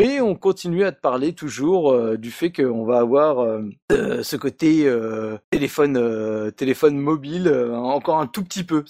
[0.01, 4.37] Mais on continue à te parler toujours euh, du fait qu'on va avoir euh, ce
[4.37, 8.83] côté euh, téléphone téléphone mobile encore un tout petit peu.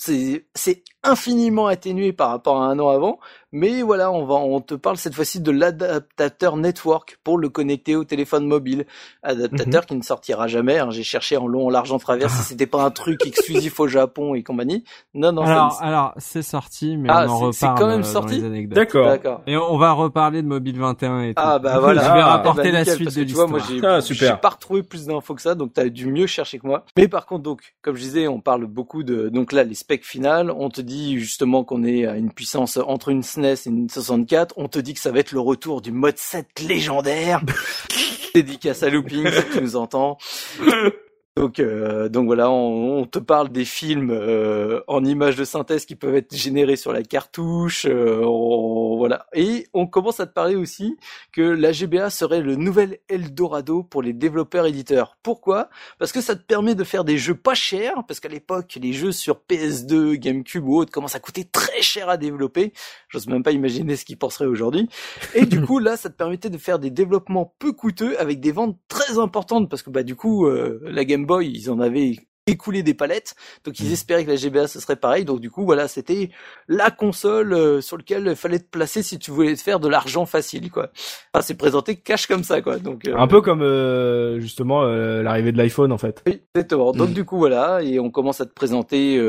[1.02, 3.18] Infiniment atténué par rapport à un an avant,
[3.52, 7.96] mais voilà, on va on te parle cette fois-ci de l'adaptateur network pour le connecter
[7.96, 8.86] au téléphone mobile,
[9.22, 10.78] adaptateur qui ne sortira jamais.
[10.78, 10.90] hein.
[10.90, 13.88] J'ai cherché en long, en large, en travers si c'était pas un truc exclusif au
[13.88, 14.84] Japon et compagnie.
[15.14, 18.00] Non non, alors, alors c'est sorti, mais Ah, on en c'est- c'est reparle quand même
[18.00, 18.66] euh, sorti.
[18.68, 19.06] D'accord.
[19.06, 19.42] d'accord.
[19.46, 21.42] Et on va reparler de Mobile 21 et tout.
[21.44, 22.02] Ah bah voilà.
[22.02, 23.48] Je vais Ah, rapporter ben, la suite de que tu vois, l'histoire.
[23.48, 24.34] moi j'ai Ah, super.
[24.34, 26.84] j'ai pas retrouvé plus d'infos que ça, donc t'as dû mieux chercher que moi.
[26.96, 30.04] Mais par contre, donc, comme je disais, on parle beaucoup de donc là les specs
[30.04, 30.50] finales.
[30.56, 34.54] On te dit justement qu'on est à une puissance entre une SNES et une 64.
[34.56, 37.40] On te dit que ça va être le retour du mode 7 légendaire.
[38.34, 40.18] Dédicace à Looping si tu nous entends.
[41.36, 45.86] Donc, euh, donc voilà, on, on te parle des films euh, en images de synthèse
[45.86, 49.26] qui peuvent être générés sur la cartouche, euh, on- voilà.
[49.32, 50.98] Et on commence à te parler aussi
[51.32, 55.16] que la GBA serait le nouvel Eldorado pour les développeurs éditeurs.
[55.22, 55.70] Pourquoi?
[55.98, 58.92] Parce que ça te permet de faire des jeux pas chers, parce qu'à l'époque, les
[58.92, 62.72] jeux sur PS2, GameCube ou autres commencent à coûter très cher à développer.
[63.08, 64.88] J'ose même pas imaginer ce qu'ils penseraient aujourd'hui.
[65.34, 68.52] Et du coup, là, ça te permettait de faire des développements peu coûteux avec des
[68.52, 72.16] ventes très importantes, parce que bah du coup, euh, la Game Boy, ils en avaient
[72.46, 75.24] écoulé des palettes, donc ils espéraient que la GBA ce serait pareil.
[75.24, 76.30] Donc du coup, voilà, c'était
[76.66, 79.88] la console euh, sur laquelle il fallait te placer si tu voulais te faire de
[79.88, 80.90] l'argent facile, quoi.
[81.32, 82.78] Enfin, c'est présenté cash comme ça, quoi.
[82.78, 86.22] Donc euh, Un peu comme euh, justement euh, l'arrivée de l'iPhone en fait.
[86.26, 86.92] oui, exactement.
[86.92, 89.20] Donc du coup voilà, et on commence à te présenter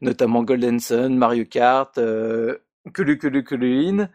[0.00, 2.56] notamment Golden Sun, Mario Kart, euh,
[2.92, 4.08] que le que le que le in.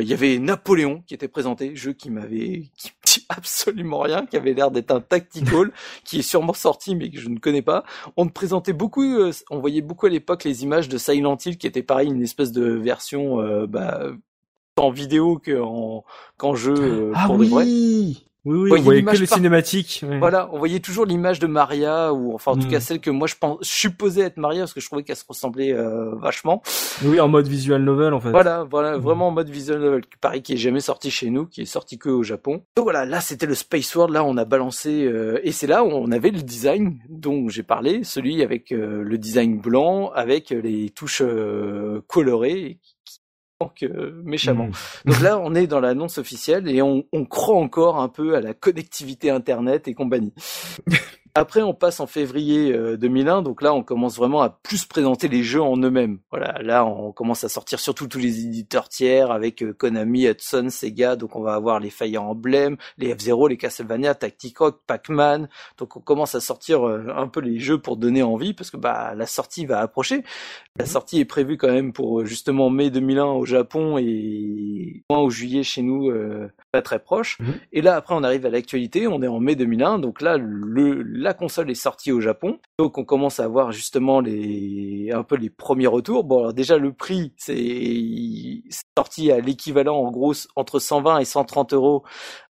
[0.00, 2.92] Il y avait Napoléon qui était présenté, jeu qui m'avait qui
[3.28, 5.72] absolument rien, qui avait l'air d'être un tactical,
[6.04, 7.84] qui est sûrement sorti mais que je ne connais pas.
[8.16, 11.58] On te présentait beaucoup, euh, on voyait beaucoup à l'époque les images de Silent Hill
[11.58, 14.10] qui était pareil, une espèce de version euh, bah,
[14.76, 15.40] en vidéo
[16.36, 17.64] qu'en jeu euh, Ah pour de vrai.
[18.56, 18.70] Oui.
[18.72, 20.04] Oui, on voyait que les par- cinématiques.
[20.08, 20.18] ouais.
[20.18, 22.70] Voilà, on voyait toujours l'image de Maria, ou enfin en tout Mm.
[22.70, 25.24] cas celle que moi je pense, supposais être Maria parce que je trouvais qu'elle se
[25.28, 26.62] ressemblait euh, vachement.
[27.04, 28.30] Oui, en mode visual novel en fait.
[28.30, 29.00] Voilà, voilà, Mm.
[29.00, 31.98] vraiment en mode visual novel, pareil qui est jamais sorti chez nous, qui est sorti
[31.98, 32.62] que au Japon.
[32.76, 35.84] Donc voilà, là c'était le Space World, là on a balancé, euh, et c'est là
[35.84, 40.50] où on avait le design dont j'ai parlé, celui avec euh, le design blanc, avec
[40.50, 42.78] les touches euh, colorées,
[43.82, 44.66] euh, méchamment.
[44.66, 45.10] Mm.
[45.10, 48.40] Donc là, on est dans l'annonce officielle et on, on croit encore un peu à
[48.40, 50.32] la connectivité Internet et compagnie.
[51.38, 55.28] Après, on passe en février euh, 2001, donc là, on commence vraiment à plus présenter
[55.28, 56.18] les jeux en eux-mêmes.
[56.30, 60.66] Voilà, là, on commence à sortir surtout tous les éditeurs tiers avec euh, Konami, Hudson,
[60.68, 61.14] Sega.
[61.14, 65.48] Donc, on va avoir les Fire Emblem, les F-Zero, les Castlevania, Tactic Rock, Pac-Man.
[65.78, 68.76] Donc, on commence à sortir euh, un peu les jeux pour donner envie parce que
[68.76, 70.24] bah la sortie va approcher.
[70.78, 75.22] La sortie est prévue quand même pour euh, justement mai 2001 au Japon et juin
[75.22, 77.38] ou juillet chez nous, euh, pas très proche.
[77.40, 77.54] Mhm.
[77.72, 79.08] Et là, après, on arrive à l'actualité.
[79.08, 82.58] On est en mai 2001, donc là, le la console est sortie au Japon.
[82.78, 86.24] Donc, on commence à voir justement les un peu les premiers retours.
[86.24, 88.62] Bon, alors déjà le prix, c'est
[88.96, 92.04] sorti à l'équivalent en gros entre 120 et 130 euros.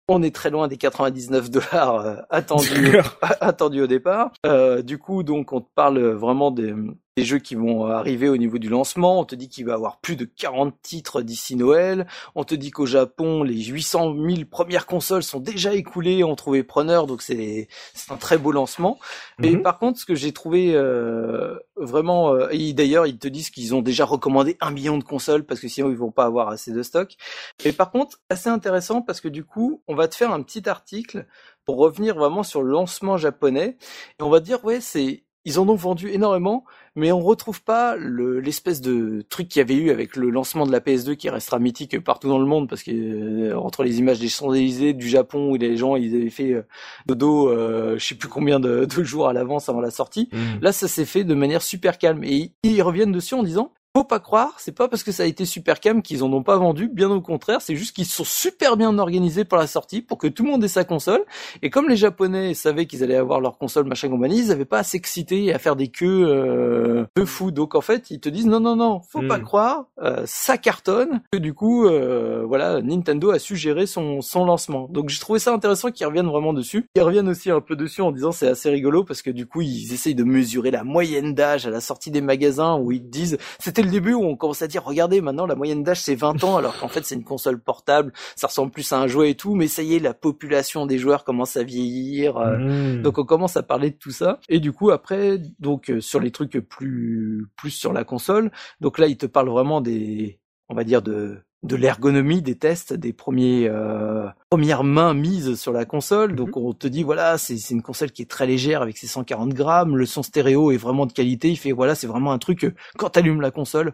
[0.10, 4.32] On est très loin des 99 dollars euh, attendus attendu au départ.
[4.46, 6.74] Euh, du coup, donc, on te parle vraiment des,
[7.16, 9.20] des jeux qui vont arriver au niveau du lancement.
[9.20, 12.08] On te dit qu'il va y avoir plus de 40 titres d'ici Noël.
[12.34, 16.64] On te dit qu'au Japon, les 800 000 premières consoles sont déjà écoulées, ont trouvé
[16.64, 19.00] preneur, donc c'est c'est un très beau lancement.
[19.38, 19.62] Mais Mhm.
[19.62, 23.76] par contre, ce que j'ai trouvé euh, vraiment, euh, et d'ailleurs, ils te disent qu'ils
[23.76, 26.72] ont déjà recommandé un million de consoles parce que sinon ils vont pas avoir assez
[26.72, 27.16] de stock.
[27.64, 30.68] Mais par contre, assez intéressant parce que du coup, on va te faire un petit
[30.68, 31.28] article
[31.66, 33.78] pour revenir vraiment sur le lancement japonais
[34.20, 36.64] et on va dire ouais c'est ils en ont vendu énormément,
[36.96, 40.66] mais on retrouve pas le- l'espèce de truc qu'il y avait eu avec le lancement
[40.66, 44.00] de la PS2 qui restera mythique partout dans le monde parce que euh, entre les
[44.00, 46.62] images des Champs-Élysées du Japon où les gens ils avaient fait euh,
[47.08, 50.62] dodo, euh, je sais plus combien de, de jours à l'avance avant la sortie, Mm.
[50.62, 52.24] Là, ça s'est fait de manière super calme.
[52.24, 55.26] Et ils reviennent dessus en disant, faut pas croire, c'est pas parce que ça a
[55.28, 58.24] été super calme qu'ils en ont pas vendu, bien au contraire, c'est juste qu'ils sont
[58.24, 61.22] super bien organisés pour la sortie, pour que tout le monde ait sa console.
[61.62, 64.80] Et comme les Japonais savaient qu'ils allaient avoir leur console machin compagnie, ils avaient pas
[64.80, 67.52] à s'exciter et à faire des queues euh, de fou.
[67.52, 71.22] Donc en fait, ils te disent non non non, faut pas croire, euh, ça cartonne.
[71.32, 74.88] Que du coup, euh, voilà, Nintendo a su gérer son son lancement.
[74.90, 76.88] Donc j'ai trouvé ça intéressant qu'ils reviennent vraiment dessus.
[76.96, 79.62] Ils reviennent aussi un peu dessus en disant c'est assez rigolo parce que du coup
[79.62, 83.38] ils essayent de mesurer la moyenne d'âge à la sortie des magasins où ils disent
[83.60, 86.44] c'était le début où on commence à dire, regardez, maintenant la moyenne d'âge c'est 20
[86.44, 89.36] ans, alors qu'en fait c'est une console portable, ça ressemble plus à un jouet et
[89.36, 93.02] tout, mais ça y est, la population des joueurs commence à vieillir, euh, Mmh.
[93.02, 94.40] donc on commence à parler de tout ça.
[94.50, 99.00] Et du coup après, donc euh, sur les trucs plus plus sur la console, donc
[99.00, 100.40] là il te parle vraiment des,
[100.70, 105.72] on va dire de de l'ergonomie des tests, des premiers euh, premières mains mises sur
[105.72, 106.36] la console.
[106.36, 109.54] Donc on te dit voilà c'est une console qui est très légère avec ses 140
[109.54, 111.50] grammes, le son stéréo est vraiment de qualité.
[111.50, 113.94] Il fait voilà c'est vraiment un truc que, quand t'allumes la console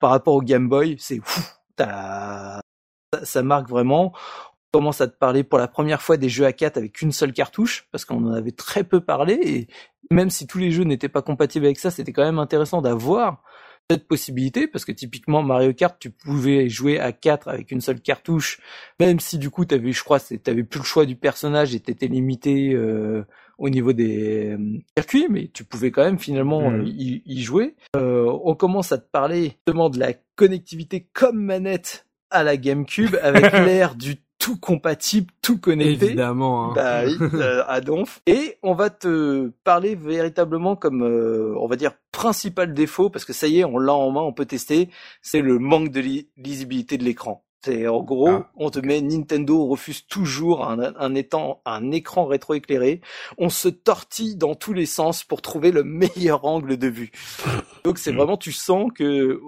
[0.00, 1.20] par rapport au Game Boy c'est
[3.22, 4.12] ça marque vraiment.
[4.72, 7.12] On commence à te parler pour la première fois des jeux à 4 avec une
[7.12, 9.68] seule cartouche parce qu'on en avait très peu parlé et
[10.12, 13.42] même si tous les jeux n'étaient pas compatibles avec ça, c'était quand même intéressant d'avoir
[13.90, 18.00] cette possibilité parce que typiquement Mario Kart, tu pouvais jouer à 4 avec une seule
[18.00, 18.60] cartouche,
[19.00, 22.06] même si du coup t'avais, je crois, t'avais plus le choix du personnage et t'étais
[22.06, 23.24] limité euh,
[23.58, 27.74] au niveau des euh, circuits, mais tu pouvais quand même finalement euh, y, y jouer.
[27.96, 33.16] Euh, on commence à te parler justement de la connectivité comme manette à la GameCube
[33.22, 36.06] avec l'ère du tout compatible, tout connecté.
[36.06, 36.70] Évidemment.
[36.70, 36.72] hein.
[36.74, 38.22] Bah oui, euh, à donf.
[38.26, 43.32] Et on va te parler véritablement comme, euh, on va dire, principal défaut, parce que
[43.32, 44.88] ça y est, on l'a en main, on peut tester,
[45.22, 47.44] c'est le manque de li- lisibilité de l'écran.
[47.62, 52.24] C'est en gros, Ah, on te met Nintendo refuse toujours un, un, étant, un écran
[52.24, 53.02] rétroéclairé.
[53.36, 57.10] On se tortille dans tous les sens pour trouver le meilleur angle de vue.
[57.84, 58.16] Donc c'est Mm.
[58.16, 59.38] vraiment, tu sens que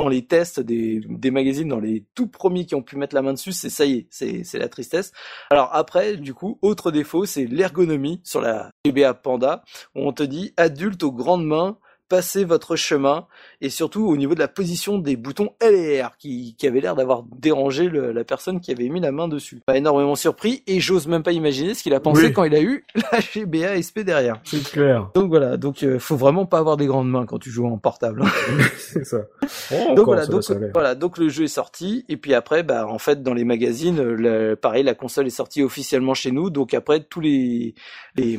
[0.00, 3.22] dans les tests des, des magazines, dans les tout premiers qui ont pu mettre la
[3.22, 5.12] main dessus, c'est ça y est, c'est c'est la tristesse.
[5.50, 9.62] Alors après, du coup, autre défaut, c'est l'ergonomie sur la GBA Panda,
[9.94, 11.78] où on te dit adulte aux grandes mains,
[12.10, 13.26] passez votre chemin,
[13.62, 16.80] et surtout au niveau de la position des boutons L et R, qui, qui avait
[16.82, 19.62] l'air d'avoir dérangé le- la personne qui avait mis la main dessus.
[19.64, 22.32] Pas énormément surpris, et j'ose même pas imaginer ce qu'il a pensé Oui.
[22.34, 24.40] quand il a eu la GBA SP derrière.
[24.44, 25.08] C'est clair.
[25.14, 27.78] Donc voilà, donc euh, faut vraiment pas avoir des grandes mains quand tu joues en
[27.78, 28.22] portable.
[28.24, 28.30] hein.
[28.76, 29.18] c'est ça.
[29.94, 30.42] donc voilà, donc,
[30.74, 34.00] voilà, donc le jeu est sorti et puis après, bah en fait dans les magazines,
[34.00, 36.50] euh, le- pareil, la console est sortie officiellement chez nous.
[36.50, 37.74] Donc après tous les
[38.16, 38.38] les,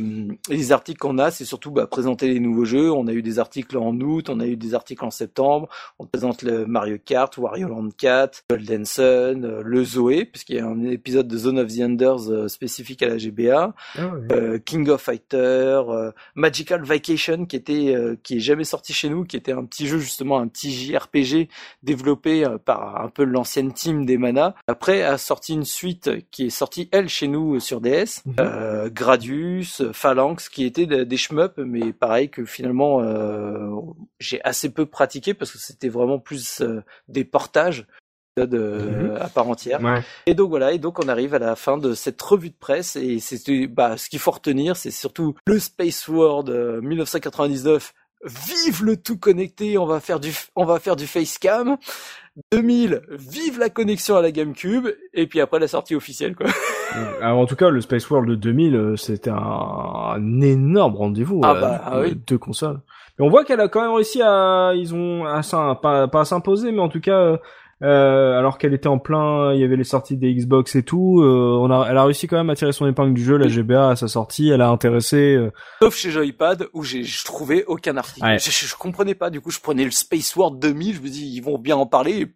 [0.49, 2.91] les articles qu'on a, c'est surtout bah, présenter les nouveaux jeux.
[2.91, 5.67] On a eu des articles en août, on a eu des articles en septembre.
[5.99, 10.59] On présente le Mario Kart, Wario Land 4, Golden Sun, euh, le Zoé, puisqu'il y
[10.59, 13.73] a un épisode de Zone of the Enders euh, spécifique à la GBA
[14.31, 15.81] euh, King of Fighter,
[16.35, 19.97] Magical Vacation qui était qui est jamais sorti chez nous, qui était un petit jeu
[19.99, 21.49] justement un petit JRPG
[21.83, 24.55] développé par un peu l'ancienne team des Mana.
[24.67, 29.81] Après a sorti une suite qui est sortie elle chez nous sur DS, euh, Gradius,
[29.93, 33.50] Phalanx qui étaient de- des shmups mais pareil que finalement euh,
[34.19, 37.85] j'ai assez peu pratiqué parce que c'était vraiment plus euh, des portages
[38.39, 39.81] euh, à part entière.
[39.81, 40.01] Ouais.
[40.25, 42.95] Et donc voilà, et donc on arrive à la fin de cette revue de presse
[42.95, 47.93] et c'est bah ce qu'il faut retenir, c'est surtout le Space World euh, 1999.
[48.23, 51.77] Vive le tout connecté, on va faire du on va faire du facecam.
[52.53, 56.47] 2000, vive la connexion à la GameCube et puis après la sortie officielle quoi.
[57.21, 61.41] Alors, en tout cas, le Space World de 2000, euh, c'était un, un énorme rendez-vous.
[61.43, 62.15] Ah euh, bah, ah oui.
[62.27, 62.81] Deux consoles.
[63.21, 65.41] On voit qu'elle a quand même réussi à, ils ont, à,
[65.75, 67.37] pas, pas à s'imposer, mais en tout cas, euh,
[67.83, 71.19] euh, alors qu'elle était en plein, il y avait les sorties des Xbox et tout,
[71.21, 73.47] euh, on a, elle a réussi quand même à tirer son épingle du jeu, la.
[73.47, 75.35] GBA à sa sortie, elle a intéressé.
[75.35, 75.51] euh,
[75.81, 78.25] Sauf chez Joypad où j'ai je trouvais aucun article.
[78.25, 78.37] Ouais.
[78.39, 81.07] Je, je, je comprenais pas, du coup je prenais le Space World 2000, je me
[81.09, 82.27] dis ils vont bien en parler et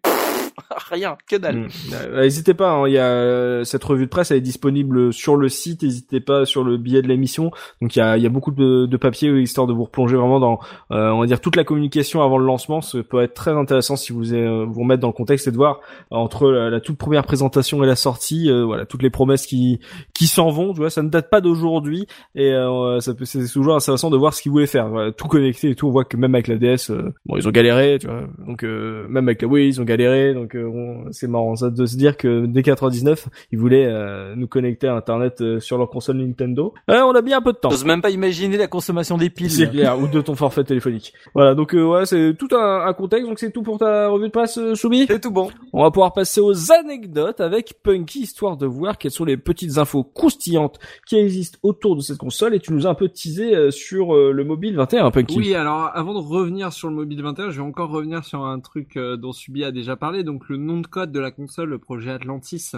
[0.90, 1.56] rien, que dalle.
[1.56, 1.68] Mm.
[1.92, 5.36] Euh, N'hésitez pas, hein, y a euh, cette revue de presse, elle est disponible sur
[5.36, 5.82] le site.
[5.82, 7.50] N'hésitez pas sur le billet de l'émission.
[7.80, 10.16] Donc il y a, y a beaucoup de, de papier euh, histoire de vous replonger
[10.16, 10.58] vraiment dans,
[10.90, 12.80] euh, on va dire toute la communication avant le lancement.
[12.80, 15.56] Ça peut être très intéressant si vous euh, vous remettre dans le contexte et de
[15.56, 19.80] voir entre la, toute première présentation et la sortie, euh, voilà toutes les promesses qui
[20.14, 20.72] qui s'en vont.
[20.72, 22.52] Tu vois, ça ne date pas d'aujourd'hui et
[23.00, 24.88] ça c'est toujours intéressant de voir ce qu'ils voulaient faire.
[24.88, 25.88] Voilà, tout connecté et tout.
[25.88, 26.90] On voit que même avec la DS,
[27.26, 28.22] bon ils ont galéré, tu vois.
[28.46, 30.34] Donc même avec la Wii ils ont galéré.
[30.54, 34.46] Euh, on- c'est marrant ça de se dire que dès 99 ils voulaient euh, nous
[34.46, 36.74] connecter à Internet euh, sur leur console Nintendo.
[36.90, 37.70] Euh, on a bien un peu de temps.
[37.70, 39.50] J'ose même pas imaginer la consommation des piles.
[39.50, 41.12] C'est clair, ou de ton forfait téléphonique.
[41.34, 43.28] Voilà, donc euh, ouais, c'est tout un, un contexte.
[43.28, 45.06] Donc c'est tout pour ta revue de presse, Choubi.
[45.08, 45.48] C'est tout bon.
[45.72, 49.78] On va pouvoir passer aux anecdotes avec Punky, histoire de voir quelles sont les petites
[49.78, 52.54] infos croustillantes qui existent autour de cette console.
[52.54, 55.36] Et tu nous as un peu teasé euh, sur euh, le mobile 21, Punky.
[55.38, 58.60] Oui, alors avant de revenir sur le mobile 21, je vais encore revenir sur un
[58.60, 61.70] truc euh, dont Subi a déjà parlé, donc le nom de code de la console,
[61.70, 62.72] le projet Atlantis.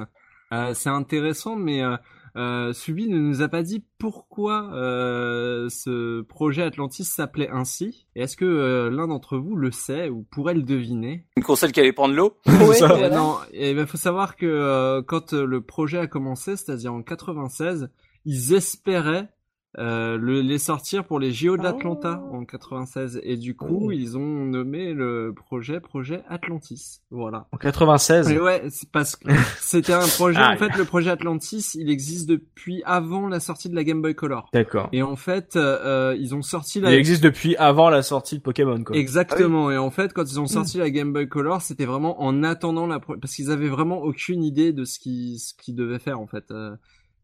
[0.53, 1.97] Euh, c'est intéressant, mais euh,
[2.37, 8.07] euh, Subi ne nous a pas dit pourquoi euh, ce projet Atlantis s'appelait ainsi.
[8.15, 11.25] Et est-ce que euh, l'un d'entre vous le sait ou pourrait le deviner?
[11.37, 12.37] Une console qui allait prendre l'eau?
[12.47, 12.87] Ouais, ça.
[12.95, 13.17] Eh voilà.
[13.17, 17.91] Non, il ben, faut savoir que euh, quand le projet a commencé, c'est-à-dire en 96,
[18.25, 19.29] ils espéraient
[19.77, 22.37] euh, le, les sortir pour les JO d'Atlanta Oh.
[22.37, 23.93] en 96 et du coup Oh.
[23.93, 28.31] ils ont nommé le projet projet Atlantis voilà En 96.
[28.31, 29.29] et ouais c'est parce que
[29.61, 33.69] c'était un projet Ah, en fait le projet Atlantis il existe depuis avant la sortie
[33.69, 34.89] de la Game Boy Color D'accord.
[34.93, 38.43] et en fait euh, ils ont sorti Il la existe depuis avant la sortie de
[38.43, 38.97] Pokémon, quoi.
[38.97, 39.71] Exactement.
[39.71, 42.87] Et en fait, quand ils ont sorti la Game Boy Color, c'était vraiment en attendant
[42.87, 46.21] la pro- parce qu'ils avaient vraiment aucune idée de ce qu'ils ce qu'ils devaient faire
[46.21, 46.51] en fait.
[46.51, 46.75] Euh,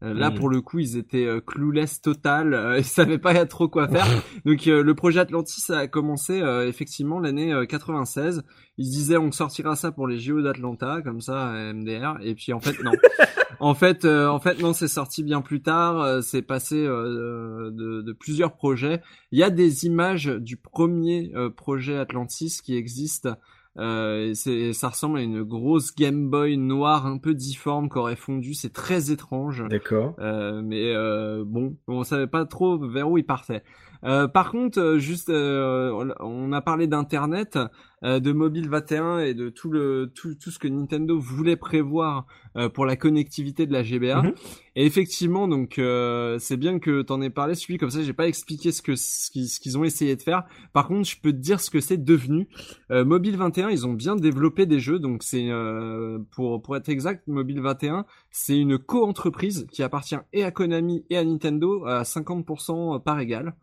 [0.01, 0.35] là, Mhm.
[0.37, 2.53] pour le coup, ils étaient euh, clueless total.
[2.53, 4.05] euh, ils savaient pas trop quoi faire.
[4.45, 8.43] Donc, euh, le projet Atlantis a commencé euh, effectivement l'année euh, 96.
[8.77, 12.17] Ils se disaient on sortira ça pour les JO d'Atlanta, comme ça, euh, MDR.
[12.21, 12.91] Et puis en fait, non.
[13.59, 16.01] en fait, euh, en fait, non, c'est sorti bien plus tard.
[16.01, 19.01] euh, c'est passé euh, de, de plusieurs projets.
[19.31, 23.29] Il y a des images du premier euh, projet Atlantis qui existe.
[23.77, 24.33] Euh,
[24.73, 28.53] ça ressemble à une grosse Game Boy noire un peu difforme qui aurait fondu.
[28.53, 29.65] C'est très étrange.
[29.69, 30.15] D'accord.
[30.19, 33.63] Euh, mais euh, bon, on savait pas trop vers où il partait.
[34.05, 37.57] Euh, par contre, euh, juste, euh, on a parlé d'internet,
[38.03, 42.27] euh, de mobile 21 et de tout le tout tout ce que Nintendo voulait prévoir
[42.55, 44.21] euh, pour la connectivité de la GBA.
[44.21, 44.33] Mhm.
[44.75, 48.27] Et effectivement, donc euh, c'est bien que t'en aies parlé, celui comme ça, j'ai pas
[48.27, 50.43] expliqué ce que ce qu'ils ont essayé de faire.
[50.71, 52.47] Par contre, je peux te dire ce que c'est devenu.
[52.91, 56.89] Euh, mobile 21, ils ont bien développé des jeux, donc c'est euh, pour pour être
[56.89, 62.03] exact, Mobile 21, c'est une co-entreprise qui appartient et à Konami et à Nintendo à
[62.03, 63.55] 50% par égal.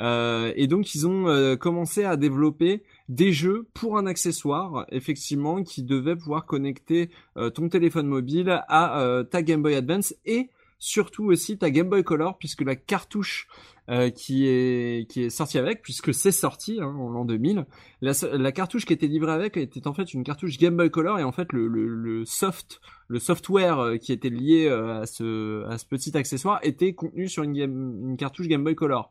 [0.00, 5.62] Euh, et donc ils ont euh, commencé à développer des jeux pour un accessoire, effectivement,
[5.62, 10.50] qui devait pouvoir connecter euh, ton téléphone mobile à euh, ta Game Boy Advance et
[10.78, 13.48] surtout aussi ta Game Boy Color, puisque la cartouche
[13.90, 17.66] euh, qui est qui est sortie avec, puisque c'est sorti hein, en l'an 2000,
[18.02, 21.18] la, la cartouche qui était livrée avec était en fait une cartouche Game Boy Color
[21.18, 25.64] et en fait le, le, le soft le software euh, qui était lié à ce
[25.68, 29.10] à ce petit accessoire était contenu sur une, game, une cartouche Game Boy Color.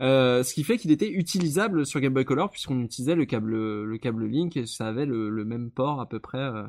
[0.00, 3.52] Euh, ce qui fait qu'il était utilisable sur Game Boy Color puisqu'on utilisait le câble
[3.52, 6.38] le câble Link et ça avait le, le même port à peu près.
[6.38, 6.64] Euh,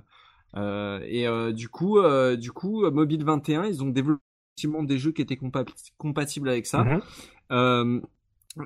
[0.56, 2.00] euh, et euh, du coup,
[2.38, 4.22] du coup, Mobile 21, ils ont développé
[4.84, 5.66] des jeux qui étaient compa
[5.98, 6.84] compatibles avec ça.
[7.50, 8.02] Mhm.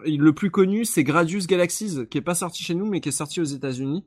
[0.05, 3.13] Le plus connu, c'est Gradius Galaxies, qui est pas sorti chez nous, mais qui est
[3.13, 4.05] sorti aux États-Unis.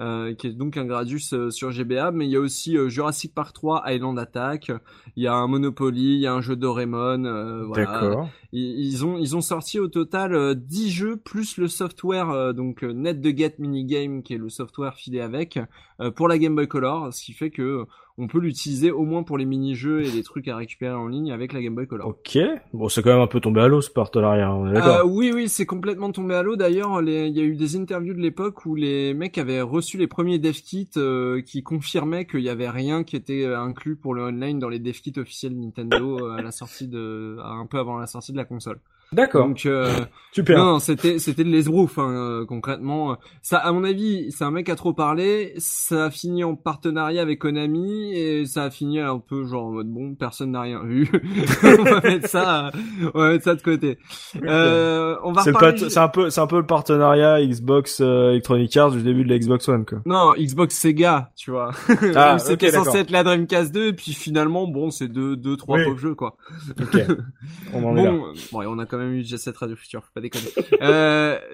[0.00, 2.88] Euh, qui est donc un Gradius euh, sur GBA, mais il y a aussi euh,
[2.88, 4.72] Jurassic Park 3, Island Attack,
[5.16, 7.84] il y a un Monopoly, il y a un jeu Doraemon, euh, voilà.
[7.84, 8.30] D'accord.
[8.52, 12.54] Ils, ils ont ils ont sorti au total euh, 10 jeux plus le software euh,
[12.54, 15.58] donc euh, Net de Get Minigame qui est le software filé avec
[16.00, 17.84] euh, pour la Game Boy Color, ce qui fait que euh,
[18.22, 21.32] on peut l'utiliser au moins pour les mini-jeux et les trucs à récupérer en ligne
[21.32, 22.06] avec la Game Boy Color.
[22.06, 22.38] Ok.
[22.72, 24.54] Bon, c'est quand même un peu tombé à l'eau ce partenariat.
[24.54, 26.54] On est Euh, oui, oui, c'est complètement tombé à l'eau.
[26.54, 30.06] D'ailleurs, il y a eu des interviews de l'époque où les mecs avaient reçu les
[30.06, 34.14] premiers dev kits euh, qui confirmaient qu'il y avait rien qui était euh, inclus pour
[34.14, 37.98] le online dans les dev kits officiels Nintendo à la sortie de, un peu avant
[37.98, 38.78] la sortie de la console.
[39.12, 39.46] D'accord.
[39.46, 39.90] Donc, euh,
[40.32, 40.58] Super.
[40.58, 43.16] non, c'était c'était de l'esbrouf hein, euh, concrètement.
[43.42, 45.52] Ça, à mon avis, c'est un mec qui a trop parlé.
[45.58, 49.70] Ça a fini en partenariat avec Konami et ça a fini un peu genre en
[49.72, 51.10] mode bon, personne n'a rien vu.
[51.62, 52.70] on va mettre ça,
[53.14, 53.98] on va mettre ça de côté.
[54.42, 58.30] Euh, on va C'est le reparler un peu, c'est un peu le partenariat Xbox euh,
[58.30, 59.98] Electronic Arts du début de la Xbox One, quoi.
[60.06, 61.72] Non, Xbox Sega, tu vois.
[62.14, 65.78] Ah, C'était censé être la Dreamcast 2, et puis finalement, bon, c'est deux, deux, trois
[65.78, 65.96] Oui.
[65.96, 66.36] jeux, quoi.
[66.80, 66.98] Ok.
[67.74, 68.10] On en est là.
[68.10, 69.01] Bon, euh, bon, et on a quand même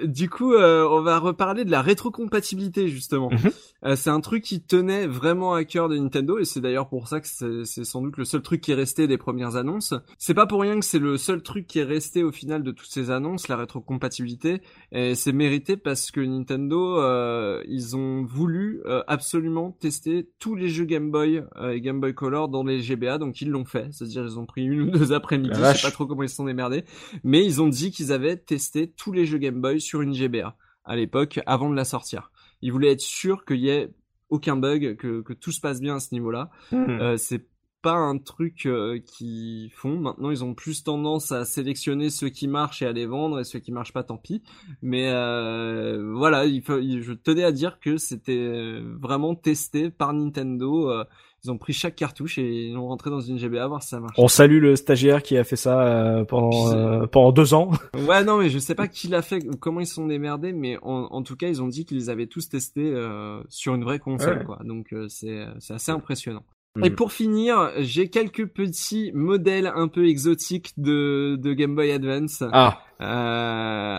[0.05, 3.31] du coup, euh, on va reparler de la rétrocompatibilité justement.
[3.31, 3.51] Mhm.
[3.85, 7.09] Euh, c'est un truc qui tenait vraiment à cœur de Nintendo, et c'est d'ailleurs pour
[7.09, 7.29] ça que
[7.65, 9.95] c'est sans doute le seul truc qui est resté des premières annonces.
[10.19, 12.73] C'est pas pour rien que c'est le seul truc qui est resté au final de
[12.73, 18.81] toutes ces annonces, la rétrocompatibilité, et c'est mérité parce que Nintendo, euh, ils ont voulu
[18.87, 22.81] euh, absolument tester tous les jeux Game Boy euh, et Game Boy Color dans les
[22.81, 23.89] GBA, donc ils l'ont fait.
[23.93, 26.37] C'est-à-dire ils ont pris une ou deux après-midi, je sais pas trop comment ils se
[26.37, 26.85] sont démerdés,
[27.25, 30.57] mais ils ont dit qu'ils avaient testé tous les jeux Game Boy sur une GBA
[30.85, 32.31] à l'époque, avant de la sortir.
[32.63, 33.91] Ils voulaient être sûrs qu'il y ait
[34.29, 36.51] aucun bug, que, que tout se passe bien à ce niveau-là.
[36.71, 36.91] Hmm.
[36.91, 37.47] Euh, c'est
[37.91, 39.99] pas un truc euh, qu'ils font.
[39.99, 43.45] Maintenant, ils ont plus tendance à sélectionner ceux qui marchent et à les vendre, et
[43.45, 44.43] ceux qui marchent pas, tant pis.
[44.83, 50.13] Mais euh, voilà, il faut, il- je tenais à dire que c'était vraiment testé par
[50.13, 50.91] Nintendo.
[50.91, 51.05] euh,
[51.45, 54.01] ils ont pris chaque cartouche et ils l'ont rentré dans une GBA voir si ça
[54.01, 54.17] marche.
[54.19, 57.71] On salue le stagiaire qui a fait ça euh, pendant euh, pendant deux ans.
[58.09, 60.53] Ouais, non, mais je sais pas qui l'a fait, ou comment ils se sont démerdés,
[60.53, 63.75] mais en, en tout cas, ils ont dit qu'ils les avaient tous testés euh, sur
[63.77, 64.45] une vraie console, Ouais.
[64.45, 64.59] quoi.
[64.65, 66.43] Donc euh, c'est c'est assez impressionnant.
[66.85, 72.43] Et pour finir, j'ai quelques petits modèles un peu exotiques de, de Game Boy Advance.
[72.53, 73.05] Ah, Euh,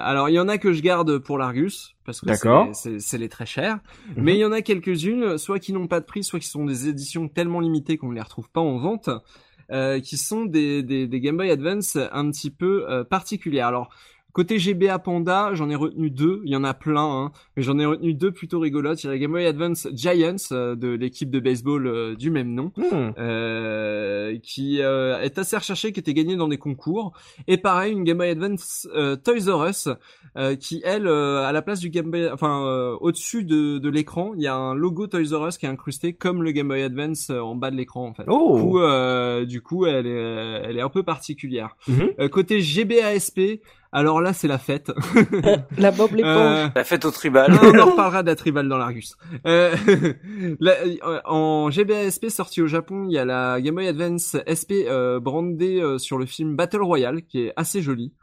[0.03, 2.27] alors il y en a que je garde pour l'Argus parce que
[2.99, 3.79] c'est les très chers,
[4.15, 4.23] Mhm.
[4.23, 6.65] mais il y en a quelques-unes, soit qui n'ont pas de prix, soit qui sont
[6.65, 9.09] des éditions tellement limitées qu'on ne les retrouve pas en vente.
[9.71, 13.67] euh, qui sont des, des, des Game Boy Advance un petit peu euh, particulières.
[13.67, 13.89] Alors
[14.31, 16.41] Côté GBA Panda, j'en ai retenu deux.
[16.45, 19.03] Il y en a plein, hein, mais j'en ai retenu deux plutôt rigolotes.
[19.03, 22.29] Il y a la Game Boy Advance Giants euh, de l'équipe de baseball euh, du
[22.29, 23.11] même nom, Hmm.
[23.17, 27.13] euh, qui euh, est assez recherchée, qui était gagnée dans des concours.
[27.47, 29.87] Et pareil, une Game Boy Advance euh, Toys R Us,
[30.37, 33.89] euh, qui elle, euh, à la place du Game Boy, enfin euh, au-dessus de, de
[33.89, 36.67] l'écran, il y a un logo Toys R Us qui est incrusté comme le Game
[36.67, 38.23] Boy Advance en bas de l'écran en fait.
[38.23, 38.57] Du Oh.
[38.59, 41.75] coup, euh, du coup, elle est, elle est un peu particulière.
[42.19, 43.61] Euh, côté GBASP,
[43.91, 44.91] alors là, c'est la fête.
[45.77, 46.35] La Bob l'éponge.
[46.37, 47.51] Euh, La fête au tribal.
[47.61, 49.15] on en reparlera de la tribal dans l'Argus.
[49.47, 49.75] Euh,
[50.59, 54.85] la- euh, en GBASP sorti au Japon, il y a la Game Boy Advance SP
[54.87, 58.18] euh, brandée euh, sur le film Battle Royale, qui est assez jolie, euh,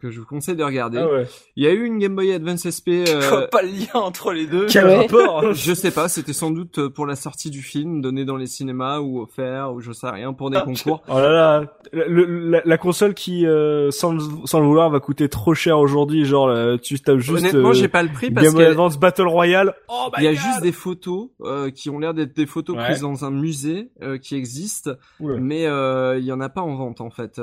[0.00, 0.98] que je vous conseille de regarder.
[0.98, 1.26] Ah ouais.
[1.56, 3.06] Il y a eu une Game Boy Advance SP.
[3.06, 4.66] Je euh, vois pas le lien entre les deux.
[4.66, 8.36] Quel rapport je sais pas, c'était sans doute pour la sortie du film, donné dans
[8.36, 11.02] les cinémas ou offert ou je sais rien pour des Ah, concours.
[11.08, 15.00] Oh là là, le- la, la console qui, euh, sans, le- sans le vouloir, va
[15.00, 16.24] coûter trop cher aujourd'hui.
[16.26, 18.98] Genre, là, tu tapes juste Honnêtement, euh, j'ai pas le prix parce Game Boy Advance
[18.98, 19.74] Battle Royale.
[19.88, 20.40] Oh my il y a God.
[20.40, 22.84] juste des photos euh, qui ont l'air d'être des photos Ouais.
[22.84, 25.38] prises dans un musée euh, qui existent, Oula.
[25.40, 27.38] mais euh, il y en a pas en vente en fait.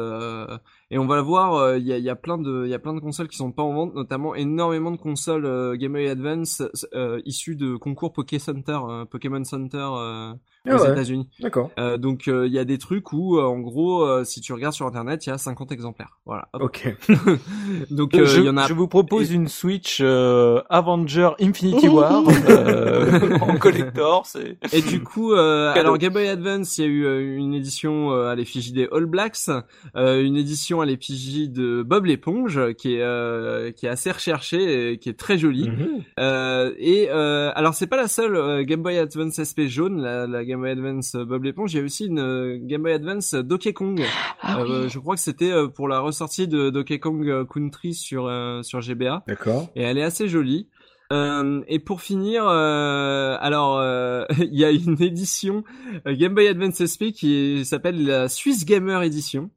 [0.90, 3.02] Et on va le voir, euh, il y, a, plein de y a plein de
[3.02, 7.22] consoles qui sont pas en vente, notamment énormément de consoles euh, Game Boy Advance euh,
[7.26, 9.90] issues de concours Poké Center, euh, Pokémon Center
[10.66, 10.92] Ah aux ouais.
[10.92, 11.30] États-Unis.
[11.40, 11.72] D'accord.
[11.80, 14.54] Euh, donc euh, il y a des trucs où euh, en gros euh, si tu
[14.54, 16.18] regardes sur internet, il y a 50 exemplaires.
[16.26, 16.50] Voilà.
[16.54, 16.64] Hop.
[16.64, 16.96] Ok.
[17.92, 22.24] Donc euh, je, y en a je vous propose une Switch euh, Avenger Infinity War
[22.50, 24.26] euh, en collector.
[24.26, 27.54] C'est Et du coup, euh, alors Game Boy Advance, il y a eu euh, une
[27.54, 29.50] édition euh, à l'effigie des All Blacks,
[29.96, 34.92] euh, une édition à l'effigie de Bob l'éponge, qui est euh, qui est assez recherchée
[34.92, 35.70] et qui est très jolie.
[35.70, 35.88] Mhm.
[36.20, 40.28] Euh, et euh, alors c'est pas la seule euh, Game Boy Advance SP jaune, la,
[40.28, 41.74] la Game Boy Advance euh, Bob l'éponge.
[41.74, 44.02] Il y a aussi une euh, Game Boy Advance Donkey Kong.
[44.42, 44.72] Ah oui.
[44.72, 48.28] Euh, je crois que c'était euh, pour la ressortie de Donkey Kong euh, Country sur
[48.28, 49.70] euh, sur GBA D'accord.
[49.76, 50.70] et elle est assez jolie.
[51.14, 55.64] Euh, et pour finir, euh, alors euh, il y a une édition
[56.06, 59.50] euh, Game Boy Advance SP qui s'appelle la Swiss Gamer Edition.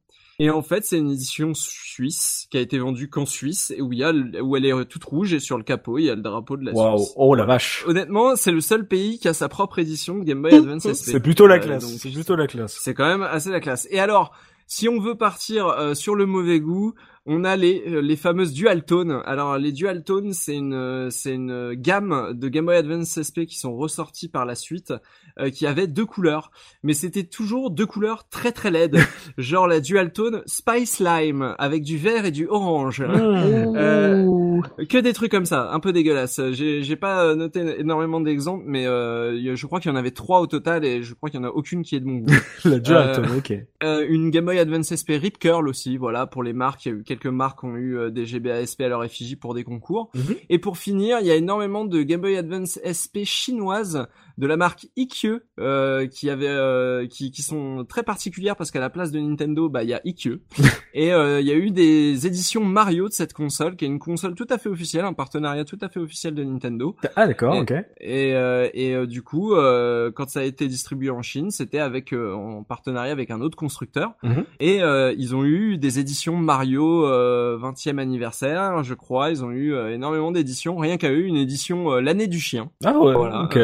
[0.43, 3.93] Et en fait, c'est une édition suisse qui a été vendue qu'en Suisse et où
[3.93, 6.09] il y a le- où elle est toute rouge et sur le capot il y
[6.09, 6.97] a le drapeau de la Waouh.
[6.97, 7.13] Suisse.
[7.15, 7.83] Oh la vache.
[7.87, 11.11] Honnêtement, c'est le seul pays qui a sa propre édition de Game Boy Advance SP.
[11.11, 11.83] C'est plutôt la Euh, classe.
[11.89, 12.79] donc, C'est plutôt la classe.
[12.81, 13.87] c'est quand même assez la classe.
[13.91, 14.31] Et alors,
[14.65, 16.95] si on veut partir euh, sur le mauvais goût,
[17.25, 19.21] on a les euh, les fameuses dual tones.
[19.25, 23.45] Alors les dual tones, c'est une euh, c'est une gamme de Game Boy Advance SP
[23.45, 24.93] qui sont ressortis par la suite,
[25.39, 26.51] euh, qui avaient deux couleurs,
[26.83, 28.97] mais c'était toujours deux couleurs très très laides,
[29.37, 33.01] genre la dual tone Spice Lime avec du vert et du orange.
[33.01, 33.75] Mmh.
[33.75, 34.61] euh.
[34.89, 36.39] Que des trucs comme ça, un peu dégueulasses.
[36.51, 40.39] J'ai j'ai pas noté énormément d'exemples, mais euh, je crois qu'il y en avait trois
[40.39, 42.31] au total et je crois qu'il y en a aucune qui est de mon goût.
[42.65, 43.53] La Dual Euh, Tone, ok.
[43.83, 46.85] Euh, une Game Boy Advance SP Rip Curl aussi, voilà, pour les marques.
[46.85, 49.35] Il y a eu quelques marques ont eu euh, des GBA SP à leur effigie
[49.35, 50.11] pour des concours.
[50.15, 50.35] Mhm.
[50.49, 54.57] Et pour finir, il y a énormément de Game Boy Advance SP chinoises de la
[54.57, 59.11] marque Ikkyo, euh, qui avait, euh, qui, qui sont très particulières parce qu'à la place
[59.11, 60.37] de Nintendo, bah il y a Ikkyo.
[60.93, 63.99] Et euh, il y a eu des éditions Mario de cette console, qui est une
[63.99, 66.95] console tout à fait officielle, un partenariat tout à fait officiel de Nintendo.
[67.15, 67.71] Ah d'accord, ok.
[67.99, 71.79] Et, euh, et euh, du coup, euh, quand ça a été distribué en Chine, c'était
[71.79, 74.13] avec euh, en partenariat avec un autre constructeur.
[74.23, 74.43] Mhm.
[74.59, 79.29] Et euh, ils ont eu des éditions Mario euh, 20e anniversaire, je crois.
[79.29, 80.77] Ils ont eu énormément d'éditions.
[80.77, 82.69] Rien qu'à eux, une édition euh, l'année du chien.
[82.83, 83.13] Ah ouais.
[83.13, 83.43] Voilà.
[83.43, 83.57] Ok.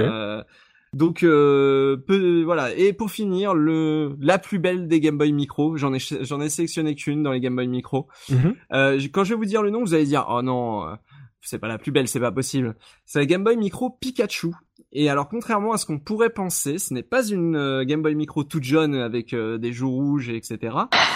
[0.97, 2.73] Donc euh, peu, voilà.
[2.73, 5.77] Et pour finir, le la plus belle des Game Boy Micro.
[5.77, 8.07] J'en ai j'en ai sélectionné qu'une dans les Game Boy Micro.
[8.29, 8.55] Mhm.
[8.73, 10.95] Euh, quand je vais vous dire le nom, vous allez dire oh non, euh,
[11.39, 12.75] c'est pas la plus belle, c'est pas possible.
[13.05, 14.55] C'est la Game Boy Micro Pikachu.
[14.93, 18.15] Et alors contrairement à ce qu'on pourrait penser, ce n'est pas une euh, Game Boy
[18.15, 20.57] Micro toute jaune avec euh, des joues rouges et etc.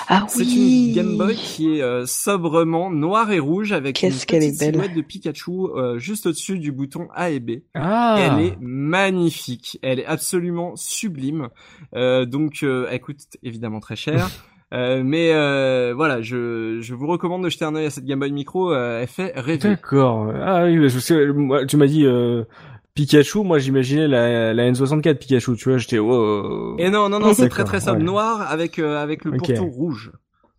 [0.10, 0.88] Ah C'est oui.
[0.90, 4.74] une Game Boy qui est euh, sobrement noire et rouge avec une est petite belle.
[4.74, 7.62] silhouette de Pikachu euh, juste au-dessus du bouton A et B.
[7.74, 8.18] Ah.
[8.20, 11.48] Elle est magnifique, elle est absolument sublime.
[11.96, 14.30] Euh, donc, euh, elle coûte évidemment très cher.
[14.74, 18.20] Euh, mais euh, voilà, je, je vous recommande de jeter un œil à cette Game
[18.22, 18.72] Boy Micro.
[18.72, 19.58] euh, elle fait rêver.
[19.58, 20.32] D'accord.
[20.34, 22.46] Ah oui, parce que moi, tu m'as dit euh,
[22.94, 26.76] Pikachu, moi j'imaginais la, la N64 Pikachu, tu vois, j'étais oh.
[26.78, 27.98] Et non, non, non, c'est très très ouais.
[27.98, 29.38] noir avec euh, avec le Ok.
[29.38, 30.12] pourtour rouge.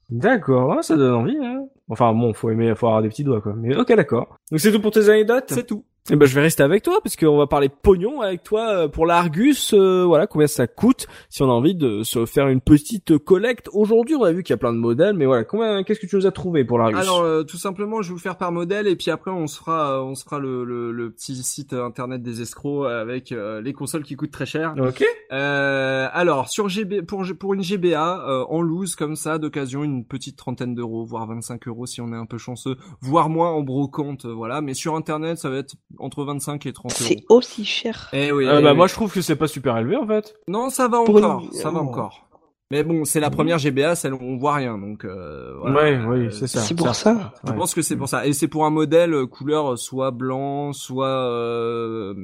[0.09, 1.37] D'accord, ça donne envie.
[1.43, 1.65] Hein.
[1.89, 3.55] Enfin bon, faut aimer, faut avoir des petits doigts quoi.
[3.57, 4.37] Mais ok, d'accord.
[4.51, 5.47] Donc c'est tout pour tes anecdotes?
[5.49, 5.85] C'est tout.
[6.11, 8.89] Eh ben je vais rester avec toi parce qu'on va parler pognon avec toi euh,
[8.89, 9.73] pour l'Argus.
[9.73, 13.69] euh, voilà combien ça coûte si on a envie de se faire une petite collecte.
[13.73, 16.07] Aujourd'hui on a vu qu'il y a plein de modèles, mais voilà combien qu'est-ce que
[16.09, 18.51] tu nous as trouvé pour l'Argus Alors euh, tout simplement, je vais vous faire par
[18.51, 21.37] modèle et puis après on se fera, euh, on se fera le, le, le petit
[21.37, 24.75] site internet des escrocs avec euh, les consoles qui coûtent très cher.
[24.79, 25.05] Ok.
[25.31, 30.05] Euh, alors sur GB, pour pour une GBA euh, en loose comme ça d'occasion, une
[30.05, 33.63] petite trentaine d'euros, voire 25 euros si on est un peu chanceux, voire moins en
[33.63, 34.61] brocante, euh, voilà.
[34.63, 36.95] Mais sur internet, ça va être entre 25 et 30 euros.
[37.09, 38.09] C'est aussi cher.
[38.13, 38.47] Eh oui.
[38.47, 38.77] Euh, eh bah oui.
[38.77, 40.35] moi je trouve que c'est pas super élevé en fait.
[40.49, 41.89] Non, ça va Pour une- encore, ça va Oh.
[41.89, 42.29] encore.
[42.71, 45.77] Mais bon, c'est la première GBA, celle où on voit rien, donc euh, voilà.
[45.77, 46.61] Ouais, Euh, oui, c'est ça.
[46.61, 47.35] C'est pour ça.
[47.45, 47.57] Je Ouais.
[47.59, 48.27] pense que c'est pour ça.
[48.27, 52.15] Et c'est pour un modèle euh, couleur euh, soit blanc, soit euh,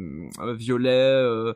[0.40, 0.88] euh, violet.
[0.90, 1.52] euh,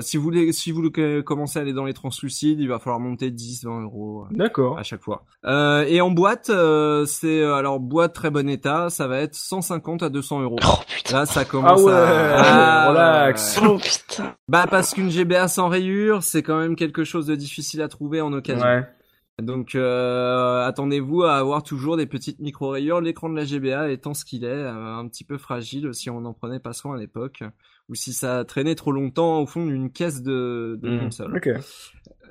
[0.00, 3.00] Si vous voulez, si vous voulez commencer à aller dans les translucides, il va falloir
[3.00, 4.78] monter 10, 20 euros euh, D'accord.
[4.78, 5.24] à chaque fois.
[5.44, 9.34] Euh, et en boîte, euh, c'est euh, alors boîte très bon état, ça va être
[9.34, 10.58] 150 à 200 euros.
[10.64, 11.18] Oh putain.
[11.18, 12.90] Là, ça commence Ah ouais, à...
[12.90, 13.60] relax.
[13.62, 14.34] Oh putain.
[14.48, 18.20] Bah parce qu'une GBA sans rayure, c'est quand même quelque chose de difficile à trouver
[18.20, 18.66] en occasion.
[18.66, 18.84] Ouais.
[19.42, 24.24] Donc euh, attendez-vous à avoir toujours des petites micro-rayures, l'écran de la GBA étant ce
[24.24, 27.42] qu'il est, euh, un petit peu fragile si on n'en prenait pas soin à l'époque,
[27.88, 31.00] ou si ça traînait trop longtemps au fond d'une caisse de, de Mhm.
[31.00, 31.36] console.
[31.36, 31.48] Ok.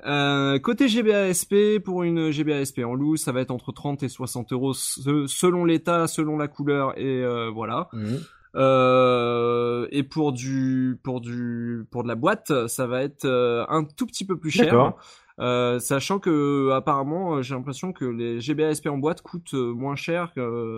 [0.06, 4.02] Euh, côté GBA SP, pour une GBA SP en loose, ça va être entre 30
[4.02, 7.88] et 60 euros se- selon l'état, selon la couleur, et euh, voilà.
[7.94, 8.18] Mhm.
[8.56, 13.84] Euh, et pour du pour du pour de la boîte, ça va être euh, un
[13.84, 14.92] tout petit peu plus cher.
[15.40, 19.72] Euh, sachant que apparemment, euh, j'ai l'impression que les GBA SP en boîte coûtent euh,
[19.74, 20.32] moins cher.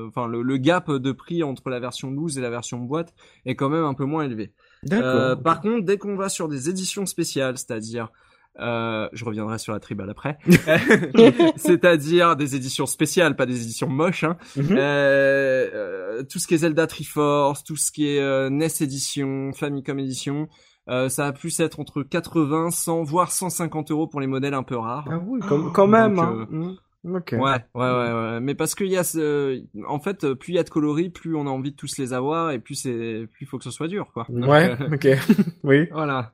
[0.09, 3.13] Enfin, le, le gap de prix entre la version loose et la version boîte
[3.45, 4.53] est quand même un peu moins élevé.
[4.87, 5.07] D'accord.
[5.07, 8.11] Euh, par contre, dès qu'on va sur des éditions spéciales, c'est-à-dire
[8.59, 10.39] euh, je reviendrai sur la tribale après.
[11.57, 14.25] C'est-à-dire des éditions spéciales, pas des éditions moches.
[14.25, 14.37] Hein.
[14.57, 14.67] Mhm.
[14.71, 19.53] Euh, euh, tout ce qui est Zelda Triforce, tout ce qui est euh, NES édition,
[19.53, 20.49] Famicom édition,
[20.89, 24.63] euh, ça va plus être entre 80, 100, voire 150 euros pour les modèles un
[24.63, 25.07] peu rares.
[25.11, 26.17] Ah oui, quand, quand même.
[26.17, 26.77] Donc, hein.
[27.07, 27.17] Mhm.
[27.17, 27.33] Ok.
[27.33, 28.41] Ouais, ouais, ouais, ouais.
[28.41, 31.35] Mais parce qu'il y a ce, en fait, plus il y a de coloris, plus
[31.37, 33.71] on a envie de tous les avoir, et plus c'est, plus il faut que ce
[33.71, 34.27] soit dur, quoi.
[34.29, 34.77] Donc, Ouais.
[34.81, 35.07] euh, Ok.
[35.65, 35.89] oui.
[35.93, 36.33] voilà.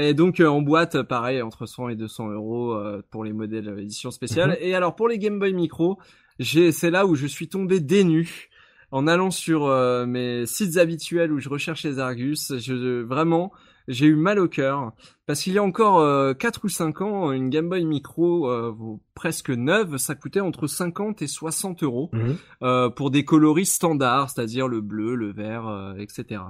[0.00, 3.74] Et donc euh, en boîte, pareil, entre 100 et 200 euros euh, pour les modèles
[3.78, 4.50] édition spéciale.
[4.50, 4.56] Mhm.
[4.60, 5.98] Et alors pour les Game Boy Micro,
[6.38, 8.48] j'ai, c'est là où je suis tombé dénu
[8.90, 12.52] en allant sur euh, mes sites habituels où je recherche les Argus.
[12.58, 13.52] Je vraiment,
[13.88, 14.92] j'ai eu mal au cœur
[15.26, 18.70] parce qu'il y a encore euh, 4 ou 5 ans, une Game Boy Micro euh,
[18.76, 22.36] vaut presque neuve, ça coûtait entre 50 et 60 euros Mhm.
[22.62, 26.40] euh, pour des coloris standards, c'est-à-dire le bleu, le vert, euh, etc.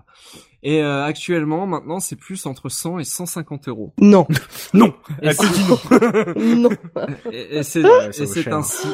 [0.62, 3.92] Et euh, actuellement, maintenant, c'est plus entre 100 et 150 euros.
[3.98, 4.26] Non.
[4.74, 4.94] Non.
[5.20, 6.70] Et La c'est- non.
[7.30, 8.86] Et, et c'est Ouais, et ainsi.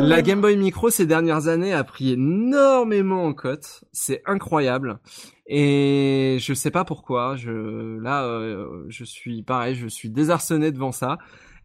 [0.00, 3.84] La Game Boy Micro ces dernières années a pris énormément en cote.
[3.92, 4.98] C'est incroyable.
[5.46, 7.36] Et je sais pas pourquoi.
[7.36, 11.18] Je là, euh, je suis pareil, je suis désarçonné devant ça.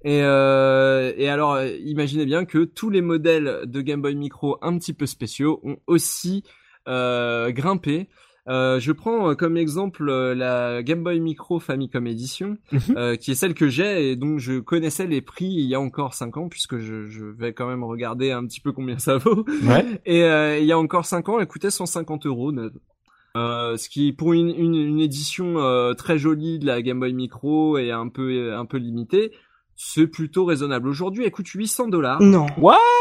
[0.03, 4.57] Et, euh, et alors, euh, imaginez bien que tous les modèles de Game Boy Micro
[4.61, 6.43] un petit peu spéciaux ont aussi
[6.87, 8.07] euh, grimpé.
[8.47, 12.79] Euh, je prends euh, comme exemple euh, la Game Boy Micro Famicom Edition, Mhm.
[12.95, 15.81] euh, qui est celle que j'ai et donc je connaissais les prix il y a
[15.81, 19.17] encore 5 ans puisque je, je vais quand même regarder un petit peu combien ça
[19.17, 19.43] vaut.
[19.63, 19.83] Ouais.
[20.05, 20.19] Et
[20.61, 22.53] il y a encore 5 ans, elle coûtait 150 euros.
[23.37, 27.77] Euh, ce qui pour une, une, édition euh, très jolie de la Game Boy Micro
[27.77, 29.31] et un peu un peu limitée,
[29.79, 30.89] c'est plutôt raisonnable.
[30.89, 32.19] Aujourd'hui, elle coûte 800 dollars.
[32.19, 32.47] Non.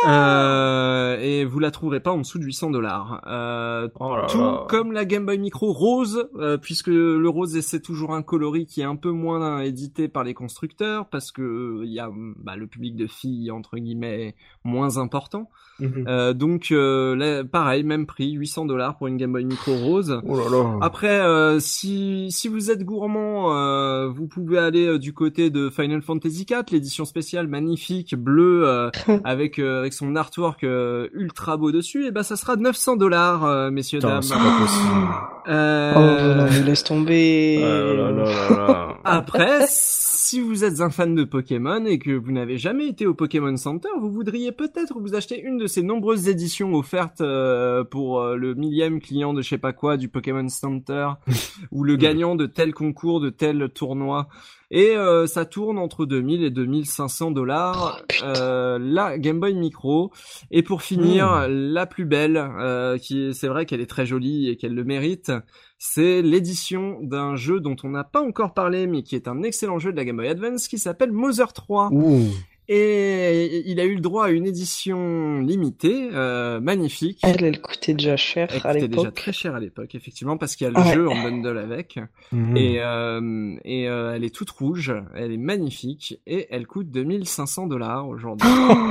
[0.07, 3.23] Euh, et vous la trouverez pas en dessous de 800 dollars.
[3.27, 4.67] Euh, Oh tout là.
[4.69, 8.83] comme la Game Boy Micro rose, euh, puisque le rose c'est toujours un coloris qui
[8.83, 12.57] est un peu moins édité par les constructeurs, parce que euh, il y a bah,
[12.57, 15.49] le public de filles entre guillemets moins important.
[15.79, 16.05] Mhm.
[16.09, 20.21] Euh, donc euh, là, pareil, même prix, 800 dollars pour une Game Boy Micro rose.
[20.27, 20.79] Oh là là.
[20.81, 25.69] Après, euh, si si vous êtes gourmand, euh, vous pouvez aller euh, du côté de
[25.71, 28.91] Final Fantasy L'édition spéciale magnifique bleue euh,
[29.25, 32.07] avec euh, avec son artwork euh, ultra beau dessus.
[32.07, 34.23] Et ben ça sera 900 dollars, euh, messieurs dames.
[34.23, 35.47] c'est pas possible.
[35.49, 37.59] Euh, Oh laisse tomber.
[37.61, 38.97] Là là là là.
[39.05, 43.15] Après, si vous êtes un fan de Pokémon et que vous n'avez jamais été au
[43.15, 48.21] Pokémon Center, vous voudriez peut-être vous acheter une de ces nombreuses éditions offertes euh, pour
[48.21, 51.11] euh, le millième client de je sais pas quoi du Pokémon Center
[51.71, 54.29] ou le gagnant de tel concours, de tel tournoi.
[54.71, 60.11] Et euh, ça tourne entre 2000 et 2500 dollars Oh, euh, la Game Boy Micro.
[60.51, 64.49] Et pour finir, la plus belle, euh, qui est- c'est vrai qu'elle est très jolie
[64.49, 65.31] et qu'elle le mérite,
[65.79, 69.79] c'est l'édition d'un jeu dont on n'a pas encore parlé, mais qui est un excellent
[69.79, 71.91] jeu de la Game Boy Advance, qui s'appelle Mother 3.
[71.93, 72.29] Ouh.
[72.69, 77.21] Et il a eu le droit à une édition limitée, euh, magnifique.
[77.23, 79.15] Elle, elle coûtait déjà cher Elle à coûtait déjà l'époque.
[79.15, 80.95] très cher à l'époque, effectivement, parce qu'il y a le Ouais.
[80.95, 81.99] jeu en bundle avec.
[82.33, 82.57] Mhm.
[82.57, 87.67] Et, euh, et euh, elle est toute rouge, elle est magnifique, et elle coûte 2500
[87.69, 88.49] dollars aujourd'hui.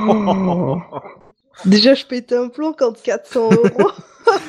[0.08, 0.78] Oh.
[1.64, 3.90] Déjà, je pétais un plomb quand 400 euros.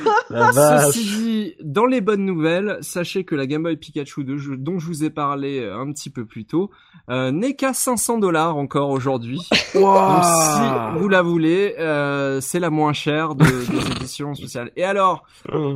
[0.29, 0.85] La vache.
[0.87, 4.79] Ceci dit, dans les bonnes nouvelles, sachez que la Game Boy Pikachu de jeu- dont
[4.79, 6.69] je vous ai parlé euh, un petit peu plus tôt
[7.09, 9.39] euh, n'est qu'à 500 dollars encore aujourd'hui.
[9.73, 14.71] Donc si vous la voulez, euh, c'est la moins chère de, des éditions spéciales.
[14.75, 15.23] Et alors,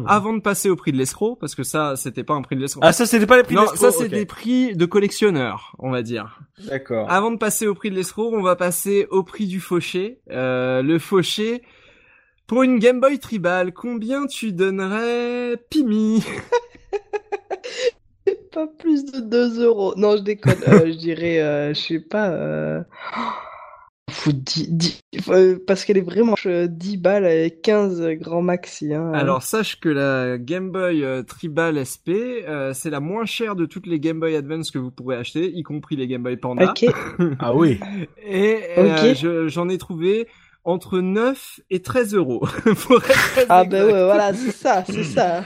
[0.08, 2.62] avant de passer au prix de l'escroc, parce que ça, c'était pas un prix de
[2.62, 2.82] l'escroc.
[2.84, 5.92] Ah ça c'était pas les prix non, d'escroc, ça c'est des prix de collectionneurs, on
[5.92, 6.40] va dire.
[6.68, 7.10] D'accord.
[7.10, 10.20] Avant de passer au prix de l'escroc, on va passer au prix du fauché.
[10.32, 11.64] Euh, le fauché,
[12.52, 16.22] pour une Game Boy Tribal, combien tu donnerais Pimi
[18.52, 19.94] pas plus de 2 euros.
[19.96, 20.58] Non, je déconne.
[20.68, 22.28] Euh, je dirais, euh, je sais pas.
[22.32, 22.82] Euh...
[24.10, 25.00] Faut 10, 10,
[25.30, 28.94] euh, parce qu'elle est vraiment euh, 10 balles avec 15 grand maxi.
[28.94, 29.14] Hein.
[29.14, 32.12] Alors sache que la Game Boy euh, Tribal SP,
[32.46, 35.50] euh, c'est la moins chère de toutes les Game Boy Advance que vous pourrez acheter,
[35.56, 36.72] y compris les Game Boy Panda.
[36.72, 36.86] Ok.
[37.40, 37.80] Ah oui.
[38.28, 40.28] Et euh, je- j'en ai trouvé
[40.64, 42.40] entre 9 et 13 euros.
[42.88, 45.44] Pour être Ah ben ouais, voilà, c'est ça, c'est ça.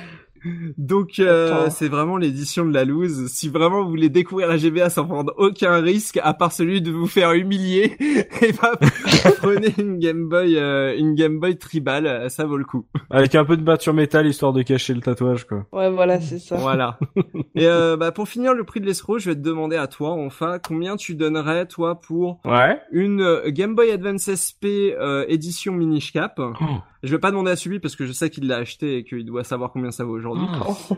[0.78, 3.28] Donc euh, c'est vraiment l'édition de la loose.
[3.28, 6.92] Si vraiment vous voulez découvrir la GBA sans prendre aucun risque, à part celui de
[6.92, 8.72] vous faire humilier, et ben
[9.38, 12.86] prenez une Game Boy, euh, une Game Boy Tribal, euh, ça vaut le coup.
[13.10, 15.66] Avec un peu de peinture métal histoire de cacher le tatouage quoi.
[15.72, 16.56] Ouais, voilà, c'est ça.
[16.58, 17.00] Voilà.
[17.56, 20.12] Et euh, bah, pour finir le prix de l'escroc, je vais te demander à toi,
[20.12, 22.80] enfin, combien tu donnerais toi pour Ouais.
[22.92, 26.40] une euh, Game Boy Advance SP euh, édition Minish Cap?
[27.06, 29.26] Je vais pas demander à Subi parce que je sais qu'il l'a acheté et qu'il
[29.26, 30.46] doit savoir combien ça vaut aujourd'hui.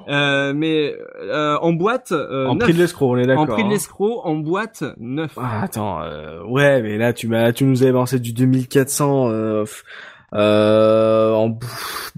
[0.07, 3.43] Euh, mais euh, en boîte, euh, en prix de l'escroc, on est d'accord.
[3.43, 3.71] en prix de hein.
[3.71, 5.33] l'escroc, en boîte, neuf.
[5.37, 9.65] Ah, attends, euh, ouais, mais là tu m'as, tu nous avais lancé du 2400 euh,
[10.33, 11.59] euh, en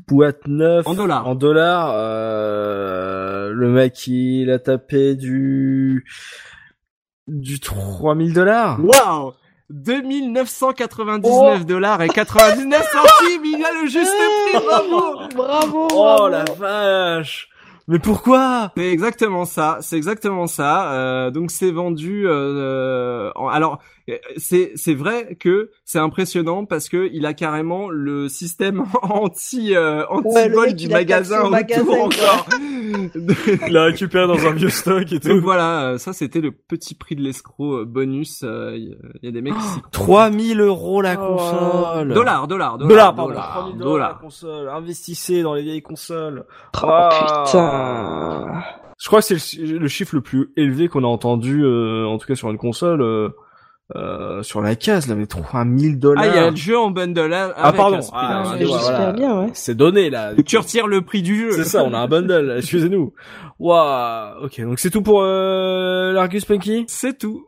[0.08, 1.28] boîte neuf, En dollars.
[1.28, 1.92] en dollars.
[1.96, 6.06] Euh, le mec il a tapé du
[7.28, 8.80] du 3000 dollars.
[8.84, 9.34] Waouh
[9.70, 14.12] 2999 dollars et 99 centimes, il a le juste
[14.52, 15.88] prix, bravo Bravo.
[15.92, 16.28] Oh bravo.
[16.30, 17.50] la vache
[17.88, 18.72] Mais pourquoi?
[18.78, 20.92] C'est exactement ça, c'est exactement ça.
[20.94, 22.24] Euh, donc c'est vendu.
[22.28, 23.80] euh, en- alors
[24.38, 30.06] c'est c'est vrai que c'est impressionnant parce que il a carrément le système anti euh,
[30.10, 32.48] anti vol du magasin autour magasin, encore.
[33.68, 35.42] Il l'a récupéré dans un vieux stock et Donc tout.
[35.42, 38.42] voilà, euh, ça c'était le petit prix de l'escroc euh, bonus.
[38.44, 39.90] euh, Il y, a des mecs qui s'y croient.
[39.92, 41.36] 3000 euros la Oh.
[41.36, 42.14] console.
[42.14, 43.30] Dollars, dollars, dollars, Dollars, pardon.
[43.32, 44.70] dollars, 3000 dollars la console.
[44.70, 46.46] Investissez dans les vieilles consoles.
[46.82, 47.44] Oh, Ah.
[47.46, 48.64] putain.
[49.02, 52.06] Je crois que c'est le, chi- le chiffre le plus élevé qu'on a entendu, euh,
[52.06, 53.02] en tout cas sur une console,
[53.96, 56.24] euh, sur la case, là, mais 3000 dollars.
[56.24, 58.00] Ah, il y a le jeu en bundle Ah, pardon.
[58.14, 59.42] Ah, voilà.
[59.42, 59.50] ouais.
[59.54, 60.34] C'est donné, là.
[60.46, 61.52] Tu retires le prix du jeu.
[61.52, 63.14] C'est ça, on a un bundle, excusez-nous.
[63.60, 64.46] Waouh.
[64.46, 66.86] Ok, donc c'est tout pour, euh, l'Argus Punky?
[66.88, 67.48] C'est tout.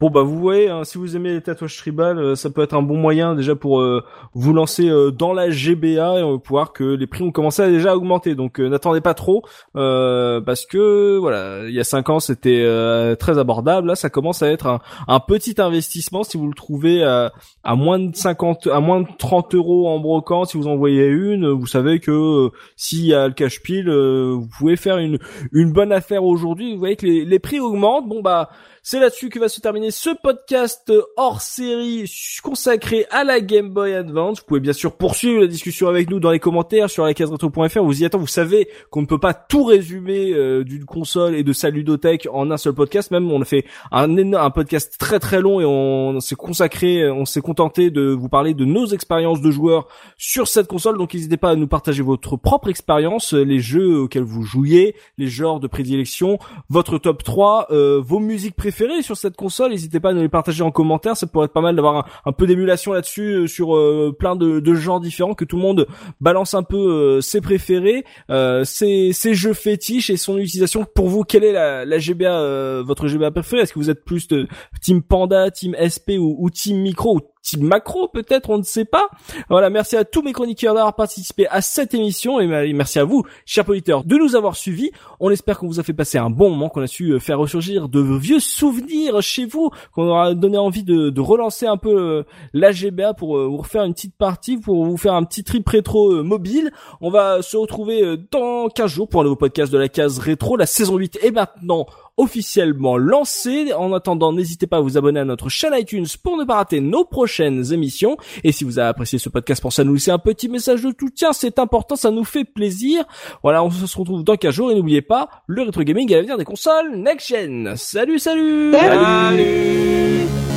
[0.00, 2.74] Bon bah vous voyez, hein, si vous aimez les tatouages tribal, euh, ça peut être
[2.74, 6.38] un bon moyen déjà pour euh, vous lancer euh, dans la GBA et on va
[6.38, 8.34] pouvoir que les prix ont commencé à déjà augmenter.
[8.34, 9.44] Donc euh, n'attendez pas trop
[9.76, 13.86] euh, parce que voilà, il y a cinq ans c'était euh, très abordable.
[13.86, 17.32] Là ça commence à être un, petit investissement si vous le trouvez à,
[17.62, 20.48] à moins de 50, à moins de 30 euros en brocante.
[20.48, 24.48] Si vous en voyez une, vous savez que s'il y a le cash pile, vous
[24.58, 25.18] pouvez faire une
[25.52, 26.72] une bonne affaire aujourd'hui.
[26.72, 28.08] Vous voyez que les, les prix augmentent.
[28.08, 28.50] Bon bah
[28.86, 32.04] c'est là-dessus que va se terminer ce podcast hors série
[32.42, 34.40] consacré à la Game Boy Advance.
[34.40, 37.82] Vous pouvez bien sûr poursuivre la discussion avec nous dans les commentaires sur la caseretro.fr.
[37.82, 38.20] Vous y attendez.
[38.20, 42.28] Vous savez qu'on ne peut pas tout résumer euh, d'une console et de sa ludothèque
[42.30, 43.10] en un seul podcast.
[43.10, 47.40] Même on a fait un podcast très très long et on s'est consacré, on s'est
[47.40, 49.88] contenté de vous parler de nos expériences de joueurs
[50.18, 50.98] sur cette console.
[50.98, 55.28] Donc n'hésitez pas à nous partager votre propre expérience, les jeux auxquels vous jouiez, les
[55.28, 56.38] genres de prédilection,
[56.68, 59.70] votre top 3, euh, vos musiques préférées sur cette console.
[59.70, 61.16] N'hésitez pas à nous les partager en commentaire.
[61.16, 64.60] Ça pourrait être pas mal d'avoir un, peu d'émulation là-dessus euh, sur euh, plein de,
[64.60, 65.86] de genres différents, que tout le monde
[66.20, 70.84] balance un peu euh, ses préférés, euh, ses, jeux fétiches et son utilisation.
[70.94, 73.62] Pour vous, quelle est la, GBA, votre GBA préférée?
[73.62, 74.46] Est-ce que vous êtes plus de
[74.82, 79.08] Team Panda, Team SP ou, Team Micro Team Macro peut-être, on ne sait pas.
[79.50, 83.04] Voilà, merci à tous mes chroniqueurs d'avoir participé à cette émission et ma- merci à
[83.04, 84.90] vous, chers auditeurs, de nous avoir suivis.
[85.20, 87.38] On espère qu'on vous a fait passer un bon moment, qu'on a su euh, faire
[87.38, 91.94] ressurgir de vieux souvenirs chez vous, qu'on aura donné envie de, de relancer un peu
[91.94, 92.22] euh,
[92.54, 95.68] la GBA pour euh, vous refaire une petite partie, pour vous faire un petit trip
[95.68, 96.70] rétro mobile.
[97.02, 100.56] On va se retrouver dans 15 jours pour un nouveau podcast de la case rétro.
[100.56, 103.72] La saison 8 est maintenant officiellement lancé.
[103.72, 106.80] En attendant, n'hésitez pas à vous abonner à notre chaîne iTunes pour ne pas rater
[106.80, 108.16] nos prochaines émissions.
[108.42, 110.92] Et si vous avez apprécié ce podcast, pensez à nous laisser un petit message de
[110.98, 113.04] soutien, c'est important, ça nous fait plaisir.
[113.42, 116.38] Voilà, on se retrouve dans 15 jours et n'oubliez pas, le rétro gaming à l'avenir
[116.38, 117.74] des consoles next gen.
[117.76, 120.53] Salut, salut Salut